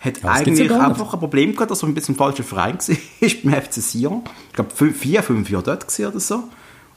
Hat 0.00 0.22
ja, 0.22 0.30
eigentlich 0.30 0.70
einfach 0.70 1.14
ein 1.14 1.20
Problem 1.20 1.52
gehabt, 1.52 1.70
dass 1.70 1.82
er 1.82 1.88
ein 1.88 1.94
bisschen 1.94 2.14
im 2.14 2.18
falschen 2.18 2.44
Verein 2.44 2.78
war, 2.78 2.96
beim 3.44 3.62
FC 3.62 3.74
Sion. 3.74 4.22
Ich 4.48 4.54
glaube, 4.54 4.70
vier, 4.92 5.22
fünf 5.22 5.50
Jahre 5.50 5.64
dort 5.64 6.00
oder 6.00 6.20
so. 6.20 6.44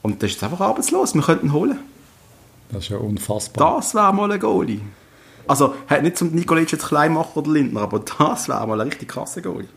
Und 0.02 0.22
der 0.22 0.28
ist 0.28 0.34
jetzt 0.34 0.44
einfach 0.44 0.60
arbeitslos. 0.60 1.14
Wir 1.14 1.22
könnten 1.22 1.46
ihn 1.46 1.52
holen. 1.52 1.78
Das 2.70 2.84
ist 2.84 2.90
ja 2.90 2.98
unfassbar. 2.98 3.76
Das 3.76 3.94
wäre 3.94 4.12
mal 4.12 4.30
ein 4.30 4.40
Goalie. 4.40 4.80
Also, 5.46 5.74
hat 5.86 6.02
nicht 6.02 6.18
zum 6.18 6.30
Nikolic 6.32 6.70
jetzt 6.70 6.86
klein 6.86 7.14
machen 7.14 7.32
oder 7.34 7.50
Lindner, 7.50 7.80
aber 7.80 8.00
das 8.00 8.48
wäre 8.48 8.66
mal 8.66 8.80
ein 8.80 8.88
richtig 8.88 9.08
krasser 9.08 9.40
Goalie. 9.40 9.68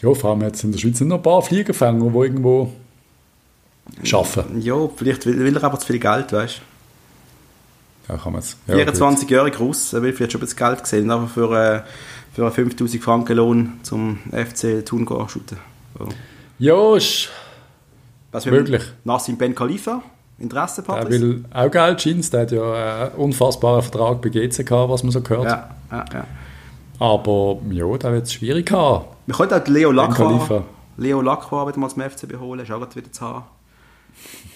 Ja, 0.00 0.14
vor 0.14 0.30
allem 0.30 0.42
jetzt 0.42 0.62
in 0.62 0.72
der 0.72 0.78
Schweiz 0.78 0.98
sind 0.98 1.08
noch 1.08 1.16
ein 1.16 1.22
paar 1.22 1.42
Fliegerfänger, 1.42 2.10
die 2.10 2.16
irgendwo 2.16 2.72
arbeiten. 4.12 4.60
Ja, 4.60 4.88
vielleicht 4.94 5.26
will, 5.26 5.38
will 5.38 5.56
er 5.56 5.64
aber 5.64 5.78
zu 5.78 5.86
viel 5.86 5.98
Geld, 5.98 6.32
weißt 6.32 6.60
Ja, 8.08 8.16
kann 8.16 8.32
man 8.32 8.40
es. 8.40 8.56
Ja, 8.66 8.76
24-jähriger 8.76 9.58
Russ, 9.58 9.92
er 9.92 10.02
will 10.02 10.12
vielleicht 10.12 10.32
schon 10.32 10.40
ein 10.40 10.44
bisschen 10.44 10.58
Geld 10.58 10.82
gesehen, 10.82 11.10
aber 11.10 11.26
für, 11.26 11.50
äh, 11.52 11.82
für 12.32 12.42
einen 12.42 12.52
5000 12.52 13.02
Franken 13.02 13.36
Lohn 13.36 13.72
zum 13.82 14.18
FC 14.30 14.84
Thun 14.84 15.06
shooten. 15.28 15.58
So. 15.98 16.08
Ja, 16.60 16.96
ist 16.96 17.30
Was 18.30 18.46
möglich. 18.46 18.82
Nassim 19.04 19.36
Ben 19.36 19.54
Khalifa, 19.54 20.02
Interesse, 20.38 20.82
Patrice? 20.82 21.16
Er 21.16 21.20
will 21.22 21.44
auch 21.52 21.70
Geld, 21.70 21.98
Jeans, 21.98 22.30
der 22.30 22.42
hat 22.42 22.52
ja 22.52 23.06
einen 23.06 23.14
unfassbaren 23.16 23.82
Vertrag 23.82 24.22
bei 24.22 24.28
GC 24.28 24.64
gehabt, 24.64 24.90
was 24.90 25.02
man 25.02 25.10
so 25.10 25.20
gehört. 25.22 25.46
Ja, 25.46 25.70
ja, 25.90 26.04
ja. 26.12 26.26
Aber 27.00 27.58
ja, 27.70 27.96
da 27.96 28.12
wird 28.12 28.26
es 28.26 28.32
schwierig 28.32 28.70
haben. 28.70 29.17
Wir 29.28 29.34
können 29.34 29.52
auch 29.52 29.66
Leo 29.66 29.90
Lacroix, 29.90 30.62
Leo 30.96 31.20
Lacroix 31.20 31.68
wieder 31.68 31.78
mal 31.78 31.90
zum 31.90 32.00
FCB 32.00 32.40
holen, 32.40 32.60
ist 32.60 32.72
auch 32.72 32.80
wieder 32.96 33.12
zu 33.12 33.20
haben. 33.20 33.44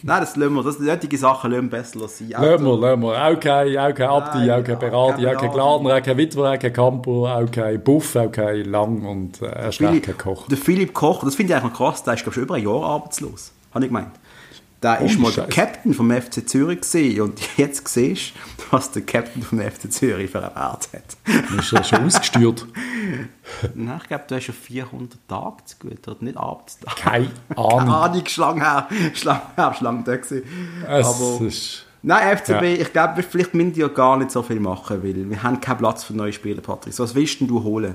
Nein, 0.03 0.21
das 0.21 0.35
lassen 0.35 0.55
wir. 0.55 0.63
Das 0.63 0.79
nötige 0.79 1.19
Sachen 1.19 1.51
lassen 1.51 1.71
wir 1.71 1.79
besser 1.79 2.09
sein. 2.09 2.31
Lassen 2.31 2.65
wir, 2.65 2.79
lassen 2.79 3.03
wir. 3.03 3.23
Auch 3.23 3.39
kein, 3.39 3.77
auch 3.77 3.95
kein 3.95 4.09
Abdi, 4.09 4.51
auch 4.51 4.65
kein 4.65 4.79
Berati, 4.79 5.27
auch 5.27 5.37
kein 5.39 5.53
Gladner, 5.53 5.95
auch 5.95 6.03
kein 6.03 6.17
Witwer, 6.17 6.53
auch 6.53 6.59
kein 6.59 6.73
Campo, 6.73 7.29
auch 7.29 7.51
kein 7.51 7.85
Buff, 7.85 8.17
auch 8.17 8.33
kein 8.33 8.65
Lang 8.65 9.05
und 9.05 9.43
äh, 9.43 9.65
erst 9.65 9.81
kein 9.81 10.17
Koch. 10.17 10.49
Der 10.49 10.57
Philipp 10.57 10.95
Koch, 10.95 11.23
das 11.23 11.35
finde 11.35 11.53
ich 11.53 11.59
eigentlich 11.59 11.73
noch 11.73 11.79
krass, 11.79 12.03
der 12.03 12.15
ist 12.15 12.23
glaube 12.23 12.31
ich 12.31 12.35
schon 12.37 12.45
über 12.45 12.55
ein 12.55 12.65
Jahr 12.65 12.83
arbeitslos. 12.83 13.53
Habe 13.75 13.85
ich 13.85 13.91
gemeint. 13.91 14.13
Der 14.83 14.99
oh, 15.01 15.05
ist 15.05 15.19
mal 15.19 15.29
Scheiße. 15.31 15.47
der 15.47 15.49
Captain 15.49 15.95
vom 15.95 16.11
FC 16.11 16.49
Zürich 16.49 16.81
gesehen 16.81 17.21
und 17.21 17.41
jetzt 17.57 17.87
siehst 17.87 18.33
du, 18.57 18.65
was 18.71 18.91
der 18.91 19.03
Captain 19.03 19.43
vom 19.43 19.61
FC 19.61 19.91
Zürich 19.93 20.31
für 20.31 20.39
einen 20.39 20.55
Wert 20.57 20.89
hat. 20.93 21.59
Ist 21.59 21.73
er 21.73 21.85
schon 21.85 22.07
ausgesteuert? 22.07 22.67
Nein, 23.75 24.01
ich 24.03 24.09
glaube, 24.09 24.25
du 24.27 24.35
hast 24.35 24.45
schon 24.45 24.55
400 24.55 25.19
Tage 25.29 25.65
zu 25.65 25.77
gut, 25.79 26.09
oder 26.09 26.17
nicht 26.21 26.37
Arbeitstage. 26.37 26.97
Keine 27.01 27.31
Ahnung. 27.57 27.79
Keine 27.79 27.95
Ahnung, 27.95 28.27
Schlange 28.27 28.61
her, 28.61 28.89
Schlange 29.15 29.43
her, 29.57 29.75
Schlange 29.79 30.03
da 30.05 30.17
gewesen. 30.17 30.43
Aber... 30.87 31.47
Ist... 31.47 31.87
Nein, 32.05 32.37
FCB, 32.37 32.63
ja. 32.63 32.63
ich 32.63 32.93
glaube, 32.93 33.23
vielleicht 33.23 33.55
müssen 33.55 33.75
die 33.75 33.81
ja 33.81 33.87
gar 33.87 34.17
nicht 34.17 34.33
so 34.33 34.43
viel 34.43 34.59
machen, 34.59 35.05
weil 35.05 35.31
wir 35.31 35.43
haben 35.45 35.61
keinen 35.61 35.79
Platz 35.79 36.03
für 36.03 36.15
neue 36.15 36.33
Spieler, 36.33 36.61
Patrick. 36.61 36.99
Was 36.99 37.15
willst 37.15 37.41
denn 37.41 37.47
du 37.47 37.63
holen? 37.63 37.95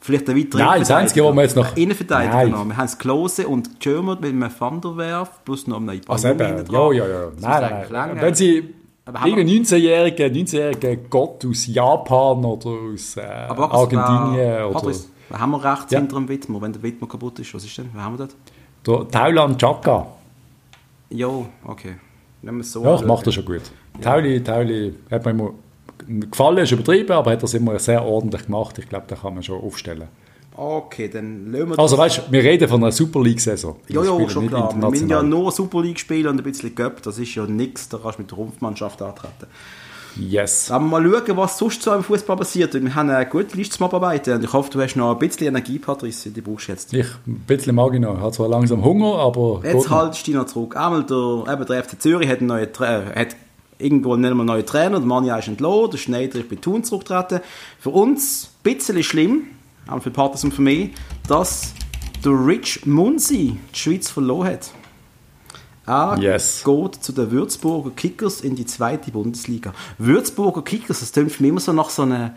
Vielleicht 0.00 0.28
ein 0.28 0.36
weiterer 0.36 0.64
Nein, 0.64 0.80
das 0.80 0.90
Einzige, 0.90 1.24
was 1.24 1.34
wir 1.34 1.42
jetzt 1.42 1.56
noch... 1.56 1.76
Innenverteidiger 1.76 2.34
nein. 2.34 2.50
noch. 2.50 2.64
Wir 2.64 2.76
haben 2.76 2.86
das 2.86 2.98
Klose 2.98 3.48
und 3.48 3.80
Germert 3.80 4.20
mit 4.20 4.30
einem 4.30 4.50
Van 4.56 4.80
der 4.80 4.96
Werf 4.96 5.44
plus 5.44 5.66
noch 5.66 5.78
einen 5.78 6.00
Also 6.06 6.28
eben, 6.28 6.64
ja, 6.70 6.92
ja, 6.92 7.08
ja. 7.08 7.28
Nein, 7.40 7.86
nein, 7.90 8.20
Wenn 8.20 8.34
sie... 8.34 8.74
Irgendein 9.06 9.64
19-jähriger 9.64 10.30
19 10.30 11.08
Gott 11.08 11.44
aus 11.46 11.66
Japan 11.66 12.44
oder 12.44 12.68
aus 12.92 13.16
äh, 13.16 13.22
Argentinien 13.22 14.64
oder... 14.64 14.72
Patrice, 14.72 15.08
haben 15.32 15.50
wir 15.50 15.64
rechts 15.64 15.92
ja. 15.92 15.98
hinter 15.98 16.16
dem 16.16 16.28
Widmer, 16.28 16.60
wenn 16.60 16.72
der 16.72 16.82
Widmer 16.82 17.08
kaputt 17.08 17.38
ist? 17.38 17.54
Was 17.54 17.64
ist 17.64 17.76
denn? 17.78 17.88
Wer 17.92 18.04
haben 18.04 18.18
wir 18.18 18.26
dort? 18.26 19.10
Der 19.10 19.20
Tauland 19.20 19.58
Chaka. 19.58 20.06
Ja, 21.10 21.28
okay. 21.64 21.96
Nehmen 22.42 22.58
wir 22.58 22.64
so 22.64 22.84
ja, 22.84 22.94
ich 22.94 23.04
mache 23.04 23.24
das 23.24 23.34
schon 23.34 23.44
gut. 23.44 23.62
Ja. 23.96 24.12
Tauli, 24.12 24.42
Tauli 24.42 24.94
hat 25.10 25.24
mir 25.24 25.30
immer 25.32 25.50
gefallen, 26.08 26.58
ist 26.58 26.72
übertrieben, 26.72 27.12
aber 27.12 27.32
hat 27.32 27.42
das 27.42 27.54
immer 27.54 27.78
sehr 27.78 28.04
ordentlich 28.04 28.46
gemacht. 28.46 28.78
Ich 28.78 28.88
glaube, 28.88 29.04
da 29.08 29.16
kann 29.16 29.34
man 29.34 29.42
schon 29.42 29.60
aufstellen. 29.60 30.08
Okay, 30.56 31.08
dann 31.08 31.52
lassen 31.52 31.70
wir 31.70 31.78
Also 31.78 31.96
weißt 31.96 32.18
du, 32.18 32.32
wir 32.32 32.42
reden 32.42 32.68
von 32.68 32.82
einer 32.82 32.90
Super 32.90 33.22
League-Saison. 33.22 33.76
Ja, 33.88 34.02
ja, 34.02 34.28
schon 34.28 34.48
klar. 34.48 34.74
Wir 34.76 34.90
müssen 34.90 35.08
ja 35.08 35.22
nur 35.22 35.52
Super 35.52 35.82
League 35.82 36.00
spielen 36.00 36.26
und 36.26 36.38
ein 36.38 36.42
bisschen 36.42 36.74
Göpp, 36.74 37.00
das 37.02 37.18
ist 37.18 37.34
ja 37.36 37.46
nichts, 37.46 37.88
da 37.88 37.98
kannst 38.02 38.18
du 38.18 38.22
mit 38.22 38.30
der 38.32 38.38
Rumpfmannschaft 38.38 39.00
antreten. 39.00 39.46
Yes. 40.18 40.70
Aber 40.72 40.84
mal 40.84 41.02
schauen, 41.02 41.36
was 41.36 41.58
sonst 41.58 41.82
so 41.82 41.94
im 41.94 42.02
Fußball 42.02 42.36
passiert. 42.36 42.74
Wir 42.74 42.94
haben 42.94 43.08
eine 43.08 43.26
gute 43.26 43.56
Liste 43.56 43.76
zum 43.76 43.86
Abarbeiten 43.86 44.34
und 44.34 44.42
ich 44.42 44.52
hoffe, 44.52 44.70
du 44.70 44.80
hast 44.80 44.96
noch 44.96 45.12
ein 45.12 45.18
bisschen 45.20 45.46
Energie, 45.46 45.78
Patrice, 45.78 46.30
die 46.30 46.40
brauchst 46.40 46.66
du 46.66 46.72
jetzt. 46.72 46.92
Ich, 46.92 47.06
ein 47.26 47.44
bisschen 47.46 47.76
mag 47.76 47.94
ich 47.94 48.00
noch. 48.00 48.16
Ich 48.16 48.20
habe 48.20 48.32
zwar 48.32 48.48
langsam 48.48 48.84
Hunger, 48.84 49.16
aber... 49.18 49.60
Jetzt 49.62 49.88
haltest 49.90 50.26
du 50.26 50.32
dich 50.32 50.34
noch 50.34 50.46
zurück. 50.46 50.76
Einmal 50.76 51.04
der, 51.04 51.52
eben 51.52 51.66
der 51.66 51.84
FC 51.84 52.00
Zürich 52.00 52.28
hat, 52.28 52.38
einen 52.38 52.48
neuen, 52.48 52.68
äh, 52.80 53.20
hat 53.20 53.36
irgendwo 53.78 54.16
nicht 54.16 54.34
mehr 54.34 54.44
neuen 54.44 54.66
Trainer, 54.66 54.98
der 54.98 55.06
Manja 55.06 55.38
ist 55.38 55.48
entlohnt, 55.48 55.92
der 55.92 55.98
Schneider 55.98 56.38
ist 56.38 56.48
bei 56.48 56.56
Thun 56.56 56.84
zurückgetreten. 56.84 57.40
Für 57.78 57.90
uns 57.90 58.50
ein 58.64 58.74
bisschen 58.74 59.02
schlimm, 59.02 59.46
auch 59.88 60.02
für 60.02 60.10
Partners 60.10 60.44
und 60.44 60.54
für 60.54 60.62
mich, 60.62 60.90
dass 61.26 61.72
der 62.24 62.32
Rich 62.32 62.86
Munsi 62.86 63.58
die 63.74 63.78
Schweiz 63.78 64.10
verloren 64.10 64.48
hat. 64.48 64.70
Er 65.86 66.18
yes. 66.20 66.64
geht 66.64 66.96
zu 66.96 67.12
den 67.12 67.30
Würzburger 67.30 67.90
Kickers 67.90 68.42
in 68.42 68.54
die 68.54 68.66
zweite 68.66 69.10
Bundesliga. 69.10 69.72
Würzburger 69.96 70.62
Kickers, 70.62 71.00
das 71.00 71.12
klingt 71.12 71.32
für 71.32 71.42
mich 71.42 71.50
immer 71.50 71.60
so 71.60 71.72
nach 71.72 71.90
so 71.90 72.02
einer 72.02 72.34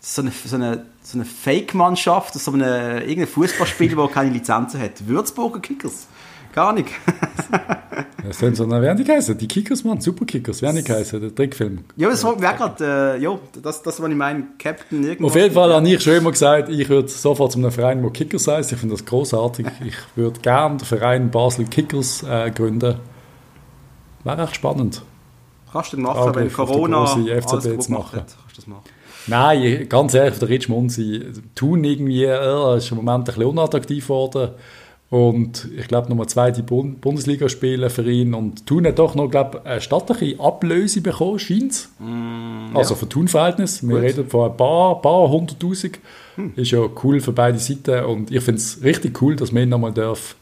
so 0.00 0.22
eine, 0.22 0.30
so 0.30 0.56
eine, 0.56 0.86
so 1.02 1.18
eine 1.18 1.24
Fake-Mannschaft, 1.24 2.34
so 2.34 2.52
eine, 2.52 3.00
irgendein 3.00 3.26
Fußballspiel, 3.26 3.96
der 3.96 4.08
keine 4.08 4.30
Lizenzen 4.30 4.80
hat. 4.80 5.06
Würzburger 5.06 5.60
Kickers. 5.60 6.06
Gar 6.58 6.72
nicht. 6.72 6.88
das 8.26 8.36
sind 8.36 8.56
so, 8.56 8.66
na, 8.66 8.82
werden 8.82 9.04
die 9.38 9.46
Kickers, 9.46 9.84
Mann, 9.84 10.00
Super 10.00 10.24
Kickers, 10.24 10.60
werden 10.60 10.82
die 10.82 10.82
der 10.82 11.32
Trickfilm. 11.32 11.84
Ja, 11.94 12.08
das 12.08 12.24
wäre 12.24 12.56
gerade, 12.56 13.14
äh, 13.16 13.22
ja, 13.22 13.38
das, 13.62 13.80
das, 13.80 14.02
was 14.02 14.10
ich 14.10 14.16
meine, 14.16 14.42
Captain 14.58 15.04
irgendwas. 15.04 15.30
Auf 15.30 15.36
jeden 15.36 15.54
Fall 15.54 15.72
habe 15.72 15.88
ich 15.88 16.02
schon 16.02 16.14
immer 16.14 16.32
gesagt, 16.32 16.68
ich 16.68 16.88
würde 16.88 17.06
sofort 17.06 17.52
zu 17.52 17.60
einem 17.60 17.70
Verein, 17.70 18.02
der 18.02 18.10
Kickers 18.10 18.48
heißt. 18.48 18.72
Ich 18.72 18.78
finde 18.78 18.96
das 18.96 19.04
großartig. 19.04 19.68
ich 19.86 19.94
würde 20.16 20.40
gerne 20.40 20.78
den 20.78 20.84
Verein 20.84 21.30
Basel 21.30 21.64
Kickers 21.66 22.24
äh, 22.24 22.50
gründen. 22.50 22.96
Wäre 24.24 24.42
echt 24.42 24.56
spannend. 24.56 25.02
Kannst 25.72 25.92
du 25.92 25.98
machen, 25.98 26.34
wenn 26.34 26.52
Corona 26.52 27.06
FCB 27.06 27.52
alles 27.52 27.64
jetzt 27.66 27.88
machen. 27.88 28.16
Hat, 28.16 28.26
kannst 28.26 28.36
du 28.36 28.56
das 28.56 28.66
machen. 28.66 28.82
Nein, 29.28 29.86
ganz 29.88 30.12
ehrlich, 30.14 30.40
der 30.40 30.48
Richmond, 30.48 30.90
sie 30.90 31.24
tun 31.54 31.84
irgendwie, 31.84 32.24
äh, 32.24 32.78
ist 32.78 32.90
im 32.90 32.96
Moment 32.96 33.20
ein 33.20 33.24
bisschen 33.26 33.44
unattraktiv 33.44 34.06
geworden. 34.06 34.54
Und 35.10 35.68
ich 35.74 35.88
glaube, 35.88 36.10
nochmal 36.10 36.28
zweite 36.28 36.62
Bund 36.62 37.00
Bundesliga 37.00 37.48
spielen 37.48 37.88
für 37.88 38.10
ihn. 38.10 38.34
Und 38.34 38.66
Thun 38.66 38.86
hat 38.86 38.98
doch 38.98 39.14
noch, 39.14 39.30
glaube 39.30 39.64
eine 39.64 39.80
stattliche 39.80 40.38
Ablöse 40.38 41.00
bekommen, 41.00 41.38
scheint 41.38 41.88
mm, 41.98 42.76
Also 42.76 42.92
ja. 42.92 43.00
für 43.00 43.08
Thun-Verhältnis. 43.08 43.82
Wir 43.82 43.94
Gut. 43.94 44.02
reden 44.02 44.28
von 44.28 44.50
ein 44.50 44.56
paar, 44.56 45.00
paar 45.00 45.30
hunderttausend. 45.30 45.98
Hm. 46.34 46.52
Ist 46.56 46.72
ja 46.72 46.80
cool 47.02 47.20
für 47.20 47.32
beide 47.32 47.58
Seiten. 47.58 48.04
Und 48.04 48.30
ich 48.30 48.42
finde 48.42 48.60
es 48.60 48.82
richtig 48.82 49.22
cool, 49.22 49.34
dass 49.34 49.50
man 49.50 49.62
ihn 49.62 49.70
nochmal 49.70 49.92
darf 49.92 50.36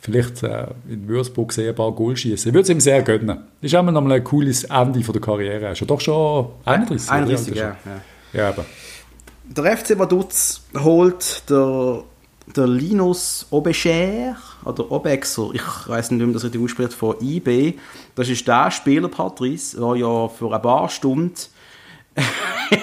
vielleicht 0.00 0.42
äh, 0.42 0.66
in 0.88 1.08
Würzburg 1.08 1.52
sehr 1.52 1.70
ein 1.70 1.74
paar 1.74 1.92
Goal 1.92 2.16
schießen. 2.16 2.48
Ich 2.48 2.54
würde 2.54 2.62
es 2.62 2.68
ihm 2.70 2.80
sehr 2.80 3.02
gönnen. 3.02 3.38
Ist 3.60 3.74
auch 3.74 3.82
nochmal 3.82 4.12
ein 4.12 4.24
cooles 4.24 4.64
Ende 4.64 5.02
von 5.02 5.12
der 5.12 5.22
Karriere. 5.22 5.66
Er 5.66 5.72
ist 5.72 5.80
ja 5.80 5.86
doch 5.86 6.00
schon 6.00 6.46
31. 6.64 7.10
31, 7.10 7.54
ja. 7.54 7.76
Ja, 8.32 8.50
ja. 8.50 8.64
Der 9.44 9.76
FC 9.76 9.98
Vaduz 9.98 10.62
holt 10.74 11.48
der 11.50 12.04
der 12.56 12.66
Linus 12.66 13.46
Obecher 13.50 14.36
oder 14.64 14.90
Obexer, 14.90 15.50
ich 15.52 15.62
weiß 15.88 16.10
nicht, 16.10 16.20
wie 16.20 16.24
man 16.24 16.32
das 16.32 16.44
richtig 16.44 16.62
ausspricht, 16.62 16.92
von 16.92 17.16
IB. 17.20 17.74
Das 18.14 18.28
ist 18.28 18.46
der 18.46 18.70
Spieler, 18.70 19.08
Patrice, 19.08 19.78
der 19.78 19.96
ja 19.96 20.28
für 20.28 20.52
ein 20.52 20.62
paar 20.62 20.88
Stunden 20.88 21.34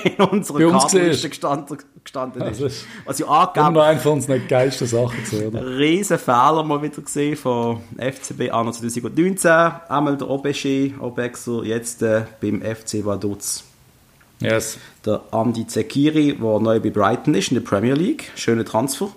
in 0.03 0.23
unserer 0.25 0.71
Kartenliste 0.71 1.29
gestanden, 1.29 1.77
gestanden 2.03 2.41
ist. 2.43 2.61
Also, 2.61 2.75
Was 3.05 3.19
ja 3.19 3.27
angegeben... 3.27 3.67
Immer 3.67 3.83
eine 3.83 3.99
von 3.99 4.13
unseren 4.13 4.47
geilsten 4.47 4.87
Sachen 4.87 5.19
gesehen, 5.19 5.47
oder? 5.49 5.77
Riesen 5.77 6.17
Fehler 6.17 6.63
mal 6.63 6.81
wieder 6.81 7.01
gesehen 7.01 7.35
von 7.35 7.81
FCB 7.97 8.51
anno 8.51 8.71
2019. 8.71 9.51
Einmal 9.89 10.17
der 10.17 10.29
Obecher, 10.29 11.01
Obexer, 11.01 11.63
jetzt 11.63 12.01
äh, 12.01 12.23
beim 12.41 12.61
FC 12.61 13.05
Vaduz. 13.05 13.63
Yes. 14.39 14.77
Der 15.05 15.21
Andi 15.31 15.65
Zekiri, 15.67 16.37
der 16.39 16.59
neu 16.59 16.79
bei 16.79 16.89
Brighton 16.89 17.33
ist 17.33 17.51
in 17.51 17.55
der 17.55 17.61
Premier 17.61 17.95
League. 17.95 18.31
Schöner 18.35 18.65
Transfer. 18.65 19.09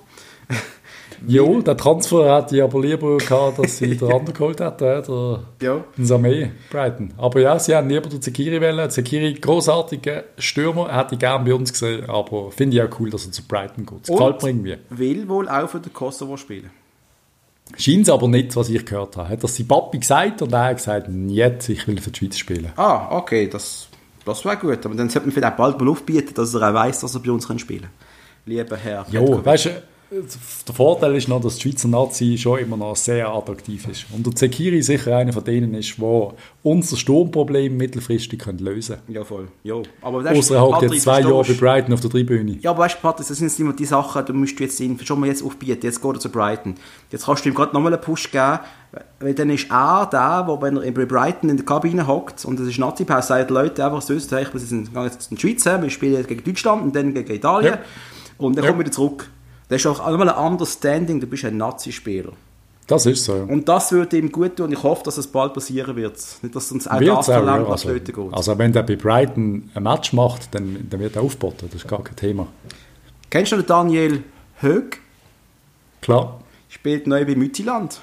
ja, 1.26 1.60
der 1.60 1.76
Transfer 1.76 2.36
hätte 2.36 2.56
ich 2.56 2.62
aber 2.62 2.80
lieber 2.80 3.16
gehabt, 3.18 3.58
dass 3.58 3.78
sie 3.78 3.96
den 3.96 4.12
anderen 4.12 4.34
geholt 4.34 4.60
hätten, 4.60 4.78
der 4.78 5.40
ja. 5.62 5.84
Samé 5.98 6.50
Brighton. 6.70 7.12
Aber 7.18 7.40
ja, 7.40 7.58
sie 7.58 7.74
haben 7.74 7.88
lieber 7.88 8.08
den 8.08 8.22
Zekiri 8.22 8.60
wählen. 8.60 8.90
Zekiri, 8.90 9.34
großartiger 9.34 10.24
Stürmer, 10.38 10.94
hätte 10.94 11.14
ich 11.14 11.20
gerne 11.20 11.44
bei 11.44 11.54
uns 11.54 11.72
gesehen, 11.72 12.08
aber 12.08 12.50
finde 12.50 12.76
ich 12.76 12.82
auch 12.82 13.00
cool, 13.00 13.10
dass 13.10 13.26
er 13.26 13.32
zu 13.32 13.42
Brighton 13.46 13.86
geht. 13.86 14.08
Das 14.08 14.16
gefällt 14.16 14.42
mir 14.42 14.48
irgendwie. 14.48 14.78
will 14.90 15.28
wohl 15.28 15.48
auch 15.48 15.68
für 15.68 15.80
den 15.80 15.92
Kosovo 15.92 16.36
spielen. 16.36 16.70
Scheint 17.76 18.02
es 18.02 18.08
aber 18.10 18.28
nicht, 18.28 18.54
was 18.56 18.68
ich 18.68 18.84
gehört 18.84 19.16
habe. 19.16 19.28
Hat 19.28 19.44
das 19.44 19.56
sein 19.56 19.68
Papi 19.68 19.98
gesagt 19.98 20.42
und 20.42 20.52
er 20.52 20.64
hat 20.64 20.76
gesagt, 20.76 21.08
jetzt, 21.28 21.68
ich 21.68 21.86
will 21.86 22.00
für 22.00 22.10
die 22.10 22.18
Schweiz 22.18 22.38
spielen. 22.38 22.72
Ah, 22.76 23.16
okay, 23.16 23.48
das, 23.48 23.88
das 24.24 24.44
wäre 24.44 24.56
gut. 24.56 24.84
Aber 24.84 24.94
dann 24.94 25.08
sollte 25.08 25.28
man 25.28 25.34
vielleicht 25.34 25.56
bald 25.56 25.78
mal 25.78 25.88
aufbieten, 25.88 26.34
dass 26.34 26.54
er 26.54 26.68
auch 26.68 26.74
weiss, 26.74 27.00
dass 27.00 27.14
er 27.14 27.20
bei 27.20 27.30
uns 27.30 27.44
spielen 27.60 27.82
kann. 27.82 27.90
Lieber 28.46 28.76
Herr. 28.76 29.06
Ja, 29.10 29.44
weißt 29.44 29.66
du, 29.66 29.82
der 30.10 30.74
Vorteil 30.74 31.14
ist 31.14 31.28
noch, 31.28 31.40
dass 31.40 31.56
die 31.56 31.62
Schweizer 31.62 31.86
Nazi 31.86 32.36
schon 32.36 32.58
immer 32.58 32.76
noch 32.76 32.96
sehr 32.96 33.28
attraktiv 33.28 33.86
ist. 33.86 34.06
Und 34.12 34.26
der 34.26 34.34
Zekiri 34.34 34.82
sicher 34.82 35.16
einer 35.16 35.32
von 35.32 35.44
denen 35.44 35.72
ist, 35.74 35.98
der 35.98 36.34
unser 36.64 36.96
Sturmproblem 36.96 37.76
mittelfristig 37.76 38.44
lösen 38.58 38.96
können. 38.96 39.14
Ja, 39.14 39.22
voll. 39.22 39.48
Ja. 39.62 39.76
Aber 40.02 40.24
das 40.24 40.36
Ausser 40.36 40.56
er 40.56 40.62
hockt 40.62 40.82
jetzt 40.82 41.02
zwei 41.02 41.20
Jahre 41.20 41.44
bei 41.44 41.52
Brighton 41.52 41.94
auf 41.94 42.00
der 42.00 42.10
Tribüne. 42.10 42.58
Ja, 42.60 42.70
aber 42.70 42.80
weißt 42.80 42.96
du, 42.96 43.00
Patrick, 43.02 43.28
das 43.28 43.38
sind 43.38 43.58
immer 43.60 43.72
die 43.72 43.84
Sachen, 43.84 44.26
da 44.26 44.32
musst 44.32 44.58
du 44.58 44.64
jetzt 44.64 44.80
ihn 44.80 44.98
schon 45.04 45.20
mal 45.20 45.28
jetzt 45.28 45.44
aufbieten. 45.44 45.80
Jetzt 45.80 46.02
geht 46.02 46.14
er 46.14 46.18
zu 46.18 46.28
Brighton. 46.28 46.74
Jetzt 47.12 47.26
kannst 47.26 47.44
du 47.44 47.48
ihm 47.48 47.54
gerade 47.54 47.72
nochmal 47.72 47.92
einen 47.92 48.02
Push 48.02 48.32
geben, 48.32 48.58
weil 49.20 49.34
dann 49.34 49.50
ist 49.50 49.70
er 49.70 50.08
der, 50.10 50.42
der, 50.42 50.62
wenn 50.62 50.76
er 50.76 50.90
bei 50.90 51.04
Brighton 51.04 51.50
in 51.50 51.56
der 51.56 51.64
Kabine 51.64 52.08
hockt 52.08 52.44
und 52.44 52.58
es 52.58 52.66
ist 52.66 52.78
Nazi-Pause, 52.78 53.28
sagt 53.28 53.50
Leute 53.50 53.84
einfach 53.84 54.02
so, 54.02 54.14
ich 54.14 54.28
muss 54.52 54.62
jetzt 54.62 54.72
in 54.72 55.36
die 55.36 55.40
Schweiz, 55.40 55.64
wir 55.64 55.90
spielen 55.90 56.26
gegen 56.26 56.42
Deutschland 56.42 56.82
und 56.82 56.96
dann 56.96 57.14
gegen 57.14 57.32
Italien. 57.32 57.74
Ja. 57.74 57.80
Und 58.38 58.56
dann 58.56 58.64
ja. 58.64 58.70
kommen 58.70 58.80
wir 58.80 58.86
wieder 58.86 58.94
zurück. 58.94 59.30
Das 59.70 59.80
ist 59.80 59.86
auch 59.86 60.00
einmal 60.00 60.28
ein 60.28 60.52
Understanding, 60.52 61.20
du 61.20 61.28
bist 61.28 61.44
ein 61.44 61.56
Nazi-Spieler. 61.56 62.32
Das 62.88 63.06
ist 63.06 63.24
so, 63.24 63.36
ja. 63.36 63.44
Und 63.44 63.68
das 63.68 63.92
würde 63.92 64.18
ihm 64.18 64.32
gut 64.32 64.56
tun 64.56 64.66
und 64.66 64.72
ich 64.72 64.82
hoffe, 64.82 65.04
dass 65.04 65.16
es 65.16 65.28
bald 65.28 65.54
passieren 65.54 65.94
wird. 65.94 66.16
Nicht, 66.42 66.56
dass 66.56 66.72
uns 66.72 66.88
auch 66.88 66.98
das 66.98 67.26
verlangt, 67.26 67.66
ja, 67.66 67.72
also, 67.72 67.88
geht. 67.88 68.12
also 68.32 68.58
wenn 68.58 68.72
der 68.72 68.82
bei 68.82 68.96
Brighton 68.96 69.70
ein 69.72 69.82
Match 69.84 70.12
macht, 70.12 70.52
dann, 70.56 70.88
dann 70.90 70.98
wird 70.98 71.14
er 71.14 71.22
aufboten, 71.22 71.68
das 71.70 71.82
ist 71.82 71.88
gar 71.88 72.02
kein 72.02 72.16
Thema. 72.16 72.48
Kennst 73.30 73.52
du 73.52 73.56
den 73.56 73.66
Daniel 73.66 74.24
Hög? 74.56 74.98
Klar. 76.00 76.40
Spielt 76.68 77.06
neu 77.06 77.24
bei 77.24 77.36
Müttiland. 77.36 78.00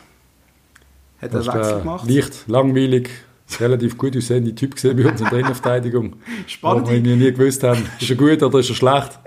Hat 1.22 1.34
er 1.34 1.46
Wechsel 1.46 1.80
gemacht? 1.80 2.10
leicht, 2.10 2.48
langweilig, 2.48 3.10
relativ 3.60 3.98
gut 3.98 4.16
aussehende 4.16 4.56
Typ 4.56 4.76
gesehen 4.76 4.96
bei 4.96 5.10
uns 5.10 5.20
in 5.20 5.28
der 5.28 5.40
Innenverteidigung. 5.40 6.16
Spannend. 6.48 6.88
Wo 6.88 6.92
wir 6.92 7.02
nie 7.02 7.34
gewusst 7.34 7.62
haben, 7.64 7.86
ist 8.00 8.10
er 8.10 8.16
gut 8.16 8.42
oder 8.42 8.60
ist 8.60 8.70
er 8.70 8.76
schlecht. 8.76 9.20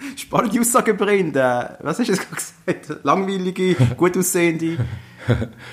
Spannende 0.16 0.60
Aussage 0.60 0.92
über 0.92 1.12
ihn. 1.12 1.32
Der, 1.32 1.78
was 1.82 1.98
hast 1.98 2.08
du 2.08 2.12
gesagt? 2.12 3.04
Langweilige, 3.04 3.74
gut 3.96 4.16
aussehende. 4.16 4.76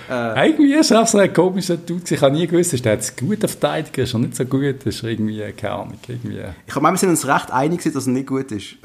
Äh. 0.10 0.50
Irgendwie 0.50 0.74
ist 0.74 0.92
er 0.92 1.06
so 1.06 1.18
ein 1.18 1.34
komischer 1.34 1.78
Dude. 1.78 2.04
Ich 2.14 2.22
habe 2.22 2.36
nie 2.36 2.46
gewusst, 2.46 2.74
ist 2.74 2.84
der 2.86 2.94
jetzt 2.94 3.18
guter 3.18 3.48
Verteidiger, 3.48 4.04
ist 4.04 4.14
er 4.14 4.20
nicht 4.20 4.36
so 4.36 4.46
gut, 4.46 4.86
ist 4.86 5.04
irgendwie, 5.04 5.42
keine 5.54 5.74
Ahnung, 5.74 6.00
irgendwie... 6.08 6.42
Ich 6.68 6.76
habe 6.76 6.86
wir 6.86 6.98
sind 6.98 7.10
uns 7.10 7.26
recht 7.26 7.50
einig, 7.50 7.82
dass 7.82 8.08
er 8.08 8.14
nicht 8.14 8.28
gut 8.28 8.52
ist. 8.52 8.76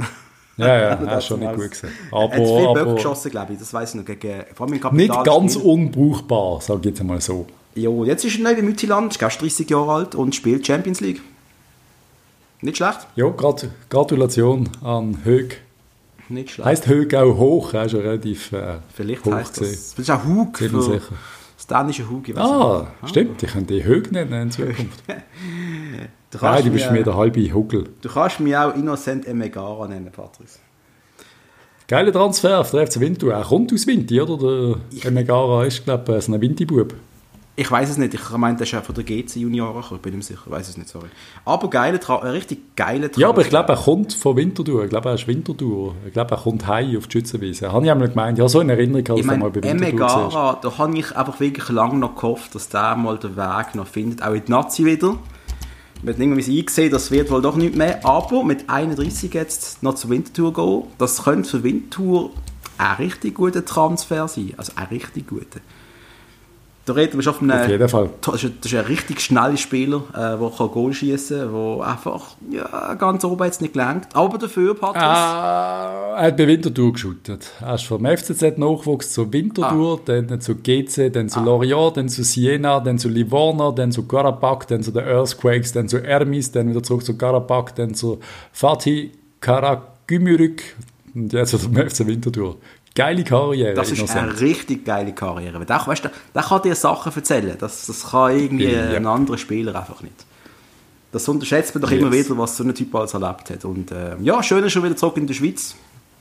Ja, 0.56 0.66
ja, 0.66 0.72
er 0.90 0.96
Das 0.96 1.24
ist 1.24 1.26
schon 1.26 1.40
nicht 1.40 1.54
gut 1.54 1.64
gewesen. 1.64 1.90
er 2.10 2.22
hat 2.22 2.34
viel 2.34 2.42
Aber, 2.46 2.74
Böck 2.74 2.82
aber 2.82 2.94
geschossen, 2.94 3.30
glaube 3.32 3.52
ich. 3.52 3.58
Das 3.58 3.74
weiß 3.74 3.90
ich 3.90 3.94
noch. 3.96 4.04
Gegen, 4.04 4.44
vor 4.54 4.66
allem 4.66 4.80
im 4.80 4.96
nicht 4.96 5.24
ganz 5.24 5.56
unbrauchbar, 5.56 6.60
sage 6.60 6.80
ich 6.80 6.86
jetzt 6.86 7.00
einmal 7.00 7.20
so. 7.20 7.46
Jo, 7.74 8.04
jetzt 8.04 8.24
ist 8.24 8.38
er 8.38 8.44
neu 8.44 8.54
bei 8.54 8.62
Müttiland, 8.62 9.12
ist 9.12 9.22
erst 9.22 9.42
30 9.42 9.68
Jahre 9.68 9.92
alt 9.92 10.14
und 10.14 10.34
spielt 10.34 10.66
Champions 10.66 11.00
League. 11.00 11.22
Nicht 12.62 12.76
schlecht. 12.78 13.06
Ja, 13.16 13.28
Grat 13.28 13.68
Gratulation 13.90 14.68
an 14.82 15.18
Hög. 15.24 15.60
Nicht 16.28 16.50
schlecht. 16.52 16.66
Heißt 16.66 16.86
Hög 16.86 17.14
auch 17.14 17.36
hoch, 17.36 17.74
er 17.74 17.84
ist 17.84 17.92
ja 17.92 17.98
relativ 17.98 18.52
äh, 18.52 18.78
Vielleicht 18.94 19.24
hoch 19.24 19.32
heißt 19.34 19.58
gesehen. 19.58 19.72
das. 19.74 19.90
Das 19.94 19.98
ist 19.98 20.10
auch 20.10 20.24
Hug. 20.24 20.56
Ziemlich 20.56 20.84
Für, 20.84 20.92
sicher. 20.92 21.14
das 21.56 21.66
dänische 21.66 22.08
Hug. 22.08 22.28
ich 22.28 22.38
Ah, 22.38 22.86
nicht. 23.02 23.10
stimmt, 23.10 23.42
ich 23.42 23.52
könnte 23.52 23.74
die 23.74 23.84
Hög 23.84 24.10
nennen 24.12 24.32
in 24.42 24.50
Zukunft. 24.50 25.02
Du 26.30 26.38
Nein, 26.40 26.64
du 26.64 26.70
bist 26.70 26.86
mir, 26.86 26.92
mir 26.92 27.04
der 27.04 27.14
halbe 27.14 27.52
Huckel. 27.52 27.90
du 28.00 28.08
kannst 28.08 28.40
mich 28.40 28.56
auch 28.56 28.74
Innocent 28.74 29.28
Emegara 29.28 29.86
nennen, 29.86 30.10
Patrice. 30.10 30.60
Geiler 31.86 32.10
Transfer 32.10 32.60
auf 32.60 32.70
der 32.70 32.86
FC 32.86 33.00
Winterthur. 33.00 33.34
Er 33.34 33.42
kommt 33.44 33.70
aus 33.70 33.86
Winti, 33.86 34.18
oder? 34.18 34.78
Der 35.04 35.10
Megara 35.10 35.66
ist, 35.66 35.84
glaube 35.84 36.16
ich, 36.16 36.24
so 36.24 36.32
ein 36.32 36.40
Winti-Bub. 36.40 36.94
Ich 37.62 37.70
weiß 37.70 37.90
es 37.90 37.96
nicht. 37.96 38.12
Ich 38.12 38.30
meine, 38.30 38.56
der 38.56 38.66
ist 38.66 38.72
ja 38.72 38.80
von 38.80 38.92
der 38.92 39.04
GC 39.04 39.36
Junioren. 39.36 39.84
Ich 39.88 40.02
bin 40.02 40.16
nicht 40.16 40.26
sicher. 40.26 40.40
Ich 40.44 40.50
weiß 40.50 40.68
es 40.68 40.76
nicht, 40.76 40.88
sorry. 40.88 41.06
Aber 41.44 41.70
geile 41.70 42.00
Tra 42.00 42.18
ein 42.18 42.32
richtig 42.32 42.74
geile 42.74 43.08
Ja, 43.14 43.28
aber 43.28 43.42
ich 43.42 43.50
glaube, 43.50 43.72
er 43.72 43.78
kommt 43.78 44.14
von 44.14 44.34
Winterthur. 44.36 44.82
Ich 44.82 44.90
glaube, 44.90 45.10
er 45.10 45.14
ist 45.14 45.28
Winterthur. 45.28 45.94
Ich 46.04 46.12
glaube, 46.12 46.32
er 46.34 46.38
kommt 46.38 46.66
heim 46.66 46.98
auf 46.98 47.06
die 47.06 47.12
Schützenwiese. 47.18 47.72
Habe 47.72 47.84
ich 47.84 47.92
einmal 47.92 48.08
gemeint. 48.08 48.36
Ja, 48.36 48.48
so 48.48 48.58
in 48.60 48.68
Erinnerung, 48.68 49.06
als 49.08 49.20
Ich 49.20 49.26
meine, 49.26 49.38
mal 49.38 49.50
bei 49.50 49.62
Winterthur 49.62 50.00
war. 50.00 50.18
Emegara, 50.18 50.58
da 50.60 50.78
habe 50.78 50.98
ich 50.98 51.16
einfach 51.16 51.38
wirklich 51.38 51.68
lange 51.68 51.98
noch 51.98 52.16
gehofft, 52.16 52.52
dass 52.56 52.68
der 52.68 52.96
mal 52.96 53.16
den 53.16 53.36
Weg 53.36 53.76
noch 53.76 53.86
findet. 53.86 54.24
Auch 54.24 54.32
in 54.32 54.44
die 54.44 54.50
Nazi 54.50 54.84
wieder. 54.84 55.16
Wir 56.02 56.14
haben 56.14 56.20
irgendwie 56.20 56.58
eingesehen, 56.58 56.90
das 56.90 57.12
wird 57.12 57.30
wohl 57.30 57.42
doch 57.42 57.54
nicht 57.54 57.76
mehr. 57.76 58.04
Aber 58.04 58.42
mit 58.42 58.68
31 58.68 59.32
jetzt 59.34 59.84
noch 59.84 59.94
zur 59.94 60.10
Wintertour 60.10 60.52
gehen, 60.52 60.90
das 60.98 61.22
könnte 61.22 61.48
für 61.48 61.62
Wintertour 61.62 62.30
ein 62.76 62.96
richtig 62.96 63.36
guter 63.36 63.64
Transfer 63.64 64.26
sein. 64.26 64.52
Also 64.56 64.72
ein 64.74 64.88
richtig 64.88 65.28
guter. 65.28 65.60
Da 66.84 66.94
reden 66.94 67.14
wir 67.14 67.22
schon 67.22 67.34
von 67.34 67.50
einem... 67.50 67.62
Auf 67.62 67.68
jeden 67.68 67.88
Fall. 67.88 68.10
Das 68.20 68.34
ist, 68.34 68.44
ein, 68.44 68.58
das 68.60 68.72
ist 68.72 68.78
ein 68.78 68.84
richtig 68.86 69.20
schneller 69.20 69.56
Spieler, 69.56 70.02
äh, 70.14 70.36
der 70.36 70.52
kann 70.56 70.70
Goal 70.70 70.92
schießen 70.92 71.40
kann, 71.42 71.78
der 71.78 71.86
einfach 71.86 72.22
ja, 72.50 72.94
ganz 72.94 73.24
oben 73.24 73.44
jetzt 73.44 73.60
nicht 73.60 73.74
gelangt. 73.74 74.08
Aber 74.14 74.36
dafür, 74.36 74.74
Patrice, 74.74 75.04
Ah, 75.04 76.14
er 76.16 76.26
hat 76.26 76.36
bei 76.36 76.46
Winterthur 76.46 76.92
geschootet. 76.92 77.52
Er 77.60 77.74
ist 77.74 77.84
vom 77.84 78.04
FCZ 78.04 78.58
Nachwuchs 78.58 79.12
zu 79.12 79.32
Winterthur, 79.32 80.00
dann 80.04 80.40
zu 80.40 80.56
GC, 80.56 81.12
dann 81.12 81.28
zu 81.28 81.40
Lorient, 81.40 81.96
dann 81.96 82.08
zu 82.08 82.24
Siena, 82.24 82.80
dann 82.80 82.98
zu 82.98 83.08
Livorno, 83.08 83.70
dann 83.70 83.92
zu 83.92 84.02
Karabakh, 84.06 84.66
dann 84.66 84.82
zu 84.82 84.90
den 84.90 85.06
Earthquakes, 85.06 85.72
dann 85.72 85.88
zu 85.88 85.98
Ermis, 85.98 86.50
dann 86.50 86.68
wieder 86.68 86.82
zurück 86.82 87.04
zu 87.04 87.16
Karabakh, 87.16 87.72
dann 87.76 87.94
zu 87.94 88.18
Fatih 88.52 89.12
Karagümrük 89.40 90.62
und 91.14 91.32
jetzt 91.32 91.50
zum 91.50 91.74
FC 91.76 92.06
Winterthur. 92.06 92.56
Geile 92.94 93.24
Karriere. 93.24 93.74
Das 93.74 93.90
ist 93.90 94.10
eine 94.16 94.38
richtig 94.40 94.84
geile 94.84 95.12
Karriere. 95.14 95.58
Weil 95.58 95.66
der, 95.66 95.86
weißt, 95.86 96.04
du, 96.04 96.10
der 96.34 96.42
kann 96.42 96.62
dir 96.62 96.74
Sachen 96.74 97.12
erzählen. 97.14 97.56
Das, 97.58 97.86
das 97.86 98.10
kann 98.10 98.38
irgendwie 98.38 98.70
Ja. 98.72 98.90
ein 98.90 99.06
anderer 99.06 99.38
Spieler 99.38 99.74
einfach 99.74 100.02
nicht. 100.02 100.26
Das 101.10 101.26
unterschätzt 101.28 101.74
man 101.74 101.82
doch 101.82 101.90
Yes. 101.90 102.00
immer 102.00 102.12
wieder, 102.12 102.36
was 102.38 102.56
so 102.56 102.64
ein 102.64 102.74
Typ 102.74 102.94
alles 102.94 103.14
erlebt 103.14 103.50
hat. 103.50 103.64
Und 103.64 103.90
äh, 103.90 104.16
ja, 104.22 104.42
schön 104.42 104.62
ist 104.64 104.72
schon 104.72 104.82
wieder 104.82 104.96
zurück 104.96 105.16
in 105.16 105.26
der 105.26 105.34
Schweiz. 105.34 105.74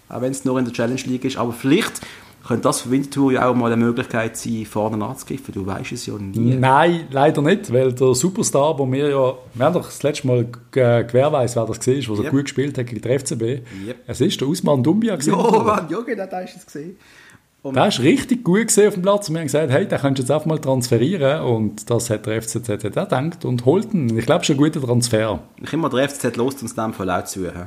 Auch 0.09 0.21
wenn 0.21 0.31
es 0.31 0.43
nur 0.45 0.57
in 0.59 0.65
der 0.65 0.73
Challenge 0.73 1.01
League 1.05 1.23
ist. 1.25 1.37
Aber 1.37 1.53
vielleicht 1.53 2.01
könnte 2.47 2.63
das 2.63 2.81
für 2.81 2.91
Winterthur 2.91 3.31
ja 3.33 3.47
auch 3.49 3.55
mal 3.55 3.71
eine 3.71 3.83
Möglichkeit 3.83 4.35
sein, 4.37 4.65
vorne 4.65 5.03
anzugreifen. 5.05 5.53
Du 5.53 5.65
weißt 5.65 5.91
es 5.91 6.05
ja 6.07 6.13
nie. 6.17 6.55
Nein, 6.55 7.07
leider 7.11 7.41
nicht, 7.41 7.71
weil 7.71 7.93
der 7.93 8.15
Superstar, 8.15 8.77
wo 8.79 8.91
wir 8.91 9.09
ja, 9.09 9.33
wir 9.53 9.65
haben 9.65 9.73
doch 9.73 9.85
das 9.85 10.01
letzte 10.03 10.27
Mal 10.27 10.45
ge- 10.71 11.03
gewährweist, 11.03 11.55
wer 11.55 11.65
das 11.65 11.77
gesehen 11.79 11.99
ist, 11.99 12.07
der 12.07 12.15
so 12.15 12.23
Yep. 12.23 12.31
gut 12.31 12.43
gespielt 12.43 12.77
hat 12.77 12.87
gegen 12.87 13.01
den 13.01 13.19
FCB. 13.19 13.41
Yep. 13.87 13.95
Es 14.07 14.21
ist 14.21 14.41
der 14.41 14.47
Usman 14.47 14.81
Dumbia 14.83 15.15
gewesen. 15.15 15.33
Ja, 15.33 15.63
Mann, 15.63 15.87
ja, 15.89 15.99
genau, 16.01 16.25
da 16.25 16.41
hast 16.41 16.53
du 16.55 16.59
es 16.59 16.65
gesehen. 16.65 16.97
Und 17.63 17.75
Der 17.75 17.87
ist 17.89 17.99
richtig 17.99 18.43
gut 18.43 18.65
gesehen 18.67 18.87
auf 18.87 18.95
dem 18.95 19.03
Platz 19.03 19.29
und 19.29 19.35
wir 19.35 19.39
haben 19.41 19.45
gesagt, 19.45 19.69
hey, 19.71 19.87
den 19.87 19.99
könntest 19.99 20.27
du 20.27 20.33
jetzt 20.33 20.35
einfach 20.35 20.47
mal 20.47 20.57
transferieren 20.59 21.41
und 21.43 21.87
das 21.91 22.09
hat 22.09 22.25
der 22.25 22.41
FCZ 22.41 22.69
auch 22.71 22.77
gedacht 22.79 23.45
und 23.45 23.65
holt 23.65 23.93
ihn. 23.93 24.17
Ich 24.17 24.25
glaube, 24.25 24.43
schon 24.43 24.55
ein 24.55 24.63
guter 24.63 24.81
Transfer. 24.81 25.39
ich 25.61 25.71
immer 25.71 25.87
der 25.89 26.09
FCZ 26.09 26.37
los, 26.37 26.59
uns 26.59 26.73
dem 26.73 26.91
Fall 26.93 27.11
auch 27.11 27.23
zu. 27.23 27.45
hä? 27.45 27.65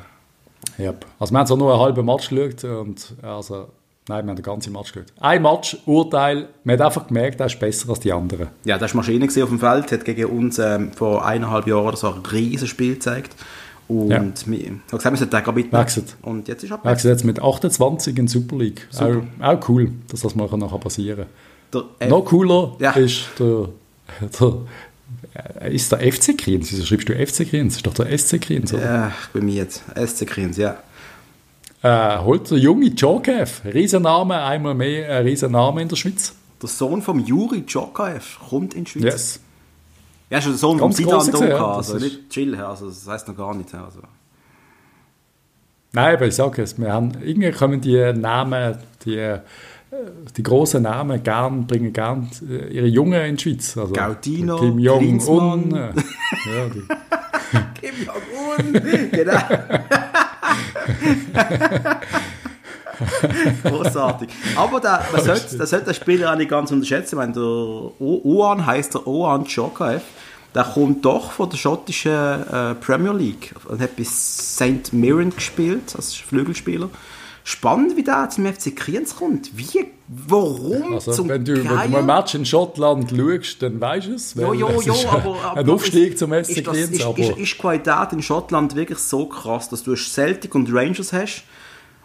Yep. 0.83 1.07
Also 1.20 1.33
wir 1.33 1.39
haben 1.39 1.47
zwar 1.47 1.57
nur 1.59 1.72
einen 1.72 1.81
halben 1.83 2.05
Match 2.05 2.29
geschaut 2.29 2.64
und 2.64 3.14
also, 3.22 3.68
nein, 4.09 4.25
wir 4.25 4.31
haben 4.31 4.37
den 4.37 4.43
ganzen 4.43 4.73
Match 4.73 4.93
geschaut. 4.93 5.13
Ein 5.21 5.43
Match, 5.43 5.77
Urteil, 5.87 6.49
man 6.65 6.79
hat 6.79 6.87
einfach 6.87 7.07
gemerkt, 7.07 7.41
er 7.41 7.47
ist 7.47 7.59
besser 7.59 7.89
als 7.91 8.01
die 8.01 8.13
anderen. 8.13 8.49
Ja, 8.65 8.79
das 8.79 8.95
war 8.95 8.99
Maschine 9.03 9.27
auf 9.27 9.49
dem 9.51 9.59
Feld, 9.59 9.93
hat 9.93 10.05
gegen 10.05 10.27
uns 10.27 10.59
ähm, 10.59 10.93
vor 10.93 11.25
eineinhalb 11.25 11.67
Jahren 11.67 11.87
oder 11.87 11.97
so 11.97 12.09
ein 12.13 12.21
riesiges 12.31 12.69
Spiel 12.69 12.95
gezeigt. 12.95 13.35
Und 13.87 14.09
Ja. 14.11 14.21
wir 14.21 14.25
haben 14.25 14.81
gesagt, 14.91 15.05
wir 15.05 15.17
sollten 15.17 15.31
den 15.45 15.55
mitnehmen. 15.55 15.83
Wechselt. 15.85 16.17
Und 16.23 16.49
jetzt 16.49 16.65
ist 16.65 16.71
er 16.71 16.93
ist 16.93 17.05
jetzt 17.05 17.25
mit 17.25 17.41
28 17.41 18.19
in 18.19 18.27
der 18.27 18.33
Super 18.33 18.57
League. 18.57 18.87
Super. 18.91 19.23
Auch, 19.41 19.47
auch 19.57 19.69
cool, 19.69 19.93
dass 20.09 20.21
das 20.23 20.35
mal 20.35 20.49
nachher 20.57 20.79
passieren 20.79 21.27
kann. 21.73 21.83
Der, 22.01 22.09
Noch 22.09 22.25
cooler 22.25 22.77
Ja. 22.79 22.93
ist 22.93 23.27
der, 23.39 23.69
der 24.41 24.55
äh, 25.61 25.75
ist 25.75 25.91
der 25.93 26.01
FC 26.01 26.37
Kriens. 26.39 26.73
Wieso 26.73 26.85
schreibst 26.87 27.09
du 27.09 27.15
FC 27.15 27.49
Kriens? 27.49 27.77
Ist 27.77 27.87
doch 27.87 27.95
der 27.95 28.17
SC 28.17 28.41
Kriens, 28.41 28.73
oder? 28.73 28.83
ja, 28.85 29.13
bin 29.33 29.45
mir 29.47 29.55
jetzt. 29.55 29.83
SC 29.97 30.27
Kriens, 30.27 30.57
ja. 30.57 30.77
Äh, 31.85 32.18
holt 32.20 32.51
der 32.51 32.57
junge 32.57 32.89
Djokev. 32.93 33.61
Riesenname, 33.66 34.43
einmal 34.43 34.74
mehr 34.74 35.18
ein 35.18 35.26
Riesenname 35.26 35.82
in 35.82 35.89
der 35.89 35.97
Schweiz. 35.97 36.35
Der 36.62 36.68
Sohn 36.70 37.03
vom 37.03 37.18
Juri 37.18 37.61
Djokaev 37.61 38.39
kommt 38.49 38.72
in 38.72 38.85
die 38.85 38.91
Schweiz. 38.91 39.05
Yes. 39.05 39.41
Ja, 40.30 40.39
ist 40.39 40.47
der 40.47 40.55
Sohn 40.55 40.78
Ganz 40.78 40.97
Sidan 40.97 41.18
gesehen, 41.18 41.49
ja, 41.49 41.59
Doka, 41.59 41.76
das 41.76 41.93
also 41.93 42.03
nicht 42.03 42.30
Chill, 42.30 42.55
also 42.55 42.87
das 42.87 43.07
heisst 43.07 43.28
noch 43.28 43.37
gar 43.37 43.55
nicht. 43.55 43.74
Also. 43.74 44.01
Nein, 45.93 46.16
aber 46.16 46.26
ich 46.26 46.35
sage 46.35 46.62
es, 46.62 46.78
wir 46.78 46.91
haben, 46.91 47.12
irgendwie 47.22 47.53
kommen 47.53 47.82
die 47.82 48.14
Namen, 48.14 48.78
die, 49.05 49.18
äh, 49.18 49.41
die 50.39 50.43
großen 50.43 50.82
Namen 50.82 51.22
gern, 51.22 51.66
bringen 51.66 51.93
gern 51.93 52.30
äh, 52.49 52.68
ihre 52.68 52.87
Jungen 52.87 53.20
in 53.26 53.37
die 53.37 53.43
Schweiz. 53.43 53.76
Also 53.76 53.93
Gaudino, 53.93 54.57
Kim 54.57 54.78
Jong-un. 54.78 55.74
Äh, 55.74 55.93
Ja, 56.47 56.70
Kim 57.74 57.95
Jong-un! 58.07 59.11
genau. 59.11 59.39
Großartig. 63.64 64.28
Aber 64.57 64.80
der, 64.80 65.05
man 65.12 65.24
sollte, 65.24 65.57
das 65.57 65.70
sollte 65.70 65.87
der 65.87 65.95
Spieler 65.95 66.32
auch 66.32 66.37
nicht 66.37 66.51
ganz 66.51 66.70
unterschätzen. 66.70 67.18
Wenn 67.18 67.32
der 67.32 67.43
Oan 67.43 68.64
heißt 68.64 68.95
der 68.95 69.07
Oan 69.07 69.45
Djokaev, 69.45 70.03
der 70.55 70.64
kommt 70.64 71.05
doch 71.05 71.32
von 71.32 71.51
der 71.51 71.57
schottischen 71.57 72.12
äh, 72.12 72.74
Premier 72.76 73.12
League 73.12 73.55
und 73.68 73.80
hat 73.80 73.97
bis 73.97 74.55
St. 74.55 74.93
Mirren 74.93 75.35
gespielt 75.35 75.95
als 75.97 76.14
Flügelspieler. 76.14 76.89
Spannend, 77.47 77.95
wie 77.99 78.03
der 78.03 78.31
zum 78.31 78.47
FC 78.47 78.75
Kriens 78.75 79.17
kommt. 79.17 79.51
Wie, 79.57 79.85
warum 80.09 80.95
also 80.95 81.13
zum 81.13 81.29
wenn, 81.29 81.45
du, 81.45 81.63
Geier? 81.63 81.89
mal 81.89 81.99
ein 81.99 82.07
Match 82.07 82.35
in 82.35 82.47
Schottland 82.47 83.11
schaust, 83.15 83.61
dann 83.63 83.79
weißt 83.79 84.07
du 84.07 84.15
es. 84.15 84.33
Jo, 84.35 84.55
jo, 84.55 84.69
es 84.79 84.87
jo, 84.87 84.95
ist 84.95 85.07
aber, 85.07 85.37
aber 85.45 85.57
ein 85.61 85.69
Aufstieg 85.69 86.17
zum 86.19 86.33
ist, 86.33 86.49
ist, 86.51 86.67
das- 86.67 86.75
Kriens. 86.75 86.91
ist, 86.91 87.05
aber 87.05 87.19
ist, 87.19 87.37
ist 87.37 87.53
die 87.53 87.59
Qualität 87.59 88.13
in 88.13 88.23
Schottland 88.23 88.75
wirklich 88.75 88.99
so 88.99 89.27
krass, 89.27 89.69
dass 89.69 89.83
du 89.83 89.95
Celtic 89.95 90.55
und 90.55 90.73
Rangers 90.73 91.13
hast 91.13 91.45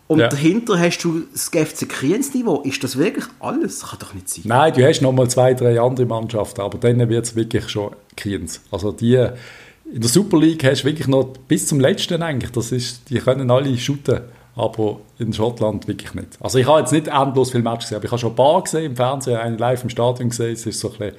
und 0.08 0.20
Ja. 0.20 0.28
dahinter 0.28 0.78
hast 0.78 1.00
du 1.06 1.22
das 1.32 1.48
FC 1.48 1.88
Kriens 1.88 2.34
Niveau. 2.34 2.60
Ist 2.64 2.84
das 2.84 2.98
wirklich 2.98 3.26
alles? 3.40 3.80
Kann 3.82 4.00
doch 4.00 4.14
nicht 4.14 4.28
sein. 4.28 4.44
Nein, 4.46 4.74
du 4.74 4.86
hast 4.86 5.02
noch 5.02 5.14
mal 5.14 5.30
zwei, 5.30 5.54
drei 5.54 5.80
andere 5.80 6.06
Mannschaften, 6.06 6.60
aber 6.60 6.78
dann 6.80 7.08
wird 7.08 7.26
es 7.26 7.36
wirklich 7.38 7.70
schon 7.70 7.92
Kriens. 8.18 8.60
Also 8.72 8.92
die 8.92 9.14
in 9.16 10.02
der 10.02 10.10
Super 10.10 10.38
League 10.38 10.64
hast 10.66 10.82
du 10.82 10.88
wirklich 10.88 11.08
noch 11.08 11.24
bis 11.48 11.66
zum 11.66 11.80
letzten 11.80 12.22
eigentlich. 12.22 12.52
Das 12.52 12.72
ist, 12.74 13.10
die 13.10 13.20
können 13.20 13.50
alle 13.50 13.76
shooten, 13.78 14.20
aber 14.60 15.00
in 15.18 15.32
Schottland 15.34 15.88
wirklich 15.88 16.14
nicht. 16.14 16.38
Also 16.42 16.58
ich 16.58 16.68
habe 16.68 16.80
jetzt 16.82 16.92
nicht 16.92 17.08
endlos 17.08 17.52
viele 17.52 17.64
Matches 17.64 17.86
gesehen, 17.86 17.96
aber 17.98 18.06
ich 18.06 18.12
habe 18.12 18.20
schon 18.20 18.32
ein 18.32 18.36
paar 18.36 18.62
gesehen 18.64 18.86
im 18.86 18.96
Fernsehen, 18.96 19.38
einen 19.38 19.58
live 19.58 19.84
im 19.84 19.90
Stadion 19.90 20.30
gesehen. 20.30 20.54
Es 20.54 20.66
ist 20.66 20.80
so 20.80 20.92
ein 20.92 20.98
bisschen 20.98 21.16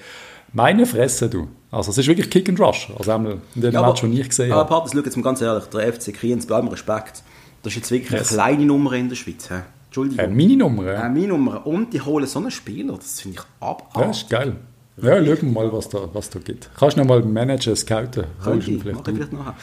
meine 0.52 0.84
Fresse, 0.86 1.28
du. 1.30 1.48
Also 1.70 1.90
es 1.92 1.98
ist 1.98 2.06
wirklich 2.08 2.28
Kick 2.28 2.48
and 2.48 2.58
Rush. 2.60 2.90
Also 2.98 3.12
in 3.12 3.40
den 3.54 3.72
Ja, 3.72 3.82
Match, 3.86 4.00
die 4.02 4.20
ich 4.20 4.28
gesehen 4.28 4.50
aber 4.52 4.60
habe. 4.62 4.68
Papas, 4.70 4.90
schau 4.92 4.98
jetzt 5.00 5.16
mal 5.16 5.22
ganz 5.22 5.40
ehrlich, 5.40 5.64
der 5.66 5.92
FC 5.92 6.12
Kriens, 6.12 6.46
bei 6.46 6.56
allem 6.56 6.68
Respekt, 6.68 7.22
das 7.62 7.72
ist 7.72 7.76
jetzt 7.76 7.90
wirklich 7.90 8.10
Yes. 8.10 8.32
eine 8.32 8.42
kleine 8.56 8.66
Nummer 8.66 8.92
in 8.94 9.08
der 9.08 9.16
Schweiz. 9.16 9.48
He? 9.48 9.54
Entschuldigung. 9.86 10.24
Äh, 10.24 10.28
meine 10.28 10.56
Nummer, 10.56 10.84
ja. 10.86 11.06
Äh, 11.06 11.08
meine 11.08 11.28
Nummer. 11.28 11.66
Und 11.66 11.92
die 11.92 12.00
holen 12.00 12.26
so 12.26 12.38
einen 12.40 12.50
Spieler, 12.50 12.94
das 12.96 13.20
finde 13.20 13.38
ich 13.38 13.44
abartig. 13.66 14.02
Ja, 14.02 14.10
ist 14.10 14.28
geil. 14.30 14.56
Ja, 15.02 15.16
schauen 15.24 15.36
wir 15.40 15.44
mal, 15.50 15.72
was 15.72 15.88
da, 15.88 16.00
was 16.12 16.28
da 16.30 16.38
gibt. 16.40 16.68
Kannst 16.78 16.96
du 16.96 17.00
noch 17.00 17.08
mal 17.08 17.22
managen, 17.22 17.74
scouten? 17.74 18.24
Du 18.44 18.52
ihn 18.52 18.60
vielleicht, 18.80 19.04
vielleicht 19.04 19.32
nachher. 19.32 19.54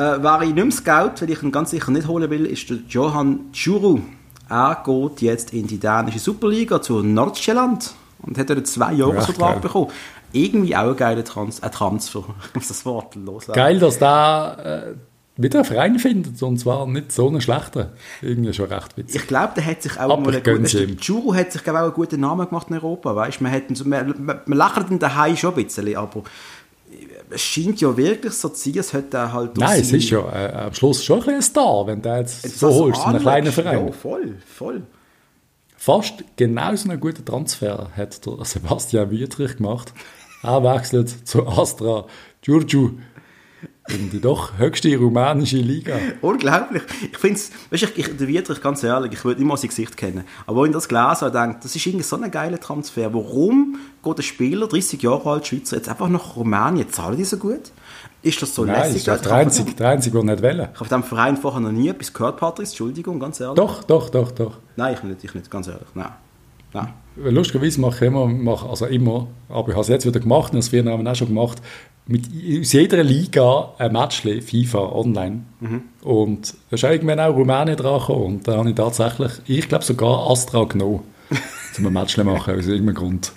Äh, 0.00 0.22
wer 0.22 0.40
ich 0.40 0.54
nicht 0.54 0.64
mehr 0.64 0.70
scout, 0.70 1.20
weil 1.20 1.30
ich 1.30 1.42
ihn 1.42 1.52
ganz 1.52 1.72
sicher 1.72 1.90
nicht 1.90 2.08
holen 2.08 2.30
will, 2.30 2.46
ist 2.46 2.70
der 2.70 2.78
Johan 2.88 3.52
Churu. 3.52 4.00
Er 4.48 4.82
geht 4.82 5.20
jetzt 5.20 5.52
in 5.52 5.66
die 5.66 5.78
dänische 5.78 6.18
Superliga 6.18 6.80
zu 6.80 7.02
Nordsjælland 7.02 7.92
und 8.22 8.38
hat 8.38 8.50
einen 8.50 8.64
zwei 8.64 8.94
Jahresvertrag 8.94 9.56
ja, 9.56 9.60
bekommen. 9.60 9.88
Irgendwie 10.32 10.74
auch 10.74 10.88
ein 10.88 10.96
geiler 10.96 11.22
Trans 11.22 11.62
ein 11.62 11.70
Transfer. 11.70 12.24
Ich 12.48 12.54
muss 12.54 12.68
das 12.68 12.86
Wort 12.86 13.14
loslassen. 13.14 13.58
Geil, 13.58 13.78
dass 13.78 13.98
der 13.98 14.94
äh, 14.96 15.42
wieder 15.42 15.58
einen 15.58 15.64
Verein 15.66 15.98
findet 15.98 16.42
und 16.42 16.56
zwar 16.56 16.86
nicht 16.86 17.12
so 17.12 17.28
einen 17.28 17.42
schlechten. 17.42 17.88
Irgendwie 18.22 18.54
schon 18.54 18.72
recht 18.72 18.96
witzig. 18.96 19.20
Ich 19.20 19.28
glaube, 19.28 19.52
der 19.54 19.66
hat 19.66 19.82
sich 19.82 19.98
auch 19.98 20.12
Aber 20.12 20.16
mal 20.16 20.34
einen 20.34 20.62
guten, 20.62 20.96
Juro 20.98 21.34
hat 21.34 21.52
sich 21.52 21.68
auch 21.68 21.74
einen 21.74 21.92
guten 21.92 22.20
Namen 22.20 22.48
gemacht 22.48 22.68
in 22.70 22.76
Europa, 22.76 23.14
weißt? 23.14 23.42
Man, 23.42 23.52
hat, 23.52 23.84
man, 23.84 24.14
man, 24.18 24.40
man 24.46 24.58
lacht 24.58 24.90
ihn 24.90 24.98
daheim 24.98 25.36
schon 25.36 25.54
ein 25.54 25.64
bisschen, 25.64 25.94
aber 25.94 26.22
es 27.30 27.40
scheint 27.40 27.80
ja 27.80 27.96
wirklich 27.96 28.32
so 28.32 28.48
zu 28.48 28.70
sein, 28.70 28.78
es 28.78 28.92
hat 28.92 29.14
er 29.14 29.32
halt... 29.32 29.56
Nein, 29.56 29.80
es 29.80 29.92
ist 29.92 30.10
ja 30.10 30.20
äh, 30.20 30.52
am 30.52 30.74
Schluss 30.74 31.04
schon 31.04 31.22
ein, 31.22 31.36
ein 31.36 31.42
Star, 31.42 31.86
wenn 31.86 32.02
der 32.02 32.18
jetzt, 32.18 32.44
jetzt 32.44 32.58
so 32.58 32.72
holst, 32.74 33.00
so 33.00 33.06
einen 33.06 33.20
kleinen 33.20 33.52
Verein. 33.52 33.86
Ja, 33.86 33.92
voll, 33.92 34.36
voll. 34.46 34.82
Fast 35.76 36.24
genauso 36.36 36.90
einen 36.90 37.00
guten 37.00 37.24
Transfer 37.24 37.90
hat 37.96 38.26
der 38.26 38.44
Sebastian 38.44 39.10
Wietrich 39.10 39.56
gemacht. 39.56 39.92
Er 40.42 40.62
wechselt 40.62 41.26
zu 41.26 41.46
Astra 41.46 42.06
Giurgiu 42.42 42.98
in 43.88 44.10
die 44.10 44.20
doch 44.20 44.56
höchste 44.58 44.96
rumänische 44.96 45.56
Liga. 45.56 45.96
Unglaublich. 46.20 46.82
Ich 47.10 47.18
finde 47.18 47.36
es, 47.36 47.50
weißt 47.70 47.82
du, 47.82 47.86
ich, 47.96 48.16
der 48.16 48.28
Wietrich, 48.28 48.60
ganz 48.60 48.82
ehrlich, 48.82 49.12
ich 49.12 49.24
würde 49.24 49.40
immer 49.40 49.56
sein 49.56 49.68
Gesicht 49.68 49.96
kennen. 49.96 50.24
Aber 50.46 50.62
wenn 50.62 50.70
ich 50.70 50.74
das 50.74 50.88
gelesen 50.88 51.20
habe, 51.22 51.32
denke 51.32 51.58
das 51.62 51.74
ist 51.74 51.86
irgendwie 51.86 52.04
so 52.04 52.16
ein 52.16 52.30
geiler 52.30 52.60
Transfer. 52.60 53.12
Warum 53.12 53.78
geht 54.02 54.18
ein 54.18 54.22
Spieler, 54.22 54.66
30 54.66 55.02
Jahre 55.02 55.30
alt, 55.30 55.46
Schweizer, 55.46 55.76
jetzt 55.76 55.88
einfach 55.88 56.08
nach 56.08 56.36
Rumänien, 56.36 56.88
zahlen 56.90 57.16
die 57.16 57.24
so 57.24 57.36
gut? 57.36 57.72
Ist 58.22 58.40
das 58.42 58.54
so 58.54 58.64
Nein, 58.64 58.76
lässig? 58.76 59.06
Nein, 59.06 59.16
ist 59.16 59.24
der 59.24 59.32
einzige, 59.32 59.72
der 59.72 59.88
einzige, 59.88 60.22
der 60.22 60.34
nicht 60.34 60.42
will. 60.42 60.60
Ich 60.60 60.66
habe 60.66 60.74
von 60.76 60.86
diesem 60.86 61.02
Verein 61.04 61.36
vorher 61.36 61.60
noch 61.60 61.72
nie 61.72 61.88
etwas 61.88 62.12
gehört, 62.12 62.36
Patrice, 62.36 62.72
Entschuldigung, 62.72 63.18
ganz 63.18 63.40
ehrlich. 63.40 63.56
Doch, 63.56 63.82
doch, 63.84 64.10
doch, 64.10 64.30
doch. 64.30 64.58
Nein, 64.76 64.94
ich 64.94 65.02
nicht, 65.02 65.24
ich 65.24 65.34
nicht, 65.34 65.50
ganz 65.50 65.68
ehrlich, 65.68 65.88
nein. 65.94 66.12
nein. 66.72 66.92
Lustigerweise 67.16 67.80
mache 67.80 67.96
ich 67.96 68.02
immer, 68.02 68.26
mache, 68.26 68.68
also 68.68 68.86
immer, 68.86 69.26
aber 69.48 69.68
ich 69.68 69.74
habe 69.74 69.82
es 69.82 69.88
jetzt 69.88 70.06
wieder 70.06 70.20
gemacht 70.20 70.52
und 70.52 70.58
das 70.58 70.72
wir 70.72 70.84
haben 70.84 71.06
auch 71.06 71.14
schon 71.14 71.28
gemacht, 71.28 71.60
mit 72.06 72.26
aus 72.60 72.72
jeder 72.72 73.02
Liga 73.04 73.72
ein 73.78 73.92
Match 73.92 74.22
FIFA 74.22 74.92
online. 74.92 75.42
Mhm. 75.60 75.82
Und 76.02 76.54
da 76.70 76.74
ist 76.74 76.82
irgendwann 76.82 77.20
auch 77.20 77.36
Rumänien 77.36 77.76
dran 77.76 78.00
gekommen. 78.00 78.24
Und 78.24 78.48
da 78.48 78.56
habe 78.56 78.70
ich 78.70 78.74
tatsächlich, 78.74 79.32
ich 79.46 79.68
glaube 79.68 79.84
sogar 79.84 80.28
Astra 80.30 80.64
genommen, 80.64 81.02
um 81.78 81.86
ein 81.86 81.92
Match 81.92 82.14
zu 82.14 82.24
machen, 82.24 82.58
aus 82.58 82.66
irgendeinem 82.66 82.94
Grund. 82.94 83.32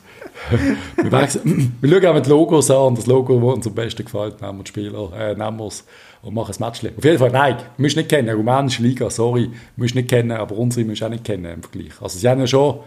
wir, 0.97 1.11
wechseln, 1.11 1.77
wir 1.81 1.89
schauen 1.89 2.05
auch 2.07 2.13
mit 2.15 2.27
Logos 2.27 2.71
an 2.71 2.77
und 2.77 2.97
das 2.97 3.05
Logo, 3.05 3.39
das 3.39 3.55
uns 3.55 3.67
am 3.67 3.75
besten 3.75 4.05
gefällt, 4.05 4.41
nehmen 4.41 4.57
wir 4.57 4.63
die 4.63 4.69
Spieler, 4.69 5.11
äh, 5.17 5.35
nehmen 5.35 5.57
wir 5.57 5.67
es 5.67 5.85
und 6.23 6.33
machen 6.33 6.53
ein 6.53 6.65
Match. 6.65 6.81
Auf 6.97 7.03
jeden 7.03 7.19
Fall, 7.19 7.31
nein, 7.31 7.57
du 7.77 7.81
musst 7.81 7.95
nicht 7.95 8.09
kennen, 8.09 8.35
rumänische 8.35 8.81
Liga, 8.81 9.09
sorry, 9.09 9.51
musst 9.75 9.95
nicht 9.95 10.09
kennen, 10.09 10.31
aber 10.31 10.57
unsere 10.57 10.85
musst 10.85 11.01
du 11.01 11.05
auch 11.05 11.09
nicht 11.09 11.23
kennen 11.23 11.45
im 11.45 11.61
Vergleich. 11.61 12.01
Also 12.01 12.17
sie 12.17 12.27
haben 12.27 12.39
ja 12.39 12.47
schon 12.47 12.79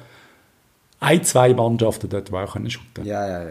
ein, 1.01 1.25
zwei 1.25 1.55
Mannschaften 1.55 2.09
dort, 2.09 2.29
die 2.29 2.33
auch 2.35 2.53
können 2.53 2.71
shooten. 2.71 3.05
Ja, 3.05 3.27
ja, 3.27 3.43
ja. 3.45 3.51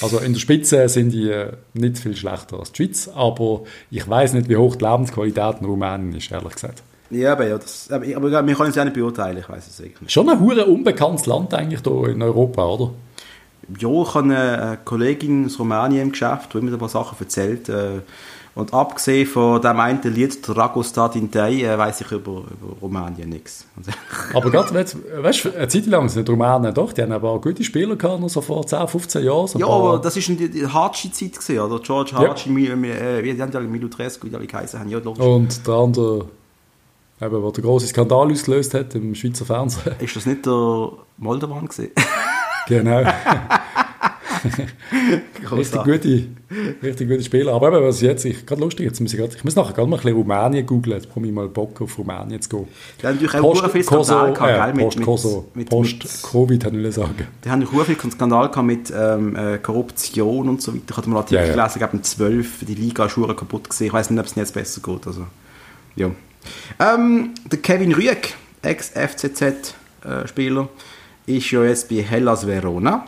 Also 0.00 0.18
in 0.18 0.32
der 0.32 0.40
Spitze 0.40 0.88
sind 0.88 1.10
die 1.10 1.30
äh, 1.30 1.52
nicht 1.74 1.98
viel 1.98 2.16
schlechter 2.16 2.58
als 2.58 2.72
die 2.72 2.84
Schweiz, 2.84 3.10
aber 3.12 3.62
ich 3.90 4.08
weiß 4.08 4.34
nicht, 4.34 4.48
wie 4.48 4.56
hoch 4.56 4.76
die 4.76 4.84
Lebensqualität 4.84 5.56
in 5.60 5.66
Rumänien 5.66 6.14
ist, 6.14 6.30
ehrlich 6.30 6.54
gesagt. 6.54 6.82
Ja, 7.10 7.32
aber, 7.32 7.48
ja, 7.48 7.58
das, 7.58 7.90
aber, 7.90 8.04
aber 8.16 8.46
wir 8.46 8.54
können 8.54 8.70
es 8.70 8.76
ja 8.76 8.84
nicht 8.84 8.94
beurteilen, 8.94 9.38
ich 9.38 9.48
weiß 9.48 9.66
es 9.66 9.80
wirklich 9.80 10.02
nicht. 10.02 10.12
Schon 10.12 10.28
ein 10.28 10.38
hure 10.38 10.66
unbekanntes 10.66 11.26
Land 11.26 11.54
eigentlich 11.54 11.80
hier 11.82 12.08
in 12.08 12.22
Europa, 12.22 12.64
oder? 12.64 12.92
Ja, 13.78 14.02
ich 14.02 14.14
habe 14.14 14.34
eine 14.34 14.78
Kollegin 14.84 15.46
aus 15.46 15.58
Rumänien 15.58 16.02
im 16.02 16.12
Geschäft, 16.12 16.54
die 16.54 16.60
mir 16.60 16.72
ein 16.72 16.78
paar 16.78 16.88
Sachen 16.88 17.16
erzählt. 17.18 17.68
Äh, 17.68 18.00
und 18.58 18.74
abgesehen 18.74 19.24
von 19.24 19.62
dem 19.62 19.78
einen 19.78 20.02
Lied 20.02 20.36
Dragostat 20.42 21.14
in 21.14 21.30
Dei, 21.30 21.62
äh, 21.62 21.78
weiß 21.78 22.00
ich 22.00 22.10
über, 22.10 22.42
über 22.42 22.76
Rumänien 22.82 23.28
nichts. 23.28 23.64
aber 24.34 24.50
gerade, 24.50 24.74
weißt 24.74 25.44
du, 25.44 25.56
eine 25.56 25.68
Zeit 25.68 25.86
lang 25.86 26.08
sind 26.08 26.28
Rumänen 26.28 26.74
doch, 26.74 26.92
die 26.92 27.02
haben 27.02 27.12
aber 27.12 27.40
gute 27.40 27.62
Spieler 27.62 27.94
gehabt, 27.94 28.20
noch 28.20 28.28
so 28.28 28.40
vor 28.40 28.66
10, 28.66 28.88
15 28.88 29.24
Jahren. 29.24 29.46
So 29.46 29.60
ja, 29.60 29.66
aber 29.68 30.00
das 30.00 30.16
war 30.16 30.36
die, 30.36 30.50
die 30.50 30.66
Hatschi-Zeit, 30.66 31.56
oder? 31.56 31.78
George 31.78 32.10
Hatschi, 32.16 32.50
ja. 32.50 32.74
äh, 32.74 33.22
wie 33.22 33.40
haben 33.40 33.50
die 33.52 33.56
alle, 33.56 33.68
Milutrescu, 33.68 34.26
wie 34.26 34.30
die 34.30 34.36
alle 34.36 34.46
geheißen 34.48 34.80
haben. 34.80 34.88
Ja, 34.88 34.98
Und 34.98 35.64
der 35.64 35.74
andere, 35.74 36.24
eben, 37.20 37.42
der 37.42 37.52
den 37.52 37.64
grossen 37.64 37.86
Skandal 37.86 38.32
ausgelöst 38.32 38.74
hat 38.74 38.92
im 38.96 39.14
Schweizer 39.14 39.44
Fernsehen. 39.44 39.94
Ist 40.00 40.16
das 40.16 40.26
nicht 40.26 40.44
der 40.44 40.90
Moldovan 41.16 41.68
gewesen? 41.68 41.92
genau. 42.66 43.04
richtig, 45.52 45.84
gute, 45.84 46.24
richtig 46.82 47.08
gute 47.08 47.22
Spieler. 47.22 47.52
Aber 47.52 47.68
eben, 47.68 47.84
was 47.84 48.00
jetzt, 48.00 48.24
ich, 48.24 48.46
gerade 48.46 48.60
lustig, 48.60 48.86
jetzt 48.86 49.00
muss 49.00 49.12
ich, 49.12 49.18
grad, 49.18 49.34
ich 49.34 49.44
muss 49.44 49.56
nachher 49.56 49.72
gerade 49.72 49.88
mal 49.88 49.96
ein 49.96 50.02
bisschen 50.02 50.16
Rumänien 50.16 50.66
googeln, 50.66 50.96
jetzt 50.96 51.08
bekomme 51.08 51.26
ich 51.26 51.32
mal 51.32 51.48
Bock 51.48 51.80
auf 51.80 51.98
Rumänien 51.98 52.40
zu 52.40 52.48
gehen. 52.48 52.68
Die 53.00 53.06
haben 53.06 53.14
natürlich 53.14 53.34
auch 53.34 53.40
Post, 53.40 53.72
viel 53.72 53.84
Skandal 53.84 54.32
gehabt, 54.32 54.78
äh, 54.78 54.82
Post, 54.82 55.02
Koso, 55.02 55.46
mit, 55.54 55.70
Post-Covid, 55.70 56.62
kann 56.62 56.84
ich 56.84 56.94
sagen. 56.94 57.26
Die 57.44 57.50
haben 57.50 57.60
natürlich 57.60 57.98
viel 57.98 58.10
Skandal 58.10 58.48
gehabt 58.48 58.66
mit 58.66 58.92
ähm, 58.96 59.36
äh, 59.36 59.58
Korruption 59.58 60.48
und 60.48 60.62
so 60.62 60.74
weiter. 60.74 60.84
Ich 60.90 60.96
habe 60.96 61.10
mal 61.10 61.18
Artikel 61.18 61.46
ja, 61.46 61.54
ja. 61.54 61.68
gelesen, 61.68 61.94
ich 61.94 62.02
12, 62.02 62.64
die 62.66 62.74
Liga 62.74 63.06
ist 63.06 63.14
kaputt 63.14 63.70
gesehen. 63.70 63.88
Ich 63.88 63.92
weiß 63.92 64.10
nicht, 64.10 64.20
ob 64.20 64.26
es 64.26 64.34
jetzt 64.34 64.54
besser 64.54 64.80
geht. 64.80 65.06
Also, 65.06 65.26
ja. 65.96 66.10
Ähm, 66.78 67.34
der 67.50 67.58
Kevin 67.58 67.92
Rüegg, 67.92 68.34
Ex-FCZ-Spieler, 68.62 70.62
äh, 70.62 71.36
ist 71.36 71.50
ja 71.50 71.64
jetzt 71.64 71.88
bei 71.88 72.02
Hellas 72.02 72.46
Verona 72.46 73.04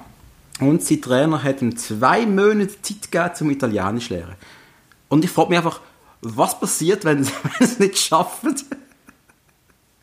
und 0.60 0.82
sein 0.82 1.00
Trainer 1.00 1.42
hat 1.42 1.62
ihm 1.62 1.76
zwei 1.76 2.26
Monate 2.26 2.80
Zeit 2.82 3.10
gegeben, 3.10 3.34
zum 3.34 3.50
Italienisch 3.50 4.08
zu 4.08 4.14
lernen. 4.14 4.34
Und 5.08 5.24
ich 5.24 5.30
frage 5.30 5.50
mich 5.50 5.58
einfach, 5.58 5.80
was 6.22 6.58
passiert, 6.58 7.04
wenn 7.04 7.24
sie 7.24 7.32
es 7.60 7.78
nicht 7.78 7.98
schaffen? 7.98 8.54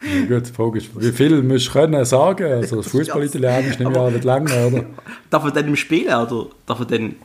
Ja, 0.02 0.26
gut, 0.26 0.48
die 0.48 0.54
Frage 0.54 0.78
ist, 0.78 0.90
wie 1.00 1.12
viel 1.12 1.42
musst 1.42 1.68
du 1.68 1.72
können 1.72 2.06
sagen? 2.06 2.52
Also 2.52 2.82
Fußball-Italienisch 2.82 3.80
nimmt 3.80 3.96
ja 3.96 4.10
nicht 4.10 4.24
lange, 4.24 4.68
oder? 4.68 4.86
Darf 5.30 5.44
er 5.46 5.52
dann 5.52 5.68
im 5.68 5.76
Spielen, 5.76 6.14
oder 6.14 6.48
darf 6.66 6.80
er 6.80 6.86
dann... 6.86 7.16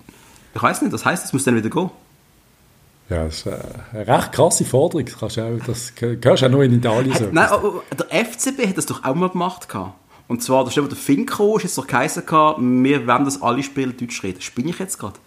Ich 0.55 0.63
weiß 0.63 0.83
nicht, 0.83 0.93
das 0.93 1.05
heißt, 1.05 1.25
es 1.25 1.33
muss 1.33 1.45
dann 1.45 1.57
wieder 1.57 1.71
gehen. 1.71 1.91
Ja, 3.09 3.25
das 3.25 3.39
ist 3.39 3.47
eine 3.47 4.07
recht 4.07 4.33
krasse 4.33 4.65
Forderung. 4.65 5.05
Das, 5.05 5.19
kannst 5.19 5.37
du 5.37 5.43
auch, 5.43 5.67
das 5.67 5.95
gehörst 5.95 6.43
du 6.43 6.47
auch 6.47 6.51
nur 6.51 6.65
in 6.65 6.75
Italien. 6.75 7.15
Hat, 7.15 7.33
nein, 7.33 7.49
der 7.99 8.25
FCB 8.25 8.69
hat 8.69 8.79
das 8.79 8.87
doch 8.87 9.05
auch 9.05 9.15
mal 9.15 9.29
gemacht. 9.29 9.69
Gehabt. 9.69 9.95
Und 10.29 10.43
zwar, 10.43 10.65
da 10.65 10.71
steht, 10.71 10.85
wo 10.85 10.89
der 10.89 10.97
Finko 10.97 11.57
ist, 11.57 11.65
jetzt 11.65 11.79
doch 11.79 11.87
geheißen, 11.87 12.25
wir 12.27 13.07
werden 13.07 13.25
das 13.25 13.43
alle 13.43 13.63
Spiele 13.63 13.93
Deutsch 13.93 14.23
reden. 14.23 14.41
Spinne 14.41 14.71
ich 14.71 14.79
jetzt 14.79 14.99
gerade? 14.99 15.19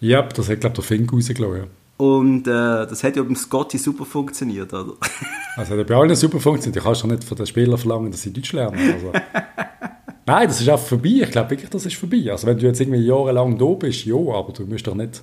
Ja, 0.00 0.22
das 0.22 0.48
hat, 0.48 0.60
glaube 0.60 0.72
ich, 0.72 0.74
der 0.74 0.84
Finko 0.84 1.16
rausgelassen, 1.16 1.56
ja. 1.58 1.66
Und 2.04 2.48
äh, 2.48 2.50
das 2.50 3.04
hat 3.04 3.14
ja 3.14 3.22
beim 3.22 3.36
Scotty 3.36 3.78
super 3.78 4.04
funktioniert, 4.04 4.72
oder? 4.72 4.94
Also, 5.56 5.76
hat 5.76 5.86
bei 5.86 5.94
allen 5.94 6.16
super 6.16 6.40
funktioniert. 6.40 6.82
Du 6.82 6.84
kannst 6.84 7.04
doch 7.04 7.08
nicht 7.08 7.24
von 7.24 7.36
den 7.36 7.46
Spielern 7.46 7.76
verlangen, 7.76 8.10
dass 8.10 8.22
sie 8.22 8.32
Deutsch 8.32 8.52
lernen. 8.54 8.94
Also. 8.94 9.12
Nein, 10.26 10.48
das 10.48 10.62
ist 10.62 10.68
einfach 10.68 10.86
vorbei. 10.86 11.20
Ich 11.22 11.30
glaube 11.30 11.50
wirklich, 11.50 11.68
das 11.68 11.84
ist 11.84 11.96
vorbei. 11.96 12.24
Also, 12.30 12.46
wenn 12.46 12.58
du 12.58 12.66
jetzt 12.66 12.80
irgendwie 12.80 13.00
jahrelang 13.06 13.58
da 13.58 13.66
bist, 13.66 14.06
ja, 14.06 14.16
aber 14.16 14.52
du 14.52 14.64
musst 14.64 14.86
doch 14.86 14.94
nicht 14.94 15.22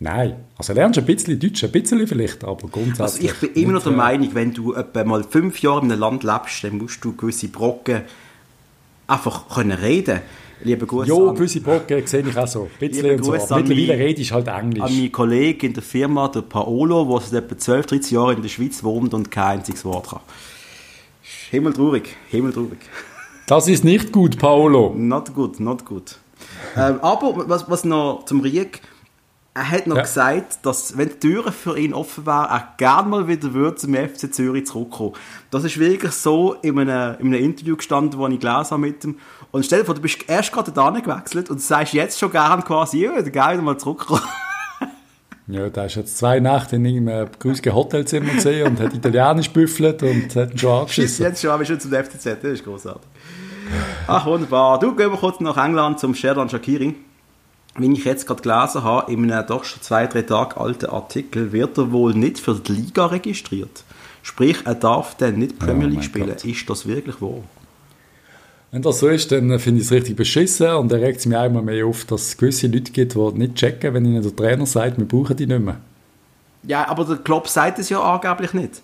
Nein, 0.00 0.36
also 0.58 0.72
lernst 0.72 0.98
ein 0.98 1.06
bisschen 1.06 1.38
Deutsch, 1.38 1.64
ein 1.64 1.70
bisschen 1.70 2.06
vielleicht, 2.06 2.44
aber 2.44 2.68
grundsätzlich... 2.68 3.30
Also 3.30 3.46
ich 3.46 3.52
bin 3.52 3.62
immer 3.62 3.72
noch 3.74 3.84
der 3.84 3.92
Meinung, 3.92 4.34
wenn 4.34 4.52
du 4.52 4.74
etwa 4.74 5.04
mal 5.04 5.24
fünf 5.24 5.60
Jahre 5.60 5.84
in 5.84 5.92
einem 5.92 6.00
Land 6.00 6.24
lebst, 6.24 6.64
dann 6.64 6.78
musst 6.78 7.04
du 7.04 7.14
gewisse 7.14 7.48
Brocken 7.48 8.02
einfach 9.06 9.48
können 9.48 9.72
reden 9.72 10.20
Liebe 10.62 10.86
Grüße 10.86 11.08
Jo, 11.08 11.32
gewisse 11.34 11.60
Brocken 11.60 12.06
sehe 12.06 12.26
ich 12.26 12.38
auch 12.38 12.46
so. 12.46 12.62
Ein 12.80 12.88
bisschen 12.88 13.18
und 13.18 13.24
so. 13.24 13.34
Aber 13.34 13.62
mittlerweile 13.62 13.98
rede 13.98 14.22
ich 14.22 14.32
halt 14.32 14.48
Englisch. 14.48 14.82
An 14.82 14.96
meinen 14.96 15.12
Kollegen 15.12 15.66
in 15.66 15.74
der 15.74 15.82
Firma, 15.82 16.28
der 16.28 16.42
Paolo, 16.42 17.04
der 17.04 17.20
seit 17.20 17.44
etwa 17.44 17.58
12, 17.58 17.86
13 17.86 18.14
Jahren 18.14 18.36
in 18.36 18.42
der 18.42 18.48
Schweiz 18.48 18.82
wohnt 18.82 19.12
und 19.12 19.30
kein 19.30 19.58
einziges 19.58 19.84
Wort 19.84 20.08
kann. 20.08 20.20
Himmeltraurig, 21.50 22.16
himmeltraurig. 22.30 22.78
Das 23.46 23.68
ist 23.68 23.84
nicht 23.84 24.10
gut, 24.10 24.38
Paolo. 24.38 24.94
Not 24.96 25.34
good, 25.34 25.60
not 25.60 25.84
good. 25.84 26.18
ähm, 26.76 26.98
aber 27.02 27.46
was, 27.48 27.68
was 27.68 27.84
noch 27.84 28.24
zum 28.24 28.40
Rieg 28.40 28.80
er 29.56 29.70
hat 29.70 29.86
noch 29.86 29.96
ja. 29.96 30.02
gesagt, 30.02 30.58
dass, 30.66 30.98
wenn 30.98 31.10
die 31.10 31.20
Türen 31.20 31.52
für 31.52 31.78
ihn 31.78 31.94
offen 31.94 32.26
wären, 32.26 32.50
er 32.50 32.74
gerne 32.76 33.08
mal 33.08 33.28
wieder 33.28 33.54
würde 33.54 33.76
zum 33.76 33.94
FC 33.94 34.34
Zürich 34.34 34.66
zurückkommen. 34.66 35.12
Das 35.52 35.62
ist 35.62 35.78
wirklich 35.78 36.10
so 36.10 36.54
in 36.54 36.76
einem, 36.76 37.14
in 37.20 37.26
einem 37.28 37.44
Interview 37.44 37.76
gestanden, 37.76 38.20
das 38.20 38.30
ich 38.32 38.40
gelesen 38.40 38.70
habe 38.70 38.78
mit 38.78 39.04
ihm. 39.04 39.16
Und 39.52 39.64
stell 39.64 39.80
dir 39.80 39.84
vor, 39.84 39.94
du 39.94 40.00
bist 40.00 40.28
erst 40.28 40.52
gerade 40.52 40.72
da 40.72 40.90
gewechselt 40.90 41.50
und 41.50 41.60
sagst 41.60 41.92
jetzt 41.92 42.18
schon 42.18 42.32
gerne 42.32 42.62
quasi, 42.62 43.04
ja, 43.04 43.20
gerne 43.20 43.62
mal 43.62 43.78
zurückkommen. 43.78 44.22
Ja, 45.46 45.68
da 45.68 45.84
ist 45.84 45.96
jetzt 45.96 46.16
zwei 46.16 46.40
Nächte 46.40 46.76
in 46.76 46.86
irgendeinem 46.86 47.28
grüßigen 47.38 47.74
Hotelzimmer 47.74 48.32
gesehen 48.32 48.66
und 48.66 48.80
hat 48.80 48.94
Italienisch 48.94 49.50
büffelt 49.50 50.02
und 50.02 50.34
hat 50.34 50.52
ihn 50.52 50.58
schon 50.58 50.80
angeschissen. 50.80 51.22
Jetzt 51.22 51.42
schon, 51.42 51.50
aber 51.50 51.66
schon 51.66 51.78
zum 51.78 51.92
FCZ, 51.92 52.24
das 52.24 52.44
ist 52.44 52.64
großartig. 52.64 53.06
Ach, 54.06 54.24
wunderbar. 54.24 54.78
Du, 54.78 54.96
gehen 54.96 55.10
wir 55.10 55.18
kurz 55.18 55.40
nach 55.40 55.62
England 55.62 56.00
zum 56.00 56.14
Sherdan 56.14 56.48
Shakiri 56.48 56.94
wie 57.76 57.92
ich 57.92 58.04
jetzt 58.04 58.26
gerade 58.26 58.42
gelesen 58.42 58.84
habe, 58.84 59.12
in 59.12 59.30
einem 59.30 59.46
doch 59.46 59.64
schon 59.64 59.82
zwei, 59.82 60.06
drei 60.06 60.22
Tage 60.22 60.56
alten 60.58 60.86
Artikel, 60.86 61.52
wird 61.52 61.76
er 61.78 61.90
wohl 61.92 62.14
nicht 62.14 62.38
für 62.38 62.54
die 62.54 62.72
Liga 62.72 63.06
registriert. 63.06 63.84
Sprich, 64.22 64.58
er 64.64 64.74
darf 64.74 65.16
dann 65.16 65.36
nicht 65.36 65.58
Premier 65.58 65.88
League 65.88 65.98
oh 66.00 66.02
spielen. 66.02 66.28
Gott. 66.28 66.44
Ist 66.44 66.70
das 66.70 66.86
wirklich 66.86 67.20
wahr? 67.20 67.42
Wenn 68.70 68.82
das 68.82 68.98
so 68.98 69.08
ist, 69.08 69.30
dann 69.30 69.58
finde 69.58 69.80
ich 69.80 69.86
es 69.86 69.92
richtig 69.92 70.16
beschissen 70.16 70.68
und 70.70 70.90
dann 70.90 71.00
regt 71.00 71.20
es 71.20 71.26
mich 71.26 71.36
einmal 71.36 71.62
mehr 71.62 71.86
auf, 71.86 72.04
dass 72.06 72.22
es 72.22 72.36
gewisse 72.36 72.66
Leute 72.66 72.90
gibt, 72.90 73.14
die 73.14 73.18
nicht 73.38 73.54
checken, 73.54 73.94
wenn 73.94 74.04
ihnen 74.04 74.22
der 74.22 74.34
Trainer 74.34 74.66
sagt, 74.66 74.98
wir 74.98 75.06
brauchen 75.06 75.36
die 75.36 75.46
nicht 75.46 75.60
mehr. 75.60 75.76
Ja, 76.64 76.88
aber 76.88 77.04
der 77.04 77.16
Klopp 77.16 77.48
sagt 77.48 77.78
es 77.78 77.88
ja 77.88 78.00
angeblich 78.00 78.52
nicht. 78.52 78.82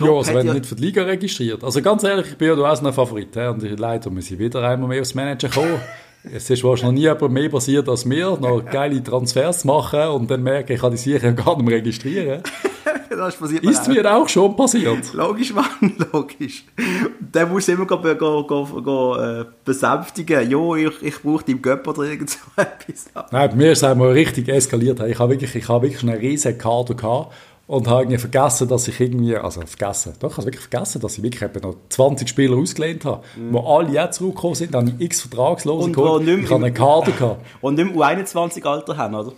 ja, 0.00 0.10
also 0.10 0.32
wenn 0.32 0.46
ja 0.46 0.54
nicht 0.54 0.66
für 0.66 0.76
die 0.76 0.84
Liga 0.84 1.02
registriert. 1.02 1.64
Also 1.64 1.82
ganz 1.82 2.04
ehrlich, 2.04 2.28
ich 2.28 2.36
bin 2.36 2.48
ja 2.48 2.54
auch 2.54 2.82
ein 2.82 2.92
Favorit. 2.92 3.36
Und 3.36 3.62
ich 3.62 3.78
leider 3.78 4.08
muss 4.08 4.30
ich 4.30 4.38
wieder 4.38 4.62
einmal 4.62 4.88
mehr 4.88 5.00
aufs 5.00 5.14
Manager 5.14 5.48
kommen. 5.48 5.80
es 6.32 6.50
ist 6.50 6.64
wahrscheinlich 6.64 7.00
nie 7.00 7.08
jemand 7.08 7.32
mehr 7.32 7.48
passiert 7.48 7.88
als 7.88 8.04
mir, 8.04 8.36
noch 8.40 8.64
geile 8.64 9.02
Transfers 9.02 9.64
machen 9.64 10.08
und 10.08 10.30
dann 10.30 10.42
merke 10.42 10.74
ich, 10.74 10.80
kann 10.80 10.90
die 10.90 10.96
sicher 10.96 11.32
gar 11.32 11.56
nicht 11.56 11.66
mehr 11.66 11.76
registrieren. 11.76 12.42
das 13.10 13.34
ist 13.34 13.40
passiert 13.40 13.64
ist 13.64 13.88
mir 13.88 14.14
auch 14.14 14.28
schon 14.28 14.56
passiert. 14.56 14.98
Logisch, 15.12 15.52
Mann, 15.54 15.66
logisch. 16.12 16.64
Dann 17.32 17.50
musst 17.50 17.68
du 17.68 17.72
immer 17.72 17.86
go, 17.86 17.98
go, 17.98 18.44
go, 18.44 18.82
go, 18.82 19.16
äh, 19.16 19.44
besänftigen. 19.64 20.50
Jo, 20.50 20.74
ich, 20.74 21.02
ich 21.02 21.22
brauche 21.22 21.44
deinen 21.44 21.62
Göpp 21.62 21.86
oder 21.86 22.02
irgend 22.02 22.30
so 22.30 22.38
etwas. 22.56 23.06
Nein, 23.30 23.50
bei 23.50 23.56
mir 23.56 23.72
ist 23.72 23.78
es 23.78 23.84
einmal 23.84 24.12
richtig 24.12 24.48
eskaliert. 24.48 25.00
Ich 25.00 25.18
habe 25.18 25.32
wirklich, 25.32 25.54
ich 25.54 25.68
habe 25.68 25.86
wirklich 25.86 26.02
einen 26.02 26.18
riesen 26.18 26.56
Kader 26.58 26.94
gehabt 26.94 27.32
und 27.66 27.88
habe 27.88 28.02
irgendwie 28.02 28.18
vergessen, 28.18 28.68
dass 28.68 28.86
ich 28.86 29.00
irgendwie, 29.00 29.36
also 29.36 29.60
vergessen, 29.62 30.12
doch, 30.20 30.30
ich 30.30 30.36
habe 30.36 30.46
wirklich 30.46 30.66
vergessen, 30.68 31.00
dass 31.00 31.18
ich 31.18 31.22
wirklich 31.22 31.42
eben 31.42 31.60
noch 31.60 31.76
20 31.88 32.28
Spieler 32.28 32.56
ausgelehnt 32.56 33.04
habe, 33.04 33.24
mhm. 33.36 33.52
wo 33.52 33.60
alle 33.60 33.90
jetzt 33.90 34.18
zurückgekommen 34.18 34.54
sind, 34.54 34.74
dann 34.74 34.86
habe 34.86 34.96
ich 34.98 35.04
x 35.04 35.22
Vertragslose 35.22 35.90
geholt, 35.90 36.28
ich 36.28 36.50
habe 36.50 36.64
einen 36.64 36.74
Kader 36.74 37.12
gehabt. 37.12 37.44
Und 37.60 37.74
nicht 37.74 37.94
mehr 37.94 37.96
U21-Alter 37.96 38.96
haben, 38.96 39.14
oder? 39.14 39.32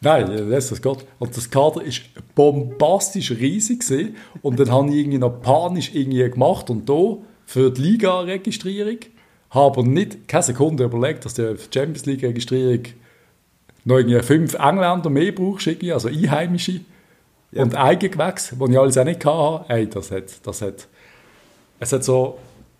Nein, 0.00 0.48
das 0.50 0.70
ist 0.70 0.82
Gott. 0.82 1.04
Und 1.18 1.36
das 1.36 1.50
Kader 1.50 1.82
ist 1.82 2.02
bombastisch 2.34 3.32
riesig 3.32 3.80
gewesen. 3.80 4.16
und 4.42 4.60
dann 4.60 4.70
habe 4.70 4.90
ich 4.90 4.96
irgendwie 4.96 5.18
noch 5.18 5.40
panisch 5.42 5.90
irgendwie 5.92 6.28
gemacht 6.30 6.70
und 6.70 6.88
da 6.88 7.16
für 7.46 7.70
die 7.70 7.80
Liga-Registrierung 7.80 8.98
habe 9.50 9.88
nicht 9.88 10.28
keine 10.28 10.42
Sekunde 10.42 10.84
überlegt, 10.84 11.24
dass 11.24 11.34
die 11.34 11.54
Champions 11.72 12.06
League-Registrierung 12.06 12.82
noch 13.84 13.96
irgendwie 13.96 14.20
fünf 14.20 14.54
Engländer 14.54 15.08
mehr 15.08 15.32
braucht, 15.32 15.66
also 15.90 16.08
Einheimische. 16.08 16.80
Ja. 17.50 17.62
Und 17.62 17.74
Eigengewächs, 17.74 18.50
die 18.50 18.70
ich 18.72 18.78
alles 18.78 18.98
auch 18.98 19.04
nicht 19.04 19.24
hatte, 19.24 19.64
ey, 19.68 19.88
das 19.88 20.10
hat, 20.10 20.46
das 20.46 20.62
hat, 20.62 20.88
es 21.80 21.92
hat 21.92 22.04
so 22.04 22.38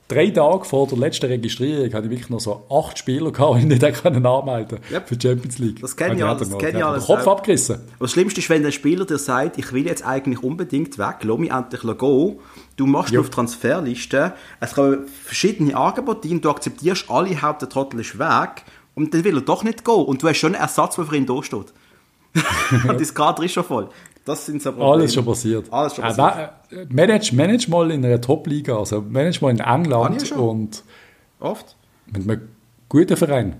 drei 0.09 0.31
Tage 0.31 0.65
vor 0.65 0.87
der 0.89 0.99
letzten 0.99 1.27
Registrierung 1.27 1.93
hatte 1.93 2.07
ich 2.07 2.11
wirklich 2.11 2.31
noch 2.31 2.41
so 2.41 2.65
acht 2.71 2.99
Spieler 2.99 3.31
gehabt, 3.31 3.57
die 3.63 3.75
ich 3.75 3.81
nicht 3.81 4.03
können 4.03 4.25
anmelden 4.27 4.79
yep. 4.91 5.09
für 5.09 5.17
die 5.17 5.29
Champions 5.29 5.59
League. 5.59 5.81
Das 5.81 5.97
kenne 5.97 6.17
ich 6.17 6.25
alles. 6.25 6.49
Das 6.49 6.59
kenn 6.59 6.77
ich 6.77 6.85
alles. 6.85 7.05
Kopf 7.05 7.27
auch. 7.27 7.39
abgerissen. 7.39 7.81
Das 8.01 8.11
Schlimmste 8.11 8.41
ist, 8.41 8.51
wenn 8.51 8.63
der 8.63 8.73
Spieler 8.73 9.05
dir 9.05 9.19
sagt, 9.19 9.59
ich 9.59 9.73
will 9.73 9.87
jetzt 9.87 10.05
eigentlich 10.05 10.43
unbedingt 10.43 10.99
weg, 10.99 11.17
lass 11.23 11.39
mich 11.39 11.51
endlich 11.51 11.83
gehen. 11.83 12.39
Du 12.77 12.87
machst 12.87 13.13
yep. 13.13 13.21
auf 13.21 13.31
Transferliste, 13.31 14.33
es 14.61 14.75
kommen 14.75 15.07
verschiedene 15.25 15.77
Angebote 15.77 16.29
rein, 16.29 16.41
du 16.41 16.51
akzeptierst 16.51 17.11
alle, 17.11 17.41
Haupt 17.41 17.63
der 17.63 17.69
Trottel 17.69 18.01
ist 18.01 18.19
weg 18.19 18.65
und 18.95 19.13
dann 19.13 19.25
will 19.25 19.37
er 19.37 19.43
doch 19.43 19.63
nicht 19.63 19.85
gehen 19.85 20.05
und 20.05 20.23
du 20.23 20.29
hast 20.29 20.39
schon 20.39 20.55
einen 20.55 20.63
Ersatz, 20.63 20.97
der 20.97 21.05
für 21.05 21.17
ihn 21.17 21.27
da 21.27 21.43
steht. 21.43 21.73
und 22.89 23.01
das 23.01 23.15
Kader 23.15 23.43
ist 23.43 23.53
schon 23.53 23.65
voll. 23.65 23.89
Das 24.29 24.45
sind 24.45 24.61
so 24.61 24.73
Probleme. 24.73 24.93
Alles 24.93 25.15
schon 25.15 25.25
passiert. 25.25 25.73
Alles 25.73 25.95
schon 25.95 26.05
passiert. 26.05 26.51
Äh, 26.71 26.87
manage, 26.91 27.35
manage 27.35 27.71
mal 27.71 27.91
in 27.91 28.05
einer 28.05 28.21
Top-Liga, 28.21 28.77
also 28.77 29.01
manage 29.01 29.39
mal 29.41 29.51
in 29.51 29.61
England 29.61 30.33
und 30.33 30.83
oft 31.41 31.77
mit 32.13 32.29
einem 32.29 32.49
guten 32.91 33.17
Verein. 33.17 33.57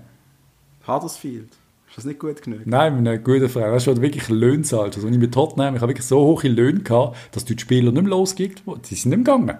Huddersfield. 0.87 1.49
Ist 1.87 1.97
das 1.97 2.05
nicht 2.05 2.19
gut 2.19 2.43
genug? 2.43 2.59
Nein, 2.65 3.01
mit 3.01 3.07
einem 3.07 3.23
guten 3.23 3.49
Verein. 3.49 3.71
Weißt 3.71 3.87
du, 3.87 3.99
wirklich 3.99 4.29
Löhne 4.29 4.61
zahlt. 4.61 4.95
Also, 4.95 5.07
wenn 5.07 5.13
ich 5.15 5.19
mit 5.19 5.33
Tottenham, 5.33 5.75
ich 5.75 5.81
habe 5.81 5.89
wirklich 5.89 6.05
so 6.05 6.19
hohe 6.19 6.47
Löhne 6.47 6.81
gehabt, 6.81 7.17
dass 7.31 7.45
du 7.45 7.55
die 7.55 7.61
Spieler 7.61 7.91
nicht 7.91 8.03
mehr 8.03 8.11
losgibst, 8.11 8.63
die 8.67 8.93
sind 8.93 9.09
nicht 9.09 9.27
mehr 9.27 9.37
gegangen. 9.37 9.57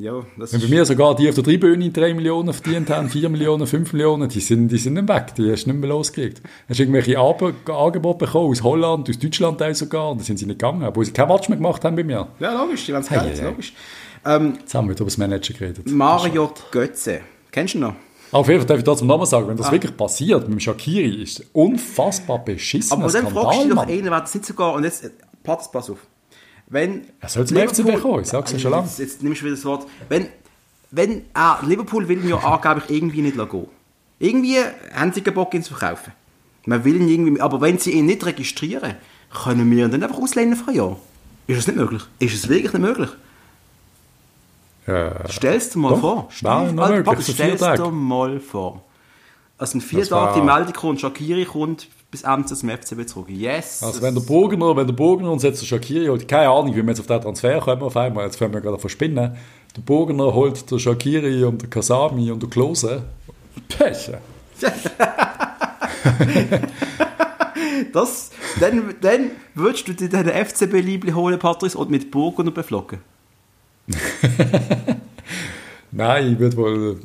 Ja, 0.00 0.24
das 0.36 0.52
Wenn 0.52 0.60
bei 0.60 0.68
mir 0.68 0.84
sogar 0.84 1.16
die 1.16 1.28
auf 1.28 1.34
der 1.34 1.42
Tribüne 1.42 1.90
3 1.90 2.14
Millionen 2.14 2.52
verdient 2.52 2.88
haben, 2.88 3.10
4 3.10 3.28
Millionen, 3.30 3.66
5 3.66 3.92
Millionen, 3.92 4.28
die 4.28 4.38
sind, 4.38 4.68
die 4.68 4.78
sind 4.78 4.94
dann 4.94 5.08
weg, 5.08 5.34
die 5.36 5.50
hast 5.50 5.64
du 5.64 5.70
nicht 5.70 5.80
mehr 5.80 5.88
losgekriegt. 5.88 6.40
Hast 6.68 6.78
du 6.78 6.84
irgendwelche 6.84 7.18
Angebote 7.18 8.26
bekommen, 8.26 8.52
aus 8.52 8.62
Holland, 8.62 9.10
aus 9.10 9.18
Deutschland 9.18 9.60
auch 9.60 9.74
sogar, 9.74 10.12
und 10.12 10.20
da 10.20 10.24
sind 10.24 10.38
sie 10.38 10.46
nicht 10.46 10.60
gegangen, 10.60 10.84
obwohl 10.84 11.04
sie 11.04 11.10
kein 11.10 11.26
Match 11.26 11.48
mehr 11.48 11.56
gemacht 11.56 11.84
haben 11.84 11.96
bei 11.96 12.04
mir. 12.04 12.28
Ja, 12.38 12.62
logisch, 12.62 12.86
die 12.86 12.92
wollen 12.92 13.02
es 13.02 13.10
hey, 13.10 13.44
logisch. 13.44 13.72
Ähm, 14.24 14.54
Jetzt 14.60 14.72
haben 14.72 14.86
wir 14.86 14.94
über 14.94 15.04
das 15.04 15.18
Manager 15.18 15.54
geredet. 15.54 15.90
Mario 15.90 16.52
Götze, 16.70 17.22
kennst 17.50 17.74
du 17.74 17.78
ihn 17.78 17.82
noch? 17.82 17.94
Auf 18.30 18.46
jeden 18.46 18.60
Fall 18.60 18.68
darf 18.68 18.78
ich 18.78 18.84
trotzdem 18.84 19.08
nochmal 19.08 19.26
sagen, 19.26 19.48
wenn 19.48 19.56
das 19.56 19.66
ah. 19.66 19.72
wirklich 19.72 19.96
passiert 19.96 20.42
mit 20.42 20.58
dem 20.58 20.60
Shakiri, 20.60 21.22
ist 21.22 21.44
unfassbar 21.52 22.44
beschissen. 22.44 22.92
Aber 22.92 23.10
dann 23.10 23.26
fragst 23.26 23.60
du 23.60 23.64
dich 23.64 23.74
doch 23.74 23.86
einen, 23.88 24.04
wer 24.04 24.20
das 24.20 24.32
nicht 24.32 24.46
sogar, 24.46 24.74
und 24.74 24.84
jetzt, 24.84 25.10
pass, 25.42 25.72
pass 25.72 25.90
auf, 25.90 25.98
wenn 26.70 27.04
er 27.20 27.28
soll 27.28 27.46
zum 27.46 27.56
FCB 27.56 28.00
kommen, 28.00 28.22
ich 28.22 28.28
sag's 28.28 28.52
ja 28.52 28.58
schon 28.58 28.72
lange. 28.72 28.86
Jetzt, 28.86 28.98
jetzt 28.98 29.22
nimmst 29.22 29.40
du 29.40 29.46
wieder 29.46 29.56
das 29.56 29.64
Wort. 29.64 29.86
Wenn, 30.08 30.28
wenn 30.90 31.24
ah, 31.34 31.58
Liverpool 31.64 32.08
will 32.08 32.22
ihn 32.22 32.28
ja 32.28 32.38
angeblich 32.38 32.90
irgendwie 32.90 33.22
nicht 33.22 33.36
gehen. 33.36 33.66
Irgendwie 34.18 34.56
haben 34.94 35.12
sie 35.12 35.22
keinen 35.22 35.34
Bock, 35.34 35.54
ihn 35.54 35.62
zu 35.62 35.74
verkaufen. 35.74 36.12
Man 36.66 36.84
will 36.84 37.00
ihn 37.00 37.08
irgendwie, 37.08 37.40
aber 37.40 37.60
wenn 37.60 37.78
sie 37.78 37.92
ihn 37.92 38.06
nicht 38.06 38.24
registrieren, 38.26 38.96
können 39.32 39.70
wir 39.70 39.86
ihn 39.86 39.90
dann 39.90 40.02
einfach 40.02 40.18
auslehnen 40.18 40.56
für 40.56 40.70
ein 40.70 40.76
Jahr. 40.76 40.96
Ist 41.46 41.58
das 41.58 41.66
nicht 41.66 41.76
möglich? 41.76 42.02
Ist 42.18 42.34
es 42.34 42.48
wirklich 42.48 42.72
nicht 42.72 42.82
möglich? 42.82 43.10
Ja. 44.86 45.28
Stellst 45.28 45.74
du 45.74 45.78
mal 45.78 45.90
doch, 45.90 46.00
vor. 46.00 46.28
Stell, 46.30 47.22
stellst 47.22 47.78
du 47.78 47.90
mal 47.90 48.40
vor. 48.40 48.82
Also 49.56 49.74
in 49.74 49.80
vier 49.80 50.06
Tagen 50.06 50.40
die 50.40 50.46
Meldung 50.46 50.72
kommt, 50.72 51.00
Shakiri 51.00 51.44
kommt 51.44 51.88
bis 52.10 52.22
Ende 52.22 52.46
zum 52.46 52.70
FCB 52.70 53.06
zurück. 53.06 53.28
Yes! 53.28 53.82
Also 53.82 54.00
wenn 54.00 54.14
der 54.14 54.22
Burgener, 54.22 54.74
wenn 54.76 54.86
der 54.86 54.94
Burgener 54.94 55.30
uns 55.30 55.42
jetzt 55.42 55.66
Shakiri 55.66 56.06
holt, 56.06 56.26
keine 56.26 56.48
Ahnung, 56.48 56.74
wie 56.74 56.82
wir 56.82 56.88
jetzt 56.88 57.00
auf 57.00 57.06
den 57.06 57.20
Transfer 57.20 57.60
kommen 57.60 57.82
auf 57.82 57.96
einmal, 57.96 58.24
jetzt 58.24 58.36
fangen 58.36 58.54
wir 58.54 58.60
gerade 58.60 58.82
an 58.82 58.88
spinnen. 58.88 59.36
Der 59.76 59.82
Burgener 59.82 60.32
holt 60.32 60.70
der 60.70 60.78
Shakiri 60.78 61.44
und 61.44 61.60
der 61.62 61.68
Kasami 61.68 62.30
und 62.30 62.42
der 62.42 62.48
Klose. 62.48 63.02
Pech! 63.68 64.12
das, 67.92 68.30
dann, 68.58 68.94
dann 69.00 69.30
würdest 69.54 69.86
du 69.88 69.92
dir 69.92 70.08
den 70.08 70.28
FCB-Liebling 70.28 71.14
holen, 71.14 71.38
Patrice, 71.38 71.76
und 71.76 71.90
mit 71.90 72.10
Burgener 72.10 72.50
beflocken? 72.50 73.00
Nein, 75.92 76.32
ich 76.32 76.38
würde 76.38 76.56
wohl... 76.56 76.98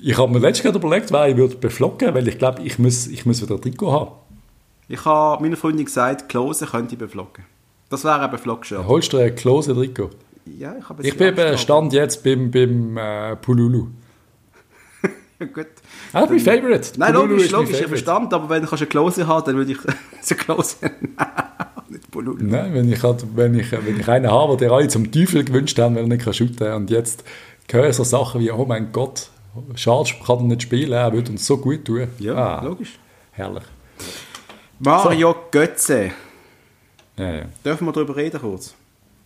Ich 0.00 0.16
habe 0.16 0.32
mir 0.32 0.38
letztens 0.38 0.76
überlegt, 0.76 1.10
wer 1.12 1.28
ich 1.28 1.36
würde 1.36 1.56
beflocken, 1.56 2.14
weil 2.14 2.28
ich 2.28 2.38
glaube, 2.38 2.62
ich 2.62 2.78
muss, 2.78 3.08
ich 3.08 3.26
muss 3.26 3.42
wieder 3.42 3.56
ein 3.56 3.60
Trikot 3.60 3.92
haben. 3.92 4.12
Ich 4.88 5.04
habe 5.04 5.42
meiner 5.42 5.56
Freundin 5.56 5.84
gesagt, 5.84 6.30
Klose 6.30 6.66
könnte 6.66 6.94
ich 6.94 6.98
beflocken. 6.98 7.44
Das 7.90 8.04
wäre 8.04 8.20
ein 8.20 8.30
Beflock-Shirt. 8.30 8.86
Holst 8.86 9.12
du 9.12 9.18
ein 9.18 9.34
Klose-Trikot? 9.34 10.10
Ja, 10.58 10.74
ich 10.78 10.88
habe 10.88 11.06
Ich 11.06 11.16
bin 11.16 11.28
eben 11.28 11.58
Stand 11.58 11.92
jetzt 11.92 12.24
beim, 12.24 12.50
beim 12.50 12.96
äh, 12.96 13.36
Pululu. 13.36 13.88
Gut. 15.38 15.66
Ah, 16.14 16.26
mein 16.26 16.38
Favorite. 16.38 16.92
Nein, 16.98 17.12
Pululu 17.12 17.34
logisch, 17.34 17.50
logisch, 17.50 17.80
ich 17.80 17.86
verstand, 17.86 18.32
aber 18.32 18.48
wenn 18.48 18.64
du 18.64 18.70
eine 18.70 18.86
Klose 18.86 19.26
haben 19.26 19.44
dann 19.44 19.56
würde 19.56 19.72
ich 19.72 19.78
so 20.22 20.34
Klose 20.34 20.76
nicht 21.90 22.10
Pululu. 22.10 22.42
Nein, 22.42 22.72
wenn 22.72 22.90
ich, 22.90 23.02
halt, 23.02 23.24
wenn, 23.34 23.58
ich, 23.58 23.70
wenn 23.70 24.00
ich 24.00 24.08
einen 24.08 24.30
habe, 24.30 24.56
der 24.56 24.72
alle 24.72 24.88
zum 24.88 25.12
Teufel 25.12 25.44
gewünscht 25.44 25.78
haben, 25.78 25.96
weil 25.96 26.04
er 26.04 26.08
nicht 26.08 26.24
kann 26.24 26.32
shooten 26.32 26.56
kann 26.56 26.74
und 26.74 26.90
jetzt 26.90 27.24
höre 27.70 27.90
ich 27.90 27.96
so 27.96 28.04
Sachen 28.04 28.40
wie, 28.40 28.50
oh 28.50 28.64
mein 28.64 28.90
Gott, 28.90 29.28
schade, 29.74 30.10
kann 30.26 30.38
er 30.38 30.44
nicht 30.44 30.62
spielen, 30.62 30.92
er 30.92 31.12
würde 31.12 31.30
uns 31.30 31.46
so 31.46 31.58
gut 31.58 31.84
tun. 31.84 32.08
Ja, 32.18 32.34
ah, 32.34 32.64
logisch. 32.64 32.98
Herrlich. 33.32 33.64
Mario 34.78 35.32
so. 35.32 35.38
Götze. 35.50 36.12
Ja, 37.16 37.30
ja. 37.30 37.44
Dürfen 37.64 37.86
wir 37.86 37.92
darüber 37.92 38.16
reden 38.16 38.40
kurz? 38.40 38.74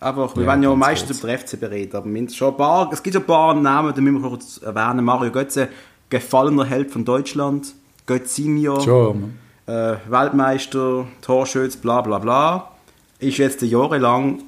Einfach, 0.00 0.34
wir 0.34 0.42
ja, 0.42 0.50
wollen 0.50 0.62
ja 0.62 0.74
meistens 0.74 1.20
über 1.20 1.28
den 1.28 1.38
FCB 1.38 1.62
reden, 1.64 1.96
aber 1.96 2.30
schon 2.32 2.57
paar, 2.57 2.92
es 2.92 3.03
gibt 3.03 3.14
ein 3.14 3.24
paar 3.24 3.55
Namen, 3.55 3.94
die 3.94 4.00
müssen 4.00 4.22
wir 4.22 4.30
kurz 4.30 4.59
erwähnen. 4.59 5.04
Mario 5.04 5.30
Götze, 5.30 5.68
gefallener 6.11 6.64
Held 6.64 6.91
von 6.91 7.04
Deutschland, 7.04 7.74
Götzinho, 8.07 8.80
schon. 8.80 9.38
Äh, 9.66 9.96
Weltmeister, 10.08 11.07
Torschütz, 11.20 11.76
bla 11.76 12.00
bla 12.00 12.18
bla. 12.18 12.72
Ist 13.20 13.38
jetzt 13.38 13.62
jahrelang 13.62 14.42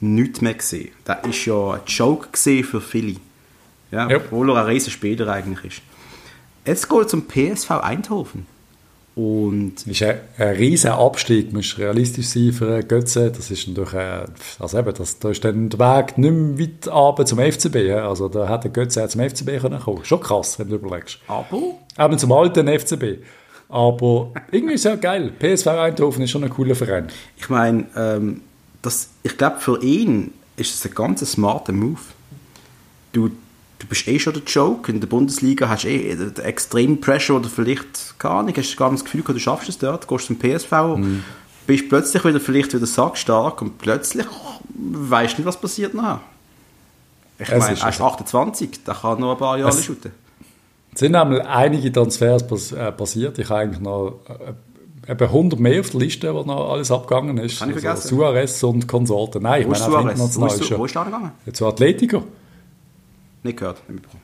nichts 0.00 0.42
mehr 0.42 0.54
gesehen. 0.54 0.90
Das 1.04 1.26
ist 1.26 1.46
ja 1.46 1.72
ein 1.72 1.80
Joke 1.86 2.28
für 2.36 2.80
viele. 2.80 3.16
Ja, 3.90 4.08
ja. 4.10 4.18
Obwohl 4.18 4.50
er 4.50 4.56
ein 4.56 4.66
riesen 4.66 4.90
Spieler 4.90 5.32
eigentlich 5.32 5.64
ist. 5.64 5.82
Jetzt 6.66 6.90
geht 6.90 7.00
es 7.00 7.08
zum 7.08 7.26
PSV 7.26 7.70
Eindhoven. 7.70 8.46
Und 9.18 9.84
ist 9.84 10.00
ein, 10.04 10.20
ein 10.38 10.54
riesiger 10.54 10.96
Abstieg, 10.96 11.52
muss 11.52 11.76
realistisch 11.76 12.28
sein 12.28 12.52
für 12.52 12.84
Götze. 12.84 13.32
Das 13.32 13.50
ist 13.50 13.66
natürlich, 13.66 13.92
äh, 13.92 14.26
also 14.60 14.78
eben, 14.78 14.94
das, 14.94 15.18
da 15.18 15.30
ist 15.30 15.44
dann 15.44 15.68
der 15.70 15.80
Weg 15.80 16.18
nicht 16.18 16.30
mehr 16.30 16.58
weit 16.60 16.86
runter 16.86 17.26
zum 17.26 17.40
FCB. 17.40 17.94
Also 17.94 18.28
da 18.28 18.48
hätte 18.48 18.70
Götze 18.70 19.02
auch 19.02 19.08
zum 19.08 19.28
FCB 19.28 19.60
können 19.60 19.80
kommen 19.80 20.04
Schon 20.04 20.20
krass, 20.20 20.60
wenn 20.60 20.68
du 20.68 20.76
überlegst. 20.76 21.18
Aber? 21.26 21.60
Eben 21.98 22.16
zum 22.16 22.30
alten 22.30 22.68
FCB. 22.68 23.24
Aber 23.68 24.34
irgendwie 24.52 24.74
ist 24.74 24.82
es 24.82 24.92
ja 24.92 24.94
geil. 24.94 25.32
PSV 25.36 25.66
Eindhoven 25.66 26.22
ist 26.22 26.30
schon 26.30 26.44
ein 26.44 26.50
cooler 26.50 26.76
Verein. 26.76 27.08
Ich 27.38 27.48
meine, 27.48 27.86
ähm, 27.96 28.42
ich 29.24 29.36
glaube, 29.36 29.56
für 29.58 29.82
ihn 29.82 30.32
ist 30.56 30.76
es 30.76 30.86
ein 30.86 30.94
ganz 30.94 31.28
smarter 31.28 31.72
Move. 31.72 31.98
Du, 33.12 33.32
du 33.78 33.86
bist 33.86 34.06
eh 34.08 34.18
schon 34.18 34.34
der 34.34 34.42
Joke. 34.42 34.90
In 34.90 35.00
der 35.00 35.08
Bundesliga 35.08 35.68
hast 35.68 35.84
du 35.84 35.88
eh 35.88 36.14
den 36.14 36.36
extremen 36.36 37.00
Pressure 37.00 37.36
oder 37.36 37.48
vielleicht 37.48 38.18
gar 38.18 38.42
nicht, 38.42 38.58
hast 38.58 38.72
du 38.72 38.76
gar 38.76 38.90
nicht 38.90 39.04
das 39.04 39.10
Gefühl, 39.10 39.34
du 39.34 39.38
schaffst 39.38 39.68
es 39.68 39.78
dort, 39.78 40.06
gehst 40.08 40.26
zum 40.26 40.38
PSV, 40.38 40.72
mhm. 40.96 41.24
bist 41.66 41.88
plötzlich 41.88 42.24
wieder 42.24 42.40
vielleicht 42.40 42.74
wieder 42.74 42.86
sackstark 42.86 43.62
und 43.62 43.78
plötzlich 43.78 44.26
oh, 44.26 44.60
weiß 44.74 45.38
nicht, 45.38 45.46
was 45.46 45.60
passiert 45.60 45.94
nachher. 45.94 46.20
Ich 47.38 47.48
meine, 47.50 47.78
er 47.78 47.88
ist 47.88 48.00
28, 48.00 48.84
der 48.84 48.94
kann 48.94 49.20
noch 49.20 49.32
ein 49.32 49.38
paar 49.38 49.58
Jahre 49.58 49.80
shooten. 49.80 50.10
Es 50.92 51.00
sind 51.00 51.12
nämlich 51.12 51.40
einige 51.44 51.92
Transfers 51.92 52.44
pass 52.44 52.72
äh, 52.72 52.90
passiert. 52.90 53.38
Ich 53.38 53.48
habe 53.48 53.60
eigentlich 53.60 53.80
noch 53.80 54.18
äh, 55.06 55.12
eben 55.12 55.24
100 55.24 55.60
mehr 55.60 55.78
auf 55.78 55.90
der 55.90 56.00
Liste, 56.00 56.34
wo 56.34 56.42
noch 56.42 56.72
alles 56.72 56.90
abgegangen 56.90 57.38
ist. 57.38 57.60
Kann 57.60 57.68
ich 57.70 57.74
vergessen. 57.74 58.02
Also 58.02 58.16
Suarez 58.16 58.62
und 58.64 58.88
Konsorten. 58.88 59.42
Nein, 59.42 59.60
ich 59.62 59.66
Wo 59.68 59.70
meine 59.70 60.12
ist 60.12 60.20
auch 60.20 60.30
Suarez? 60.30 60.60
Wo 60.60 60.64
ist, 60.64 60.78
wo 60.78 60.84
ist 60.86 60.94
der 60.96 61.04
gegangen? 61.04 61.30
Zu 61.52 61.66
Atletico. 61.68 62.24
Nicht 63.42 63.58
gehört, 63.58 63.78
nicht 63.88 63.90
mitbekommen. 63.96 64.22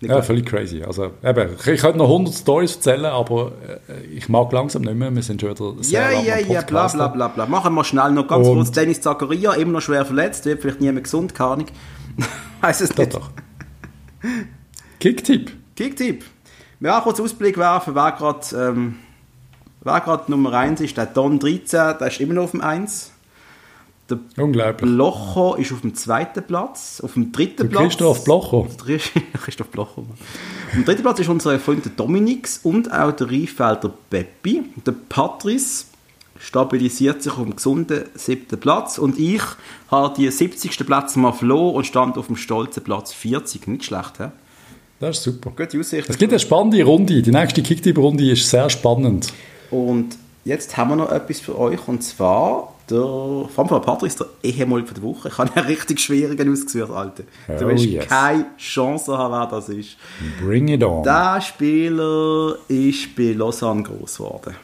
Nicht 0.00 0.08
Ja, 0.10 0.14
gehört. 0.14 0.26
völlig 0.26 0.46
crazy. 0.46 0.82
Also, 0.82 1.10
eben, 1.24 1.50
ich 1.56 1.80
könnte 1.80 1.98
noch 1.98 2.06
100 2.08 2.32
Stories 2.34 2.76
erzählen, 2.76 3.06
aber 3.06 3.52
äh, 3.88 4.04
ich 4.06 4.28
mag 4.28 4.52
langsam 4.52 4.82
nicht 4.82 4.94
mehr. 4.94 5.12
Wir 5.14 5.22
sind 5.22 5.40
schon 5.40 5.50
wieder 5.50 5.82
sehr 5.82 6.10
Ja, 6.12 6.20
ja, 6.20 6.38
ja, 6.38 6.60
bla 6.62 6.86
bla 6.86 7.08
bla 7.08 7.28
bla. 7.28 7.46
Machen 7.46 7.74
wir 7.74 7.84
schnell 7.84 8.12
noch 8.12 8.28
ganz 8.28 8.46
Und- 8.46 8.54
kurz. 8.56 8.70
Dennis 8.70 9.00
Zakaria, 9.00 9.52
immer 9.54 9.72
noch 9.72 9.80
schwer 9.82 10.04
verletzt, 10.04 10.44
wird 10.44 10.60
vielleicht 10.62 10.80
nie 10.80 10.92
mehr 10.92 11.02
gesund, 11.02 11.34
keine 11.34 11.50
Ahnung. 11.50 11.66
Weiß 12.60 12.80
es 12.80 12.90
Doch, 12.90 12.98
nicht. 12.98 13.14
doch. 13.14 13.30
Kicktipp. 15.00 15.52
Kicktipp. 15.76 16.24
Wir 16.80 16.90
werden 16.90 17.02
kurz 17.02 17.20
Ausblick 17.20 17.56
werfen, 17.56 17.94
wer 17.94 18.12
gerade 18.12 18.46
ähm, 18.56 18.96
wer 19.82 20.22
Nummer 20.28 20.52
1 20.54 20.80
ist. 20.80 20.96
Der 20.96 21.06
Don 21.06 21.38
13, 21.38 21.98
der 21.98 22.06
ist 22.06 22.20
immer 22.20 22.34
noch 22.34 22.44
auf 22.44 22.50
dem 22.52 22.60
1. 22.60 23.12
Der 24.10 24.18
Unglaublich. 24.38 24.90
Blocho 24.90 25.54
ist 25.56 25.72
auf 25.72 25.82
dem 25.82 25.94
zweiten 25.94 26.42
Platz. 26.42 27.00
Auf 27.04 27.12
dem 27.14 27.30
dritten 27.30 27.62
Der 27.62 27.64
Platz. 27.64 27.82
Christoph 27.82 28.24
Blocher. 28.24 28.66
Christoph. 29.42 29.74
Mann. 29.74 29.86
Auf 29.86 30.74
dem 30.74 30.84
dritten 30.84 31.02
Platz 31.02 31.20
ist 31.20 31.28
unser 31.28 31.58
Freund 31.58 31.84
der 31.84 31.92
Dominix 31.92 32.60
und 32.62 32.90
auch 32.92 33.12
der 33.12 33.30
Rheinfelder 33.30 33.92
Peppi. 34.08 34.64
Der 34.86 34.94
Patrice 35.08 35.86
stabilisiert 36.38 37.22
sich 37.22 37.32
auf 37.32 37.42
dem 37.42 37.56
gesunden 37.56 38.04
siebten 38.14 38.58
Platz 38.58 38.98
und 38.98 39.18
ich 39.18 39.42
habe 39.90 40.14
die 40.16 40.30
70. 40.30 40.86
Platz 40.86 41.16
mal 41.16 41.32
verloren 41.32 41.74
und 41.76 41.84
stand 41.84 42.16
auf 42.16 42.28
dem 42.28 42.36
stolzen 42.36 42.82
Platz 42.84 43.12
40. 43.12 43.66
Nicht 43.66 43.84
schlecht, 43.84 44.18
hä? 44.20 44.28
Das 45.00 45.18
ist 45.18 45.24
super. 45.24 45.52
Gute 45.56 45.78
Aussicht. 45.78 46.08
Es 46.08 46.18
gibt 46.18 46.32
eine 46.32 46.40
spannende 46.40 46.82
Runde. 46.82 47.22
Die 47.22 47.30
nächste 47.30 47.62
Kicktipp-Runde 47.62 48.30
ist 48.30 48.48
sehr 48.48 48.68
spannend. 48.70 49.32
Und 49.70 50.16
jetzt 50.44 50.76
haben 50.76 50.90
wir 50.90 50.96
noch 50.96 51.12
etwas 51.12 51.40
für 51.40 51.58
euch 51.58 51.86
und 51.86 52.02
zwar 52.02 52.74
der, 52.90 52.98
vor 52.98 53.50
allem 53.58 53.68
von 53.68 53.82
Patrice, 53.82 54.16
der 54.18 54.26
Ehemol 54.50 54.84
von 54.84 54.94
der 54.94 55.02
Woche. 55.02 55.28
Ich 55.28 55.38
habe 55.38 55.54
einen 55.54 55.66
richtig 55.68 56.00
schwierigen 56.00 56.52
ausgesucht, 56.52 56.90
Alter. 56.90 57.24
Du 57.46 57.64
Oh, 57.64 57.68
wirst 57.68 57.84
yes. 57.84 58.06
keine 58.08 58.46
Chance 58.58 59.16
haben, 59.16 59.32
wer 59.32 59.46
das 59.46 59.68
ist. 59.68 59.96
Bring 60.42 60.68
it 60.68 60.82
on. 60.82 61.02
Der 61.02 61.40
Spieler 61.40 62.56
ist 62.68 63.14
bei 63.16 63.32
Lausanne 63.32 63.82
groß 63.82 64.16
geworden. 64.18 64.54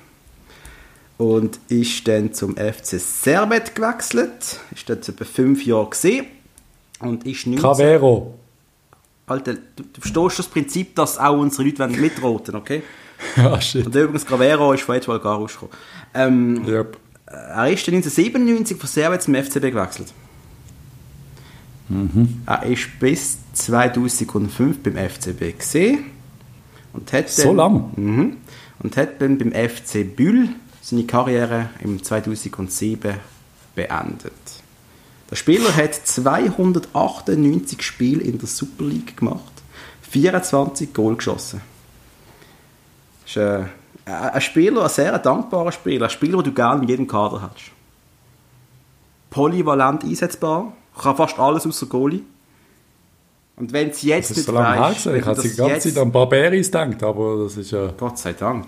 Und 1.17 1.61
ist 1.69 2.07
dann 2.09 2.33
zum 2.33 2.57
FC 2.57 2.99
Servet 2.99 3.75
gewechselt. 3.75 4.59
Ist 4.75 4.89
dort 4.89 5.09
etwa 5.09 5.25
fünf 5.25 5.65
Jahre 5.65 5.91
gesehen. 5.91 6.27
Und 7.01 7.25
ist 7.27 7.47
19... 7.47 7.63
Cavero. 7.63 8.35
Alter, 9.27 9.55
du, 9.55 9.83
du 9.93 10.01
verstehst 10.01 10.39
das 10.41 10.47
Prinzip, 10.49 10.95
dass 10.97 11.19
auch 11.19 11.39
unsere 11.39 11.65
Leute 11.65 11.87
mitroten, 11.89 12.57
okay? 12.57 12.83
ah, 13.37 13.61
shit. 13.61 13.87
Und 13.87 13.95
übrigens, 13.95 14.27
Gravero 14.27 14.73
ist 14.73 14.83
von 14.83 14.97
Edward 14.97 15.23
Gar 15.23 15.37
rausgekommen. 15.37 15.75
Ähm, 16.15 16.65
Yep. 16.67 16.97
Er 17.35 17.70
ist 17.73 17.86
dann 17.86 17.94
1997 17.97 18.77
von 18.78 18.89
Servet 18.89 19.23
zum 19.23 19.35
FCB 19.35 19.70
gewechselt. 19.73 20.12
Mhm. 21.89 22.43
Er 22.47 22.62
ist 22.65 22.98
bis 22.98 23.39
2005 23.52 24.82
beim 24.82 24.97
FCB 24.97 25.59
gesehen. 25.59 26.06
Und 26.93 27.12
hat 27.12 27.28
So 27.28 27.48
dann- 27.48 27.56
lang? 27.56 27.93
Mhm. 27.97 28.36
Und 28.81 28.97
hat 28.97 29.20
dann 29.20 29.39
beim 29.39 29.52
FC 29.52 30.05
Bühl 30.05 30.48
seine 30.81 31.05
Karriere 31.05 31.70
im 31.81 32.02
2007 32.02 33.15
beendet. 33.74 34.32
Der 35.31 35.36
Spieler 35.36 35.74
hat 35.74 35.94
298 35.94 37.82
Spiele 37.82 38.23
in 38.23 38.39
der 38.39 38.47
Super 38.47 38.85
League 38.85 39.16
gemacht, 39.16 39.52
24 40.02 40.93
Goal 40.93 41.16
geschossen. 41.16 41.61
Das 43.23 43.31
ist 43.31 43.36
äh, 43.39 43.65
ein 44.06 44.40
Spieler, 44.40 44.82
ein 44.85 44.89
sehr 44.89 45.18
dankbarer 45.18 45.72
Spieler, 45.72 46.06
ein 46.06 46.10
Spieler, 46.10 46.39
den 46.43 46.44
du 46.44 46.52
gerne 46.52 46.82
in 46.82 46.89
jedem 46.89 47.06
Kader 47.06 47.40
hast. 47.43 47.70
Polyvalent 49.31 50.05
einsetzbar, 50.05 50.72
kann 51.01 51.16
fast 51.16 51.39
alles 51.39 51.66
außer 51.66 51.86
Goalie. 51.86 52.22
Und 53.56 53.72
wenn 53.72 53.90
es 53.90 54.02
jetzt 54.02 54.31
Das 54.31 54.36
ist 54.36 54.36
nicht 54.39 54.47
so 54.47 54.52
lange 54.52 54.81
weißt, 54.81 55.06
Ich 55.06 55.24
habe 55.26 55.40
die 55.43 55.48
ganze 55.55 55.72
jetzt- 55.74 55.94
Zeit 55.94 55.98
an 56.02 56.10
Barberis 56.12 56.66
gedacht, 56.66 57.02
aber 57.02 57.44
das 57.44 57.56
ist 57.56 57.70
ja... 57.70 57.89
Gott 57.97 58.18
sei 58.18 58.32
Dank. 58.32 58.66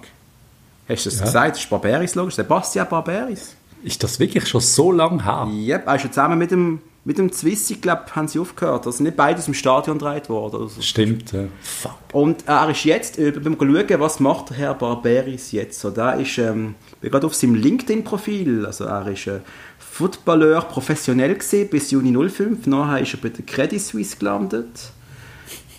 Hast 0.89 1.07
du 1.07 1.11
das 1.11 1.19
Ja. 1.19 1.25
gesagt? 1.25 1.51
Das 1.57 1.59
ist 1.65 1.71
Barberis 1.71 2.15
logisch. 2.15 2.35
Sebastian 2.37 2.89
Barberis. 2.89 3.57
Ist 3.83 4.03
das 4.03 4.19
wirklich 4.21 4.47
schon 4.49 4.61
so 4.61 4.93
lange 4.93 5.25
her? 5.25 5.49
Yep, 5.53 5.87
er 5.87 5.95
ist 5.97 6.05
ja 6.05 6.11
zusammen 6.11 6.39
mit 6.39 6.51
dem, 6.53 6.81
mit 7.07 7.19
dem 7.19 7.31
Zwissi, 7.31 7.77
glaube 7.77 8.17
haben 8.17 8.27
sie 8.27 8.41
aufgehört. 8.41 8.85
Also 8.85 9.01
nicht 9.01 9.17
beide 9.17 9.39
aus 9.39 9.45
dem 9.45 9.55
Stadion 9.55 9.99
gedreht 9.99 10.29
worden. 10.29 10.69
So. 10.69 10.83
Stimmt, 10.83 11.31
ja. 11.31 11.45
Fuck. 11.63 11.95
Und 12.13 12.49
er 12.49 12.69
ist 12.69 12.85
jetzt, 12.85 13.17
äh, 13.17 13.31
beim 13.31 13.57
schauen, 13.57 14.01
was 14.01 14.19
macht 14.19 14.51
der 14.51 14.57
Herr 14.57 14.75
Barberis 14.75 15.53
jetzt 15.53 15.79
so. 15.81 15.91
Der 15.91 16.19
ist, 16.19 16.37
ähm, 16.39 16.75
ich 16.95 16.99
bin 16.99 17.13
gerade 17.13 17.25
auf 17.25 17.35
seinem 17.35 17.55
LinkedIn-Profil, 17.55 18.67
also 18.67 18.85
er 18.87 19.07
ist 19.07 19.29
äh, 19.29 19.39
Footballeur 19.79 20.63
professionell 20.63 21.37
gesehen 21.37 21.69
bis 21.71 21.93
Juni 21.93 22.13
05. 22.29 22.67
Nachher 22.67 23.01
ist 23.01 23.15
er 23.15 23.21
bei 23.21 23.29
der 23.29 23.47
Credit 23.47 23.81
Suisse 23.81 24.17
gelandet. 24.17 24.91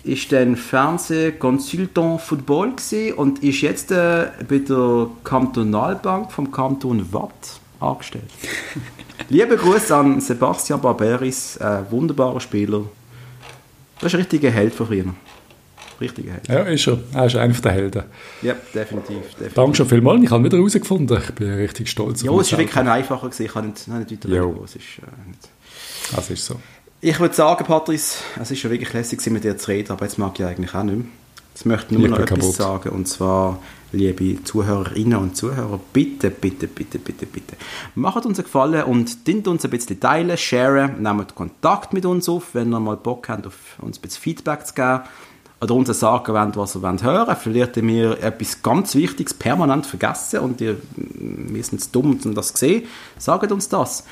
Ist 0.04 0.32
dann 0.32 0.56
Fernseh-Consultant 0.56 2.22
Football 2.22 2.76
gesehen 2.76 3.14
und 3.16 3.44
ist 3.44 3.60
jetzt 3.60 3.90
äh, 3.90 4.28
bei 4.48 4.60
der 4.60 5.08
Kantonalbank 5.24 6.32
vom 6.32 6.50
Kanton 6.50 7.12
Watt 7.12 7.60
angestellt. 7.80 8.30
Liebe 9.28 9.56
Grüße 9.56 9.94
an 9.94 10.20
Sebastian 10.20 10.80
Barberis, 10.80 11.58
ein 11.58 11.90
wunderbarer 11.90 12.40
Spieler. 12.40 12.84
Das 14.00 14.06
ist 14.12 14.14
ein 14.14 14.20
richtiger 14.20 14.50
Held 14.50 14.72
von 14.74 14.86
früher. 14.86 15.04
Richtiger 16.00 16.32
Held. 16.34 16.48
Ja, 16.48 16.60
ist 16.60 16.86
er. 16.86 16.98
Er 17.12 17.26
ist 17.26 17.36
einer 17.36 17.52
der 17.52 17.72
Helden. 17.72 18.02
Ja, 18.42 18.54
definitiv. 18.74 19.16
definitiv. 19.32 19.54
Danke 19.54 19.76
schon 19.76 19.88
vielmals. 19.88 20.22
Ich 20.22 20.30
habe 20.30 20.44
wieder 20.44 20.56
herausgefunden. 20.56 21.18
Ich 21.22 21.34
bin 21.34 21.52
richtig 21.54 21.90
stolz 21.90 22.22
Ja, 22.22 22.30
auf 22.30 22.40
es 22.40 22.46
ist 22.46 22.52
mich 22.52 22.58
wirklich 22.60 22.74
kein 22.74 22.88
einfacher 22.88 23.26
gewesen. 23.28 23.44
Ich 23.46 23.52
kann 23.52 23.66
nicht, 23.66 23.88
nicht 23.88 24.24
weiter 24.24 24.28
Jo. 24.34 24.48
reden. 24.50 24.60
Es 24.64 24.76
ist, 24.76 24.82
äh, 24.98 25.28
nicht. 25.28 25.48
Das 26.14 26.30
ist 26.30 26.46
so. 26.46 26.56
Ich 27.00 27.18
würde 27.20 27.34
sagen, 27.34 27.64
Patrice, 27.64 28.18
es 28.40 28.50
ist 28.50 28.60
schon 28.60 28.70
wirklich 28.70 28.92
lässig, 28.92 29.24
mit 29.30 29.44
dir 29.44 29.56
zu 29.58 29.68
reden, 29.68 29.92
aber 29.92 30.04
jetzt 30.04 30.18
mag 30.18 30.38
ich 30.38 30.46
eigentlich 30.46 30.74
auch 30.74 30.82
nicht 30.84 30.96
mehr. 30.96 31.06
Jetzt 31.54 31.66
möchte 31.66 31.92
ich 31.94 31.98
nur 31.98 32.06
Ich 32.06 32.10
noch 32.12 32.18
etwas 32.20 32.38
kaputt. 32.38 32.54
sagen, 32.54 32.88
und 32.90 33.06
zwar, 33.08 33.58
liebe 33.92 34.42
Zuhörerinnen 34.44 35.18
und 35.18 35.36
Zuhörer, 35.36 35.80
bitte, 35.92 36.30
bitte, 36.30 36.68
bitte, 36.68 36.98
bitte, 36.98 37.26
bitte, 37.26 37.56
macht 37.94 38.26
uns 38.26 38.38
einen 38.38 38.44
Gefallen 38.44 38.84
und 38.84 39.26
dient 39.26 39.48
uns 39.48 39.64
ein 39.64 39.70
bisschen 39.70 39.98
teilen, 39.98 40.36
sharen, 40.36 41.02
nehmt 41.02 41.34
Kontakt 41.34 41.92
mit 41.92 42.04
uns 42.04 42.28
auf, 42.28 42.54
wenn 42.54 42.72
ihr 42.72 42.80
mal 42.80 42.96
Bock 42.96 43.28
habt, 43.28 43.46
auf 43.46 43.78
uns 43.80 43.98
ein 43.98 44.02
bisschen 44.02 44.22
Feedback 44.22 44.66
zu 44.66 44.74
geben 44.74 45.00
oder 45.60 45.74
uns 45.74 45.88
sagen 45.98 46.34
wollt, 46.34 46.56
was 46.56 46.76
ihr 46.76 46.82
wollt 46.82 47.02
hören 47.02 47.36
Vielleicht 47.40 47.76
habt 47.76 47.88
ihr 47.88 48.22
etwas 48.22 48.62
ganz 48.62 48.94
Wichtiges 48.94 49.34
permanent 49.34 49.86
vergessen 49.86 50.40
und 50.40 50.60
ihr, 50.60 50.76
wir 50.94 51.64
sind 51.64 51.80
zu 51.80 51.90
dumm, 51.90 52.18
um 52.24 52.34
das 52.34 52.54
zu 52.54 52.58
sehen. 52.58 52.82
Sagt 53.18 53.50
uns 53.50 53.68
das. 53.68 54.04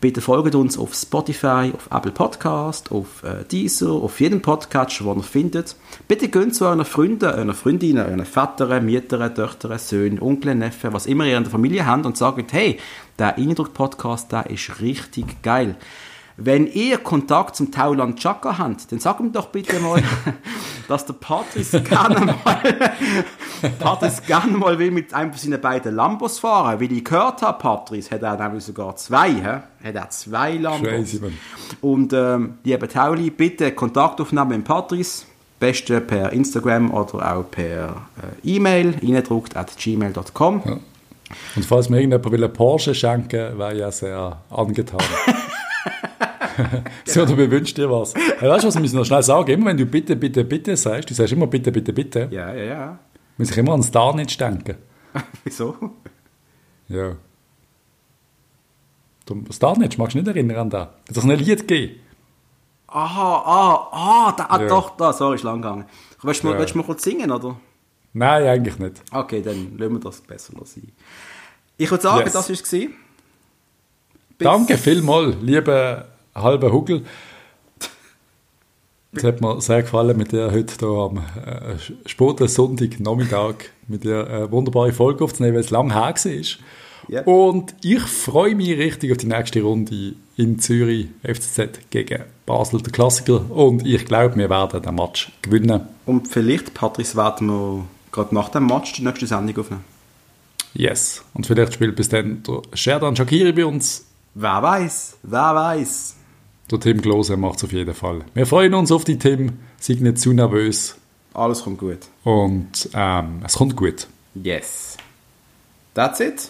Bitte 0.00 0.22
folgt 0.22 0.54
uns 0.54 0.78
auf 0.78 0.94
Spotify, 0.94 1.72
auf 1.74 1.88
Apple 1.90 2.12
Podcast, 2.12 2.90
auf 2.90 3.22
äh, 3.22 3.44
Deezer, 3.44 3.90
auf 3.90 4.18
jedem 4.18 4.40
Podcast, 4.40 5.04
wo 5.04 5.12
ihr 5.12 5.22
findet. 5.22 5.76
Bitte 6.08 6.28
geht 6.28 6.54
zu 6.54 6.64
euren 6.64 6.86
Freunden, 6.86 7.26
euren 7.26 7.52
Freundinnen, 7.52 8.06
euren 8.06 8.24
Vätern, 8.24 8.86
Müttern, 8.86 9.34
Töchtern, 9.34 9.78
Söhnen, 9.78 10.22
Onkeln, 10.22 10.60
Neffen, 10.60 10.94
was 10.94 11.04
immer 11.04 11.26
ihr 11.26 11.36
in 11.36 11.44
der 11.44 11.50
Familie 11.50 11.84
habt 11.84 12.06
und 12.06 12.16
sagt, 12.16 12.50
hey, 12.54 12.78
der 13.18 13.36
Eindruck-Podcast, 13.36 14.32
der 14.32 14.48
ist 14.48 14.80
richtig 14.80 15.42
geil. 15.42 15.76
Wenn 16.42 16.66
ihr 16.66 16.96
Kontakt 16.96 17.54
zum 17.54 17.70
Tauland 17.70 18.18
Chaka 18.18 18.56
habt, 18.56 18.90
dann 18.90 18.98
sagt 18.98 19.20
mir 19.20 19.28
doch 19.28 19.48
bitte 19.48 19.78
mal, 19.78 20.02
dass 20.88 21.04
der 21.04 21.12
Patrice 21.12 21.82
gerne 21.82 22.18
mal, 22.18 22.80
Patrice 23.78 24.22
gerne 24.26 24.56
mal 24.56 24.78
will 24.78 24.90
mit 24.90 25.12
einem 25.12 25.32
von 25.32 25.38
seinen 25.38 25.60
beiden 25.60 25.94
Lambos 25.94 26.38
fahren. 26.38 26.80
Wie 26.80 26.86
ich 26.86 27.04
gehört 27.04 27.42
habe, 27.42 27.58
Patrice, 27.58 28.10
hat 28.10 28.22
er 28.22 28.36
nämlich 28.36 28.64
sogar 28.64 28.96
zwei, 28.96 29.32
hä? 29.32 29.86
Hat 29.86 29.94
er 29.94 30.08
zwei 30.08 30.54
Lambos. 30.54 30.88
Crazy. 30.88 31.20
Und, 31.82 32.14
ähm, 32.14 32.54
liebe 32.64 32.88
Tauli, 32.88 33.30
bitte 33.30 33.72
Kontakt 33.72 34.18
aufnehmen 34.18 34.48
mit 34.48 34.64
Patrice. 34.64 35.26
Beste 35.58 36.00
per 36.00 36.32
Instagram 36.32 36.90
oder 36.90 37.36
auch 37.36 37.50
per 37.50 38.06
äh, 38.44 38.56
E-Mail, 38.56 38.94
reindruckt 39.02 39.58
at 39.58 39.76
gmail.com. 39.76 40.62
Ja. 40.64 40.78
Und 41.54 41.66
falls 41.66 41.90
mir 41.90 41.98
irgendjemand 41.98 42.32
will 42.32 42.44
einen 42.44 42.52
Porsche 42.52 42.94
schenken 42.94 43.58
wäre 43.58 43.76
ja 43.76 43.92
sehr 43.92 44.38
angetan. 44.48 45.00
so, 47.04 47.24
du 47.26 47.36
wünschst 47.36 47.76
dir 47.76 47.90
was. 47.90 48.14
Hey, 48.14 48.48
weißt 48.48 48.64
du, 48.64 48.68
was 48.68 48.74
wir 48.74 48.80
müssen 48.82 48.96
noch 48.96 49.04
schnell 49.04 49.22
sagen? 49.22 49.50
Immer 49.50 49.66
wenn 49.66 49.76
du 49.76 49.86
bitte, 49.86 50.16
bitte, 50.16 50.44
bitte 50.44 50.76
sagst, 50.76 51.10
du 51.10 51.14
sagst 51.14 51.32
immer 51.32 51.46
bitte, 51.46 51.70
bitte, 51.72 51.92
bitte, 51.92 52.28
Ja, 52.30 52.52
ja, 52.54 52.64
ja. 52.64 52.98
muss 53.38 53.50
ich 53.50 53.58
immer 53.58 53.72
an 53.72 53.82
Star 53.82 54.14
nicht 54.14 54.40
denken. 54.40 54.76
Wieso? 55.44 55.76
Ja. 56.88 57.16
Du, 59.26 59.44
Starnetch, 59.50 59.96
magst 59.98 60.14
du 60.14 60.18
nicht 60.18 60.28
erinnern 60.28 60.56
an 60.56 60.70
das? 60.70 60.88
Hat 61.08 61.16
es 61.16 61.22
ein 61.24 61.30
Lied 61.30 61.66
gegeben? 61.66 62.00
Aha, 62.88 63.42
ah, 63.44 63.88
ah, 63.92 64.32
da, 64.36 64.46
ah 64.48 64.60
Ja. 64.60 64.66
doch, 64.68 64.96
da, 64.96 65.12
sorry, 65.12 65.36
ist 65.36 65.44
lang 65.44 65.62
gegangen. 65.62 65.84
Willst 66.22 66.42
du 66.42 66.48
mal, 66.48 66.54
Ja. 66.54 66.58
willst 66.58 66.74
du 66.74 66.78
mal 66.78 66.84
kurz 66.84 67.02
singen, 67.04 67.30
oder? 67.30 67.56
Nein, 68.12 68.44
eigentlich 68.44 68.78
nicht. 68.80 69.02
Okay, 69.12 69.40
dann 69.42 69.78
lassen 69.78 69.92
wir 69.92 70.00
das 70.00 70.20
besser 70.22 70.54
noch 70.56 70.66
sein. 70.66 70.90
Ich 71.76 71.88
würde 71.90 72.02
sagen, 72.02 72.24
Yes. 72.24 72.32
das 72.32 72.48
war 72.48 72.56
es. 72.56 72.88
Danke 74.38 74.76
vielmals, 74.78 75.36
lieber 75.40 76.08
halber 76.34 76.72
Hugel. 76.72 77.04
Es 79.12 79.24
hat 79.24 79.40
mir 79.40 79.60
sehr 79.60 79.82
gefallen, 79.82 80.16
mit 80.16 80.30
dir 80.30 80.52
heute 80.52 80.74
hier 80.78 80.88
am 80.88 81.18
äh, 81.18 81.76
späten 82.06 83.02
Nachmittag 83.02 83.70
mit 83.88 84.04
dir 84.04 84.26
eine 84.26 84.52
wunderbare 84.52 84.92
Folge 84.92 85.24
aufzunehmen, 85.24 85.54
weil 85.54 85.64
es 85.64 85.70
lang 85.70 85.92
her 85.92 86.14
war. 86.14 86.42
Yep. 87.08 87.26
Und 87.26 87.74
ich 87.82 88.02
freue 88.02 88.54
mich 88.54 88.78
richtig 88.78 89.10
auf 89.10 89.18
die 89.18 89.26
nächste 89.26 89.62
Runde 89.62 90.14
in 90.36 90.60
Zürich, 90.60 91.08
FCZ 91.24 91.90
gegen 91.90 92.22
Basel, 92.46 92.82
der 92.82 92.92
Klassiker. 92.92 93.50
Und 93.50 93.84
ich 93.84 94.04
glaube, 94.04 94.36
wir 94.36 94.48
werden 94.48 94.80
den 94.80 94.94
Match 94.94 95.32
gewinnen. 95.42 95.80
Und 96.06 96.28
vielleicht, 96.28 96.72
Patrice, 96.74 97.16
werden 97.16 97.48
wir 97.48 97.84
gerade 98.12 98.32
nach 98.32 98.50
dem 98.50 98.66
Match 98.66 98.92
die 98.92 99.02
nächste 99.02 99.26
Sendung 99.26 99.58
aufnehmen. 99.58 99.84
Yes. 100.72 101.24
Und 101.34 101.46
vielleicht 101.46 101.74
spielt 101.74 101.96
bis 101.96 102.08
dann 102.08 102.44
der 102.44 102.62
Sherdan 102.74 103.16
Shakiri 103.16 103.52
bei 103.52 103.66
uns. 103.66 104.06
Wer 104.34 104.62
weiß, 104.62 105.16
wer 105.24 105.54
weiß. 105.54 106.16
Der 106.70 106.78
Tim 106.78 107.02
Klose 107.02 107.36
macht 107.36 107.58
es 107.58 107.64
auf 107.64 107.72
jeden 107.72 107.94
Fall. 107.94 108.24
Wir 108.34 108.46
freuen 108.46 108.74
uns 108.74 108.92
auf 108.92 109.04
die 109.04 109.18
Tim. 109.18 109.58
Sei 109.78 109.94
nicht 109.94 110.18
zu 110.18 110.32
nervös. 110.32 110.96
Alles 111.34 111.62
kommt 111.62 111.78
gut. 111.78 111.98
Und 112.24 112.88
ähm, 112.94 113.40
es 113.44 113.54
kommt 113.54 113.76
gut. 113.76 114.06
Yes. 114.34 114.96
That's 115.94 116.20
it. 116.20 116.48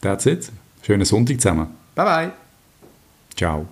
That's 0.00 0.26
it. 0.26 0.50
Schönen 0.82 1.04
Sonntag 1.04 1.40
zusammen. 1.40 1.68
Bye 1.94 2.04
bye. 2.04 2.32
Ciao. 3.36 3.66